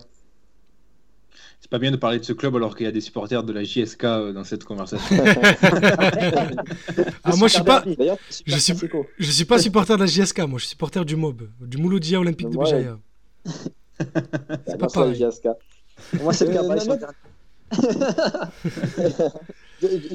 C'est 1.60 1.70
pas 1.70 1.78
bien 1.78 1.90
de 1.90 1.96
parler 1.96 2.18
de 2.18 2.24
ce 2.24 2.32
club 2.32 2.56
alors 2.56 2.74
qu'il 2.74 2.86
y 2.86 2.88
a 2.88 2.92
des 2.92 3.02
supporters 3.02 3.42
de 3.44 3.52
la 3.52 3.62
JSK 3.64 4.04
euh, 4.04 4.32
dans 4.32 4.44
cette 4.44 4.64
conversation. 4.64 5.24
Ah, 7.22 7.36
moi, 7.36 7.48
je 7.48 7.54
suis 7.54 7.62
pas- 7.62 7.84
je 8.46 8.56
suis- 8.56 8.74
Je 9.18 9.30
suis 9.30 9.44
pas 9.44 9.58
supporter 9.58 9.94
de 9.96 10.00
la 10.00 10.06
JSK, 10.06 10.38
moi 10.40 10.58
je 10.58 10.64
suis 10.64 10.70
supporter 10.70 11.04
du 11.04 11.16
MOB, 11.16 11.42
du 11.60 11.76
Mouloudia 11.76 12.18
Olympique 12.18 12.48
de 12.48 12.56
Ouais. 12.56 12.64
Béjaïa. 12.64 12.98
C'est 14.66 14.78
pas 14.78 14.86
pareil. 14.88 15.14
JSK. 15.14 15.48
Moi, 16.22 16.32
c'est 16.32 16.46
le 16.46 16.56
Euh, 16.58 16.96
cas. 16.96 17.10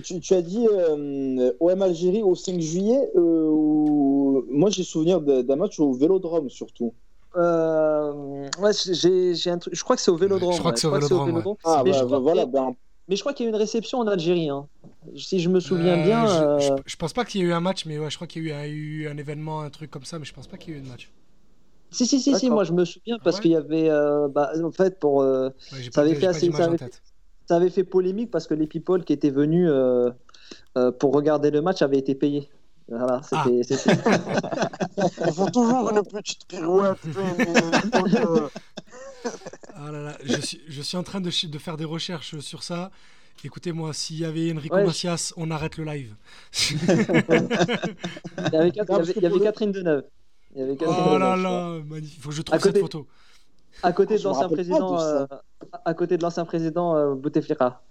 tu, 0.04 0.20
tu 0.20 0.34
as 0.34 0.42
dit 0.42 0.68
euh, 0.70 1.52
OM 1.60 1.82
Algérie 1.82 2.22
au 2.24 2.36
5 2.36 2.60
juillet. 2.60 3.00
euh, 3.16 3.48
où- 3.50 4.46
Moi, 4.50 4.70
j'ai 4.72 4.84
souvenir 4.84 5.22
d'un 5.22 5.56
match 5.56 5.80
au 5.80 5.94
Vélodrome 5.94 6.50
surtout. 6.50 6.94
Euh, 7.38 8.48
ouais, 8.60 8.72
j'ai, 8.74 9.36
j'ai 9.36 9.50
un 9.50 9.58
truc. 9.58 9.76
Je 9.76 9.84
crois 9.84 9.96
que 9.96 10.02
c'est 10.02 10.12
au 10.12 10.16
Vélodrome. 10.18 10.54
je 10.54 10.60
crois 10.60 10.72
que 10.74 10.80
c'est 10.80 10.88
au 10.88 10.92
Vélodrome, 10.92 11.44
Ah, 11.64 11.82
mais, 11.84 11.92
bah, 11.92 11.98
je 11.98 12.02
bah, 12.02 12.06
crois 12.08 12.20
voilà. 12.20 12.44
qu'il 12.46 12.54
y 12.54 12.58
a- 12.58 12.62
ben, 12.68 12.76
mais 13.08 13.16
je 13.16 13.22
crois 13.22 13.34
qu'il 13.34 13.44
y 13.46 13.48
a 13.48 13.50
eu 13.50 13.54
une 13.54 13.60
réception 13.60 14.00
en 14.00 14.08
Algérie. 14.08 14.50
hein. 14.50 14.68
Si 15.16 15.40
je 15.40 15.50
me 15.50 15.60
souviens 15.60 15.98
Euh, 15.98 16.04
bien. 16.04 16.26
je, 16.26 16.44
euh, 16.44 16.60
je- 16.78 16.84
je 16.86 16.96
pense 16.96 17.14
pas 17.14 17.26
qu'il 17.26 17.42
y 17.42 17.44
ait 17.44 17.48
eu 17.48 17.54
un 17.54 17.60
match, 17.60 17.86
mais 17.86 18.00
ouais, 18.00 18.10
je 18.10 18.16
crois 18.16 18.28
qu'il 18.28 18.46
y 18.48 18.52
a 18.52 18.68
eu, 18.68 19.04
eu 19.04 19.08
un 19.08 19.18
événement, 19.18 19.62
un 19.62 19.70
truc 19.70 19.92
comme 19.92 20.06
ça, 20.06 20.18
mais 20.18 20.26
je 20.26 20.34
pense 20.34 20.48
pas 20.48 20.58
qu'il 20.58 20.74
y 20.74 20.78
ait 20.78 20.80
eu 20.80 20.84
de 20.84 20.88
match. 20.88 21.12
Si, 21.92 22.08
si, 22.08 22.20
si, 22.20 22.36
si, 22.36 22.50
moi 22.50 22.64
je 22.64 22.74
me 22.74 22.84
souviens 22.84 23.18
parce 23.24 23.38
Ouais. 23.38 23.44
qu'il 23.44 23.52
y 23.52 23.56
avait. 23.56 23.90
euh, 23.90 24.28
bah, 24.28 24.52
en 24.62 24.72
fait, 24.72 25.00
pour. 25.00 25.22
euh, 25.22 25.50
Ouais, 25.72 25.78
j'ai 25.82 25.84
Ça 25.86 25.92
pas, 25.92 26.02
avait 26.02 26.10
j'ai 26.16 26.16
fait 26.22 26.28
assez- 26.28 26.52
ça 26.52 26.66
avait 26.66 26.78
tête. 26.78 27.02
ça 27.48 27.56
avait 27.58 27.70
fait 27.70 27.84
polémique 27.84 28.32
parce 28.32 28.48
que 28.48 28.54
les 28.56 28.68
people 28.68 29.04
qui 29.06 29.14
étaient 29.14 29.30
venus 29.30 29.70
euh, 29.72 30.10
euh, 30.78 30.92
pour 30.92 31.14
regarder 31.14 31.52
le 31.52 31.62
match 31.62 31.82
avaient 31.84 32.00
été 32.00 32.16
payés. 32.16 32.50
Voilà, 32.88 33.22
Ah. 33.32 33.44
c'était. 33.46 33.78
c'était- 33.78 34.00
Il 35.28 35.34
faut 35.34 35.50
toujours 35.50 35.90
une 35.90 36.04
petite 36.04 36.46
pirouette. 36.48 37.00
euh, 37.06 38.50
Ah 39.76 39.92
là 39.92 40.02
là, 40.04 40.18
je 40.24 40.40
suis, 40.42 40.62
je 40.68 40.82
suis 40.82 40.98
en 40.98 41.04
train 41.04 41.20
de, 41.20 41.30
de 41.48 41.58
faire 41.58 41.78
des 41.78 41.86
recherches 41.86 42.38
sur 42.40 42.62
ça. 42.64 42.92
Écoutez-moi, 43.44 43.92
s'il 43.94 44.20
y 44.20 44.26
avait 44.26 44.52
Enrico 44.54 44.76
Ouais, 44.76 44.86
je- 44.92 45.34
on 45.38 45.52
arrête 45.52 45.78
le 45.78 45.84
live. 45.84 46.16
Il 46.72 46.78
y 48.54 48.56
avait, 48.56 48.72
Cat- 48.72 48.86
il 48.88 48.94
y 48.94 49.00
avait- 49.00 49.14
il 49.18 49.24
y 49.24 49.26
avait 49.26 49.40
Catherine 49.40 49.72
Deneuve. 49.72 50.04
Il 50.54 50.60
y 50.62 50.64
avait 50.64 50.76
Catherine 50.78 50.98
oh 51.06 51.14
Deneuve, 51.16 51.20
là 51.20 51.36
là, 51.36 51.80
magnifique. 51.86 52.22
Faut 52.22 52.30
que 52.30 52.36
je 52.36 52.42
trouve 52.44 52.60
côté- 52.60 52.74
cette 52.74 52.82
photo. 52.82 53.08
À 53.84 53.92
côté 53.92 54.18
de 54.18 54.24
l'ancien 54.24 54.48
président, 54.48 55.00
euh, 55.02 55.26
à 55.84 55.94
côté 55.94 56.18
de 56.18 56.24
l'ancien 56.24 56.46
président 56.46 56.96
euh, 56.96 57.14
Bouteflika. 57.14 57.82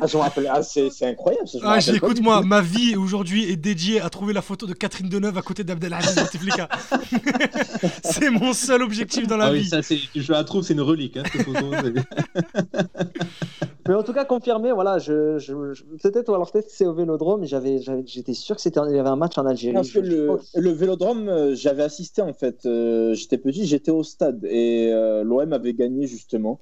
Ah, 0.00 0.06
je 0.06 0.16
me 0.16 0.22
rappelle. 0.22 0.50
Ah, 0.52 0.62
c'est 0.62 0.90
c'est 0.90 1.06
incroyable. 1.06 1.48
Ça, 1.48 1.58
je 1.58 1.64
me 1.64 1.68
Ah, 1.68 1.74
rappelle 1.74 2.00
pas 2.00 2.06
écoute 2.06 2.16
du 2.16 2.22
moi, 2.22 2.42
ma 2.42 2.60
vie 2.60 2.96
aujourd'hui 2.96 3.50
est 3.50 3.56
dédiée 3.56 4.00
à 4.00 4.10
trouver 4.10 4.32
la 4.32 4.42
photo 4.42 4.66
de 4.66 4.74
Catherine 4.74 5.08
Deneuve 5.08 5.38
à 5.38 5.42
côté 5.42 5.64
d'Abdelaziz 5.64 6.14
Bouteflika. 6.14 6.68
c'est 8.04 8.30
mon 8.30 8.52
seul 8.52 8.82
objectif 8.82 9.26
dans 9.26 9.36
la 9.36 9.46
Ah 9.46 9.52
oui, 9.52 9.60
vie. 9.60 9.68
ça, 9.68 9.82
c'est- 9.82 9.98
je 10.14 10.32
la 10.32 10.44
trouve, 10.44 10.62
c'est 10.62 10.74
une 10.74 10.80
relique. 10.80 11.16
Hein, 11.16 11.22
cette 11.32 11.42
photo. 11.42 11.66
Mais 13.88 13.94
en 13.94 14.02
tout 14.02 14.12
cas, 14.12 14.24
confirmé, 14.24 14.72
voilà, 14.72 14.98
je, 14.98 15.38
je, 15.38 15.72
je- 15.72 15.84
peut-être, 16.02 16.34
alors 16.34 16.50
peut-être 16.50 16.66
que 16.66 16.72
c'est 16.74 16.86
au 16.86 16.92
Vélodrome, 16.94 17.42
mais 17.42 17.46
j'avais, 17.46 17.80
j'avais- 17.80 18.02
j'étais 18.04 18.34
sûr 18.34 18.56
que 18.56 18.60
c'était, 18.62 18.80
il 18.90 18.96
y 18.96 18.98
avait 18.98 19.08
un 19.08 19.14
match 19.16 19.38
en 19.38 19.46
Algérie. 19.46 19.74
Parce 19.74 19.90
que 19.92 20.02
Je- 20.02 20.10
je 20.10 20.16
le, 20.16 20.40
le 20.60 20.70
Vélodrome, 20.72 21.28
euh, 21.28 21.54
j'avais 21.54 21.84
assisté 21.84 22.20
en 22.20 22.32
fait. 22.32 22.66
Euh, 22.66 23.14
j'étais 23.14 23.38
petit, 23.38 23.64
j'étais 23.64 23.92
au 23.92 24.02
stade 24.02 24.44
et 24.44 24.90
euh, 24.92 25.22
l'OM 25.22 25.52
avait 25.52 25.72
gagné 25.74 26.08
justement. 26.08 26.58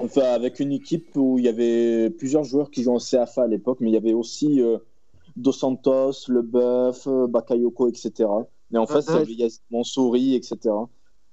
Enfin, 0.00 0.22
avec 0.32 0.60
une 0.60 0.72
équipe 0.72 1.14
où 1.16 1.38
il 1.38 1.44
y 1.44 1.48
avait 1.48 2.10
plusieurs 2.10 2.44
joueurs 2.44 2.70
qui 2.70 2.82
jouaient 2.82 2.94
en 2.94 2.98
CFA 2.98 3.42
à 3.42 3.46
l'époque, 3.46 3.78
mais 3.80 3.90
il 3.90 3.94
y 3.94 3.96
avait 3.96 4.14
aussi 4.14 4.60
euh, 4.62 4.78
Dos 5.36 5.52
Santos, 5.52 6.12
Leboeuf, 6.28 7.06
euh, 7.06 7.26
Bakayoko, 7.26 7.88
etc. 7.88 8.28
Mais 8.70 8.78
en 8.78 8.86
fait, 8.86 9.04
il 9.28 9.38
y 9.38 9.42
avait 9.42 9.52
Mansouri, 9.70 10.34
etc. 10.34 10.74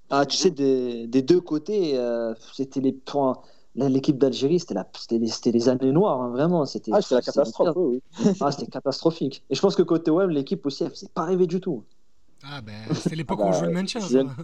Ah, 0.10 0.26
tu 0.26 0.38
sais, 0.38 0.52
des, 0.52 1.08
des 1.08 1.22
deux 1.22 1.42
côtés, 1.42 1.98
euh, 1.98 2.34
c'était 2.54 2.82
les 2.82 2.94
points. 2.94 3.42
L'équipe 3.76 4.18
d'Algérie, 4.18 4.60
c'était, 4.60 4.74
la, 4.74 4.90
c'était, 4.98 5.20
les, 5.20 5.28
c'était 5.28 5.52
les 5.52 5.70
années 5.70 5.92
noires, 5.92 6.22
hein, 6.22 6.30
vraiment. 6.32 6.66
C'était, 6.66 6.92
Ah, 6.94 7.02
c'était 7.02 7.16
la 7.16 7.22
catastrophe, 7.22 7.76
oui. 7.76 8.02
Ah, 8.40 8.52
c'était 8.52 8.66
catastrophique. 8.68 9.44
Et 9.50 9.56
je 9.56 9.62
pense 9.62 9.76
que 9.76 9.84
côté 9.84 10.10
OM, 10.10 10.30
l'équipe 10.32 10.66
aussi, 10.66 10.84
elle 10.84 10.90
faisait 10.90 11.10
pas 11.14 11.26
rêver 11.26 11.46
du 11.46 11.60
tout. 11.62 11.84
Ah 12.44 12.62
ben, 12.62 12.74
c'était 12.94 13.16
l'époque 13.16 13.40
Ah 13.42 13.44
où 13.44 13.48
on 13.48 13.52
bah, 13.52 13.58
jouait 13.58 13.68
le 13.68 13.74
maintien. 13.74 14.02
je 14.02 14.18
viens- 14.20 14.36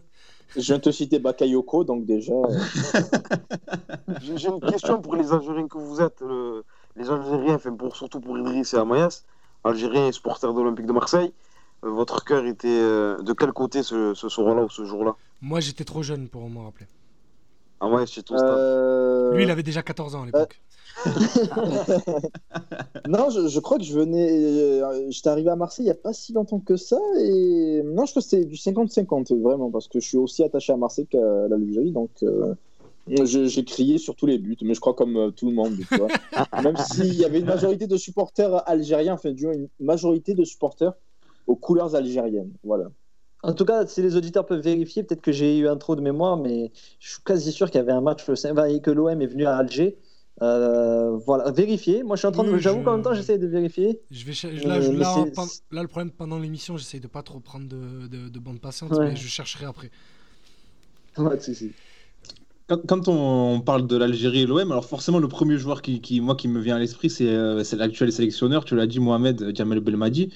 Je 0.56 0.62
viens 0.62 0.80
te 0.80 0.92
citer 0.92 1.20
Bakayoko, 1.20 1.84
donc 1.84 2.06
déjà. 2.06 2.34
euh, 2.34 2.64
J'ai 4.22 4.48
une 4.50 4.62
question 4.62 5.02
pour 5.02 5.16
les 5.16 5.34
Algériens 5.34 5.68
que 5.68 5.78
vous 5.78 6.02
êtes. 6.02 6.22
le- 6.22 6.64
les 6.96 7.10
Algériens, 7.10 7.56
enfin, 7.56 7.76
pour, 7.76 7.96
surtout 7.96 8.20
pour 8.22 8.38
Idriss 8.38 8.74
et 8.74 8.78
Amayas, 8.78 9.24
Algériens 9.64 10.08
et 10.08 10.12
supporters 10.12 10.54
de 10.54 10.60
l'Olympique 10.62 10.86
de 10.86 10.94
Marseille. 10.94 11.34
euh, 11.84 11.90
votre 11.90 12.24
cœur 12.24 12.46
était 12.46 12.68
euh, 12.70 13.22
de 13.24 13.34
quel 13.34 13.52
côté 13.52 13.84
ce, 13.84 14.14
ce 14.14 14.30
soir-là 14.30 14.64
ou 14.64 14.70
ce 14.70 14.86
jour-là? 14.86 15.16
Moi, 15.42 15.60
j'étais 15.60 15.84
trop 15.84 16.04
jeune 16.04 16.30
pour 16.30 16.50
m'en 16.50 16.64
rappeler. 16.66 16.88
Ah 17.80 17.88
ouais, 17.90 18.06
chez 18.06 18.24
ton 18.24 18.36
euh, 18.40 19.36
Lui, 19.36 19.44
il 19.44 19.52
avait 19.52 19.64
déjà 19.64 19.84
14 19.84 20.16
ans 20.16 20.24
à 20.24 20.26
l'époque. 20.26 20.62
non, 23.08 23.30
je, 23.30 23.48
je, 23.48 23.60
crois 23.60 23.78
que 23.78 23.84
je 23.84 23.94
venais. 23.94 24.30
Euh, 24.32 25.08
J'étais 25.10 25.30
arrivé 25.30 25.50
à 25.50 25.56
Marseille 25.56 25.86
il 25.86 25.88
n'y 25.88 25.92
a 25.92 25.96
pas 25.96 26.14
si 26.14 26.34
longtemps 26.34 26.60
que 26.60 26.78
ça. 26.78 27.00
Et 27.20 27.82
non, 27.84 28.06
je 28.06 28.12
crois 28.12 28.22
que 28.22 28.28
c'était 28.28 28.46
du 28.46 28.56
50-50, 28.56 29.42
vraiment, 29.42 29.72
parce 29.72 29.88
que 29.88 30.00
je 30.00 30.08
suis 30.08 30.18
aussi 30.18 30.44
attaché 30.44 30.72
à 30.72 30.78
Marseille 30.78 31.08
qu'à 31.08 31.48
l'Algérie. 31.50 31.92
Donc, 31.92 32.12
euh, 32.24 32.54
j'ai 33.08 33.66
crié 33.66 33.98
sur 33.98 34.16
tous 34.16 34.26
les 34.26 34.38
buts, 34.38 34.58
mais 34.62 34.74
je 34.74 34.80
crois 34.80 34.94
comme 34.94 35.18
euh, 35.18 35.32
tout 35.32 35.50
le 35.50 35.56
monde. 35.56 35.76
Tu 35.78 35.98
vois. 35.98 36.08
Même 36.64 36.78
s'il 36.78 37.16
y 37.16 37.26
avait 37.26 37.40
une 37.40 37.46
majorité 37.46 37.88
de 37.88 37.98
supporters 37.98 38.68
algériens, 38.70 39.16
enfin, 39.16 39.32
du 39.32 39.46
moins, 39.46 39.56
une 39.56 39.70
majorité 39.80 40.34
de 40.34 40.44
supporters 40.44 40.94
aux 41.48 41.56
couleurs 41.56 41.96
algériennes. 41.96 42.52
Voilà. 42.64 42.86
En 43.46 43.54
tout 43.54 43.66
cas, 43.66 43.86
si 43.86 44.02
les 44.02 44.16
auditeurs 44.16 44.46
peuvent 44.46 44.62
vérifier, 44.62 45.04
peut-être 45.04 45.22
que 45.22 45.34
j'ai 45.34 45.58
eu 45.58 45.68
un 45.68 45.76
trop 45.76 45.98
de 45.98 46.02
mémoire, 46.02 46.38
mais 46.38 46.72
je 47.00 47.12
suis 47.12 47.24
quasi 47.24 47.52
sûr 47.52 47.70
qu'il 47.70 47.80
y 47.80 47.82
avait 47.82 47.92
un 47.92 48.00
match 48.00 48.26
et 48.70 48.80
que 48.80 48.90
l'OM 48.90 49.22
est 49.22 49.28
venu 49.28 49.46
à 49.46 49.58
Alger. 49.58 49.98
Euh, 50.42 51.18
voilà, 51.26 51.52
vérifier. 51.52 52.04
Moi, 52.04 52.16
je 52.16 52.22
suis 52.22 52.28
en 52.28 52.32
train 52.32 52.44
de. 52.44 52.58
J'avoue 52.58 52.84
qu'en 52.84 52.94
même 52.94 53.04
temps, 53.04 53.14
j'essaie 53.14 53.38
de 53.38 53.48
vérifier. 53.48 54.02
Je 54.10 54.26
vais 54.26 54.34
là, 54.64 54.76
euh, 54.76 54.92
là, 54.94 55.26
là, 55.72 55.82
le 55.82 55.88
problème 55.88 56.12
pendant 56.12 56.40
l'émission, 56.40 56.76
j'essaie 56.76 57.00
de 57.00 57.08
pas 57.08 57.22
trop 57.22 57.40
prendre 57.40 57.68
de, 57.68 58.08
de, 58.08 58.30
de 58.30 58.40
bande 58.40 58.60
patiente, 58.60 58.92
mais 59.00 59.16
je 59.16 59.28
chercherai 59.28 59.66
après. 59.66 59.92
Ouais, 61.16 61.40
si, 61.40 61.54
si. 61.54 61.72
Quand, 62.66 62.80
quand, 62.88 63.08
on 63.08 63.62
parle 63.62 63.86
de 63.86 63.96
l'Algérie 63.98 64.42
et 64.42 64.46
l'OM, 64.48 64.72
alors 64.72 64.86
forcément 64.86 65.20
le 65.20 65.28
premier 65.28 65.58
joueur 65.58 65.84
qui, 65.84 66.02
qui, 66.02 66.22
moi, 66.22 66.36
qui 66.36 66.48
me 66.48 66.60
vient 66.60 66.78
à 66.78 66.80
l'esprit, 66.80 67.12
c'est 67.12 67.28
euh, 67.28 67.64
l'actuel 67.78 68.12
sélectionneur, 68.12 68.66
tu 68.66 68.76
l'as 68.76 68.88
dit, 68.88 69.00
Mohamed 69.00 69.56
Jamel 69.56 69.80
Belmadi 69.80 70.34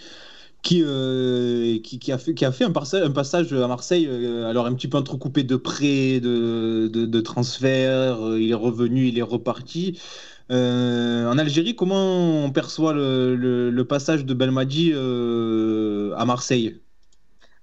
qui, 0.61 0.83
euh, 0.83 1.79
qui, 1.79 1.99
qui, 1.99 2.11
a 2.11 2.17
fait, 2.17 2.33
qui 2.33 2.45
a 2.45 2.51
fait 2.51 2.65
un, 2.65 2.71
passage, 2.71 3.53
à 3.53 3.67
Marseille, 3.67 4.07
euh, 4.09 4.49
alors 4.49 4.65
un 4.65 4.73
petit 4.73 4.87
peu 4.87 4.97
entrecoupé 4.97 5.43
de 5.43 5.55
prêts, 5.55 6.19
de, 6.19 6.87
de, 6.87 7.05
de 7.05 7.21
transferts, 7.21 8.25
euh, 8.25 8.39
il 8.39 8.51
est 8.51 8.55
revenu, 8.55 9.07
il 9.07 9.17
est 9.17 9.23
reparti. 9.23 9.99
en 10.49 11.37
Algérie, 11.37 11.75
comment 11.75 12.43
on 12.45 12.51
perçoit 12.51 12.93
le, 12.93 13.83
passage 13.83 14.25
de 14.25 14.33
Belmadi 14.33 14.93
à 14.93 16.25
Marseille? 16.25 16.81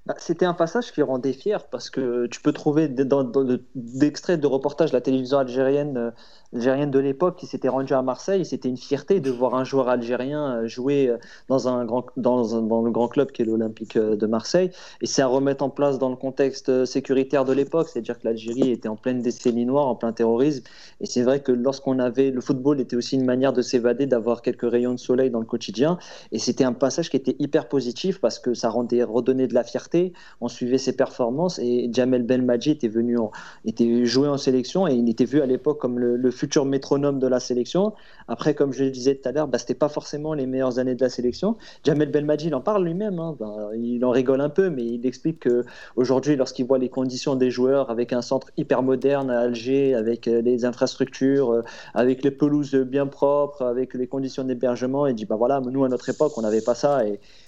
Bah, 0.06 0.14
C'était 0.18 0.44
un 0.46 0.54
passage 0.54 0.92
qui 0.92 1.00
rendait 1.02 1.32
fier 1.32 1.66
parce 1.68 1.88
que 1.88 2.26
tu 2.26 2.40
peux 2.42 2.52
trouver 2.52 2.88
d'extraits 2.88 4.38
de 4.40 4.46
reportages 4.46 4.90
de 4.90 4.96
la 4.96 5.00
télévision 5.00 5.38
algérienne 5.38 6.12
algérienne 6.54 6.90
de 6.90 6.98
l'époque 6.98 7.36
qui 7.36 7.46
s'était 7.46 7.68
rendue 7.68 7.94
à 7.94 8.02
Marseille. 8.02 8.44
C'était 8.44 8.68
une 8.68 8.76
fierté 8.76 9.20
de 9.20 9.30
voir 9.30 9.54
un 9.54 9.64
joueur 9.64 9.88
algérien 9.88 10.56
euh, 10.56 10.68
jouer 10.68 11.08
euh, 11.08 11.16
dans, 11.48 11.68
un 11.68 11.84
grand, 11.84 12.06
dans, 12.16 12.56
un, 12.56 12.62
dans 12.62 12.82
le 12.82 12.90
grand 12.90 13.08
club 13.08 13.32
qui 13.32 13.42
est 13.42 13.44
l'Olympique 13.44 13.96
euh, 13.96 14.16
de 14.16 14.26
Marseille. 14.26 14.70
Et 15.00 15.06
c'est 15.06 15.22
à 15.22 15.26
remettre 15.26 15.64
en 15.64 15.70
place 15.70 15.98
dans 15.98 16.10
le 16.10 16.16
contexte 16.16 16.84
sécuritaire 16.84 17.44
de 17.44 17.52
l'époque, 17.52 17.88
c'est-à-dire 17.88 18.18
que 18.18 18.26
l'Algérie 18.26 18.70
était 18.70 18.88
en 18.88 18.96
pleine 18.96 19.20
décennie 19.20 19.66
noire, 19.66 19.88
en 19.88 19.96
plein 19.96 20.12
terrorisme. 20.12 20.64
Et 21.00 21.06
c'est 21.06 21.22
vrai 21.22 21.40
que 21.40 21.52
lorsqu'on 21.52 21.98
avait 21.98 22.30
le 22.30 22.40
football 22.40 22.80
était 22.80 22.96
aussi 22.96 23.16
une 23.16 23.24
manière 23.24 23.52
de 23.52 23.62
s'évader, 23.62 24.06
d'avoir 24.06 24.42
quelques 24.42 24.70
rayons 24.70 24.92
de 24.92 24.98
soleil 24.98 25.30
dans 25.30 25.40
le 25.40 25.46
quotidien. 25.46 25.98
Et 26.30 26.38
c'était 26.38 26.64
un 26.64 26.72
passage 26.72 27.10
qui 27.10 27.16
était 27.16 27.36
hyper 27.38 27.68
positif 27.68 28.20
parce 28.20 28.38
que 28.38 28.54
ça 28.54 28.68
rendait 28.68 29.02
redonnait 29.02 29.48
de 29.48 29.54
la 29.54 29.64
fierté. 29.64 30.12
On 30.40 30.48
suivait 30.48 30.78
ses 30.78 30.96
performances 30.96 31.58
et 31.58 31.90
Jamel 31.92 32.22
Belmadi 32.22 32.70
était 32.70 32.88
venu, 32.88 33.18
en, 33.18 33.32
était 33.64 34.04
joué 34.04 34.28
en 34.28 34.36
sélection 34.36 34.86
et 34.86 34.94
il 34.94 35.08
était 35.08 35.24
vu 35.24 35.40
à 35.40 35.46
l'époque 35.46 35.80
comme 35.80 35.98
le, 35.98 36.16
le 36.16 36.30
futur 36.30 36.43
métronome 36.64 37.18
de 37.18 37.26
la 37.26 37.40
sélection. 37.40 37.92
Après, 38.28 38.54
comme 38.54 38.72
je 38.72 38.84
le 38.84 38.90
disais 38.90 39.14
tout 39.14 39.28
à 39.28 39.32
l'heure, 39.32 39.48
bah, 39.48 39.58
c'était 39.58 39.74
pas 39.74 39.88
forcément 39.88 40.34
les 40.34 40.46
meilleures 40.46 40.78
années 40.78 40.94
de 40.94 41.02
la 41.02 41.08
sélection. 41.08 41.56
Jamel 41.84 42.10
Belmadi, 42.10 42.46
il 42.46 42.54
en 42.54 42.60
parle 42.60 42.84
lui-même. 42.84 43.18
Hein. 43.18 43.36
Bah, 43.38 43.70
il 43.76 44.04
en 44.04 44.10
rigole 44.10 44.40
un 44.40 44.48
peu, 44.48 44.70
mais 44.70 44.84
il 44.84 45.06
explique 45.06 45.40
que 45.40 45.64
aujourd'hui, 45.96 46.36
lorsqu'il 46.36 46.66
voit 46.66 46.78
les 46.78 46.88
conditions 46.88 47.36
des 47.36 47.50
joueurs 47.50 47.90
avec 47.90 48.12
un 48.12 48.22
centre 48.22 48.48
hyper 48.56 48.82
moderne 48.82 49.30
à 49.30 49.40
Alger, 49.40 49.94
avec 49.94 50.28
euh, 50.28 50.40
les 50.40 50.64
infrastructures, 50.64 51.50
euh, 51.50 51.62
avec 51.94 52.22
les 52.22 52.30
pelouses 52.30 52.74
bien 52.74 53.06
propres, 53.06 53.62
avec 53.62 53.94
les 53.94 54.06
conditions 54.06 54.44
d'hébergement, 54.44 55.06
il 55.06 55.14
dit 55.14 55.24
bah 55.24 55.36
voilà, 55.36 55.60
nous 55.60 55.84
à 55.84 55.88
notre 55.88 56.08
époque, 56.08 56.32
on 56.36 56.42
n'avait 56.42 56.60
pas 56.60 56.74
ça 56.74 57.02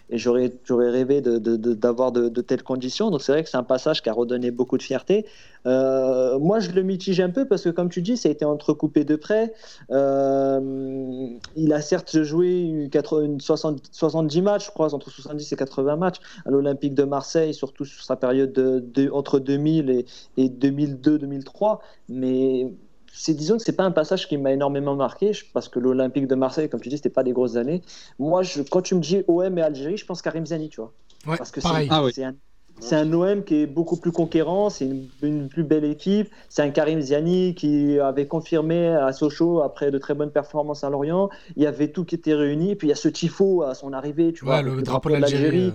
et 0.09 0.19
j'aurais 0.19 0.51
rêvé 0.71 1.21
d'avoir 1.21 2.13
de, 2.13 2.41
telles 2.41 2.63
conditions. 2.63 3.11
Donc 3.11 3.23
c'est 3.23 3.33
vrai 3.33 3.43
que 3.43 3.51
c'est 3.51 3.57
un 3.57 3.65
passage 3.65 4.03
qui 4.03 4.09
a 4.09 4.13
redonné 4.13 4.51
beaucoup 4.51 4.79
de 4.79 4.83
fierté. 4.83 5.27
Euh, 5.67 6.39
moi, 6.39 6.61
je 6.61 6.71
le 6.71 6.83
mitige 6.83 7.21
un 7.21 7.31
peu 7.31 7.45
parce 7.45 7.63
que, 7.63 7.71
comme 7.71 7.89
tu 7.89 8.03
dis, 8.03 8.17
ça 8.17 8.29
a 8.29 8.33
été 8.33 8.45
entrecoupé 8.45 9.05
de 9.05 9.17
près. 9.17 9.53
Euh, 9.91 11.29
il 11.57 11.73
a 11.73 11.81
certes 11.81 12.23
joué 12.23 12.61
une 12.61 12.89
80, 12.89 13.39
60, 13.41 13.83
70 13.91 14.43
matchs, 14.43 14.67
je 14.67 14.71
crois, 14.71 14.95
entre 14.95 15.11
70 15.11 15.53
et 15.53 15.57
80 15.57 15.97
matchs 15.97 16.19
à 16.45 16.51
l'Olympique 16.51 16.95
de 16.95 17.03
Marseille, 17.03 17.53
surtout 17.53 17.85
sur 17.85 18.05
sa 18.05 18.15
période 18.15 18.53
de, 18.53 19.11
entre 19.11 19.41
2000 19.41 19.91
et, 19.91 20.07
et 20.37 20.49
2002-2003. 20.49 21.81
Mais 22.09 22.71
c'est 23.17 23.35
disons 23.35 23.57
que 23.57 23.63
c'est 23.63 23.73
pas 23.73 23.85
un 23.85 23.91
passage 23.91 24.29
qui 24.29 24.37
m'a 24.37 24.53
énormément 24.53 24.95
marqué 24.95 25.33
parce 25.55 25.69
que 25.69 25.79
l'Olympique 25.79 26.27
de 26.27 26.35
Marseille, 26.35 26.69
comme 26.69 26.81
tu 26.81 26.91
dis, 26.91 26.97
c'était 26.97 27.09
pas 27.09 27.23
des 27.23 27.33
grosses 27.33 27.57
années. 27.57 27.83
Moi, 28.19 28.43
je, 28.43 28.61
quand 28.63 28.83
tu 28.83 28.95
me 28.95 29.01
dis 29.01 29.23
OM 29.27 29.57
et 29.59 29.63
Algérie, 29.63 29.97
je 29.97 30.05
pense 30.05 30.21
Karim 30.21 30.45
Zani, 30.45 30.69
tu 30.69 30.81
vois. 30.81 30.93
parce 31.25 31.51
que 31.51 31.61
c'est 31.61 31.69
ah 31.91 32.03
un, 32.03 32.37
c'est 32.79 32.95
un 32.95 33.13
OM 33.13 33.43
qui 33.43 33.63
est 33.63 33.67
beaucoup 33.67 33.97
plus 33.97 34.13
conquérant, 34.13 34.69
c'est 34.69 34.89
une, 35.23 35.49
plus 35.49 35.65
belle 35.65 35.85
équipe. 35.85 36.29
C'est 36.49 36.63
un 36.63 36.71
Karim 36.71 37.01
Ziani 37.01 37.55
qui 37.55 37.99
avait 37.99 38.27
confirmé 38.27 38.89
à 38.89 39.13
Sochaux 39.13 39.63
après 39.63 39.91
de 39.91 39.99
très 39.99 40.15
bonnes 40.15 40.31
performances 40.31 40.85
à 40.85 40.91
Lorient. 40.91 41.31
Il 41.57 41.63
y 41.63 41.67
avait 41.67 41.89
tout 41.89 42.05
qui 42.05 42.15
était 42.15 42.35
réuni. 42.35 42.75
Puis 42.77 42.89
il 42.89 42.91
y 42.91 42.93
a 42.93 42.97
ce 42.97 43.09
tifo 43.09 43.63
à 43.63 43.75
son 43.75 43.93
arrivée, 43.93 44.33
tu 44.33 44.45
vois, 44.45 44.63
le, 44.63 44.83
drapeau 44.83 45.09
de 45.09 45.17
l'Algérie. 45.17 45.73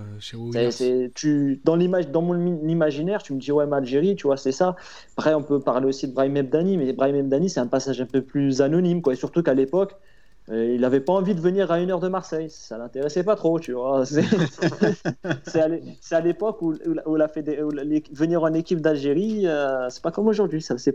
Euh, 0.54 1.08
tu, 1.14 1.60
dans 1.64 1.76
l'image, 1.76 2.08
dans 2.08 2.22
mon 2.22 2.36
imaginaire, 2.66 3.22
tu 3.22 3.32
me 3.34 3.40
dis 3.40 3.50
ouais, 3.50 3.66
Algérie, 3.72 4.14
tu 4.14 4.26
vois, 4.26 4.36
c'est 4.36 4.52
ça. 4.52 4.76
Après, 5.16 5.34
on 5.34 5.42
peut 5.42 5.60
parler 5.60 5.86
aussi 5.86 6.06
de 6.06 6.14
Brahim 6.14 6.36
Ebdani, 6.36 6.76
mais 6.76 6.92
Brahim 6.92 7.16
Ebdani, 7.16 7.50
c'est 7.50 7.60
un 7.60 7.66
passage 7.66 8.00
un 8.00 8.06
peu 8.06 8.22
plus 8.22 8.62
anonyme, 8.62 9.02
quoi. 9.02 9.12
Et 9.12 9.16
surtout 9.16 9.42
qu'à 9.42 9.54
l'époque, 9.54 9.96
il 10.48 10.80
n'avait 10.80 11.00
pas 11.00 11.12
envie 11.12 11.34
de 11.34 11.40
venir 11.40 11.70
à 11.70 11.78
une 11.78 11.90
heure 11.90 12.00
de 12.00 12.08
Marseille, 12.08 12.50
ça 12.50 12.76
l'intéressait 12.76 13.22
pas 13.22 13.36
trop, 13.36 13.60
tu 13.60 13.72
vois. 13.72 14.04
C'est 15.46 16.14
à 16.14 16.20
l'époque 16.20 16.60
où, 16.62 16.74
venir 18.12 18.42
en 18.42 18.52
équipe 18.52 18.80
d'Algérie, 18.80 19.46
euh, 19.46 19.88
c'est 19.88 20.02
pas 20.02 20.10
comme 20.10 20.26
aujourd'hui, 20.26 20.60
ça 20.60 20.74
ne 20.74 20.78
faisait 20.78 20.92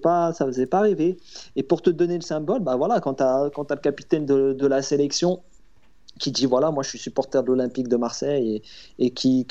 pas 0.66 0.80
rêver. 0.82 1.18
Et 1.56 1.64
pour 1.64 1.82
te 1.82 1.90
donner 1.90 2.16
le 2.16 2.22
symbole, 2.22 2.60
bah 2.60 2.76
voilà, 2.76 3.00
quand 3.00 3.16
tu 3.16 3.24
as, 3.24 3.46
le 3.46 3.76
capitaine 3.78 4.26
de, 4.26 4.68
la 4.68 4.82
sélection 4.82 5.42
qui 6.20 6.32
dit 6.32 6.46
voilà, 6.46 6.72
moi 6.72 6.84
je 6.84 6.90
suis 6.90 7.00
supporter 7.00 7.42
de 7.42 7.48
l'Olympique 7.48 7.88
de 7.88 7.96
Marseille 7.96 8.62
et, 9.00 9.12
qui, 9.12 9.46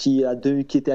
était 0.75 0.93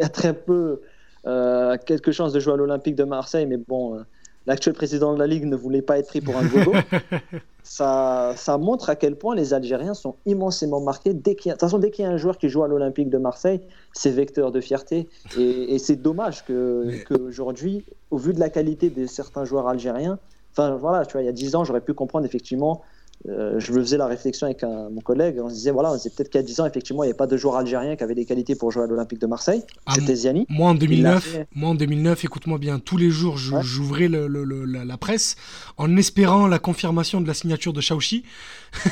à, 0.00 0.08
très 0.10 0.34
peu 0.34 0.82
euh, 1.26 1.78
quelques 1.86 2.10
chances 2.10 2.34
de 2.34 2.40
jouer 2.40 2.52
à 2.52 2.56
l'Olympique 2.56 2.96
de 2.96 3.04
Marseille, 3.04 3.46
mais 3.46 3.56
bon. 3.56 4.04
L'actuel 4.46 4.74
président 4.74 5.14
de 5.14 5.18
la 5.18 5.26
Ligue 5.26 5.44
ne 5.44 5.56
voulait 5.56 5.82
pas 5.82 5.98
être 5.98 6.08
pris 6.08 6.20
pour 6.20 6.36
un 6.36 6.44
gogo. 6.44 6.72
ça, 7.62 8.34
ça 8.36 8.58
montre 8.58 8.90
à 8.90 8.96
quel 8.96 9.16
point 9.16 9.34
les 9.34 9.54
Algériens 9.54 9.94
sont 9.94 10.16
immensément 10.26 10.80
marqués. 10.80 11.14
Dès 11.14 11.36
qu'il 11.36 11.50
y 11.50 11.52
a, 11.52 11.54
de 11.54 11.60
toute 11.60 11.68
façon, 11.68 11.78
dès 11.78 11.90
qu'il 11.90 12.04
y 12.04 12.08
a 12.08 12.10
un 12.10 12.16
joueur 12.16 12.38
qui 12.38 12.48
joue 12.48 12.62
à 12.64 12.68
l'Olympique 12.68 13.08
de 13.08 13.18
Marseille, 13.18 13.60
c'est 13.92 14.10
vecteur 14.10 14.50
de 14.50 14.60
fierté. 14.60 15.08
Et, 15.38 15.78
c'est 15.78 15.96
dommage 15.96 16.44
qu'aujourd'hui, 16.44 17.84
au 18.10 18.18
vu 18.18 18.32
de 18.32 18.40
la 18.40 18.50
qualité 18.50 18.90
de 18.90 19.06
certains 19.06 19.44
joueurs 19.44 19.68
algériens, 19.68 20.18
enfin 20.52 20.76
voilà, 20.76 21.06
tu 21.06 21.12
vois, 21.12 21.22
il 21.22 21.26
y 21.26 21.28
a 21.28 21.32
10 21.32 21.54
ans, 21.54 21.64
j'aurais 21.64 21.80
pu 21.80 21.94
comprendre 21.94 22.26
effectivement 22.26 22.82
euh, 23.28 23.60
je 23.60 23.72
me 23.72 23.80
faisais 23.80 23.96
la 23.96 24.06
réflexion 24.06 24.46
avec 24.46 24.62
mon 24.62 25.00
collègue. 25.00 25.38
On 25.42 25.48
se 25.48 25.54
disait, 25.54 25.70
voilà, 25.70 25.96
c'est 25.98 26.14
peut-être 26.14 26.30
qu'à 26.30 26.42
10 26.42 26.60
ans, 26.60 26.66
effectivement, 26.66 27.04
il 27.04 27.06
n'y 27.06 27.10
avait 27.10 27.16
pas 27.16 27.28
de 27.28 27.36
joueur 27.36 27.56
algérien 27.56 27.94
qui 27.94 28.02
avait 28.02 28.14
des 28.16 28.24
qualités 28.24 28.56
pour 28.56 28.72
jouer 28.72 28.84
à 28.84 28.86
l'Olympique 28.86 29.20
de 29.20 29.26
Marseille. 29.26 29.62
Ah, 29.86 29.94
C'était 29.94 30.14
Ziani. 30.14 30.46
Moi 30.48 30.70
en, 30.70 30.74
2009, 30.74 31.38
moi, 31.54 31.70
en 31.70 31.74
2009, 31.74 32.24
écoute-moi 32.24 32.58
bien, 32.58 32.78
tous 32.80 32.96
les 32.96 33.10
jours, 33.10 33.36
j'ouvrais 33.38 34.08
la, 34.08 34.96
presse 34.96 35.36
en 35.78 35.96
espérant 35.96 36.48
la 36.48 36.58
confirmation 36.58 37.20
de 37.20 37.28
la 37.28 37.34
signature 37.34 37.72
de 37.72 37.80
Shaoxi. 37.80 38.24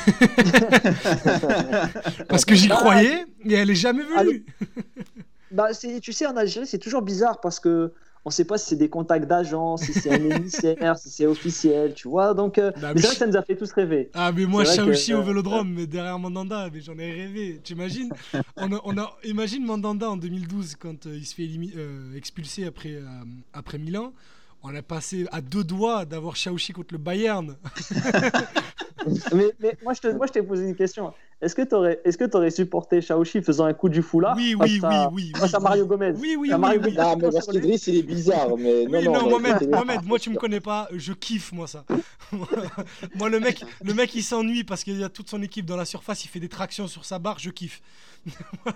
Parce 2.29 2.45
que 2.45 2.55
j'y 2.55 2.69
croyais, 2.69 3.25
mais 3.43 3.55
elle 3.55 3.67
n'est 3.67 3.75
jamais 3.75 4.03
venue. 4.03 4.45
bah, 5.51 5.69
tu 6.01 6.13
sais, 6.13 6.25
en 6.25 6.37
Algérie, 6.37 6.67
c'est 6.67 6.79
toujours 6.79 7.01
bizarre 7.01 7.39
parce 7.41 7.59
que 7.59 7.91
on 8.23 8.29
ne 8.29 8.33
sait 8.33 8.45
pas 8.45 8.57
si 8.57 8.69
c'est 8.69 8.75
des 8.75 8.89
contacts 8.89 9.25
d'agents, 9.27 9.77
si 9.77 9.93
c'est 9.93 10.11
un 10.11 10.29
émissaire, 10.37 10.97
si 10.97 11.09
c'est 11.09 11.25
officiel, 11.25 11.93
tu 11.95 12.07
vois. 12.07 12.33
Donc, 12.33 12.57
euh, 12.57 12.71
bah, 12.79 12.93
que 12.93 13.01
ça 13.01 13.25
nous 13.25 13.35
a 13.35 13.41
fait 13.41 13.55
tous 13.55 13.71
rêver. 13.71 14.11
Ah, 14.13 14.31
mais 14.31 14.45
moi, 14.45 14.63
Shaoxi 14.63 15.13
au 15.13 15.19
euh, 15.19 15.23
Vélodrome, 15.23 15.73
mais 15.73 15.87
derrière 15.87 16.19
Mandanda, 16.19 16.69
mais 16.71 16.81
j'en 16.81 16.97
ai 16.99 17.11
rêvé. 17.11 17.59
Tu 17.63 17.73
imagines 17.73 18.11
on 18.57 18.71
a, 18.73 18.81
on 18.83 18.97
a, 18.97 19.17
Imagine 19.23 19.65
Mandanda 19.65 20.09
en 20.09 20.17
2012, 20.17 20.75
quand 20.75 21.07
euh, 21.07 21.17
il 21.17 21.25
se 21.25 21.33
fait 21.33 21.49
expulser 22.15 22.65
après, 22.65 22.99
après 23.53 23.77
Milan. 23.79 24.13
On 24.63 24.75
a 24.75 24.83
passé 24.83 25.25
à 25.31 25.41
deux 25.41 25.63
doigts 25.63 26.05
d'avoir 26.05 26.35
Shaoxi 26.35 26.73
contre 26.73 26.93
le 26.93 26.99
Bayern. 26.99 27.55
mais, 29.33 29.51
mais, 29.59 29.77
moi, 29.83 29.93
je 29.93 30.31
t'ai 30.31 30.43
posé 30.43 30.65
une 30.67 30.75
question. 30.75 31.13
Est-ce 31.41 31.55
que 31.55 31.63
tu 31.63 31.73
aurais, 31.73 31.99
est-ce 32.05 32.17
que 32.19 32.37
aurais 32.37 32.51
supporté 32.51 33.01
Shaoxi 33.01 33.41
faisant 33.41 33.65
un 33.65 33.73
coup 33.73 33.89
du 33.89 34.03
foulard 34.03 34.35
Oui, 34.37 34.55
oui, 34.59 34.79
oui, 34.83 34.95
oui, 35.11 35.31
Face 35.35 35.53
à 35.55 35.59
Mario 35.59 35.87
Gomez. 35.87 36.13
Oui, 36.19 36.35
oui, 36.37 36.49
Mario 36.49 36.81
oui. 36.83 36.95
Ah, 36.99 37.15
mais 37.19 37.31
parce 37.31 37.47
qu'Idriss, 37.47 37.87
il 37.87 37.97
est 37.97 38.03
bizarre. 38.03 38.55
Mais 38.57 38.85
non, 38.85 39.13
non, 39.13 39.29
Mohamed, 39.29 39.69
Mohamed, 39.69 40.05
moi, 40.05 40.19
tu 40.19 40.29
me 40.29 40.37
connais 40.37 40.59
pas. 40.59 40.87
Je 40.93 41.13
kiffe, 41.13 41.51
moi, 41.51 41.65
ça. 41.65 41.83
moi, 43.15 43.29
le 43.29 43.39
mec, 43.39 43.63
le 43.83 43.93
mec, 43.93 44.13
il 44.13 44.23
s'ennuie 44.23 44.63
parce 44.63 44.83
qu'il 44.83 44.99
y 44.99 45.03
a 45.03 45.09
toute 45.09 45.29
son 45.29 45.41
équipe 45.41 45.65
dans 45.65 45.77
la 45.77 45.85
surface. 45.85 46.23
Il 46.25 46.27
fait 46.27 46.39
des 46.39 46.49
tractions 46.49 46.87
sur 46.87 47.05
sa 47.05 47.17
barre. 47.17 47.39
Je 47.39 47.49
kiffe. 47.49 47.81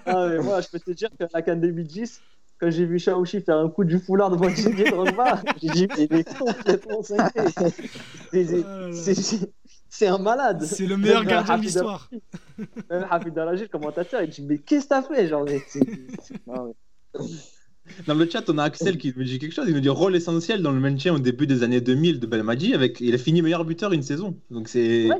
ah, 0.07 0.27
mais 0.27 0.39
moi, 0.39 0.61
je 0.61 0.67
peux 0.69 0.79
te 0.79 0.91
dire 0.91 1.09
que 1.19 1.25
la 1.31 1.41
CAN 1.43 1.57
2010, 1.57 2.19
quand 2.59 2.71
j'ai 2.71 2.85
vu 2.85 2.97
Shaoxi 2.97 3.41
faire 3.41 3.57
un 3.57 3.69
coup 3.69 3.83
du 3.83 3.99
foulard 3.99 4.31
devant 4.31 4.49
Didier 4.49 4.85
Drogba, 4.85 5.41
j'ai 5.61 5.69
dit, 5.69 5.87
il 5.97 6.13
est 6.13 6.37
complètement 6.37 7.03
cinglé. 7.03 7.43
C'est 9.97 10.07
un 10.07 10.17
malade. 10.17 10.61
C'est 10.63 10.85
le 10.85 10.97
meilleur 10.97 11.23
gardien 11.23 11.57
de 11.57 11.63
l'histoire. 11.63 12.09
Même 12.89 13.07
Hafid 13.09 13.37
Al-Rajhi, 13.37 13.63
le 13.63 13.67
commentateur, 13.67 14.21
il 14.21 14.29
dit 14.29 14.41
Mais 14.41 14.57
qu'est-ce 14.57 14.85
que 14.85 14.89
t'as 14.89 15.01
fait 15.01 15.27
genre, 15.27 15.43
mais 15.45 15.61
c'est- 15.67 15.79
Non, 16.47 16.73
mais- 17.15 17.25
Dans 18.07 18.13
le 18.13 18.29
chat, 18.29 18.43
on 18.49 18.57
a 18.57 18.63
Axel 18.63 18.97
qui 18.97 19.13
nous 19.15 19.23
dit 19.23 19.39
quelque 19.39 19.53
chose. 19.53 19.65
Il 19.67 19.73
nous 19.73 19.79
dit 19.79 19.89
rôle 19.89 20.15
essentiel 20.15 20.61
dans 20.61 20.71
le 20.71 20.79
maintien 20.79 21.13
au 21.13 21.19
début 21.19 21.47
des 21.47 21.63
années 21.63 21.81
2000 21.81 22.19
de 22.19 22.27
Belmadi. 22.27 22.73
Avec... 22.73 22.99
Il 22.99 23.13
a 23.13 23.17
fini 23.17 23.41
meilleur 23.41 23.63
buteur 23.63 23.93
une 23.93 24.03
saison. 24.03 24.35
Donc 24.49 24.67
c'est. 24.67 25.07
Ouais, 25.07 25.19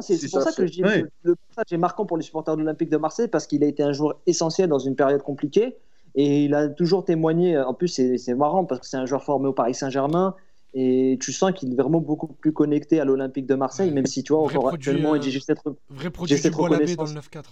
c'est 0.00 0.30
pour 0.30 0.42
ça, 0.42 0.50
ça 0.50 0.56
que 0.56 0.66
je 0.66 0.72
dis 0.72 0.84
ouais. 0.84 1.04
le 1.22 1.34
passage 1.34 1.72
est 1.72 1.76
marquant 1.76 2.06
pour 2.06 2.16
les 2.16 2.22
supporters 2.22 2.54
de 2.56 2.60
l'Olympique 2.60 2.88
de 2.88 2.96
Marseille 2.96 3.28
parce 3.28 3.46
qu'il 3.46 3.64
a 3.64 3.66
été 3.66 3.82
un 3.82 3.92
joueur 3.92 4.20
essentiel 4.26 4.68
dans 4.68 4.78
une 4.78 4.94
période 4.94 5.22
compliquée 5.22 5.76
et 6.14 6.44
il 6.44 6.54
a 6.54 6.68
toujours 6.68 7.04
témoigné. 7.04 7.58
En 7.58 7.74
plus, 7.74 7.88
c'est 7.88 8.16
c'est 8.16 8.34
marrant 8.34 8.64
parce 8.64 8.80
que 8.80 8.86
c'est 8.86 8.96
un 8.96 9.06
joueur 9.06 9.24
formé 9.24 9.48
au 9.48 9.52
Paris 9.52 9.74
Saint-Germain 9.74 10.34
et 10.74 11.18
tu 11.20 11.32
sens 11.32 11.52
qu'il 11.52 11.72
est 11.72 11.76
vraiment 11.76 12.00
beaucoup 12.00 12.26
plus 12.26 12.52
connecté 12.52 13.00
à 13.00 13.04
l'Olympique 13.04 13.46
de 13.46 13.54
Marseille, 13.54 13.88
Ouais. 13.88 13.94
même 13.94 14.06
si 14.06 14.22
tu 14.22 14.32
vois, 14.32 14.42
encore 14.42 14.68
actuellement, 14.68 15.14
il 15.14 15.18
euh, 15.18 15.22
dit 15.22 15.30
juste 15.30 15.48
être 15.50 15.74
Vrai 15.90 16.10
produit 16.10 16.36
J'ai 16.36 16.36
du 16.36 16.42
cette 16.42 16.52
labé 16.52 16.94
dans 16.94 17.04
reconnaissance. 17.04 17.14
le 17.14 17.20
9-4. 17.20 17.44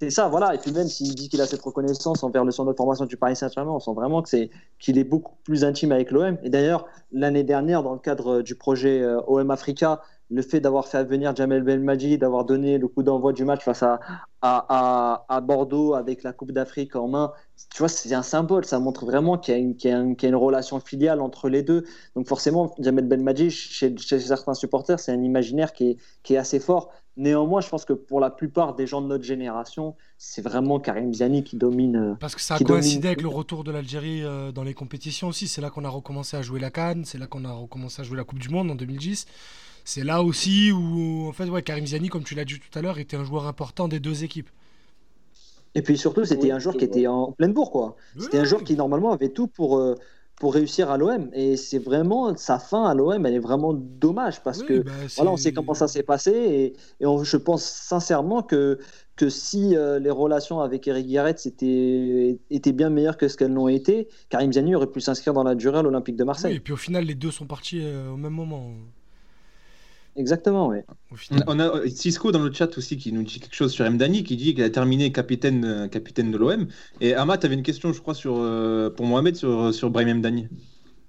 C'est 0.00 0.10
ça, 0.10 0.28
voilà. 0.28 0.54
Et 0.54 0.58
puis 0.58 0.70
même 0.70 0.86
s'il 0.86 1.12
dit 1.16 1.28
qu'il 1.28 1.40
a 1.40 1.46
cette 1.46 1.60
reconnaissance 1.62 2.22
envers 2.22 2.44
le 2.44 2.52
centre 2.52 2.70
de 2.70 2.76
formation 2.76 3.04
du 3.04 3.16
Paris 3.16 3.34
Saint-Germain, 3.34 3.72
on 3.72 3.80
sent 3.80 3.94
vraiment 3.94 4.22
que 4.22 4.28
c'est 4.28 4.48
qu'il 4.78 4.96
est 4.96 5.02
beaucoup 5.04 5.34
plus 5.42 5.64
intime 5.64 5.90
avec 5.90 6.12
l'OM. 6.12 6.38
Et 6.44 6.50
d'ailleurs, 6.50 6.86
l'année 7.10 7.42
dernière, 7.42 7.82
dans 7.82 7.94
le 7.94 7.98
cadre 7.98 8.42
du 8.42 8.54
projet 8.54 9.00
euh, 9.02 9.20
OM 9.26 9.50
Africa, 9.50 10.00
le 10.30 10.42
fait 10.42 10.60
d'avoir 10.60 10.86
fait 10.86 11.04
venir 11.04 11.34
Jamel 11.34 11.62
Belmadi, 11.62 12.18
d'avoir 12.18 12.44
donné 12.44 12.76
le 12.78 12.86
coup 12.88 13.02
d'envoi 13.02 13.32
du 13.32 13.44
match 13.44 13.64
face 13.64 13.82
à, 13.82 13.98
à, 14.42 14.66
à, 14.68 15.24
à 15.28 15.40
Bordeaux 15.40 15.94
avec 15.94 16.22
la 16.22 16.32
Coupe 16.32 16.52
d'Afrique 16.52 16.96
en 16.96 17.08
main, 17.08 17.32
tu 17.72 17.78
vois, 17.78 17.88
c'est 17.88 18.12
un 18.14 18.22
symbole. 18.22 18.64
Ça 18.66 18.78
montre 18.78 19.06
vraiment 19.06 19.38
qu'il 19.38 19.54
y, 19.54 19.56
a 19.56 19.60
une- 19.60 19.74
qu'il 19.76 19.90
y 19.90 19.94
a 19.94 19.98
une- 19.98 20.16
qu'il 20.16 20.26
y 20.26 20.32
a 20.32 20.34
une 20.36 20.42
relation 20.42 20.80
filiale 20.80 21.20
entre 21.22 21.48
les 21.48 21.62
deux. 21.62 21.84
Donc 22.14 22.28
forcément, 22.28 22.74
Jamel 22.78 23.06
Belmadi, 23.06 23.50
chez, 23.50 23.96
chez 23.96 24.20
certains 24.20 24.54
supporters, 24.54 25.00
c'est 25.00 25.12
un 25.12 25.22
imaginaire 25.22 25.72
qui 25.72 25.90
est, 25.92 25.96
qui 26.22 26.34
est 26.34 26.38
assez 26.38 26.60
fort. 26.60 26.90
Néanmoins, 27.16 27.60
je 27.62 27.68
pense 27.68 27.84
que 27.84 27.94
pour 27.94 28.20
la 28.20 28.30
plupart 28.30 28.76
des 28.76 28.86
gens 28.86 29.00
de 29.00 29.08
notre 29.08 29.24
génération, 29.24 29.96
c'est 30.18 30.40
vraiment 30.42 30.78
Karim 30.78 31.12
Ziani 31.12 31.42
qui 31.42 31.56
domine. 31.56 31.96
euh, 31.96 32.14
Parce 32.20 32.36
que 32.36 32.40
ça 32.40 32.54
a 32.54 32.58
coïncidé 32.58 32.94
domine. 33.00 33.06
avec 33.06 33.22
le 33.22 33.28
retour 33.28 33.64
de 33.64 33.72
l'Algérie 33.72 34.22
euh, 34.22 34.52
dans 34.52 34.62
les 34.62 34.74
compétitions 34.74 35.26
aussi. 35.28 35.48
C'est 35.48 35.60
là 35.60 35.70
qu'on 35.70 35.84
a 35.84 35.88
recommencé 35.88 36.36
à 36.36 36.42
jouer 36.42 36.60
la 36.60 36.70
Cannes, 36.70 37.04
c'est 37.04 37.18
là 37.18 37.26
qu'on 37.26 37.44
a 37.44 37.52
recommencé 37.52 38.02
à 38.02 38.04
jouer 38.04 38.16
la 38.18 38.24
Coupe 38.24 38.38
du 38.38 38.50
Monde 38.50 38.70
en 38.70 38.76
2010. 38.76 39.26
C'est 39.88 40.04
là 40.04 40.22
aussi 40.22 40.70
où, 40.70 41.26
en 41.28 41.32
fait, 41.32 41.48
ouais, 41.48 41.62
Karim 41.62 41.86
Ziani, 41.86 42.08
comme 42.10 42.22
tu 42.24 42.34
l'as 42.34 42.44
dit 42.44 42.60
tout 42.60 42.78
à 42.78 42.82
l'heure, 42.82 42.98
était 42.98 43.16
un 43.16 43.24
joueur 43.24 43.46
important 43.46 43.88
des 43.88 43.98
deux 44.00 44.22
équipes. 44.22 44.50
Et 45.74 45.82
puis 45.82 45.98
surtout, 45.98 46.24
c'était 46.24 46.50
Oui, 46.50 46.52
un 46.52 46.58
joueur 46.58 46.76
qui 46.76 46.84
était 46.84 47.06
en 47.06 47.32
pleine 47.32 47.52
bourre, 47.52 47.70
quoi. 47.70 47.96
C'était 48.18 48.38
un 48.38 48.44
joueur 48.44 48.64
qui 48.64 48.74
normalement 48.76 49.12
avait 49.12 49.28
tout 49.30 49.46
pour, 49.48 49.78
euh, 49.78 49.94
pour 50.36 50.54
réussir 50.54 50.90
à 50.90 50.96
l'OM. 50.98 51.30
Et 51.34 51.56
c'est 51.56 51.78
vraiment 51.78 52.36
sa 52.36 52.58
fin 52.58 52.84
à 52.84 52.94
l'OM, 52.94 53.24
elle 53.26 53.34
est 53.34 53.38
vraiment 53.38 53.74
dommage 53.74 54.42
parce 54.42 54.62
Oui, 54.62 54.66
que 54.66 54.84
bah, 54.84 54.92
voilà, 55.16 55.30
on 55.32 55.36
sait 55.36 55.52
comment 55.52 55.74
ça 55.74 55.88
s'est 55.88 56.02
passé 56.02 56.30
et, 56.32 56.76
et 57.00 57.06
on- 57.06 57.22
je 57.24 57.36
pense 57.36 57.64
sincèrement 57.64 58.42
que, 58.42 58.78
que 59.16 59.28
si 59.28 59.76
euh, 59.76 59.98
les 59.98 60.10
relations 60.10 60.60
avec 60.60 60.86
Eric 60.88 61.06
Guéret 61.06 61.34
étaient, 61.44 62.40
étaient 62.50 62.72
bien 62.72 62.90
meilleures 62.90 63.16
que 63.16 63.28
ce 63.28 63.36
qu'elles 63.36 63.52
l'ont 63.52 63.68
été, 63.68 64.08
Karim 64.30 64.52
Ziani 64.52 64.74
aurait 64.74 64.90
pu 64.90 65.00
s'inscrire 65.00 65.34
dans 65.34 65.44
la 65.44 65.54
durée 65.54 65.78
à 65.78 65.82
l'Olympique 65.82 66.16
de 66.16 66.24
Oui, 66.36 66.52
Marseille. 66.52 66.54
et 66.54 66.60
puis 66.60 66.72
au 66.72 66.76
final, 66.76 67.04
les 67.04 67.14
deux 67.14 67.30
sont 67.30 67.46
partis 67.46 67.80
euh, 67.82 68.10
au 68.10 68.16
même 68.16 68.32
moment. 68.32 68.72
Exactement, 70.18 70.66
oui. 70.66 70.78
On 71.46 71.60
a 71.60 71.68
euh, 71.68 71.88
Cisco 71.88 72.32
dans 72.32 72.42
le 72.42 72.52
chat 72.52 72.76
aussi 72.76 72.96
qui 72.96 73.12
nous 73.12 73.22
dit 73.22 73.38
quelque 73.38 73.54
chose 73.54 73.70
sur 73.70 73.88
Mdani 73.88 74.24
qui 74.24 74.36
dit 74.36 74.52
qu'il 74.52 74.64
a 74.64 74.70
terminé 74.70 75.12
capitaine, 75.12 75.64
euh, 75.64 75.86
capitaine 75.86 76.32
de 76.32 76.36
l'OM. 76.36 76.66
Et 77.00 77.14
Amat, 77.14 77.38
tu 77.38 77.46
avais 77.46 77.54
une 77.54 77.62
question, 77.62 77.92
je 77.92 78.00
crois, 78.00 78.14
sur, 78.14 78.34
euh, 78.36 78.90
pour 78.90 79.06
Mohamed 79.06 79.36
sur, 79.36 79.72
sur 79.72 79.90
Brahim 79.90 80.18
Mdani. 80.18 80.48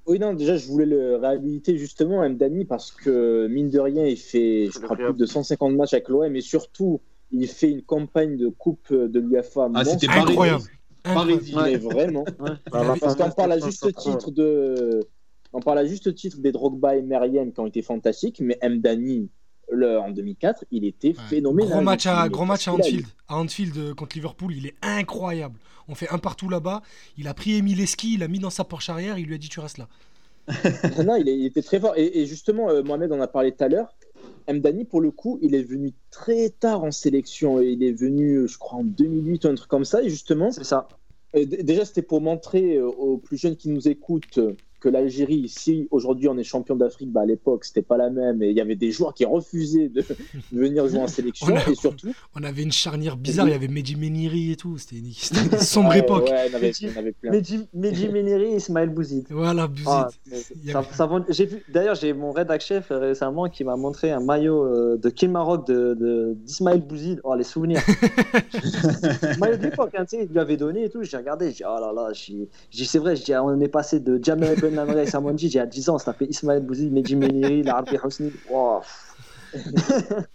Oui, 0.06 0.20
non, 0.20 0.36
déjà, 0.36 0.58
je 0.58 0.68
voulais 0.68 0.86
le 0.86 1.16
réhabiliter 1.16 1.76
justement, 1.80 2.28
Mdani, 2.30 2.66
parce 2.66 2.92
que, 2.92 3.48
mine 3.48 3.72
de 3.72 3.80
rien, 3.80 4.06
il 4.06 4.18
fait, 4.18 4.70
je 4.72 4.80
crois, 4.80 4.96
plus 4.96 5.14
de 5.16 5.26
150 5.26 5.74
matchs 5.76 5.94
avec 5.94 6.08
l'OM 6.08 6.36
et 6.36 6.42
surtout, 6.42 7.02
il 7.32 7.48
fait 7.48 7.72
une 7.72 7.82
campagne 7.82 8.38
de 8.38 8.48
Coupe 8.50 8.94
de 8.94 9.20
l'UEFA. 9.20 9.72
Ah, 9.74 9.86
c'était. 9.86 10.08
Incroyable. 10.08 10.64
Mais 11.06 11.78
vraiment. 11.78 12.26
Ouais. 12.40 12.52
Bah, 12.72 12.96
Parce 13.00 13.16
qu'on 13.16 13.32
parle 13.32 13.54
à 13.54 13.60
juste 13.60 13.86
titre 13.88 14.02
titre 14.02 14.32
de. 14.32 15.00
On 15.54 15.60
parle 15.62 15.80
à 15.80 15.86
juste 15.86 16.14
titre 16.16 16.38
des 16.40 16.52
Drogba 16.52 16.96
et 16.96 17.02
Meriem 17.02 17.52
qui 17.52 17.60
ont 17.60 17.66
été 17.68 17.82
fantastiques, 17.82 18.40
mais 18.40 18.58
Mdani, 18.64 19.30
le, 19.72 19.98
en 20.00 20.12
2004, 20.12 20.66
il 20.72 20.86
était 20.86 21.10
Ouais. 21.10 21.14
phénoménal. 21.30 21.72
Gros 21.72 21.82
match 21.82 22.06
à, 22.06 22.30
gros 22.30 22.46
match 22.46 22.68
à 22.68 22.74
Anfield. 22.74 23.06
À 23.28 23.38
Anfield 23.38 23.78
euh, 23.78 23.94
contre 23.94 24.16
Liverpool, 24.16 24.54
il 24.56 24.66
est 24.68 24.76
incroyable. 24.82 25.56
On 25.88 25.96
fait 25.96 26.10
un 26.10 26.20
partout 26.20 26.50
là-bas. 26.50 26.82
Il 27.18 27.28
a 27.28 27.34
pris 27.34 27.56
Emile 27.56 27.82
Eski, 27.82 28.14
il 28.14 28.20
l'a 28.20 28.28
mis 28.28 28.40
dans 28.40 28.50
sa 28.52 28.64
Porsche 28.64 28.90
arrière, 28.90 29.18
il 29.18 29.26
lui 29.26 29.36
a 29.36 29.38
dit 29.40 29.50
tu 29.50 29.60
restes 29.60 29.80
là. 29.80 29.88
non, 31.06 31.16
il, 31.16 31.28
est- 31.30 31.38
il 31.38 31.46
était 31.46 31.62
très 31.62 31.80
fort. 31.80 31.94
Et, 31.98 32.22
et 32.22 32.26
justement, 32.26 32.70
euh, 32.70 32.82
Mohamed 32.84 33.12
en 33.12 33.22
a 33.22 33.28
parlé 33.28 33.52
tout 33.52 33.64
à 33.64 33.68
l'heure. 33.68 33.96
Mdani, 34.52 34.86
pour 34.86 35.02
le 35.02 35.12
coup, 35.12 35.38
il 35.42 35.54
est 35.54 35.62
venu 35.64 35.94
très 36.12 36.50
tard 36.50 36.84
en 36.84 36.92
sélection. 36.92 37.62
Il 37.62 37.84
est 37.84 37.92
venu, 37.92 38.36
euh, 38.38 38.48
je 38.48 38.58
crois, 38.58 38.80
en 38.80 38.84
2008 38.84 39.46
ou 39.46 39.48
un 39.50 39.56
truc 39.56 39.70
comme 39.70 39.86
ça. 39.86 40.02
Et 40.04 40.10
justement, 40.10 40.52
C'est 40.52 40.64
ça. 40.64 40.88
euh, 41.36 41.46
déjà, 41.46 41.86
c'était 41.86 42.02
pour 42.02 42.22
montrer 42.22 42.78
euh, 42.78 42.88
aux 42.88 43.18
plus 43.18 43.38
jeunes 43.38 43.56
qui 43.56 43.70
nous 43.70 43.88
écoutent 43.88 44.40
euh, 44.40 44.56
que 44.80 44.90
l'Algérie, 44.90 45.48
si 45.50 45.88
aujourd'hui 45.92 46.28
on 46.28 46.38
est 46.38 46.44
champion 46.44 46.76
d'Afrique, 46.76 47.12
bah, 47.12 47.22
à 47.22 47.26
l'époque, 47.26 47.66
c'était 47.66 47.82
pas 47.82 47.98
la 47.98 48.10
même. 48.10 48.42
Et 48.44 48.50
il 48.50 48.56
y 48.56 48.62
avait 48.62 48.76
des 48.76 48.92
joueurs 48.92 49.14
qui 49.14 49.26
refusaient 49.26 49.90
de, 49.90 50.02
de 50.02 50.06
venir 50.52 50.88
jouer 50.88 51.00
en 51.00 51.08
sélection. 51.08 51.48
On 51.50 51.56
a- 51.56 51.70
Et 51.70 51.76
surtout, 51.76 52.10
On 52.36 52.44
avait 52.44 52.64
une 52.64 52.72
charnière 52.72 53.18
bizarre, 53.18 53.48
il 53.48 53.52
y 53.52 53.56
avait 53.56 53.68
Mehdi 53.68 53.96
Meniri 53.96 54.52
et 54.52 54.56
tout. 54.56 54.78
C'était 54.78 54.98
une, 54.98 55.08
une 55.08 55.60
sombre 55.60 55.90
Ouais, 55.90 56.00
époque. 56.00 56.30
Ouais, 56.30 56.48
il 56.48 56.52
y 56.52 56.54
en 56.54 56.58
avait, 56.58 56.70
il 56.72 56.88
y 56.88 56.92
en 56.94 56.98
avait 56.98 57.12
plein. 57.12 57.32
Mehdi 57.32 57.68
Mehdi 57.74 58.10
Méniri 58.10 58.44
et 58.46 58.56
Ismaël 58.56 58.90
Bouzid. 58.90 59.26
Voilà, 59.30 59.68
Bouzid. 59.68 59.88
Ah, 59.88 60.10
avait- 60.70 61.64
d'ailleurs, 61.70 61.96
j'ai 61.96 62.14
mon 62.14 62.32
rédac 62.32 62.62
chef 62.62 62.92
euh, 62.92 63.00
récemment 63.00 63.50
qui 63.50 63.64
m'a 63.64 63.76
montré 63.76 64.12
un 64.12 64.20
maillot 64.20 64.64
euh, 64.66 64.98
de 64.98 65.10
Kim 65.10 65.32
Maroc 65.32 65.68
de, 65.68 65.94
de, 66.00 66.34
d'Ismaël 66.46 66.82
Bouzid. 66.82 67.20
Oh, 67.24 67.36
les 67.36 67.44
souvenirs. 67.44 67.82
maillot 69.40 69.58
de 69.58 69.64
l'époque, 69.64 69.92
hein, 69.98 70.06
tu 70.06 70.18
sais, 70.18 70.24
il 70.26 70.32
lui 70.32 70.40
avait 70.40 70.58
donné 70.58 70.86
et 70.86 70.90
tout. 70.90 71.04
J'ai 71.04 71.18
regardé, 71.18 71.48
j'ai 71.48 71.56
dit, 71.58 71.64
oh 71.66 71.80
là 71.80 71.92
là, 71.94 72.10
j'ai 72.14 72.48
j'ai 72.70 72.84
dit, 72.84 72.86
c'est 72.86 73.00
vrai, 73.00 73.16
j'ai 73.16 73.24
dit, 73.24 73.36
on 73.36 73.60
est 73.60 73.68
passé 73.68 74.00
de 74.00 74.20
Jamel 74.24 74.56
Ben 74.70 74.76
Lamri 74.86 75.00
et 75.02 75.06
Samondi, 75.06 75.46
j'ai 75.46 75.50
dit, 75.50 75.60
à 75.60 75.66
10 75.66 75.90
ans, 75.90 75.96
on 75.96 75.98
s'appelait 76.00 76.28
Ismaël 76.28 76.62
Bouzid, 76.62 76.92
Mehdi 76.92 77.16
Meniri, 77.16 77.64
Larbi 77.64 77.98
Hosni. 78.04 78.32
Oh, 78.52 78.80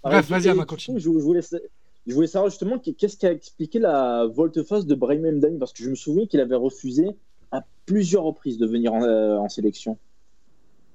Bref, 0.03 0.29
vas-y, 0.29 0.47
Et 0.47 0.51
Ama, 0.51 0.63
du 0.63 0.67
continue. 0.67 0.97
coup, 0.97 1.01
Je, 1.01 1.05
je 1.19 1.25
voulais, 1.25 1.43
sa- 1.43 1.59
je 2.07 2.15
voulais 2.15 2.27
savoir 2.27 2.51
justement 2.51 2.79
qu- 2.79 2.95
qu'est-ce 2.95 3.17
qui 3.17 3.27
a 3.27 3.33
expliqué 3.33 3.79
la 3.79 4.27
volte-face 4.27 4.87
de 4.87 4.95
Brahim 4.95 5.23
Mdani 5.39 5.59
parce 5.59 5.73
que 5.73 5.83
je 5.83 5.91
me 5.91 5.95
souviens 5.95 6.27
qu'il 6.27 6.41
avait 6.41 6.57
refusé 6.57 7.07
à 7.53 7.63
plusieurs 7.87 8.25
reprises 8.25 8.59
de 8.59 8.67
venir 8.67 8.93
en, 8.93 9.03
euh, 9.05 9.37
en 9.37 9.49
sélection. 9.49 9.97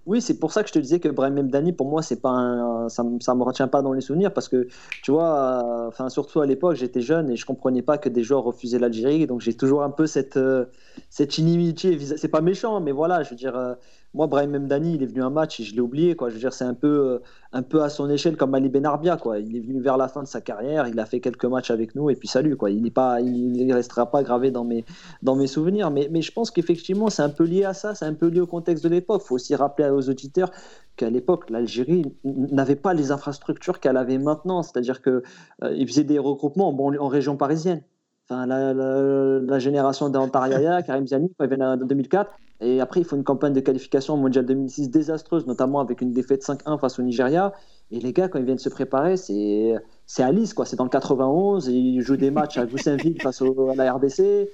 Oui, 0.10 0.22
c'est 0.24 0.40
pour 0.40 0.52
ça 0.52 0.64
que 0.64 0.70
je 0.70 0.74
te 0.74 0.80
disais 0.80 1.00
que 1.00 1.08
Brahim 1.08 1.44
Mdani, 1.44 1.72
pour 1.72 1.88
moi, 1.88 2.02
c'est 2.02 2.20
pas 2.20 2.30
un- 2.32 2.90
ça, 2.90 3.04
ça 3.22 3.36
me 3.36 3.44
retient 3.44 3.68
pas 3.68 3.84
dans 3.84 3.94
les 3.94 4.02
souvenirs 4.02 4.34
parce 4.34 4.50
que, 4.50 4.68
tu 5.04 5.12
vois, 5.12 5.86
euh, 5.86 5.88
enfin, 5.88 6.10
surtout 6.10 6.42
à 6.42 6.48
l'époque, 6.48 6.76
j'étais 6.78 7.02
jeune 7.02 7.30
et 7.30 7.36
je 7.36 7.46
comprenais 7.46 7.84
pas 7.84 8.00
que 8.00 8.10
des 8.10 8.24
joueurs 8.24 8.44
refusaient 8.44 8.80
l'Algérie. 8.80 9.28
Donc, 9.28 9.42
j'ai 9.42 9.54
toujours 9.56 9.84
un 9.84 9.92
peu 9.92 10.08
cette, 10.08 10.36
euh, 10.38 10.66
cette 11.12 11.38
inimitié. 11.38 12.00
C'est 12.18 12.28
pas 12.28 12.42
méchant, 12.42 12.80
mais 12.82 12.92
voilà, 12.92 13.22
je 13.22 13.30
veux 13.30 13.36
dire, 13.36 13.56
euh, 13.56 13.76
moi, 14.16 14.26
Brahim 14.26 14.58
Mdani, 14.58 14.96
il 14.96 15.04
est 15.04 15.06
venu 15.06 15.22
un 15.22 15.30
match 15.30 15.60
et 15.60 15.64
je 15.64 15.76
l'ai 15.76 15.82
oublié. 15.82 16.18
Je 16.20 16.26
veux 16.34 16.40
dire, 16.40 16.54
c'est 16.54 16.64
un 16.66 16.74
peu, 16.74 16.88
euh, 16.88 17.20
un 17.54 17.62
peu 17.62 17.84
à 17.84 17.90
son 17.90 18.10
échelle 18.10 18.38
comme 18.38 18.56
Ali 18.56 18.68
Benarbia, 18.68 19.18
quoi. 19.18 19.38
Il 19.38 19.56
est 19.56 19.60
venu 19.60 19.80
vers 19.80 19.98
la 19.98 20.08
fin 20.08 20.24
de 20.24 20.28
sa 20.28 20.42
carrière, 20.42 20.88
il 20.88 21.00
a 21.00 21.06
fait 21.06 21.20
quelques 21.20 21.46
matchs 21.46 21.70
avec 21.70 21.94
nous 21.94 22.10
et 22.10 22.16
puis 22.16 22.28
salut. 22.28 22.58
Il 22.70 22.82
n'est 22.82 22.90
pas, 22.90 23.22
il, 23.22 23.56
il 23.58 23.72
restera 23.72 24.10
pas 24.10 24.24
gravé 24.24 24.50
dans 24.50 24.64
mes, 24.64 25.48
souvenirs. 25.48 25.92
Mais, 25.92 26.22
je 26.22 26.32
pense 26.32 26.50
qu'effectivement, 26.50 27.10
c'est 27.10 27.22
un 27.22 27.30
peu 27.30 27.44
lié 27.44 27.66
à 27.66 27.74
ça, 27.76 27.94
c'est 27.94 28.06
un 28.06 28.16
peu 28.16 28.28
lié 28.28 28.42
au 28.42 28.48
contexte 28.48 28.84
de 28.84 28.90
l'époque. 28.90 29.22
Il 29.24 29.28
faut 29.28 29.36
aussi 29.36 29.54
rappeler 29.56 29.90
aux 29.90 30.10
auditeurs 30.10 30.52
qu'à 30.96 31.10
l'époque, 31.12 31.50
l'Algérie 31.52 32.12
n'avait 32.24 32.76
pas 32.76 32.96
les 32.96 33.12
infrastructures 33.12 33.80
qu'elle 33.80 33.98
avait 33.98 34.18
maintenant. 34.18 34.64
C'est-à-dire 34.64 35.02
qu'ils 35.04 35.88
faisaient 35.88 36.04
des 36.04 36.20
regroupements 36.20 36.70
en, 36.70 37.08
région 37.08 37.38
parisienne. 37.38 37.84
La, 38.32 38.46
la- 38.46 38.74
la 38.74 39.60
génération 39.60 40.10
d'Antaryaya, 40.10 40.84
Karim 40.84 41.08
Ziani, 41.08 41.32
quand 41.38 41.46
ils 41.46 41.50
viennent 41.50 41.64
en 41.64 41.78
2004. 41.78 42.32
Et 42.62 42.82
après, 42.82 43.00
il 43.00 43.06
faut 43.06 43.16
une 43.16 43.24
campagne 43.24 43.54
de 43.54 43.60
qualification 43.62 44.16
au 44.16 44.18
Mondial 44.18 44.46
2006 44.46 44.90
désastreuse, 44.90 45.48
notamment 45.48 45.80
avec 45.80 46.02
une 46.02 46.12
défaite 46.12 46.44
5-1 46.44 46.78
face 46.78 47.00
au 47.00 47.04
Nigeria. 47.04 47.54
Et 47.92 48.00
les 48.00 48.12
gars, 48.12 48.28
quand 48.28 48.38
ils 48.40 48.46
viennent 48.46 48.58
se 48.60 48.70
préparer, 48.70 49.16
c'est 49.18 49.76
c'est 50.06 50.24
à 50.24 50.32
Nice, 50.34 50.54
quoi. 50.54 50.66
C'est 50.66 50.76
dans 50.76 50.84
le 50.84 50.90
91. 50.90 51.70
Et 51.70 51.74
ils 51.74 52.02
jouent 52.02 52.18
des 52.18 52.32
matchs 52.32 52.58
à 52.58 52.66
Goussainville 52.66 53.16
face 53.22 53.42
au- 53.42 53.70
à 53.70 53.76
la 53.76 53.94
RDC. 53.94 54.20
Ils 54.20 54.48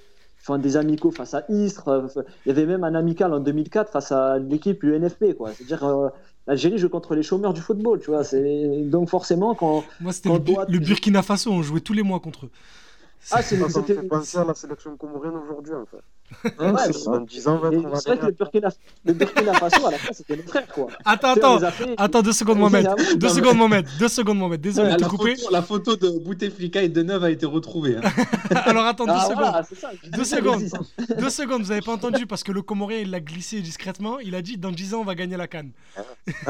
font 0.46 0.58
des 0.60 0.78
amicaux 0.78 1.10
face 1.10 1.34
à 1.34 1.44
Istres. 1.50 2.06
Il 2.46 2.50
y 2.50 2.52
avait 2.52 2.68
même 2.68 2.84
un 2.84 2.94
amical 2.94 3.34
en 3.34 3.40
2004 3.40 3.92
face 3.92 4.12
à 4.12 4.38
l'équipe 4.38 4.84
UNFP, 4.84 5.34
quoi. 5.36 5.52
C'est-à-dire, 5.54 5.84
euh, 5.86 6.10
l'Algérie 6.46 6.78
joue 6.78 6.90
contre 6.90 7.16
les 7.16 7.24
chômeurs 7.24 7.54
du 7.54 7.62
football, 7.62 8.00
tu 8.00 8.12
vois. 8.12 8.24
C'est- 8.24 8.84
Donc, 8.84 9.10
forcément, 9.10 9.56
quand. 9.56 9.84
Moi, 10.00 10.12
c'était 10.14 10.30
Quand 10.30 10.36
le, 10.38 10.44
toi, 10.54 10.66
le 10.70 10.78
Burkina 10.78 11.24
Faso, 11.24 11.50
on 11.52 11.64
jouait 11.64 11.80
tous 11.80 11.94
les 11.94 12.04
mois 12.04 12.20
contre 12.20 12.46
eux. 12.46 12.50
Ah, 13.32 13.42
c'est 13.42 13.56
Ça, 13.58 13.70
ça 13.70 13.80
me 13.80 13.86
c'était- 13.88 14.02
fait 14.02 14.08
penser 14.08 14.38
à 14.38 14.46
la 14.46 14.54
sélection 14.54 14.96
comorienne 14.98 15.34
aujourd'hui, 15.44 15.74
en 15.74 15.86
fait? 15.88 15.98
Ouais, 16.44 16.52
Dans 17.06 17.20
10 17.22 17.48
ans, 17.48 17.56
on 17.56 17.58
va 17.60 17.70
Et 17.72 17.78
être- 17.78 17.86
on 17.86 17.90
va 17.90 18.00
C'est 18.00 18.10
vrai 18.10 18.18
que 18.20 18.26
le 18.26 18.32
Burkina, 18.32 18.70
le 19.06 19.14
Burkina 19.14 19.54
Faso, 19.54 19.86
à 19.86 19.92
la 19.92 19.98
fin, 19.98 20.12
c'était 20.14 20.36
nos 20.36 20.44
frères, 20.44 20.68
quoi. 20.68 20.88
Attends, 21.06 21.34
attends, 21.34 21.60
fait- 21.72 21.94
attends, 21.98 22.22
deux 22.22 22.32
secondes, 22.34 22.58
Mohamed. 22.60 22.88
Deux 23.18 23.30
secondes, 23.30 23.58
Mohamed. 23.58 23.86
Deux 24.00 24.08
secondes, 24.08 24.38
Mohamed. 24.40 24.60
Désolé 24.60 24.92
de 24.92 24.96
te 24.98 25.06
couper. 25.06 25.36
photo, 25.36 25.52
la 25.52 25.62
photo 25.62 25.96
de 25.96 26.10
Bouteflika 26.20 26.82
et 26.82 26.90
Deneuve 26.90 27.24
a 27.24 27.30
été 27.32 27.46
retrouvée. 27.46 27.98
hein. 27.98 28.02
Alors, 28.66 28.86
attends, 28.86 29.06
deux 29.06 29.12
Ah, 29.16 29.22
secondes. 29.30 29.44
voilà, 29.44 29.64
c'est 29.64 29.76
ça. 29.80 29.92
Deux 30.12 30.24
secondes. 30.26 30.64
Deux 31.18 31.30
secondes, 31.30 31.62
vous 31.62 31.72
avez 31.72 31.82
pas 31.82 31.94
entendu 31.94 32.26
parce 32.26 32.44
que 32.44 32.52
le 32.52 32.62
Comorien 32.62 33.00
il 33.00 33.12
l'a 33.12 33.20
glissé 33.20 33.62
discrètement. 33.62 34.20
Il 34.20 34.34
a 34.36 34.42
dit 34.42 34.58
dans 34.58 34.72
10 34.72 34.94
ans 34.96 35.02
on 35.02 35.06
va 35.06 35.16
gagner 35.16 35.38
la 35.38 35.48
canne. 35.48 35.72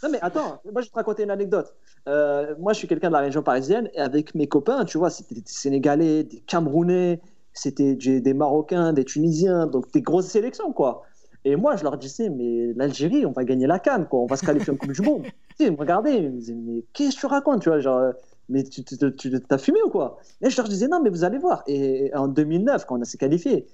Non, 0.00 0.10
mais 0.12 0.18
attends, 0.22 0.60
moi, 0.72 0.80
je 0.80 0.86
vais 0.86 0.90
te 0.90 0.94
raconter 0.94 1.24
une 1.24 1.30
anecdote. 1.32 1.74
Euh, 2.06 2.54
moi, 2.60 2.72
je 2.72 2.78
suis 2.78 2.86
quelqu'un 2.86 3.08
de 3.08 3.14
la 3.14 3.18
région 3.18 3.42
parisienne 3.42 3.90
et 3.94 4.00
avec 4.00 4.32
mes 4.36 4.46
copains, 4.46 4.84
tu 4.84 4.96
vois, 4.96 5.10
c'était 5.10 5.34
des 5.34 5.42
Sénégalais, 5.44 6.22
des 6.22 6.38
Camerounais, 6.46 7.20
c'était 7.58 7.94
des 7.94 8.34
Marocains, 8.34 8.92
des 8.92 9.04
Tunisiens, 9.04 9.66
donc 9.66 9.90
des 9.92 10.02
grosses 10.02 10.28
sélections, 10.28 10.72
quoi. 10.72 11.02
Et 11.44 11.56
moi, 11.56 11.76
je 11.76 11.84
leur 11.84 11.96
disais, 11.96 12.30
mais 12.30 12.72
l'Algérie, 12.74 13.24
on 13.24 13.32
va 13.32 13.44
gagner 13.44 13.66
la 13.66 13.78
canne, 13.78 14.06
quoi. 14.06 14.20
On 14.20 14.26
va 14.26 14.36
se 14.36 14.44
qualifier 14.44 14.72
en 14.72 14.76
Coupe 14.76 14.92
du 14.92 15.02
Monde. 15.02 15.24
Ils 15.60 15.72
me 15.72 15.76
regardaient, 15.76 16.18
ils 16.18 16.30
me 16.30 16.38
disaient, 16.38 16.54
mais 16.54 16.84
qu'est-ce 16.92 17.16
que 17.16 17.20
tu 17.20 17.26
racontes, 17.26 17.62
tu 17.62 17.68
vois, 17.68 17.80
genre, 17.80 18.12
mais 18.48 18.62
tu 18.62 18.84
t'as 18.84 19.58
fumé 19.58 19.80
ou 19.84 19.90
quoi? 19.90 20.18
Et 20.40 20.50
je 20.50 20.56
leur 20.56 20.68
disais, 20.68 20.86
non, 20.86 21.02
mais 21.02 21.10
vous 21.10 21.24
allez 21.24 21.38
voir. 21.38 21.64
Et 21.66 22.12
en 22.14 22.28
2009, 22.28 22.86
quand 22.86 23.00
on 23.00 23.04
s'est 23.04 23.18
qualifié, 23.18 23.66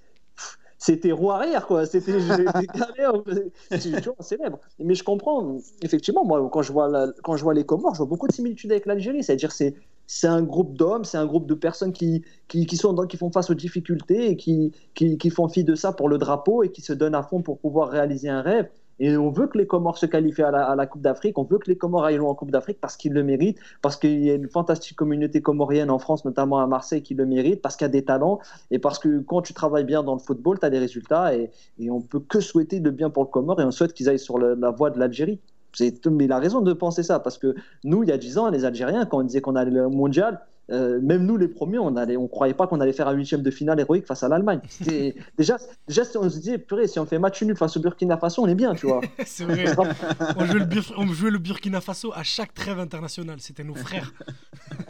c'était 0.78 1.12
roue 1.12 1.30
arrière, 1.30 1.66
quoi. 1.66 1.85
C'était 1.85 2.12
célèbre. 4.20 4.59
Mais 4.78 4.95
je 4.95 5.05
comprends, 5.05 5.59
effectivement, 5.82 6.24
moi, 6.24 6.49
quand 6.51 6.62
je 6.62 6.72
vois, 6.72 7.12
quand 7.22 7.37
je 7.37 7.43
vois 7.43 7.55
les 7.55 7.64
Comores, 7.64 7.95
je 7.95 7.99
vois 7.99 8.07
beaucoup 8.07 8.28
de 8.28 8.32
similitudes 8.32 8.72
avec 8.72 8.87
l'Algérie. 8.87 9.22
C'est-à-dire, 9.22 9.53
c'est 9.53 9.74
c'est 10.07 10.27
un 10.27 10.43
groupe 10.43 10.77
d'hommes, 10.77 11.05
c'est 11.05 11.19
un 11.19 11.27
groupe 11.27 11.47
de 11.47 11.55
personnes 11.55 11.93
qui, 11.93 12.25
qui, 12.49 12.67
qui, 12.67 12.77
sont 12.77 12.95
qui 13.07 13.17
font 13.17 13.31
face 13.31 13.51
aux 13.51 13.55
difficultés 13.55 14.31
et 14.31 14.37
qui, 14.37 14.73
qui, 14.95 15.19
qui 15.19 15.31
font 15.31 15.49
fi 15.49 15.65
de 15.65 15.75
ça 15.75 15.93
pour 15.93 16.09
le 16.09 16.19
drapeau 16.19 16.63
et 16.63 16.71
qui 16.71 16.83
se 16.83 16.93
donnent 16.93 17.15
à 17.15 17.23
fond 17.23 17.43
pour 17.43 17.59
pouvoir 17.59 17.89
réaliser 17.89 18.29
un 18.29 18.43
rêve. 18.43 18.69
Et 19.01 19.17
on 19.17 19.31
veut 19.31 19.49
que 19.49 19.59
les 19.59 19.67
Comores 19.67 19.99
se 19.99 20.07
qualifient 20.07 20.43
à 20.43 20.75
la, 20.77 20.87
Coupe 20.87 21.03
d'Afrique, 21.03 21.37
on 21.39 21.45
veut 21.45 21.59
que 21.59 21.69
les 21.69 21.77
Comores 21.77 22.05
aillent 22.05 22.21
en 22.21 22.35
Coupe 22.35 22.51
d'Afrique 22.51 22.79
parce 22.81 22.97
qu'ils 22.97 23.13
le 23.13 23.25
méritent, 23.25 23.59
parce 23.83 23.97
qu'il 23.97 24.25
y 24.25 24.31
a 24.31 24.35
une 24.35 24.49
fantastique 24.49 24.97
communauté 24.97 25.43
comorienne 25.43 25.91
en 25.91 25.99
France, 25.99 26.25
notamment 26.25 26.61
à 26.61 26.67
Marseille, 26.67 27.03
qui 27.03 27.15
le 27.15 27.27
mérite, 27.27 27.61
parce 27.61 27.77
qu'il 27.77 27.85
y 27.85 27.87
a 27.87 27.89
des 27.89 28.05
talents, 28.05 28.39
et 28.71 28.79
parce 28.79 28.99
que 28.99 29.19
quand 29.21 29.43
tu 29.43 29.53
travailles 29.53 29.85
bien 29.85 30.03
dans 30.05 30.15
le 30.15 30.21
football, 30.21 30.59
tu 30.61 30.67
as 30.67 30.71
des 30.71 30.79
résultats, 30.79 31.35
et, 31.35 31.51
et 31.79 31.91
on 31.91 32.01
peut 32.01 32.21
que 32.21 32.41
souhaiter 32.41 32.79
le 32.79 32.91
bien 32.93 33.11
pour 33.11 33.25
le 33.25 33.29
Comore, 33.31 33.61
et 33.61 33.65
on 33.65 33.73
souhaite 33.73 33.95
qu'ils 33.95 34.09
aillent 34.09 34.19
sur 34.19 34.39
la 34.39 34.71
voie 34.71 34.91
de 34.91 34.99
l'Algérie. 34.99 35.41
Mais 35.81 36.25
il 36.25 36.33
a 36.33 36.39
raison 36.39 36.61
de 36.61 36.72
penser 36.72 37.03
ça, 37.03 37.20
parce 37.20 37.39
que 37.39 37.55
nous, 37.85 38.03
il 38.03 38.09
y 38.09 38.12
a 38.12 38.18
10 38.18 38.39
ans, 38.39 38.51
les 38.51 38.64
Algériens, 38.64 39.07
quand 39.07 39.18
on 39.18 39.22
disait 39.22 39.41
qu'on 39.41 39.57
allait 39.57 39.70
le 39.70 39.89
mondial, 39.89 40.41
euh, 40.71 40.99
même 41.03 41.27
nous, 41.27 41.37
les 41.37 41.49
premiers, 41.49 41.79
on 41.79 41.91
ne 41.91 42.17
on 42.17 42.29
croyait 42.29 42.55
pas 42.55 42.67
qu'on 42.67 42.81
allait 42.81 42.93
faire 42.93 43.09
un 43.09 43.12
huitième 43.12 43.43
de 43.43 43.51
finale 43.51 43.79
héroïque 43.81 44.07
face 44.07 44.23
à 44.23 44.29
l'Allemagne. 44.29 44.61
déjà, 45.39 45.57
déjà, 45.87 46.03
on 46.17 46.31
se 46.31 46.39
disait, 46.39 46.59
purée, 46.59 46.87
si 46.87 46.99
on 46.99 47.07
fait 47.07 47.19
match 47.19 47.43
nul 47.43 47.57
face 47.57 47.77
au 47.77 47.81
Burkina 47.81 48.17
Faso, 48.17 48.43
on 48.43 48.47
est 48.47 48.55
bien, 48.55 48.75
tu 48.75 48.87
vois. 48.87 49.01
C'est 49.27 49.45
vrai. 49.45 49.67
on, 50.37 50.47
jouait 50.47 50.61
le 50.61 50.67
on, 50.97 51.07
jouait 51.07 51.31
le 51.31 51.39
Burkina 51.39 51.81
Faso 51.81 52.12
à 52.15 52.23
chaque 52.23 52.55
trêve 52.55 52.79
internationale. 52.79 53.41
C'était 53.41 53.65
nos 53.65 53.75
frères. 53.75 54.12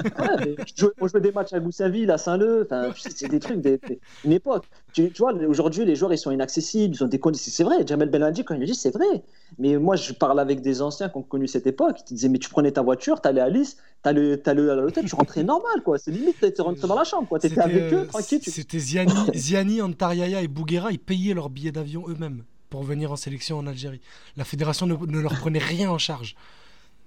ouais, 0.05 0.57
on 1.01 1.09
jouait 1.09 1.21
des 1.21 1.33
matchs 1.33 1.53
à 1.53 1.61
Goussainville, 1.61 2.11
à 2.11 2.19
Saint-Leu. 2.19 2.69
C'est 2.97 3.29
des 3.29 3.41
trucs, 3.41 3.61
des, 3.61 3.81
une 4.25 4.33
époque. 4.33 4.67
Tu, 4.93 5.11
tu 5.11 5.23
vois, 5.23 5.33
aujourd'hui, 5.33 5.85
les 5.85 5.97
joueurs, 5.97 6.13
ils 6.13 6.19
sont 6.19 6.31
inaccessibles. 6.31 6.95
Ils 6.95 7.03
ont 7.03 7.09
des 7.09 7.21
C'est 7.35 7.65
vrai. 7.65 7.85
Jamel 7.87 8.11
Belhadji, 8.11 8.45
quand 8.45 8.55
il 8.55 8.61
me 8.61 8.67
dit, 8.67 8.75
c'est 8.75 8.95
vrai. 8.95 9.25
Mais 9.59 9.77
moi, 9.77 9.97
je 9.97 10.13
parle 10.13 10.39
avec 10.39 10.61
des 10.63 10.83
anciens 10.83 11.09
qui 11.09 11.17
ont 11.17 11.23
connu 11.23 11.49
cette 11.49 11.67
époque. 11.67 11.99
Ils 12.11 12.15
disaient, 12.15 12.29
mais 12.29 12.39
tu 12.39 12.49
prenais 12.49 12.71
ta 12.71 12.83
voiture, 12.83 13.21
tu 13.21 13.29
allais 13.29 13.41
à 13.41 13.51
Nice, 13.51 13.77
tu 14.05 14.11
allais, 14.11 14.71
à 14.71 14.75
l'hôtel, 14.75 15.07
tu 15.07 15.15
rentrais 15.15 15.43
normal, 15.43 15.83
quoi. 15.83 15.99
C'est 15.99 16.11
limite, 16.11 16.37
tu 16.55 16.63
rentré 16.63 16.87
dans 16.87 16.95
la 16.95 17.05
chambre, 17.05 17.27
quoi. 17.27 17.39
Tu 17.39 17.47
étais 17.47 17.61
avec 17.61 17.93
eux, 17.93 18.07
tranquille. 18.07 18.41
C'était 18.43 18.79
Ziani, 18.79 19.13
Ziani, 19.35 19.81
Antariaya 19.81 20.43
et 20.43 20.49
Bouguera, 20.49 20.93
ils 20.93 20.99
payaient 20.99 21.35
leurs 21.35 21.51
billets 21.51 21.73
d'avion 21.73 22.05
eux-mêmes 22.09 22.45
pour 22.71 22.83
venir 22.83 23.13
en 23.13 23.17
sélection 23.17 23.59
en 23.59 23.67
Algérie. 23.67 24.01
La 24.37 24.45
fédération 24.45 24.87
ne, 24.87 24.95
ne 24.95 25.21
leur 25.21 25.35
prenait 25.35 25.59
rien 25.59 25.91
en 25.91 25.99
charge. 25.99 26.37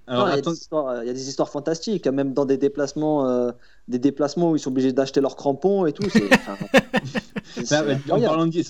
Alors, 0.07 0.29
il, 0.29 1.07
y 1.07 1.09
a 1.09 1.13
des 1.13 1.27
histoires 1.27 1.49
fantastiques, 1.49 2.07
même 2.07 2.33
dans 2.33 2.45
des 2.45 2.57
déplacements, 2.57 3.29
euh, 3.29 3.51
des 3.89 3.99
déplacements 3.99 4.51
où 4.51 4.55
ils 4.55 4.59
sont 4.59 4.69
obligés 4.69 4.93
d'acheter 4.93 5.19
leurs 5.19 5.35
crampons 5.35 5.85
et 5.85 5.91
tout. 5.91 6.03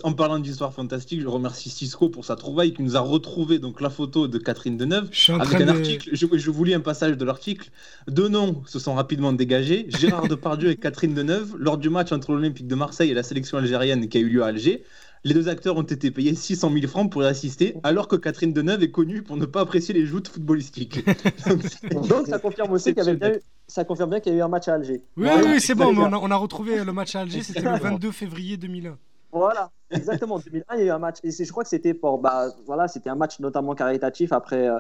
en 0.03 0.13
parlant 0.13 0.39
d'histoires 0.39 0.73
fantastiques, 0.73 1.21
je 1.21 1.27
remercie 1.27 1.69
Cisco 1.69 2.09
pour 2.09 2.25
sa 2.25 2.35
trouvaille 2.35 2.73
qui 2.73 2.81
nous 2.81 2.97
a 2.97 3.01
retrouvé 3.01 3.59
donc 3.59 3.81
la 3.81 3.91
photo 3.91 4.27
de 4.27 4.39
Catherine 4.39 4.77
Deneuve 4.77 5.09
avec 5.39 5.61
un 5.61 5.67
article. 5.67 6.09
Je, 6.11 6.25
je, 6.31 6.51
vous 6.51 6.63
lis 6.63 6.73
un 6.73 6.79
passage 6.79 7.17
de 7.17 7.25
l'article. 7.25 7.69
Deux 8.07 8.29
noms 8.29 8.63
se 8.65 8.79
sont 8.79 8.95
rapidement 8.95 9.31
dégagés 9.31 9.85
Gérard 9.89 10.27
Depardieu 10.27 10.71
et 10.71 10.75
Catherine 10.75 11.13
Deneuve 11.13 11.55
lors 11.57 11.77
du 11.77 11.89
match 11.89 12.11
entre 12.11 12.31
l'Olympique 12.31 12.67
de 12.67 12.75
Marseille 12.75 13.11
et 13.11 13.13
la 13.13 13.23
sélection 13.23 13.59
algérienne 13.59 14.09
qui 14.09 14.17
a 14.17 14.21
eu 14.21 14.29
lieu 14.29 14.43
à 14.43 14.47
Alger. 14.47 14.83
Les 15.23 15.33
deux 15.33 15.49
acteurs 15.49 15.77
ont 15.77 15.83
été 15.83 16.11
payés 16.11 16.35
600 16.35 16.71
000 16.71 16.87
francs 16.87 17.11
pour 17.11 17.23
y 17.23 17.25
assister, 17.25 17.75
alors 17.83 18.07
que 18.07 18.15
Catherine 18.15 18.53
Deneuve 18.53 18.83
est 18.83 18.91
connue 18.91 19.23
pour 19.23 19.37
ne 19.37 19.45
pas 19.45 19.61
apprécier 19.61 19.93
les 19.93 20.05
joutes 20.05 20.27
footballistiques. 20.27 21.05
Donc, 22.09 22.27
ça 22.27 22.39
confirme 22.39 22.71
aussi 22.71 22.93
qu'il 22.93 23.03
y 23.03 23.09
avait 23.09 23.41
ça 23.67 23.83
confirme 23.83 24.11
bien 24.11 24.19
qu'il 24.21 24.31
y 24.31 24.35
a 24.35 24.39
eu 24.39 24.41
un 24.41 24.47
match 24.47 24.69
à 24.69 24.75
Alger. 24.75 25.03
Oui, 25.17 25.27
oui, 25.45 25.59
c'est 25.59 25.75
bon, 25.75 25.93
on 25.97 26.31
a, 26.31 26.35
retrouvé 26.37 26.83
le 26.83 26.93
match 26.93 27.15
à 27.15 27.21
Alger, 27.21 27.43
c'était 27.43 27.61
le 27.61 27.77
22 27.77 28.11
février 28.11 28.57
2001. 28.57 28.97
Voilà, 29.31 29.71
exactement. 29.91 30.39
2001, 30.39 30.75
il 30.75 30.79
y 30.79 30.83
a 30.83 30.85
eu 30.85 30.89
un 30.89 30.99
match. 30.99 31.17
Et 31.23 31.31
je 31.31 31.51
crois 31.51 31.63
que 31.63 31.69
c'était 31.69 31.93
pour, 31.93 32.19
bah, 32.19 32.47
voilà, 32.65 32.87
c'était 32.87 33.09
un 33.09 33.15
match 33.15 33.39
notamment 33.39 33.75
caritatif 33.75 34.31
après, 34.31 34.69
euh, 34.69 34.79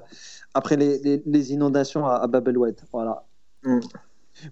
après 0.53 0.77
les, 0.77 1.21
les, 1.25 1.53
inondations 1.53 2.07
à, 2.07 2.15
à 2.15 2.27
Babelwed. 2.27 2.79
Voilà. 2.93 3.25
Mm. 3.63 3.79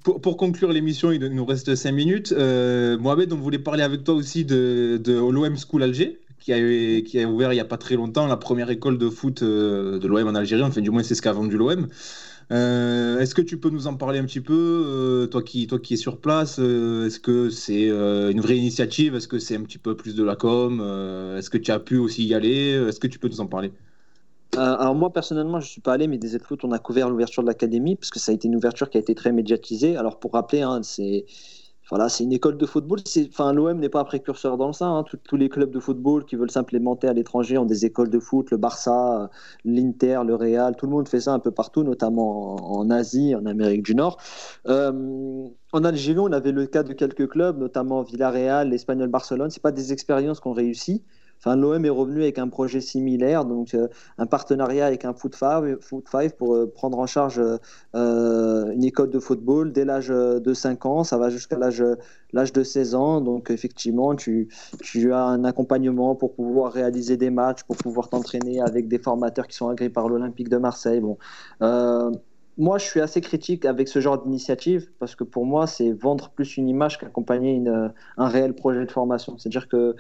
Pour, 0.03 0.37
conclure 0.37 0.71
l'émission, 0.71 1.11
il 1.11 1.19
nous 1.19 1.45
reste 1.45 1.75
5 1.75 1.91
minutes. 1.91 2.33
Euh, 2.35 2.97
Mohamed, 2.97 3.31
on 3.33 3.37
voulait 3.37 3.59
parler 3.59 3.83
avec 3.83 4.03
toi 4.03 4.15
aussi 4.15 4.43
de, 4.43 4.99
l'OM 5.05 5.55
School 5.57 5.83
Alger, 5.83 6.19
qui 6.39 6.53
a, 6.53 7.27
ouvert 7.27 7.53
il 7.53 7.55
n'y 7.55 7.61
a 7.61 7.65
pas 7.65 7.77
très 7.77 7.95
longtemps 7.95 8.27
la 8.27 8.37
première 8.37 8.69
école 8.69 8.97
de 8.97 9.09
foot 9.09 9.43
euh, 9.43 9.99
de 9.99 10.07
l'OM 10.07 10.27
en 10.27 10.35
Algérie. 10.35 10.63
Enfin, 10.63 10.81
du 10.81 10.89
moins, 10.89 11.03
c'est 11.03 11.15
ce 11.15 11.21
qu'a 11.21 11.33
vendu 11.33 11.57
l'OM. 11.57 11.87
Euh, 12.51 13.19
est-ce 13.19 13.33
que 13.33 13.41
tu 13.41 13.57
peux 13.57 13.69
nous 13.69 13.87
en 13.87 13.95
parler 13.95 14.19
un 14.19 14.25
petit 14.25 14.41
peu, 14.41 14.53
euh, 14.53 15.27
toi, 15.27 15.43
qui, 15.43 15.67
es 15.67 15.95
sur 15.95 16.19
place 16.19 16.57
Est-ce 16.57 17.19
que 17.19 17.49
c'est 17.49 17.87
une 17.87 18.41
vraie 18.41 18.57
initiative? 18.57 19.15
Est-ce 19.15 19.27
que 19.27 19.39
c'est 19.39 19.55
un 19.55 19.61
petit 19.61 19.79
peu 19.79 19.95
plus 19.95 20.15
de 20.15 20.23
la 20.23 20.35
com 20.35 20.79
Est-ce 21.37 21.49
que 21.49 21.57
tu 21.57 21.71
as 21.71 21.79
pu 21.79 21.97
aussi 21.97 22.25
y 22.25 22.33
aller? 22.33 22.71
Est-ce 22.87 22.99
que 22.99 23.07
tu 23.07 23.19
peux 23.19 23.27
nous 23.27 23.41
en 23.41 23.47
parler? 23.47 23.71
Alors 24.57 24.95
moi 24.95 25.11
personnellement 25.11 25.59
je 25.59 25.67
suis 25.67 25.81
pas 25.81 25.93
allé 25.93 26.07
mais 26.07 26.17
des 26.17 26.37
Foot 26.39 26.63
on 26.63 26.71
a 26.71 26.79
couvert 26.79 27.09
l'ouverture 27.09 27.43
de 27.43 27.47
l'académie 27.47 27.95
parce 27.95 28.09
que 28.09 28.19
ça 28.19 28.31
a 28.31 28.35
été 28.35 28.47
une 28.47 28.55
ouverture 28.55 28.89
qui 28.89 28.97
a 28.97 28.99
été 28.99 29.15
très 29.15 29.31
médiatisée. 29.31 29.97
Alors 29.97 30.19
pour 30.19 30.33
rappeler 30.33 30.61
hein, 30.61 30.81
c'est 30.83 31.25
voilà, 31.89 32.09
c'est 32.09 32.23
une 32.23 32.33
école 32.33 32.57
de 32.57 32.65
football. 32.65 32.99
Enfin, 33.29 33.53
l'OM 33.53 33.77
n'est 33.77 33.89
pas 33.89 33.99
un 33.99 34.05
précurseur 34.05 34.57
dans 34.57 34.73
ça. 34.73 34.87
Hein. 34.87 35.03
Tous, 35.23 35.35
les 35.35 35.49
clubs 35.49 35.69
de 35.69 35.79
football 35.79 36.25
qui 36.25 36.35
veulent 36.35 36.49
s'implémenter 36.49 37.07
à 37.07 37.13
l'étranger 37.13 37.59
ont 37.59 37.65
des 37.65 37.85
écoles 37.85 38.09
de 38.09 38.19
foot. 38.19 38.49
Le 38.49 38.57
Barça, 38.57 39.29
l'Inter, 39.65 40.21
le 40.25 40.33
Real, 40.33 40.75
tout 40.75 40.87
le 40.87 40.91
monde 40.91 41.07
fait 41.07 41.19
ça 41.19 41.33
un 41.33 41.39
peu 41.39 41.51
partout, 41.51 41.83
notamment 41.83 42.55
en, 42.55 42.89
Asie, 42.89 43.35
en 43.35 43.45
Amérique 43.45 43.83
du 43.83 43.93
Nord. 43.93 44.17
Euh, 44.67 45.47
en 45.73 45.83
Algérie, 45.83 46.19
on 46.19 46.31
avait 46.31 46.51
le 46.51 46.65
cas 46.65 46.81
de 46.81 46.93
quelques 46.93 47.29
clubs, 47.29 47.59
notamment 47.59 48.01
Villarreal, 48.01 48.69
l'Espagnol 48.69 49.09
Barcelone. 49.09 49.51
C'est 49.51 49.61
pas 49.61 49.71
des 49.71 49.93
expériences 49.93 50.39
qu'on 50.39 50.53
réussit. 50.53 51.03
L'OM 51.53 51.85
est 51.85 51.89
revenu 51.89 52.23
avec 52.23 52.39
un 52.39 52.47
projet 52.47 52.81
similaire, 52.81 53.45
donc 53.45 53.75
euh, 53.75 53.87
un 54.17 54.25
partenariat 54.25 54.87
avec 54.87 55.05
un 55.05 55.13
Foot 55.13 55.35
Five, 55.35 56.35
pour 56.37 56.55
euh, 56.55 56.71
prendre 56.71 56.97
en 56.97 57.05
charge 57.05 57.41
euh, 57.95 58.71
une 58.71 58.83
école 58.83 59.11
de 59.11 59.19
football 59.19 59.71
dès 59.71 59.85
l'âge 59.85 60.07
de 60.07 60.53
5 60.53 60.85
ans, 60.85 61.03
ça 61.03 61.17
va 61.17 61.29
jusqu'à 61.29 61.57
l'âge 61.57 61.83
de 62.53 62.63
16 62.63 62.95
ans. 62.95 63.21
Donc 63.21 63.51
effectivement, 63.51 64.15
tu, 64.15 64.49
tu 64.81 65.13
as 65.13 65.23
un 65.23 65.43
accompagnement 65.43 66.15
pour 66.15 66.33
pouvoir 66.33 66.71
réaliser 66.71 67.17
des 67.17 67.29
matchs, 67.29 67.63
pour 67.63 67.77
pouvoir 67.77 68.09
t'entraîner 68.09 68.61
avec 68.61 68.87
des 68.87 68.97
formateurs 68.97 69.47
qui 69.47 69.55
sont 69.55 69.69
agréés 69.69 69.89
par 69.89 70.09
l'Olympique 70.09 70.49
de 70.49 70.57
Marseille. 70.57 71.01
Bon. 71.01 71.17
moi, 72.57 72.77
je 72.77 72.85
suis 72.85 73.01
assez 73.01 73.21
critique 73.21 73.65
avec 73.65 73.87
ce 73.87 73.99
genre 73.99 74.17
d'initiative 74.23 74.89
parce 74.97 75.15
que 75.15 75.23
pour 75.23 75.45
moi, 75.45 75.67
c'est 75.67 75.91
vendre 75.91 76.29
plus 76.29 76.57
une 76.57 76.69
image 76.69 76.97
qu'accompagner 76.97 77.61
un 78.17 78.27
réel 78.27 78.53
projet 78.53 78.85
de 78.85 78.91
formation. 78.91 79.37
C'est-à-dire 79.37 79.67
que 79.67 79.95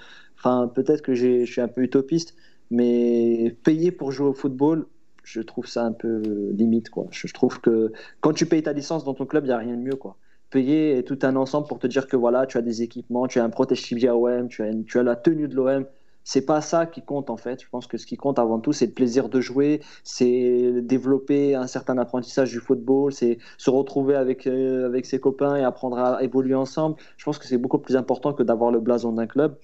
Enfin, 0.45 0.67
peut-être 0.67 1.01
que 1.01 1.15
je 1.15 1.43
suis 1.43 1.59
un 1.59 1.67
peu 1.67 1.81
utopiste, 1.81 2.35
mais 2.69 3.57
payer 3.63 3.91
pour 3.91 4.11
jouer 4.11 4.27
au 4.27 4.33
football, 4.33 4.85
je 5.23 5.41
trouve 5.41 5.65
ça 5.65 5.83
un 5.83 5.91
peu 5.91 6.21
limite. 6.51 6.91
Je, 7.09 7.33
trouve 7.33 7.59
que 7.59 7.91
quand 8.21 8.31
tu 8.31 8.45
payes 8.45 8.61
ta 8.61 8.71
licence 8.71 9.03
dans 9.03 9.15
ton 9.15 9.25
club, 9.25 9.45
il 9.45 9.47
n'y 9.47 9.53
a 9.53 9.57
rien 9.57 9.75
de 9.75 9.81
mieux. 9.81 9.95
Quoi. 9.95 10.17
Payer 10.51 11.03
tout 11.03 11.17
un 11.23 11.35
ensemble 11.35 11.67
pour 11.67 11.79
te 11.79 11.87
dire 11.87 12.07
que 12.07 12.15
voilà, 12.15 12.45
tu 12.45 12.59
as 12.59 12.61
des 12.61 12.83
équipements, 12.83 13.25
tu 13.25 13.39
as 13.39 13.43
un 13.43 13.49
protège 13.49 13.81
tibia 13.81 14.15
OM, 14.15 14.47
tu 14.47 14.61
as, 14.61 15.03
la 15.03 15.15
tenue 15.15 15.47
de 15.47 15.55
l'OM. 15.55 15.85
C'est 16.23 16.45
pas 16.45 16.61
ça 16.61 16.85
qui 16.85 17.01
compte 17.01 17.31
en 17.31 17.37
fait. 17.37 17.63
Je 17.63 17.69
pense 17.69 17.87
que 17.87 17.97
ce 17.97 18.05
qui 18.05 18.15
compte 18.15 18.37
avant 18.37 18.59
tout, 18.59 18.71
c'est 18.71 18.85
le 18.85 18.93
plaisir 18.93 19.29
de 19.29 19.41
jouer, 19.41 19.81
c'est 20.03 20.73
développer 20.81 21.55
un 21.55 21.67
certain 21.67 21.97
apprentissage 21.97 22.51
du 22.51 22.59
football, 22.59 23.13
c'est 23.13 23.39
se 23.57 23.71
retrouver 23.71 24.15
avec, 24.15 24.45
euh, 24.45 24.85
avec 24.85 25.07
ses 25.07 25.19
copains 25.19 25.55
et 25.55 25.63
apprendre 25.63 25.97
à 25.97 26.23
évoluer 26.23 26.55
ensemble. 26.55 26.97
Je 27.17 27.25
pense 27.25 27.39
que 27.39 27.47
c'est 27.47 27.57
beaucoup 27.57 27.79
plus 27.79 27.95
important 27.95 28.33
que 28.33 28.43
d'avoir 28.43 28.71
le 28.71 28.79
blason 28.79 29.11
d'un 29.11 29.27
club. 29.27 29.57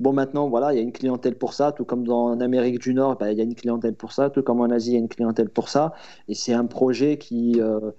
Bon, 0.00 0.14
maintenant, 0.14 0.48
voilà, 0.48 0.72
il 0.72 0.76
y 0.76 0.78
a 0.80 0.82
une 0.82 0.92
clientèle 0.92 1.36
pour 1.36 1.52
ça, 1.52 1.72
tout 1.72 1.84
comme 1.84 2.10
en 2.10 2.40
Amérique 2.40 2.78
du 2.80 2.94
Nord, 2.94 3.18
bah, 3.18 3.30
il 3.32 3.36
y 3.36 3.40
a 3.42 3.44
une 3.44 3.54
clientèle 3.54 3.94
pour 3.94 4.12
ça, 4.12 4.30
tout 4.30 4.42
comme 4.42 4.60
en 4.62 4.70
Asie, 4.70 4.92
il 4.92 4.94
y 4.94 4.96
a 4.96 4.98
une 4.98 5.10
clientèle 5.10 5.50
pour 5.50 5.68
ça. 5.68 5.92
Et 6.26 6.34
c'est 6.34 6.54
un 6.54 6.64
projet 6.64 7.18
qui, 7.18 7.60
euh, 7.60 7.90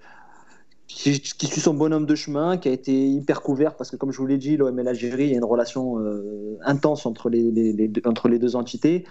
qui, 0.88 1.14
suit 1.14 1.62
son 1.62 1.76
bonhomme 1.76 2.08
de 2.08 2.16
chemin, 2.16 2.58
qui 2.58 2.70
a 2.70 2.72
été 2.72 2.92
hyper 3.08 3.44
couvert, 3.44 3.76
parce 3.76 3.92
que 3.92 3.98
comme 3.98 4.12
je 4.12 4.18
vous 4.18 4.26
l'ai 4.26 4.40
dit, 4.40 4.58
l'OM 4.58 4.80
et 4.80 4.84
l'Algérie, 4.84 5.26
il 5.26 5.30
y 5.30 5.34
a 5.36 5.38
une 5.38 5.44
relation 5.44 6.00
euh, 6.00 6.58
intense 6.66 7.06
entre 7.06 7.30
les, 7.30 7.52
les, 7.52 7.92
entre 8.06 8.30
les 8.30 8.40
deux 8.40 8.56
entités. 8.56 9.06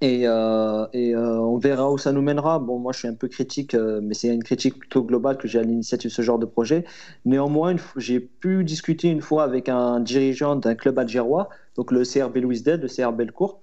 Et, 0.00 0.26
euh, 0.26 0.86
et 0.94 1.14
on 1.14 1.58
verra 1.58 1.92
où 1.92 1.98
ça 1.98 2.10
nous 2.12 2.22
mènera. 2.22 2.58
Bon, 2.58 2.78
moi, 2.78 2.92
je 2.92 3.00
suis 3.00 3.08
un 3.08 3.14
peu 3.14 3.28
critique, 3.28 3.74
mais 3.74 4.14
c'est 4.14 4.28
une 4.28 4.42
critique 4.42 4.78
plutôt 4.78 5.04
globale 5.04 5.36
que 5.36 5.46
j'ai 5.46 5.58
à 5.58 5.62
l'initiative 5.62 6.10
de 6.10 6.14
ce 6.14 6.22
genre 6.22 6.38
de 6.38 6.46
projet. 6.46 6.86
Néanmoins, 7.26 7.76
j'ai 7.98 8.18
pu 8.18 8.64
discuter 8.64 9.08
une 9.08 9.20
fois 9.20 9.44
avec 9.44 9.68
un 9.68 10.00
dirigeant 10.00 10.56
d'un 10.56 10.74
club 10.74 10.98
algérois 10.98 11.50
donc 11.76 11.90
le 11.90 12.04
CRB 12.04 12.36
Louis 12.38 12.62
Dead, 12.62 12.80
le 12.80 12.88
CRB 12.88 13.16
Belcourt, 13.16 13.62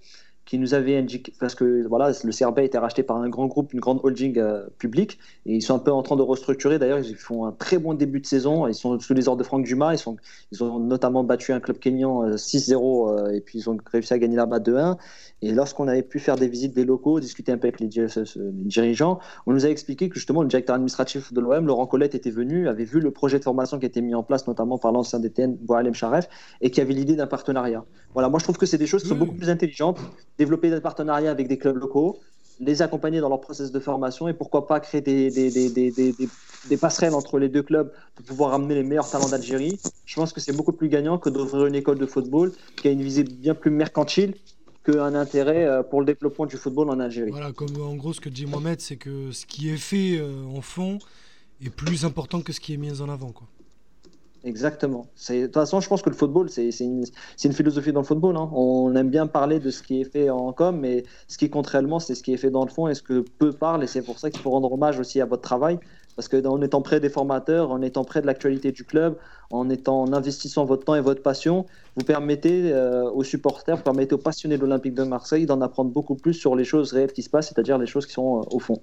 qui 0.50 0.58
nous 0.58 0.74
avait 0.74 0.98
indiqué, 0.98 1.32
parce 1.40 1.54
que 1.54 1.86
voilà, 1.88 2.12
le 2.24 2.32
CRB 2.32 2.58
a 2.58 2.64
été 2.64 2.80
racheté 2.80 3.04
par 3.04 3.18
un 3.18 3.30
grand 3.30 3.46
groupe, 3.46 3.72
une 3.72 3.80
grande 3.80 4.00
holding 4.02 4.40
euh, 4.40 4.66
publique, 4.80 5.20
et 5.46 5.54
ils 5.54 5.62
sont 5.62 5.76
un 5.76 5.80
peu 5.80 5.92
en 5.92 6.02
train 6.02 6.16
de 6.16 6.24
restructurer. 6.24 6.80
D'ailleurs, 6.80 6.98
ils 6.98 7.16
font 7.16 7.46
un 7.46 7.52
très 7.52 7.78
bon 7.78 7.94
début 7.94 8.20
de 8.20 8.26
saison. 8.26 8.66
Ils 8.66 8.74
sont 8.74 9.00
sous 9.00 9.14
les 9.14 9.28
ordres 9.28 9.38
de 9.38 9.44
Franck 9.44 9.64
Dumas. 9.64 9.94
Ils, 9.94 10.00
sont, 10.00 10.18
ils 10.52 10.64
ont 10.64 10.80
notamment 10.80 11.24
battu 11.24 11.54
un 11.54 11.60
club 11.60 11.78
kényan 11.78 12.32
6-0, 12.32 12.74
euh, 12.74 13.28
euh, 13.28 13.32
et 13.32 13.42
puis 13.42 13.60
ils 13.60 13.70
ont 13.70 13.78
réussi 13.92 14.12
à 14.12 14.18
gagner 14.18 14.38
là-bas 14.38 14.58
2-1. 14.58 14.98
Et 15.44 15.52
lorsqu'on 15.52 15.88
avait 15.88 16.02
pu 16.02 16.18
faire 16.18 16.36
des 16.36 16.48
visites 16.48 16.74
des 16.74 16.84
locaux, 16.84 17.20
discuter 17.20 17.52
un 17.52 17.60
peu 17.60 17.68
avec 17.68 17.80
les, 17.80 17.88
dirigeants, 17.88 19.20
on 19.46 19.54
nous 19.54 19.68
a 19.68 19.70
expliqué 19.70 20.10
que 20.10 20.16
justement 20.16 20.42
le 20.42 20.48
directeur 20.48 20.74
administratif 20.74 21.32
de 21.32 21.42
l'OM, 21.42 21.68
Laurent 21.68 21.86
Colette, 21.86 22.16
était 22.16 22.32
venu, 22.32 22.68
avait 22.68 22.86
vu 22.86 23.00
le 23.00 23.12
projet 23.12 23.38
de 23.38 23.44
formation 23.44 23.78
qui 23.78 23.86
a 23.86 23.90
été 23.90 24.02
mis 24.02 24.16
en 24.16 24.24
place, 24.24 24.48
notamment 24.48 24.80
par 24.80 24.92
l'ancien 24.94 25.20
DTN, 25.20 25.58
Boalem 25.62 25.94
Sharef, 25.94 26.28
et 26.62 26.72
qui 26.72 26.82
avait 26.82 26.94
l'idée 26.94 27.16
d'un 27.16 27.28
partenariat. 27.28 27.86
Voilà, 28.16 28.30
moi 28.30 28.40
je 28.40 28.46
trouve 28.46 28.58
que 28.58 28.66
c'est 28.66 28.80
des 28.80 28.88
choses 28.88 29.04
qui 29.04 29.10
sont 29.10 29.16
beaucoup 29.16 29.36
plus 29.36 29.52
intelligentes 29.52 30.00
développer 30.40 30.72
des 30.72 30.82
partenariats 30.82 31.30
avec 31.30 31.48
des 31.48 31.58
clubs 31.58 31.78
locaux, 31.78 32.20
les 32.60 32.82
accompagner 32.82 33.20
dans 33.20 33.30
leur 33.30 33.42
process 33.42 33.72
de 33.72 33.80
formation 33.80 34.28
et 34.28 34.34
pourquoi 34.34 34.68
pas 34.68 34.80
créer 34.80 35.02
des, 35.02 35.30
des, 35.30 35.70
des, 35.70 35.92
des, 36.70 36.78
passerelles 36.78 37.14
entre 37.14 37.38
les 37.40 37.50
deux 37.50 37.64
clubs 37.64 37.92
pour 38.16 38.26
pouvoir 38.26 38.54
amener 38.54 38.76
les 38.76 38.84
meilleurs 38.84 39.10
talents 39.10 39.30
d'Algérie. 39.30 39.80
Je 40.06 40.16
pense 40.16 40.34
que 40.34 40.42
c'est 40.42 40.56
beaucoup 40.56 40.74
plus 40.74 40.90
gagnant 40.90 41.18
que 41.18 41.30
d'ouvrir 41.30 41.68
une 41.68 41.76
école 41.76 42.00
de 42.00 42.06
football 42.06 42.52
qui 42.76 42.88
a 42.88 42.92
une 42.92 43.02
visée 43.02 43.24
bien 43.24 43.54
plus 43.54 43.72
mercantile 43.72 44.34
qu'un 44.84 45.14
intérêt 45.14 45.66
euh, 45.66 45.84
pour 45.84 46.00
le 46.02 46.06
développement 46.06 46.46
du 46.46 46.58
football 46.58 46.90
en 46.90 47.00
Algérie. 47.00 47.32
Voilà, 47.32 47.52
comme 47.52 47.76
en 47.82 47.96
gros 47.96 48.14
ce 48.14 48.22
que 48.22 48.30
dit 48.30 48.46
Mohamed, 48.46 48.80
c'est 48.82 48.98
que 48.98 49.32
ce 49.32 49.46
qui 49.46 49.70
est 49.70 49.78
fait 49.78 50.18
euh, 50.20 50.58
en 50.58 50.62
fond 50.62 51.00
est 51.64 51.70
plus 51.70 52.06
important 52.06 52.42
que 52.42 52.54
ce 52.54 52.60
qui 52.60 52.74
est 52.74 52.78
mis 52.78 53.02
en 53.02 53.10
avant. 53.10 53.32
Quoi. 53.32 53.48
Exactement. 54.44 55.08
De 55.30 55.46
toute 55.46 55.54
façon, 55.54 55.82
je 55.82 55.90
pense 55.90 56.02
que 56.02 56.10
le 56.10 56.16
football, 56.16 56.50
c'est 56.50 56.70
une, 56.80 57.04
philosophie 57.54 57.92
dans 57.92 58.00
le 58.00 58.06
football. 58.06 58.38
Hein. 58.38 58.50
On 58.54 58.96
aime 58.96 59.10
bien 59.10 59.28
parler 59.28 59.60
de 59.60 59.70
ce 59.70 59.84
qui 59.84 60.02
est 60.02 60.06
fait 60.06 60.30
en 60.30 60.54
com, 60.54 60.80
mais 60.80 61.04
ce 61.28 61.38
qui 61.38 61.50
compte 61.50 61.68
réellement, 61.68 62.00
c'est 62.00 62.16
ce 62.16 62.24
qui 62.24 62.34
est 62.34 62.38
fait 62.38 62.50
dans 62.50 62.64
le 62.64 62.72
fond 62.72 62.88
et 62.88 62.96
ce 62.96 63.02
que 63.02 63.26
peu 63.38 63.52
parlent. 63.52 63.84
Et 63.84 63.88
c'est 63.88 64.02
pour 64.02 64.18
ça 64.18 64.30
qu'il 64.30 64.42
faut 64.42 64.52
rendre 64.52 64.72
hommage 64.72 64.98
aussi 65.00 65.20
à 65.20 65.26
votre 65.26 65.42
travail. 65.42 65.80
Parce 66.16 66.28
qu'en 66.28 66.62
étant 66.62 66.82
près 66.82 67.00
des 67.00 67.10
formateurs, 67.10 67.72
en 67.72 67.82
étant 67.82 68.04
près 68.04 68.22
de 68.22 68.28
l'actualité 68.28 68.72
du 68.72 68.84
club, 68.84 69.18
en, 69.52 69.70
étant, 69.70 70.02
en 70.02 70.14
investissant 70.14 70.66
votre 70.66 70.86
temps 70.86 70.96
et 70.96 71.02
votre 71.02 71.22
passion, 71.22 71.66
vous 71.96 72.06
permettez 72.06 72.72
euh, 72.72 73.10
aux 73.10 73.24
supporters, 73.24 73.76
vous 73.76 73.84
permettez 73.84 74.14
aux 74.14 74.20
passionnés 74.20 74.58
de 74.58 74.62
l'Olympique 74.62 74.94
de 74.94 75.04
Marseille 75.04 75.46
d'en 75.46 75.60
apprendre 75.62 75.92
beaucoup 75.92 76.16
plus 76.16 76.34
sur 76.34 76.56
les 76.56 76.64
choses 76.64 76.94
réelles 76.94 77.12
qui 77.12 77.24
se 77.24 77.30
passent, 77.30 77.50
c'est-à-dire 77.50 77.78
les 77.78 77.88
choses 77.88 78.06
qui 78.06 78.14
sont 78.14 78.40
euh, 78.40 78.56
au 78.56 78.60
fond. 78.60 78.80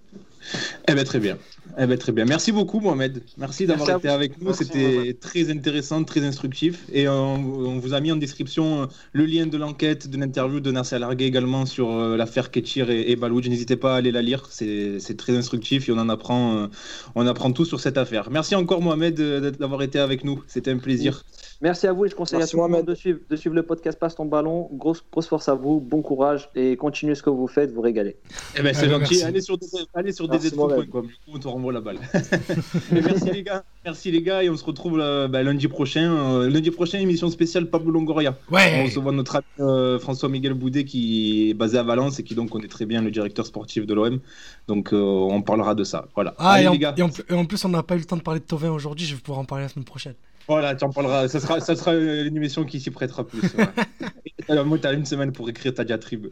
Eh 0.87 0.95
bien, 0.95 1.03
très 1.05 1.19
bien. 1.19 1.39
Eh 1.79 1.87
ben, 1.87 1.99
très 1.99 2.13
bien. 2.13 2.25
Merci 2.25 2.53
beaucoup, 2.53 2.79
Mohamed. 2.79 3.23
Merci 3.39 3.67
d'avoir 3.67 3.99
été 3.99 4.09
avec 4.09 4.41
nous. 4.41 4.53
C'était 4.53 5.17
très 5.21 5.51
intéressant, 5.51 6.05
très 6.05 6.25
instructif. 6.25 6.85
Et 6.93 7.09
on, 7.09 7.79
vous 7.79 7.95
a 7.95 8.01
mis 8.01 8.13
en 8.13 8.17
description 8.17 8.83
euh, 8.83 8.87
le 9.13 9.25
lien 9.25 9.47
de 9.47 9.57
l'enquête, 9.57 10.09
de 10.09 10.19
l'interview 10.19 10.61
de 10.61 10.71
Nasser 10.71 10.99
Largué 10.99 11.25
également 11.25 11.67
sur 11.67 11.97
l'affaire 12.17 12.51
Ketchir 12.51 12.91
et, 12.91 13.11
et 13.11 13.17
Balouj. 13.17 13.49
N'hésitez 13.49 13.77
pas 13.77 13.95
à 13.95 13.97
aller 13.97 14.13
la 14.13 14.23
lire. 14.23 14.47
C'est 14.51 15.17
très 15.17 15.37
instructif 15.37 15.89
et 15.89 15.93
on 15.93 15.99
en 15.99 16.09
apprend, 16.09 16.69
on 17.15 17.27
apprend 17.27 17.51
tout 17.53 17.65
sur 17.65 17.81
cette 17.81 17.99
affaire. 17.99 18.31
Merci 18.31 18.55
encore, 18.55 18.83
Mohamed, 18.83 19.21
d'avoir 19.59 19.83
été 19.83 19.99
avec 19.99 20.23
nous. 20.23 20.43
C'était 20.57 20.71
un 20.71 20.79
plaisir. 20.79 21.23
Merci 21.63 21.87
à 21.87 21.93
vous 21.93 22.05
et 22.05 22.09
je 22.09 22.15
conseille 22.15 22.43
à 22.43 22.47
tout 22.47 22.61
le 22.61 22.69
monde 22.69 22.85
de 22.85 22.95
suivre, 22.95 23.19
de 23.31 23.37
suivre 23.37 23.55
le 23.55 23.63
podcast 23.63 23.99
Passe 23.99 24.15
ton 24.15 24.27
ballon. 24.27 24.69
Grosse, 24.73 25.03
grosse 25.11 25.27
force 25.27 25.49
à 25.49 25.55
vous, 25.55 25.81
bon 25.81 26.03
courage 26.03 26.51
et 26.55 26.77
continuez 26.77 27.15
ce 27.15 27.23
que 27.23 27.31
vous 27.31 27.47
faites, 27.47 27.73
vous 27.73 27.81
régalez. 27.81 28.17
Eh 28.59 28.63
ben, 28.63 28.75
c'est 28.75 28.91
gentil. 28.91 29.23
Allez 29.23 29.41
sur, 29.41 29.59
allez 29.95 30.13
sur 30.13 30.29
DZ.com, 30.29 31.09
on 31.29 31.39
te 31.39 31.49
renvoie 31.49 31.73
la 31.73 31.81
balle. 31.81 31.99
merci 32.93 33.31
les 33.31 33.43
gars, 33.43 33.65
merci 33.85 34.11
les 34.11 34.21
gars 34.21 34.43
et 34.43 34.51
on 34.51 34.57
se 34.57 34.65
retrouve 34.65 35.01
euh, 35.01 35.29
bah, 35.29 35.43
lundi 35.43 35.67
prochain. 35.67 36.13
Euh, 36.13 36.51
lundi 36.51 36.71
prochain, 36.71 36.99
émission 36.99 37.31
spéciale 37.31 37.71
Pablo 37.71 37.91
Longoria. 37.91 38.37
Ouais. 38.51 38.81
On 38.81 38.85
reçoit 38.85 39.13
notre 39.13 39.37
ami 39.37 39.47
euh, 39.61 39.99
François 39.99 40.29
Miguel 40.29 40.53
Boudet 40.53 40.85
qui 40.85 41.51
est 41.51 41.55
basé 41.55 41.79
à 41.79 41.83
Valence 41.83 42.19
et 42.19 42.23
qui 42.23 42.35
donc 42.35 42.51
connaît 42.51 42.69
très 42.69 42.85
bien 42.85 43.01
le 43.01 43.11
directeur 43.11 43.47
sportif 43.47 43.87
de 43.87 43.95
l'OM. 43.95 44.21
Donc 44.69 44.91
on 44.93 45.41
parlera 45.41 45.75
de 45.75 45.85
ça. 45.85 46.07
Voilà. 46.15 46.35
Ah, 46.37 46.61
et, 46.61 46.69
en, 46.69 46.73
les 46.73 46.79
gars. 46.79 46.95
Et, 46.99 47.03
en, 47.03 47.45
plus, 47.47 47.65
on 47.65 47.71
n'a 47.71 47.83
pas 47.83 47.95
eu 47.95 48.01
le 48.01 48.05
temps 48.05 48.17
de 48.17 48.23
parler 48.23 48.41
de 48.41 48.45
Tovin 48.45 48.71
aujourd'hui. 48.71 49.07
Je 49.07 49.15
vais 49.15 49.21
pouvoir 49.21 49.41
en 49.41 49.45
parler 49.47 49.65
la 49.65 49.69
semaine 49.71 49.85
prochaine. 49.87 50.15
Voilà, 50.49 50.77
tu 50.77 50.85
en 50.85 50.91
parleras. 50.91 51.29
Ça 51.29 51.41
sera, 51.47 51.61
ça 51.61 51.77
sera 51.77 51.95
une 51.95 52.37
émission 52.37 52.65
qui 52.65 52.81
s'y 52.81 52.91
prêtera 52.91 53.27
plus. 53.27 53.41
Ouais. 53.55 54.65
Moi, 54.65 54.79
tu 54.79 54.87
as 54.87 54.93
une 54.93 55.07
semaine 55.07 55.33
pour 55.33 55.49
écrire 55.49 55.75
ta 55.75 55.85
diatribe. 55.85 56.29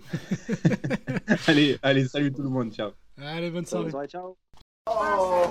allez, 1.47 1.79
allez, 1.83 2.07
salut 2.07 2.33
tout 2.33 2.43
le 2.43 2.49
monde. 2.49 2.73
Ciao. 2.73 2.91
Allez, 3.19 3.51
bonne 3.51 3.67
soirée. 3.67 3.85
Bonne 3.85 3.91
soirée, 3.91 4.09
ciao. 4.09 4.37
Oh. 4.87 5.47